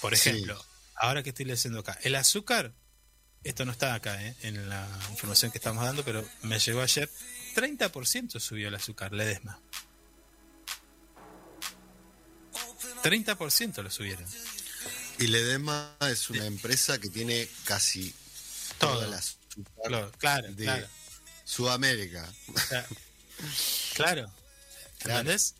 Por 0.00 0.16
Sí. 0.16 0.30
ejemplo, 0.30 0.62
ahora 0.96 1.22
que 1.22 1.30
estoy 1.30 1.44
leyendo 1.44 1.78
acá, 1.80 1.96
el 2.02 2.14
azúcar, 2.16 2.74
esto 3.44 3.64
no 3.64 3.70
está 3.72 3.94
acá 3.94 4.20
¿eh? 4.22 4.36
en 4.42 4.68
la 4.68 4.86
información 5.10 5.52
que 5.52 5.58
estamos 5.58 5.84
dando, 5.84 6.04
pero 6.04 6.28
me 6.42 6.58
llegó 6.58 6.82
ayer, 6.82 7.08
30% 7.54 8.40
subió 8.40 8.68
el 8.68 8.74
azúcar, 8.74 9.12
Ledesma. 9.12 9.60
30% 13.02 13.82
lo 13.82 13.90
subieron. 13.90 14.26
Y 15.18 15.28
Ledesma 15.28 15.96
es 16.00 16.28
una 16.30 16.44
empresa 16.46 16.98
que 16.98 17.08
tiene 17.08 17.48
casi 17.64 18.12
Todo. 18.78 18.94
toda 18.94 19.06
la 19.08 19.16
azúcar 19.18 19.36
Claro, 19.86 20.12
claro, 20.18 20.52
de 20.52 20.64
claro. 20.64 20.88
Sudamérica. 21.44 22.30
Claro. 22.68 22.88
Claro. 23.94 24.32
Claro. 24.98 25.20
¿Entendés? 25.20 25.54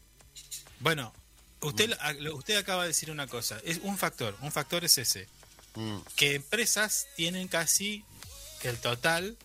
Bueno, 0.80 1.14
usted, 1.60 1.96
lo- 2.20 2.36
usted 2.36 2.56
acaba 2.56 2.82
de 2.82 2.88
decir 2.88 3.10
una 3.10 3.26
cosa. 3.26 3.58
Es 3.64 3.78
un 3.82 3.96
factor. 3.98 4.36
Un 4.40 4.52
factor 4.52 4.84
es 4.84 4.98
ese. 4.98 5.28
Mm, 5.74 5.98
Que 6.16 6.34
empresas 6.34 7.06
tienen 7.16 7.48
casi 7.48 8.04
el 8.62 8.78
total 8.78 9.36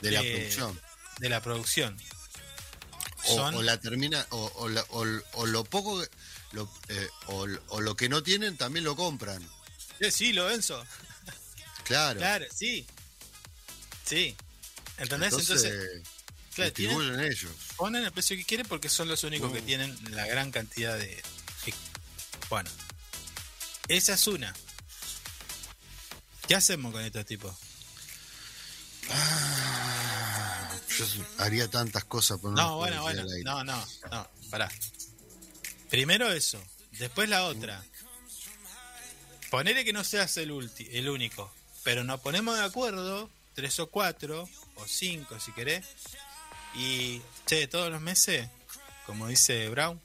de 0.00 0.10
la 0.10 0.20
producción. 0.22 0.80
de 1.20 1.28
la 1.28 1.40
producción. 1.42 1.96
O, 3.24 3.36
Son- 3.36 3.54
o 3.54 3.62
la 3.62 3.78
termina, 3.80 4.26
o, 4.30 4.50
o 4.56 4.68
la- 4.68 4.84
o- 4.90 5.46
lo 5.46 5.64
poco, 5.64 6.02
lo, 6.52 6.68
eh, 6.88 7.08
o, 7.26 7.46
lo 7.80 7.94
que 7.96 8.08
no 8.08 8.22
tienen 8.22 8.56
también 8.56 8.84
lo 8.84 8.96
compran. 8.96 9.42
Eh, 10.00 10.10
sí, 10.10 10.32
lo 10.32 10.46
venzo. 10.46 10.84
Claro. 11.84 12.18
Claro, 12.18 12.46
sí. 12.54 12.86
Sí. 14.04 14.36
¿Entendés? 14.98 15.32
Entonces, 15.32 15.64
Entonces, 15.64 16.02
claro, 16.54 16.72
tienen- 16.72 16.98
distribuyen 16.98 17.32
ellos. 17.32 17.52
ponen 17.76 18.04
el 18.04 18.12
precio 18.12 18.36
que 18.36 18.44
quieren 18.44 18.66
porque 18.66 18.88
son 18.88 19.08
los 19.08 19.22
únicos 19.24 19.52
que 19.52 19.62
Mm. 19.62 19.66
tienen 19.66 19.98
la 20.14 20.26
gran 20.26 20.50
cantidad 20.50 20.96
de... 20.98 21.22
Bueno, 22.48 22.70
esa 23.88 24.14
es 24.14 24.26
una. 24.26 24.54
¿Qué 26.46 26.54
hacemos 26.54 26.92
con 26.92 27.02
estos 27.02 27.24
tipos? 27.24 27.54
Yo 30.98 31.06
haría 31.38 31.68
tantas 31.70 32.04
cosas, 32.04 32.38
pero 32.40 32.52
no, 32.52 32.62
No, 32.62 32.76
bueno, 32.76 33.02
bueno. 33.02 33.24
No, 33.44 33.64
no, 33.64 33.86
no, 34.10 34.28
pará. 34.50 34.70
Primero 35.88 36.30
eso. 36.32 36.62
Después 36.92 37.28
la 37.28 37.44
otra. 37.44 37.82
Ponele 39.50 39.84
que 39.84 39.92
no 39.92 40.04
seas 40.04 40.36
el, 40.36 40.50
ulti, 40.50 40.88
el 40.92 41.08
único. 41.08 41.52
Pero 41.82 42.04
nos 42.04 42.20
ponemos 42.20 42.56
de 42.58 42.64
acuerdo, 42.64 43.30
tres 43.54 43.78
o 43.80 43.88
cuatro, 43.88 44.48
o 44.76 44.86
cinco 44.86 45.38
si 45.40 45.52
querés. 45.52 45.84
Y, 46.74 47.20
che, 47.46 47.66
todos 47.68 47.90
los 47.90 48.00
meses, 48.00 48.48
como 49.06 49.28
dice 49.28 49.68
Brown, 49.68 50.00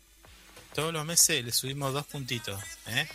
todos 0.73 0.94
los 0.94 1.06
meses 1.06 1.44
le 1.44 1.52
subimos 1.52 1.94
dos 1.94 2.06
puntitos. 2.06 2.61
¿eh? 2.88 3.07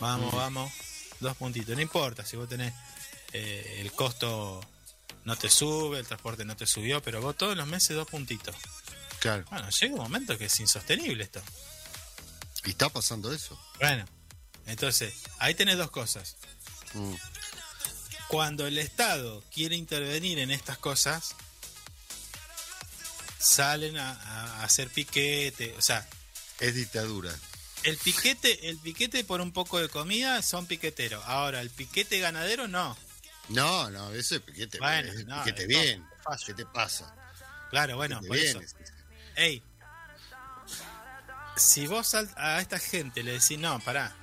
Vamos, 0.00 0.32
vamos, 0.34 0.72
dos 1.20 1.36
puntitos. 1.36 1.74
No 1.74 1.82
importa 1.82 2.24
si 2.24 2.36
vos 2.36 2.48
tenés 2.48 2.72
eh, 3.32 3.78
el 3.80 3.92
costo 3.92 4.60
no 5.24 5.36
te 5.36 5.50
sube, 5.50 5.98
el 5.98 6.06
transporte 6.06 6.44
no 6.44 6.56
te 6.56 6.66
subió, 6.66 7.02
pero 7.02 7.20
vos 7.20 7.36
todos 7.36 7.56
los 7.56 7.66
meses 7.66 7.96
dos 7.96 8.08
puntitos. 8.08 8.56
Claro. 9.20 9.44
Bueno, 9.50 9.68
llega 9.68 9.94
un 9.94 10.00
momento 10.00 10.38
que 10.38 10.46
es 10.46 10.60
insostenible 10.60 11.24
esto. 11.24 11.42
Y 12.64 12.70
está 12.70 12.88
pasando 12.88 13.32
eso. 13.32 13.60
Bueno, 13.78 14.04
entonces, 14.66 15.14
ahí 15.38 15.54
tenés 15.54 15.76
dos 15.76 15.90
cosas. 15.90 16.36
Mm, 16.94 17.14
Cuando 18.28 18.66
el 18.66 18.78
Estado 18.78 19.42
quiere 19.52 19.76
intervenir 19.76 20.38
en 20.38 20.50
estas 20.50 20.78
cosas, 20.78 21.34
salen 23.38 23.96
a, 23.98 24.10
a 24.12 24.64
hacer 24.64 24.88
piquete. 24.90 25.74
O 25.78 25.82
sea, 25.82 26.06
Es 26.60 26.74
dictadura. 26.74 27.34
el 27.84 27.96
piquete, 27.98 28.68
el 28.68 28.78
piquete 28.78 29.24
por 29.24 29.40
un 29.40 29.52
poco 29.52 29.78
de 29.78 29.88
comida 29.88 30.42
son 30.42 30.66
piqueteros. 30.66 31.22
Ahora, 31.26 31.60
el 31.60 31.70
piquete 31.70 32.18
ganadero 32.20 32.68
no. 32.68 32.96
No, 33.48 33.88
no, 33.90 34.12
ese 34.12 34.36
es 34.36 34.42
piquete, 34.42 34.78
Bueno, 34.78 35.10
es 35.12 35.24
no, 35.26 35.42
piquete 35.44 35.66
bien. 35.66 36.06
¿Qué 36.44 36.52
te 36.54 36.66
pasa? 36.66 37.14
Claro, 37.70 37.96
bueno, 37.96 38.20
por 38.20 38.36
bien, 38.36 38.48
eso. 38.48 38.60
es- 38.60 38.74
Ey, 39.36 39.62
si 41.56 41.86
vos 41.86 42.14
a 42.14 42.60
esta 42.60 42.78
gente 42.78 43.22
le 43.22 43.32
decís, 43.32 43.58
no, 43.58 43.78
pará, 43.80 44.14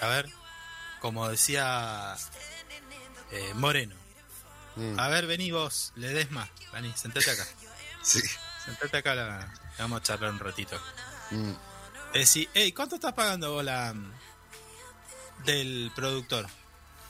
a 0.00 0.06
ver, 0.08 0.28
como 1.00 1.28
decía 1.28 2.16
eh, 3.30 3.52
Moreno, 3.54 3.96
Mm, 4.76 4.96
a 5.00 5.08
ver, 5.08 5.26
vení 5.26 5.50
vos, 5.50 5.92
le 5.96 6.08
des 6.10 6.30
más, 6.30 6.48
vení, 6.72 6.92
sentate 6.96 7.28
acá, 7.30 7.44
sí. 8.04 8.20
Sentate 8.68 8.98
acá, 8.98 9.14
la, 9.14 9.52
vamos 9.78 10.00
a 10.00 10.02
charlar 10.02 10.30
un 10.30 10.38
ratito. 10.38 10.80
Mm, 11.30 11.52
decís, 12.14 12.48
hey, 12.54 12.72
¿cuánto 12.72 12.96
estás 12.96 13.12
pagando 13.14 13.52
vos 13.52 13.64
la, 13.64 13.94
del 15.44 15.90
productor? 15.94 16.46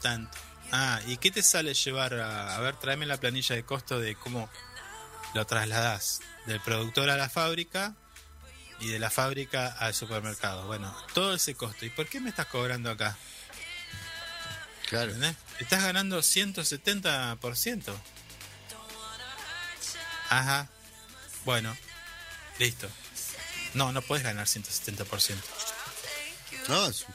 Tanto. 0.00 0.36
Ah, 0.70 1.00
¿y 1.06 1.16
qué 1.16 1.30
te 1.30 1.42
sale 1.42 1.74
llevar 1.74 2.14
a, 2.14 2.56
a 2.56 2.60
ver, 2.60 2.76
tráeme 2.76 3.06
la 3.06 3.18
planilla 3.18 3.54
de 3.54 3.64
costo 3.64 3.98
de 3.98 4.14
cómo 4.16 4.48
lo 5.34 5.46
trasladás 5.46 6.20
del 6.46 6.60
productor 6.60 7.10
a 7.10 7.16
la 7.16 7.28
fábrica 7.28 7.94
y 8.80 8.88
de 8.88 8.98
la 8.98 9.10
fábrica 9.10 9.68
al 9.68 9.94
supermercado? 9.94 10.66
Bueno, 10.66 10.94
todo 11.14 11.34
ese 11.34 11.54
costo. 11.54 11.86
¿Y 11.86 11.90
por 11.90 12.06
qué 12.06 12.20
me 12.20 12.28
estás 12.30 12.46
cobrando 12.46 12.90
acá? 12.90 13.16
claro. 14.88 15.12
¿Entendés? 15.12 15.36
Estás 15.58 15.82
ganando 15.82 16.18
170%. 16.18 17.94
Ajá. 20.30 20.68
Bueno, 21.48 21.74
listo. 22.58 22.90
No, 23.72 23.90
no 23.90 24.02
puedes 24.02 24.22
ganar 24.22 24.46
170%. 24.46 25.34
No, 26.68 26.86
es, 26.88 27.06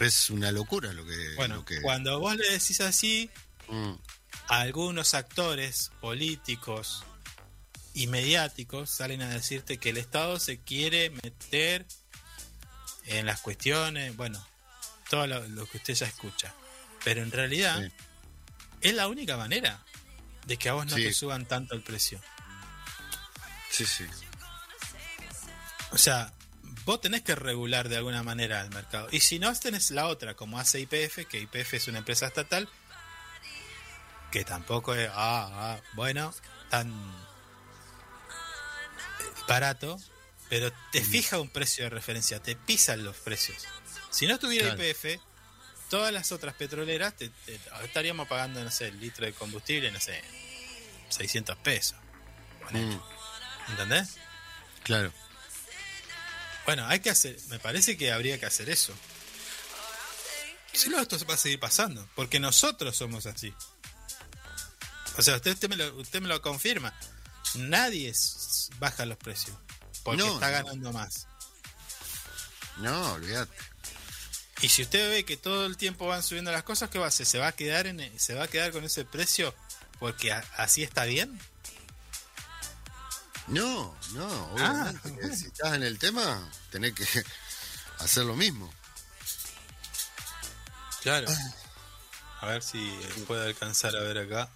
es 0.00 0.30
una 0.30 0.52
locura 0.52 0.92
lo 0.92 1.04
que. 1.04 1.34
Bueno, 1.34 1.56
lo 1.56 1.64
que- 1.64 1.82
cuando 1.82 2.20
vos 2.20 2.36
le 2.36 2.48
decís 2.52 2.80
así, 2.80 3.28
Mm, 3.66 3.94
a 4.46 4.60
algunos 4.60 5.14
actores 5.14 5.90
políticos 6.00 7.02
y 7.94 8.06
mediáticos 8.06 8.90
salen 8.90 9.20
a 9.22 9.28
decirte 9.28 9.78
que 9.78 9.90
el 9.90 9.96
Estado 9.96 10.38
se 10.38 10.60
quiere 10.60 11.10
meter 11.10 11.84
en 13.06 13.26
las 13.26 13.40
cuestiones, 13.40 14.16
bueno, 14.16 14.40
todo 15.10 15.26
lo, 15.26 15.48
lo 15.48 15.66
que 15.68 15.78
usted 15.78 15.94
ya 15.94 16.06
escucha. 16.06 16.54
Pero 17.02 17.24
en 17.24 17.32
realidad 17.32 17.82
Sí. 17.82 17.92
es 18.82 18.94
la 18.94 19.08
única 19.08 19.36
manera 19.36 19.84
de 20.46 20.56
que 20.56 20.68
a 20.68 20.74
vos 20.74 20.86
no 20.86 20.94
Sí. 20.94 21.02
te 21.02 21.12
suban 21.12 21.44
tanto 21.46 21.74
el 21.74 21.82
precio. 21.82 22.20
Sí, 23.84 24.06
sí. 24.06 24.26
O 25.92 25.98
sea, 25.98 26.32
vos 26.84 27.00
tenés 27.00 27.22
que 27.22 27.34
regular 27.34 27.88
de 27.88 27.96
alguna 27.96 28.22
manera 28.22 28.60
el 28.60 28.70
mercado. 28.70 29.08
Y 29.12 29.20
si 29.20 29.38
no, 29.38 29.52
tenés 29.54 29.90
la 29.90 30.06
otra, 30.06 30.34
como 30.34 30.58
hace 30.58 30.80
IPF, 30.80 31.26
que 31.28 31.38
IPF 31.40 31.74
es 31.74 31.88
una 31.88 31.98
empresa 31.98 32.26
estatal, 32.26 32.68
que 34.30 34.44
tampoco 34.44 34.94
es, 34.94 35.08
ah, 35.12 35.48
ah, 35.52 35.80
bueno, 35.94 36.32
tan 36.70 36.92
barato, 39.48 39.98
pero 40.48 40.72
te 40.92 41.02
fija 41.02 41.40
un 41.40 41.48
precio 41.48 41.84
de 41.84 41.90
referencia, 41.90 42.40
te 42.42 42.56
pisan 42.56 43.04
los 43.04 43.16
precios. 43.16 43.64
Si 44.10 44.26
no 44.26 44.34
estuviera 44.34 44.74
Claro. 44.74 44.82
IPF, 44.90 45.20
todas 45.88 46.12
las 46.12 46.32
otras 46.32 46.54
petroleras 46.54 47.14
te- 47.16 47.28
te- 47.28 47.60
estaríamos 47.84 48.26
pagando, 48.28 48.62
no 48.62 48.70
sé, 48.70 48.88
el 48.88 48.98
litro 49.00 49.24
de 49.26 49.32
combustible, 49.32 49.90
no 49.92 50.00
sé, 50.00 50.22
600 51.10 51.56
pesos. 51.58 51.96
Mm, 52.72 52.96
¿Entendés? 53.68 54.16
claro. 54.82 55.12
Bueno, 56.64 56.84
hay 56.88 56.98
que 56.98 57.10
hacer, 57.10 57.36
me 57.48 57.60
parece 57.60 57.96
que 57.96 58.10
habría 58.10 58.40
que 58.40 58.46
hacer 58.46 58.68
eso. 58.70 58.92
Si 60.72 60.88
no, 60.88 61.00
esto 61.00 61.16
va 61.26 61.34
a 61.34 61.38
seguir 61.38 61.60
pasando, 61.60 62.08
porque 62.16 62.40
nosotros 62.40 62.96
somos 62.96 63.24
así. 63.26 63.54
O 65.16 65.22
sea, 65.22 65.36
usted, 65.36 65.52
usted, 65.52 65.68
me, 65.68 65.76
lo, 65.76 65.94
usted 65.96 66.20
me 66.20 66.28
lo 66.28 66.42
confirma. 66.42 66.92
Nadie 67.54 68.12
baja 68.80 69.06
los 69.06 69.16
precios, 69.16 69.56
porque 70.02 70.22
No, 70.22 70.34
está 70.34 70.46
no. 70.48 70.52
ganando 70.52 70.92
más. 70.92 71.28
No, 72.78 73.12
olvídate. 73.12 73.56
Y 74.60 74.68
si 74.68 74.82
usted 74.82 75.08
ve 75.10 75.24
que 75.24 75.36
todo 75.36 75.66
el 75.66 75.76
tiempo 75.76 76.06
van 76.08 76.22
subiendo 76.22 76.50
las 76.50 76.64
cosas, 76.64 76.90
¿qué 76.90 76.98
va 76.98 77.04
a 77.06 77.08
hacer? 77.08 77.26
¿Se 77.26 77.38
va 77.38 77.46
a 77.48 77.52
quedar, 77.52 77.86
en, 77.86 78.18
se 78.18 78.34
va 78.34 78.44
a 78.44 78.48
quedar 78.48 78.72
con 78.72 78.84
ese 78.84 79.04
precio 79.04 79.54
porque 80.00 80.32
a- 80.32 80.44
así 80.56 80.82
está 80.82 81.04
bien? 81.04 81.38
No, 83.48 83.96
no, 84.12 84.56
Ah, 84.58 84.92
obviamente. 84.92 85.28
que 85.28 85.36
si 85.36 85.46
estás 85.46 85.74
en 85.74 85.82
el 85.84 85.98
tema, 85.98 86.50
tenés 86.70 86.92
que 86.94 87.04
hacer 87.98 88.24
lo 88.24 88.34
mismo. 88.36 88.72
Claro. 91.02 91.28
A 92.40 92.46
ver 92.46 92.62
si 92.62 92.90
puede 93.26 93.46
alcanzar 93.46 93.94
a 93.96 94.00
ver 94.00 94.18
acá. 94.18 94.50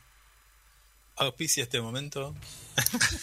Auspicia 1.17 1.63
este 1.63 1.81
momento. 1.81 2.35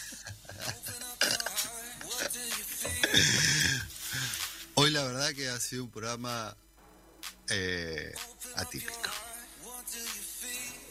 Hoy 4.76 4.92
la 4.92 5.04
verdad 5.04 5.34
que 5.34 5.50
ha 5.50 5.60
sido 5.60 5.84
un 5.86 5.92
programa 5.92 6.56
eh, 7.50 8.14
atípico. 8.56 8.94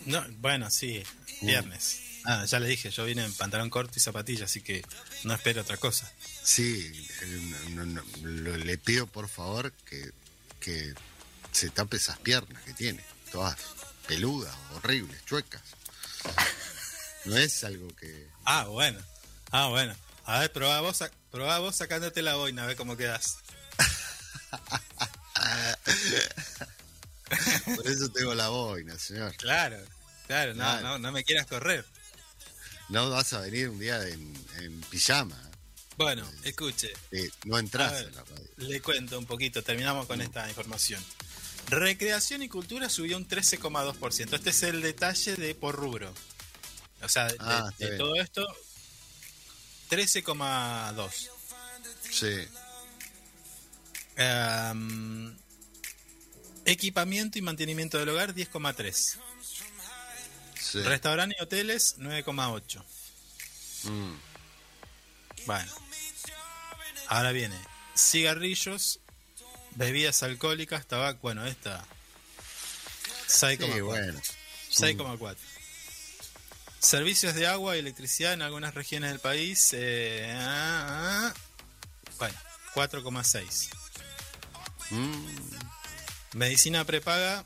No, 0.07 0.25
bueno, 0.39 0.71
sí, 0.71 1.03
viernes. 1.43 2.01
Ah, 2.29 2.45
ya 2.45 2.59
le 2.59 2.67
dije, 2.67 2.91
yo 2.91 3.05
vine 3.05 3.25
en 3.25 3.33
pantalón 3.35 3.71
corto 3.71 3.95
y 3.97 4.01
zapatilla, 4.01 4.47
así 4.47 4.61
que 4.61 4.85
no 5.25 5.33
espero 5.35 5.63
otra 5.63 5.77
cosa. 5.77 6.11
Sí, 6.43 7.07
eh, 7.23 7.55
no- 7.71 7.87
no- 7.87 8.03
lo- 8.23 8.57
le 8.57 8.79
pido 8.79 9.07
por 9.07 9.29
favor 9.29 9.73
que, 9.89 10.11
que 10.61 10.93
se 11.53 11.71
tape 11.71 11.97
esas 11.99 12.19
piernas 12.19 12.61
que 12.65 12.73
tiene, 12.75 13.05
todas 13.31 13.57
peludas, 14.09 14.55
horribles, 14.75 15.25
chuecas. 15.25 15.63
No 17.25 17.37
es 17.37 17.63
algo 17.65 17.89
que... 17.97 18.29
Ah, 18.45 18.65
bueno. 18.65 19.01
Ah, 19.53 19.69
bueno. 19.69 19.95
A 20.25 20.41
ver, 20.41 20.53
probá 20.53 20.81
vos, 20.81 20.99
probá 21.31 21.59
vos 21.61 21.77
sacándote 21.77 22.23
la 22.23 22.35
boina, 22.35 22.65
a 22.65 22.67
ver 22.67 22.77
cómo 22.77 22.97
quedas. 22.97 23.39
Por 27.77 27.87
eso 27.87 28.09
tengo 28.11 28.35
la 28.35 28.49
boina, 28.49 28.99
señor. 28.99 29.35
Claro, 29.37 29.79
claro, 30.27 30.55
no, 30.55 30.63
Claro. 30.63 30.83
no, 30.83 30.99
no 30.99 31.13
me 31.13 31.25
quieras 31.25 31.47
correr. 31.47 31.85
No 32.89 33.11
vas 33.11 33.33
a 33.33 33.41
venir 33.41 33.69
un 33.69 33.79
día 33.79 34.07
en, 34.09 34.33
en 34.59 34.81
pijama. 34.83 35.41
Bueno, 35.97 36.29
escuche, 36.45 36.93
eh, 37.11 37.31
no 37.45 37.59
entras 37.59 37.93
ver. 37.93 38.09
en 38.09 38.15
la 38.15 38.25
radio. 38.25 38.49
le 38.59 38.81
cuento 38.83 39.19
un 39.19 39.25
poquito, 39.25 39.63
terminamos 39.63 40.07
con 40.07 40.21
esta 40.21 40.47
información. 40.49 41.03
Recreación 41.69 42.43
y 42.43 42.49
cultura 42.49 42.89
subió 42.89 43.17
un 43.17 43.27
13,2%. 43.27 44.35
Este 44.35 44.51
es 44.51 44.63
el 44.63 44.83
detalle 44.83 45.37
de 45.37 45.55
por 45.55 45.75
rubro. 45.75 46.13
O 47.03 47.09
sea, 47.09 47.27
de, 47.27 47.37
Ah, 47.41 47.71
de 47.79 47.97
todo 47.97 48.15
esto, 48.17 48.47
13,2%. 49.91 51.11
Sí, 52.11 52.49
equipamiento 56.65 57.39
y 57.39 57.43
mantenimiento 57.43 57.99
del 57.99 58.11
hogar 58.11 58.35
10,3. 58.35 59.19
Sí. 60.83 60.89
Restaurantes 60.89 61.39
y 61.39 61.43
hoteles 61.43 61.97
9,8. 61.99 62.83
Mm, 63.85 64.15
Bueno. 65.47 65.73
Ahora 67.09 67.31
viene 67.33 67.57
cigarrillos, 67.97 68.99
bebidas 69.77 70.23
alcohólicas, 70.23 70.87
tabaco, 70.87 71.21
bueno, 71.23 71.47
esta 71.47 71.85
6,4. 73.29 73.75
sí, 73.75 73.81
bueno. 73.81 74.21
6,4. 74.71 75.37
Servicios 76.81 77.35
de 77.35 77.47
agua 77.47 77.77
y 77.77 77.81
electricidad 77.81 78.33
en 78.33 78.43
algunas 78.43 78.75
regiones 78.75 79.11
del 79.11 79.21
país. 79.21 79.71
eh, 79.73 80.33
ah, 80.39 81.33
ah, 81.33 81.35
bueno, 82.19 82.35
4,6. 82.75 83.71
Mm, 84.91 85.27
Medicina 86.35 86.85
prepaga 86.85 87.45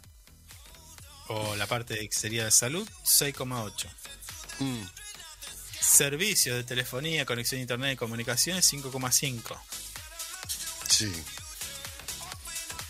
o 1.32 1.55
la 1.57 1.66
parte 1.66 1.97
que 2.09 2.15
sería 2.15 2.44
de 2.44 2.51
salud, 2.51 2.89
6,8. 3.05 3.89
mm, 4.59 4.82
Servicios 5.81 6.57
de 6.57 6.65
telefonía, 6.65 7.24
conexión 7.24 7.59
a 7.59 7.62
internet 7.62 7.93
y 7.94 7.97
comunicaciones, 7.97 8.70
5,5. 8.73 9.57
sí. 10.89 11.12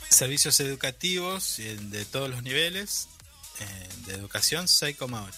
Servicios 0.08 0.58
educativos 0.60 1.58
eh, 1.60 1.76
de 1.80 2.04
todos 2.04 2.28
los 2.28 2.42
niveles 2.42 3.08
eh, 3.60 3.88
de 4.06 4.14
educación, 4.14 4.66
6,8. 4.66 5.32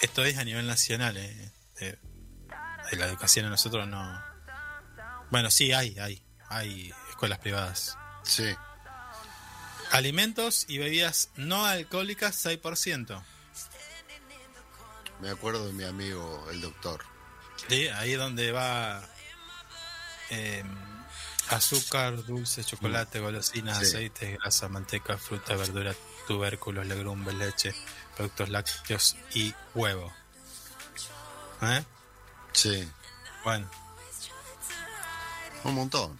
Esto 0.00 0.24
es 0.24 0.36
a 0.36 0.44
nivel 0.44 0.66
nacional. 0.66 1.16
eh, 1.16 1.52
de 2.90 2.96
la 2.98 3.06
educación 3.06 3.46
a 3.46 3.50
nosotros 3.50 3.86
no. 3.88 4.22
Bueno, 5.30 5.50
sí, 5.50 5.72
hay, 5.72 5.98
hay. 5.98 6.22
Hay 6.48 6.92
escuelas 7.08 7.38
privadas. 7.38 7.96
Sí. 8.24 8.44
Alimentos 9.92 10.64
y 10.68 10.78
bebidas 10.78 11.28
no 11.36 11.64
alcohólicas, 11.66 12.44
6%. 12.44 13.22
Me 15.20 15.30
acuerdo 15.30 15.66
de 15.66 15.72
mi 15.74 15.84
amigo, 15.84 16.46
el 16.50 16.60
doctor. 16.60 17.04
Sí, 17.68 17.86
ahí 17.88 18.12
es 18.12 18.18
donde 18.18 18.50
va 18.52 19.02
eh, 20.30 20.64
azúcar, 21.50 22.24
dulce, 22.24 22.64
chocolate, 22.64 23.20
golosinas, 23.20 23.78
Sí. 23.78 23.84
aceites, 23.84 24.38
grasa, 24.38 24.68
manteca, 24.68 25.18
fruta, 25.18 25.54
verdura, 25.56 25.94
tubérculos, 26.26 26.86
legumbres, 26.86 27.36
leche, 27.36 27.74
productos 28.16 28.48
lácteos 28.48 29.16
y 29.34 29.54
huevo. 29.74 30.12
¿Eh? 31.62 31.84
Sí, 32.52 32.90
Bueno, 33.44 33.70
un 35.64 35.74
montón. 35.74 36.18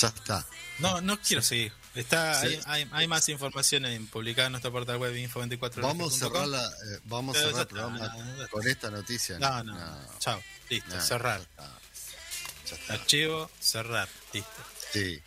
Ya 0.00 0.08
está. 0.08 0.46
No, 0.78 1.00
no 1.00 1.20
quiero 1.20 1.42
seguir. 1.42 1.72
Está, 1.94 2.40
Sí. 2.40 2.46
hay, 2.46 2.82
hay, 2.84 2.90
hay 2.92 3.06
más 3.06 3.28
información 3.28 3.84
en, 3.84 4.06
publicada 4.06 4.46
en 4.46 4.52
nuestro 4.52 4.72
portal 4.72 4.96
web 4.96 5.14
info24. 5.14 5.82
Vamos 5.82 6.14
a 6.14 6.18
cerrar, 6.26 6.48
la, 6.48 6.66
eh, 6.66 7.00
vamos 7.04 7.36
a 7.36 7.40
Pero 7.40 7.48
cerrar 7.50 7.62
el 7.62 7.68
programa 7.68 7.98
no, 7.98 8.24
no, 8.36 8.48
con 8.48 8.66
esta 8.66 8.90
noticia. 8.90 9.38
No, 9.38 9.62
no, 9.62 10.18
Chao. 10.18 10.42
Listo, 10.70 10.94
no, 10.94 11.00
cerrar. 11.02 11.40
Ya 11.58 12.76
está. 12.76 12.94
Archivo, 12.94 13.50
cerrar. 13.60 14.08
Listo. 14.32 14.50
Sí, 14.92 15.20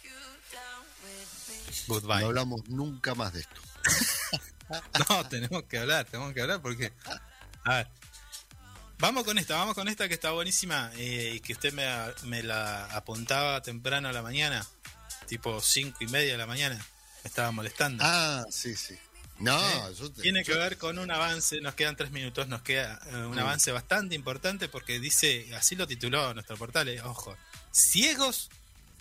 Goodbye. 1.87 2.21
no 2.21 2.25
hablamos 2.27 2.67
nunca 2.67 3.13
más 3.15 3.33
de 3.33 3.41
esto. 3.41 3.61
No, 5.07 5.27
tenemos 5.27 5.61
que 5.65 5.77
hablar, 5.77 6.05
tenemos 6.05 6.33
que 6.33 6.41
hablar 6.41 6.59
porque. 6.59 6.91
A 7.65 7.75
ver. 7.75 7.87
Vamos 8.97 9.23
con 9.25 9.37
esta, 9.37 9.55
vamos 9.57 9.75
con 9.75 9.87
esta 9.87 10.07
que 10.07 10.13
está 10.13 10.31
buenísima 10.31 10.89
eh, 10.95 11.33
y 11.35 11.39
que 11.41 11.53
usted 11.53 11.73
me, 11.73 11.85
me 12.23 12.41
la 12.43 12.85
apuntaba 12.85 13.61
temprano 13.61 14.07
a 14.07 14.13
la 14.13 14.21
mañana, 14.21 14.65
tipo 15.27 15.59
cinco 15.61 15.97
y 16.01 16.07
media 16.07 16.31
de 16.33 16.37
la 16.37 16.47
mañana. 16.47 16.75
Me 17.23 17.27
estaba 17.27 17.51
molestando. 17.51 18.03
Ah, 18.05 18.43
sí, 18.49 18.75
sí. 18.75 18.97
No, 19.39 19.59
Eh, 19.59 19.93
yo 19.99 20.09
te- 20.11 20.21
Tiene 20.21 20.43
que 20.45 20.53
ver 20.53 20.77
con 20.77 20.97
un 20.97 21.11
avance, 21.11 21.59
nos 21.59 21.75
quedan 21.75 21.97
tres 21.97 22.11
minutos, 22.11 22.47
nos 22.47 22.61
queda 22.61 22.99
eh, 23.07 23.15
un 23.17 23.35
Mm. 23.35 23.39
avance 23.39 23.71
bastante 23.73 24.15
importante 24.15 24.69
porque 24.69 24.99
dice, 25.01 25.53
así 25.55 25.75
lo 25.75 25.85
tituló 25.87 26.33
nuestro 26.33 26.55
portal, 26.55 26.87
eh, 26.87 27.01
ojo, 27.01 27.35
ciegos 27.71 28.49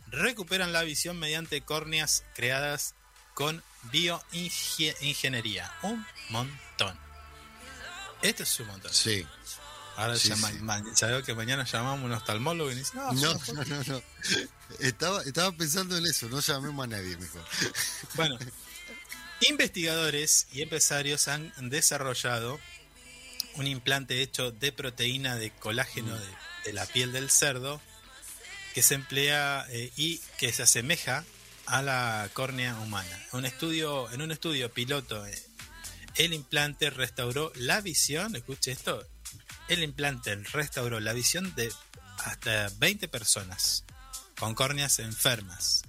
recuperan 0.08 0.72
la 0.72 0.82
visión 0.82 1.18
mediante 1.20 1.60
córneas 1.60 2.24
creadas 2.34 2.94
con 3.34 3.62
bioingeniería. 3.92 5.72
Un 5.82 6.04
montón. 6.30 6.98
Esto 8.22 8.42
es 8.42 8.58
un 8.60 8.66
montón. 8.68 8.92
Sí. 8.92 9.24
Ahora 9.96 10.16
Sí, 10.16 10.28
ya, 10.28 10.36
sí. 10.36 10.42
ma- 10.60 10.82
ya 10.94 11.06
veo 11.06 11.22
que 11.22 11.34
mañana 11.34 11.64
llamamos 11.64 12.00
a 12.02 12.04
un 12.06 12.12
oftalmólogo 12.12 12.70
y 12.72 12.74
dice, 12.76 12.92
no, 12.96 13.12
No, 13.12 13.34
no, 13.34 13.64
no, 13.64 13.82
no. 13.84 14.02
Estaba, 14.80 15.22
estaba 15.22 15.52
pensando 15.52 15.96
en 15.96 16.04
eso, 16.06 16.28
no 16.28 16.40
llamemos 16.40 16.84
a 16.84 16.86
nadie 16.88 17.16
mejor. 17.16 17.44
Bueno, 18.14 18.38
investigadores 19.48 20.46
y 20.52 20.62
empresarios 20.62 21.28
han 21.28 21.52
desarrollado 21.70 22.58
un 23.56 23.66
implante 23.66 24.20
hecho 24.22 24.50
de 24.50 24.72
proteína 24.72 25.36
de 25.36 25.50
colágeno 25.52 26.18
de, 26.18 26.26
de 26.64 26.72
la 26.72 26.86
piel 26.86 27.12
del 27.12 27.30
cerdo 27.30 27.80
que 28.74 28.82
se 28.82 28.94
emplea 28.94 29.64
eh, 29.70 29.92
y 29.96 30.18
que 30.38 30.52
se 30.52 30.64
asemeja 30.64 31.24
a 31.66 31.80
la 31.82 32.28
córnea 32.32 32.74
humana. 32.80 33.16
Un 33.32 33.44
estudio, 33.46 34.10
en 34.10 34.22
un 34.22 34.32
estudio 34.32 34.72
piloto, 34.72 35.24
eh, 35.26 35.42
el 36.16 36.32
implante 36.32 36.90
restauró 36.90 37.52
la 37.54 37.80
visión, 37.80 38.34
escuche 38.34 38.72
esto, 38.72 39.06
el 39.68 39.82
implante 39.82 40.34
restauró 40.52 41.00
la 41.00 41.12
visión 41.12 41.54
de 41.54 41.72
hasta 42.24 42.70
20 42.78 43.08
personas 43.08 43.84
con 44.38 44.54
córneas 44.54 44.98
enfermas 44.98 45.82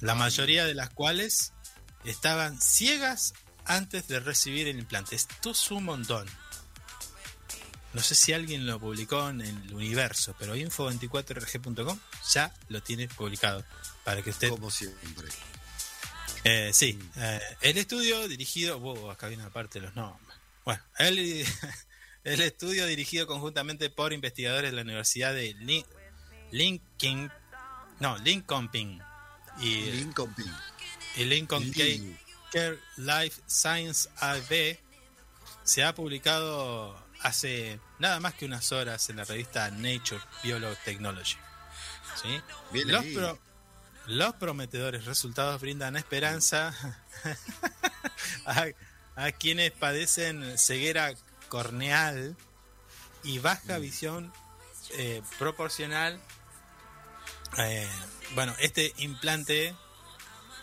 la 0.00 0.14
mayoría 0.14 0.64
de 0.64 0.74
las 0.74 0.90
cuales 0.90 1.52
estaban 2.04 2.60
ciegas 2.60 3.34
antes 3.64 4.06
de 4.08 4.20
recibir 4.20 4.68
el 4.68 4.78
implante. 4.78 5.16
Esto 5.16 5.50
es 5.50 5.70
un 5.70 5.84
montón. 5.84 6.26
No 7.92 8.02
sé 8.02 8.14
si 8.14 8.32
alguien 8.32 8.66
lo 8.66 8.78
publicó 8.78 9.28
en 9.30 9.40
el 9.40 9.74
universo, 9.74 10.34
pero 10.38 10.54
info24rg.com 10.54 11.98
ya 12.30 12.54
lo 12.68 12.82
tiene 12.82 13.08
publicado 13.08 13.64
para 14.04 14.22
que 14.22 14.30
usted... 14.30 14.50
Como 14.50 14.70
siempre. 14.70 15.28
Eh, 16.44 16.70
sí, 16.74 16.98
eh, 17.16 17.40
el 17.62 17.78
estudio 17.78 18.28
dirigido... 18.28 18.78
Wow, 18.78 19.10
acá 19.10 19.28
viene 19.28 19.44
aparte 19.44 19.80
los 19.80 19.96
nombres. 19.96 20.38
Bueno, 20.64 20.82
el, 20.98 21.46
el 22.32 22.40
estudio 22.40 22.86
dirigido 22.86 23.26
conjuntamente 23.26 23.88
por 23.90 24.12
investigadores 24.12 24.70
de 24.70 24.76
la 24.76 24.82
Universidad 24.82 25.32
de 25.32 25.54
Lin- 25.56 25.86
Lincoln... 26.50 27.32
No, 28.00 28.18
Lincoln 28.18 28.68
y 29.60 29.90
Lincoln 29.92 30.34
y 31.16 31.24
Lincoln. 31.24 31.62
Lin- 31.72 32.18
Care 32.52 32.78
Life 32.96 33.40
Science 33.46 34.08
AB 34.18 34.78
se 35.64 35.82
ha 35.82 35.94
publicado 35.94 36.96
hace 37.22 37.80
nada 37.98 38.20
más 38.20 38.34
que 38.34 38.44
unas 38.44 38.70
horas 38.72 39.08
en 39.10 39.16
la 39.16 39.24
revista 39.24 39.70
Nature 39.70 40.20
Biotechnology. 40.42 41.36
¿Sí? 42.22 42.40
Pro- 43.14 43.38
los 44.06 44.34
prometedores 44.34 45.04
resultados 45.06 45.60
brindan 45.60 45.96
esperanza 45.96 46.72
a, 48.46 48.66
a 49.16 49.32
quienes 49.32 49.72
padecen 49.72 50.56
ceguera 50.58 51.12
corneal 51.48 52.36
y 53.24 53.38
baja 53.38 53.78
visión 53.78 54.32
eh, 54.98 55.22
proporcional. 55.38 56.20
eh, 57.58 57.88
bueno, 58.34 58.54
este 58.58 58.92
implante 58.98 59.74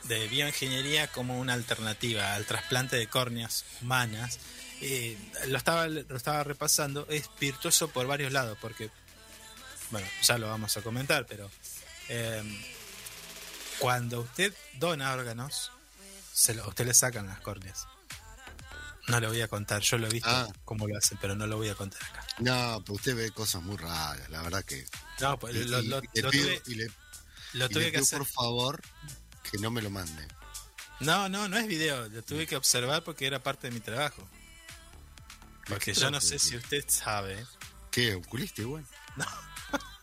de 0.03 0.27
bioingeniería 0.27 1.07
como 1.07 1.39
una 1.39 1.53
alternativa 1.53 2.35
al 2.35 2.45
trasplante 2.45 2.95
de 2.97 3.07
córneas 3.07 3.65
humanas. 3.81 4.39
eh, 4.81 5.17
lo, 5.47 5.57
estaba, 5.57 5.87
lo 5.87 6.15
estaba 6.17 6.43
repasando, 6.43 7.07
es 7.09 7.29
virtuoso 7.39 7.87
por 7.89 8.05
varios 8.05 8.31
lados, 8.33 8.57
porque, 8.59 8.89
bueno, 9.91 10.07
ya 10.21 10.37
lo 10.37 10.47
vamos 10.49 10.75
a 10.75 10.81
comentar, 10.81 11.25
pero 11.25 11.49
cuando 13.79 14.21
usted 14.21 14.53
dona 14.73 15.13
órganos, 15.13 15.71
se 16.33 16.53
lo- 16.53 16.63
a 16.63 16.67
usted 16.67 16.85
le 16.85 16.93
sacan 16.93 17.27
las 17.27 17.39
córneas. 17.39 17.87
No 19.07 19.19
lo 19.19 19.27
voy 19.29 19.41
a 19.41 19.47
contar, 19.49 19.81
yo 19.81 19.97
lo 19.97 20.07
he 20.07 20.09
visto 20.09 20.29
Ah. 20.29 20.47
cómo 20.63 20.87
lo 20.87 20.97
hacen, 20.97 21.17
pero 21.21 21.35
no 21.35 21.45
lo 21.45 21.57
voy 21.57 21.67
a 21.69 21.75
contar 21.75 22.01
acá. 22.03 22.25
No, 22.39 22.81
pues 22.85 22.99
usted 22.99 23.15
ve 23.15 23.31
cosas 23.31 23.61
muy 23.61 23.75
raras, 23.77 24.29
la 24.29 24.41
verdad 24.41 24.63
que. 24.63 24.85
No, 25.19 25.37
pues 25.37 25.55
y- 25.55 25.63
lo, 25.65 25.81
y- 25.81 25.87
lo- 25.87 25.99
y 25.99 26.07
le 26.13 26.21
lo 26.21 26.29
pido- 26.31 26.43
tuve, 26.45 26.61
y 26.67 26.75
le- 26.75 26.91
lo 27.53 27.65
y 27.65 27.69
tuve 27.69 27.83
le 27.83 27.91
que 27.91 27.97
pido, 27.97 28.03
hacer. 28.03 28.17
por 28.19 28.27
favor 28.27 28.81
que 29.51 29.57
no 29.59 29.71
me 29.71 29.81
lo 29.81 29.89
mande. 29.89 30.25
No, 31.01 31.27
no, 31.27 31.49
no 31.49 31.57
es 31.57 31.67
video, 31.67 32.07
lo 32.07 32.23
tuve 32.23 32.47
que 32.47 32.55
observar 32.55 33.03
porque 33.03 33.27
era 33.27 33.43
parte 33.43 33.67
de 33.67 33.73
mi 33.73 33.81
trabajo. 33.81 34.25
Porque 35.67 35.93
¿Qué 35.93 35.99
yo 35.99 36.09
no 36.11 36.21
sé 36.21 36.39
si 36.39 36.55
usted 36.55 36.85
sabe. 36.87 37.45
¿Qué? 37.91 38.15
¿Oculista 38.15 38.61
igual? 38.61 38.85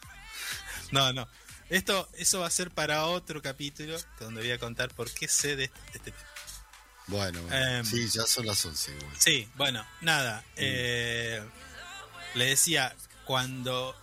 No, 0.92 1.12
no. 1.12 1.28
Esto, 1.68 2.08
eso 2.14 2.40
va 2.40 2.48
a 2.48 2.50
ser 2.50 2.70
para 2.72 3.06
otro 3.06 3.40
capítulo 3.40 3.96
donde 4.18 4.40
voy 4.40 4.50
a 4.50 4.58
contar 4.58 4.92
por 4.92 5.08
qué 5.12 5.28
sé 5.28 5.54
de 5.54 5.64
este, 5.64 5.80
de 5.80 5.96
este 5.98 6.10
tema. 6.10 6.24
Bueno, 7.10 7.42
bueno. 7.42 7.56
Em. 7.56 7.84
sí, 7.84 8.08
ya 8.08 8.26
son 8.26 8.46
las 8.46 8.64
11 8.64 8.92
igual. 8.96 9.16
Sí, 9.18 9.48
bueno, 9.56 9.86
nada. 10.00 10.44
eh, 10.56 11.42
le 12.34 12.44
decía, 12.46 12.94
cuando 13.24 13.96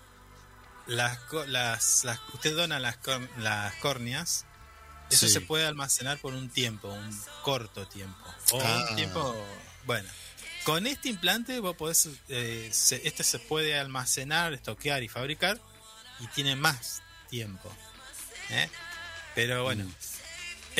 las, 0.87 1.17
las, 1.47 2.03
las- 2.03 2.19
usted 2.33 2.55
dona 2.55 2.79
las, 2.79 2.97
las 3.37 3.73
córneas, 3.75 4.45
eso 5.09 5.27
Sí. 5.27 5.33
se 5.33 5.41
puede 5.41 5.65
almacenar 5.65 6.17
por 6.19 6.33
un 6.33 6.49
tiempo, 6.49 6.89
un 6.89 7.21
corto 7.43 7.87
tiempo. 7.87 8.33
O 8.51 8.61
Ah. 8.61 8.87
un 8.89 8.95
tiempo, 8.95 9.45
bueno. 9.85 10.09
Con 10.65 10.85
este 10.85 11.07
implante 11.07 11.59
vos 11.61 11.75
podés, 11.77 12.09
eh, 12.27 12.69
se- 12.73 13.07
este 13.07 13.23
se 13.23 13.39
puede 13.39 13.79
almacenar, 13.79 14.53
estoquear 14.53 15.01
y 15.01 15.07
fabricar 15.07 15.61
y 16.19 16.27
tiene 16.27 16.55
más 16.57 17.01
tiempo. 17.29 17.73
¿eh? 18.49 18.69
Pero 19.35 19.63
bueno, 19.63 19.85
Mm. 19.85 19.93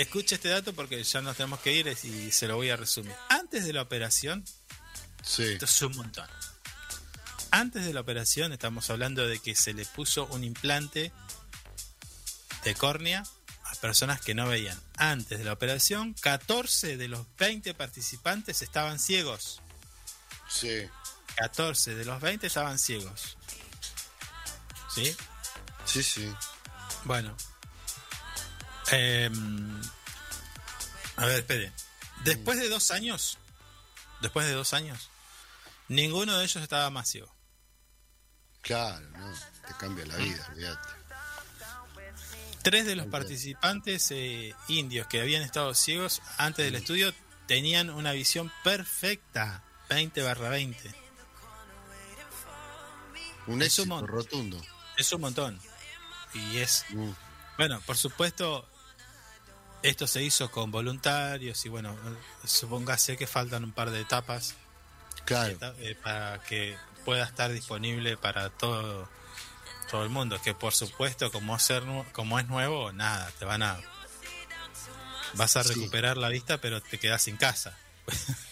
Escuche 0.01 0.35
este 0.35 0.49
dato 0.49 0.73
porque 0.73 1.03
ya 1.03 1.21
nos 1.21 1.35
tenemos 1.37 1.59
que 1.59 1.73
ir 1.73 1.87
y 2.03 2.31
se 2.31 2.47
lo 2.47 2.55
voy 2.55 2.69
a 2.69 2.75
resumir. 2.77 3.13
Antes 3.29 3.65
de 3.65 3.73
la 3.73 3.81
operación, 3.81 4.45
Sí. 5.23 5.43
esto 5.43 5.65
es 5.65 5.81
un 5.81 5.95
montón. 5.97 6.27
Antes 7.51 7.85
de 7.85 7.93
la 7.93 8.01
operación 8.01 8.51
estamos 8.53 8.89
hablando 8.89 9.25
de 9.27 9.39
que 9.39 9.55
se 9.55 9.73
le 9.73 9.85
puso 9.85 10.25
un 10.27 10.43
implante 10.43 11.11
de 12.63 12.75
córnea 12.75 13.23
a 13.63 13.75
personas 13.75 14.21
que 14.21 14.33
no 14.35 14.47
veían. 14.47 14.79
Antes 14.97 15.39
de 15.39 15.45
la 15.45 15.53
operación, 15.53 16.13
14 16.21 16.97
de 16.97 17.07
los 17.07 17.25
20 17.37 17.73
participantes 17.73 18.61
estaban 18.61 18.99
ciegos. 18.99 19.61
Sí. 20.49 20.87
14 21.35 21.95
de 21.95 22.05
los 22.05 22.21
20 22.21 22.47
estaban 22.47 22.79
ciegos. 22.79 23.37
¿Sí? 24.93 25.15
Sí, 25.85 26.03
sí. 26.03 26.33
Bueno. 27.05 27.35
Em, 28.91 29.81
a 31.17 31.25
ver, 31.25 31.39
espere. 31.39 31.71
Después 32.23 32.59
de 32.59 32.69
dos 32.69 32.91
años, 32.91 33.37
después 34.21 34.45
de 34.47 34.53
dos 34.53 34.73
años, 34.73 35.09
ninguno 35.87 36.37
de 36.37 36.43
ellos 36.45 36.63
estaba 36.63 36.89
más 36.89 37.09
ciego. 37.09 37.33
Claro, 38.61 39.07
no. 39.11 39.33
Te 39.67 39.73
cambia 39.79 40.05
la 40.05 40.15
vida, 40.17 40.47
olvídate. 40.51 40.89
Tres 42.63 42.85
de 42.85 42.95
los 42.95 43.07
participantes 43.07 44.11
eh, 44.11 44.53
indios 44.67 45.07
que 45.07 45.21
habían 45.21 45.41
estado 45.41 45.73
ciegos 45.73 46.21
antes 46.37 46.65
del 46.65 46.75
estudio 46.75 47.13
tenían 47.45 47.89
una 47.89 48.11
visión 48.11 48.51
perfecta, 48.63 49.63
20 49.89 50.21
barra 50.21 50.49
20. 50.49 50.89
Un 53.47 53.61
Es 53.61 53.79
un 53.79 53.85
éxito 53.85 53.85
montón. 53.85 54.07
rotundo. 54.09 54.61
Es 54.97 55.11
un 55.13 55.21
montón. 55.21 55.61
Y 56.33 56.57
es, 56.57 56.83
Mm. 56.89 57.11
bueno, 57.57 57.79
por 57.85 57.95
supuesto, 57.95 58.67
Esto 59.83 60.07
se 60.07 60.23
hizo 60.23 60.49
con 60.51 60.71
voluntarios 60.71 61.65
y 61.65 61.69
bueno, 61.69 61.95
supóngase 62.45 63.15
que 63.17 63.27
faltan 63.27 63.63
un 63.63 63.71
par 63.71 63.91
de 63.91 64.01
etapas 64.01 64.55
Claro. 65.25 65.57
eh, 65.79 65.95
para 66.01 66.41
que 66.43 66.75
pueda 67.05 67.23
estar 67.25 67.51
disponible 67.51 68.17
para 68.17 68.49
todo 68.49 69.09
todo 69.89 70.03
el 70.03 70.09
mundo. 70.09 70.41
Que 70.41 70.53
por 70.53 70.73
supuesto, 70.73 71.31
como, 71.31 71.57
ser, 71.59 71.83
como 72.11 72.39
es 72.39 72.47
nuevo, 72.47 72.91
nada, 72.91 73.31
te 73.39 73.45
van 73.45 73.63
a. 73.63 73.79
Vas 75.33 75.55
a 75.55 75.63
Sí. 75.63 75.73
recuperar 75.75 76.17
la 76.17 76.29
vista, 76.29 76.57
pero 76.59 76.81
te 76.81 76.97
quedas 76.99 77.21
sin 77.21 77.37
casa. 77.37 77.77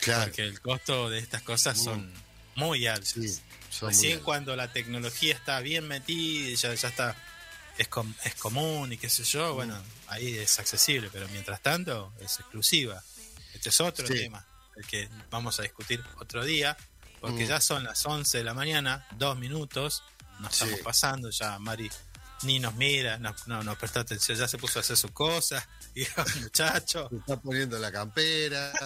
Claro. 0.00 0.24
Porque 0.24 0.42
el 0.42 0.60
costo 0.60 1.10
de 1.10 1.18
estas 1.18 1.42
cosas 1.42 1.82
son 1.82 2.12
muy 2.54 2.86
altos. 2.86 3.08
Sí, 3.10 3.28
son 3.70 3.88
muy 3.88 3.94
Recién 3.94 4.12
altos. 4.14 4.24
cuando 4.24 4.56
la 4.56 4.72
tecnología 4.72 5.34
está 5.34 5.60
bien 5.60 5.86
metida, 5.88 6.54
ya, 6.56 6.74
ya 6.74 6.88
está. 6.88 7.16
Es, 7.78 7.88
com- 7.88 8.14
es 8.24 8.34
común 8.36 8.92
y 8.92 8.96
qué 8.98 9.10
sé 9.10 9.22
yo, 9.24 9.54
bueno, 9.54 9.74
Mm. 9.76 9.82
ahí 10.08 10.38
es 10.38 10.58
accesible, 10.58 11.10
pero 11.12 11.28
mientras 11.28 11.60
tanto 11.62 12.12
es 12.20 12.38
exclusiva. 12.40 13.02
Este 13.54 13.68
es 13.68 13.80
otro 13.80 14.06
Sí. 14.06 14.14
tema, 14.14 14.46
el 14.76 14.86
que 14.86 15.08
vamos 15.30 15.58
a 15.58 15.62
discutir 15.62 16.02
otro 16.18 16.44
día, 16.44 16.76
porque 17.20 17.44
Mm. 17.44 17.48
ya 17.48 17.60
son 17.60 17.84
las 17.84 18.04
11 18.06 18.38
de 18.38 18.44
la 18.44 18.54
mañana, 18.54 19.06
dos 19.12 19.36
minutos, 19.38 20.02
nos 20.40 20.54
Sí. 20.54 20.64
estamos 20.64 20.80
pasando, 20.84 21.30
ya 21.30 21.58
Mari 21.58 21.90
ni 22.42 22.58
nos 22.58 22.74
mira, 22.74 23.18
no, 23.18 23.34
no 23.46 23.62
nos 23.62 23.76
prestó 23.76 24.00
atención, 24.00 24.36
ya 24.38 24.48
se 24.48 24.58
puso 24.58 24.78
a 24.78 24.82
hacer 24.82 24.96
sus 24.96 25.10
cosas, 25.10 25.66
y 25.94 26.06
muchacho, 26.40 27.08
Se 27.10 27.16
está 27.16 27.36
poniendo 27.40 27.78
la 27.78 27.90
campera. 27.92 28.72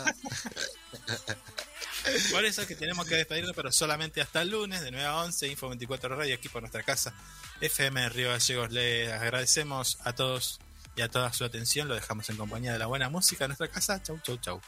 Por 2.30 2.44
eso 2.44 2.62
es 2.62 2.68
que 2.68 2.76
tenemos 2.76 3.06
que 3.06 3.16
despedirnos, 3.16 3.54
pero 3.54 3.70
solamente 3.70 4.20
hasta 4.20 4.42
el 4.42 4.50
lunes, 4.50 4.80
de 4.80 4.90
9 4.90 5.06
a 5.06 5.16
11, 5.18 5.48
Info 5.48 5.68
24 5.68 6.16
Radio, 6.16 6.34
aquí 6.34 6.48
por 6.48 6.62
nuestra 6.62 6.82
casa, 6.82 7.12
FM 7.60 8.08
Río 8.08 8.30
Gallegos. 8.30 8.72
Les 8.72 9.12
agradecemos 9.12 9.98
a 10.04 10.14
todos 10.14 10.60
y 10.96 11.02
a 11.02 11.08
toda 11.08 11.32
su 11.32 11.44
atención. 11.44 11.88
Lo 11.88 11.94
dejamos 11.94 12.28
en 12.30 12.36
compañía 12.36 12.72
de 12.72 12.78
la 12.78 12.86
buena 12.86 13.08
música 13.08 13.44
de 13.44 13.48
nuestra 13.48 13.68
casa. 13.68 14.02
Chau, 14.02 14.18
chau, 14.22 14.38
chau. 14.38 14.60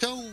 Chau. 0.00 0.32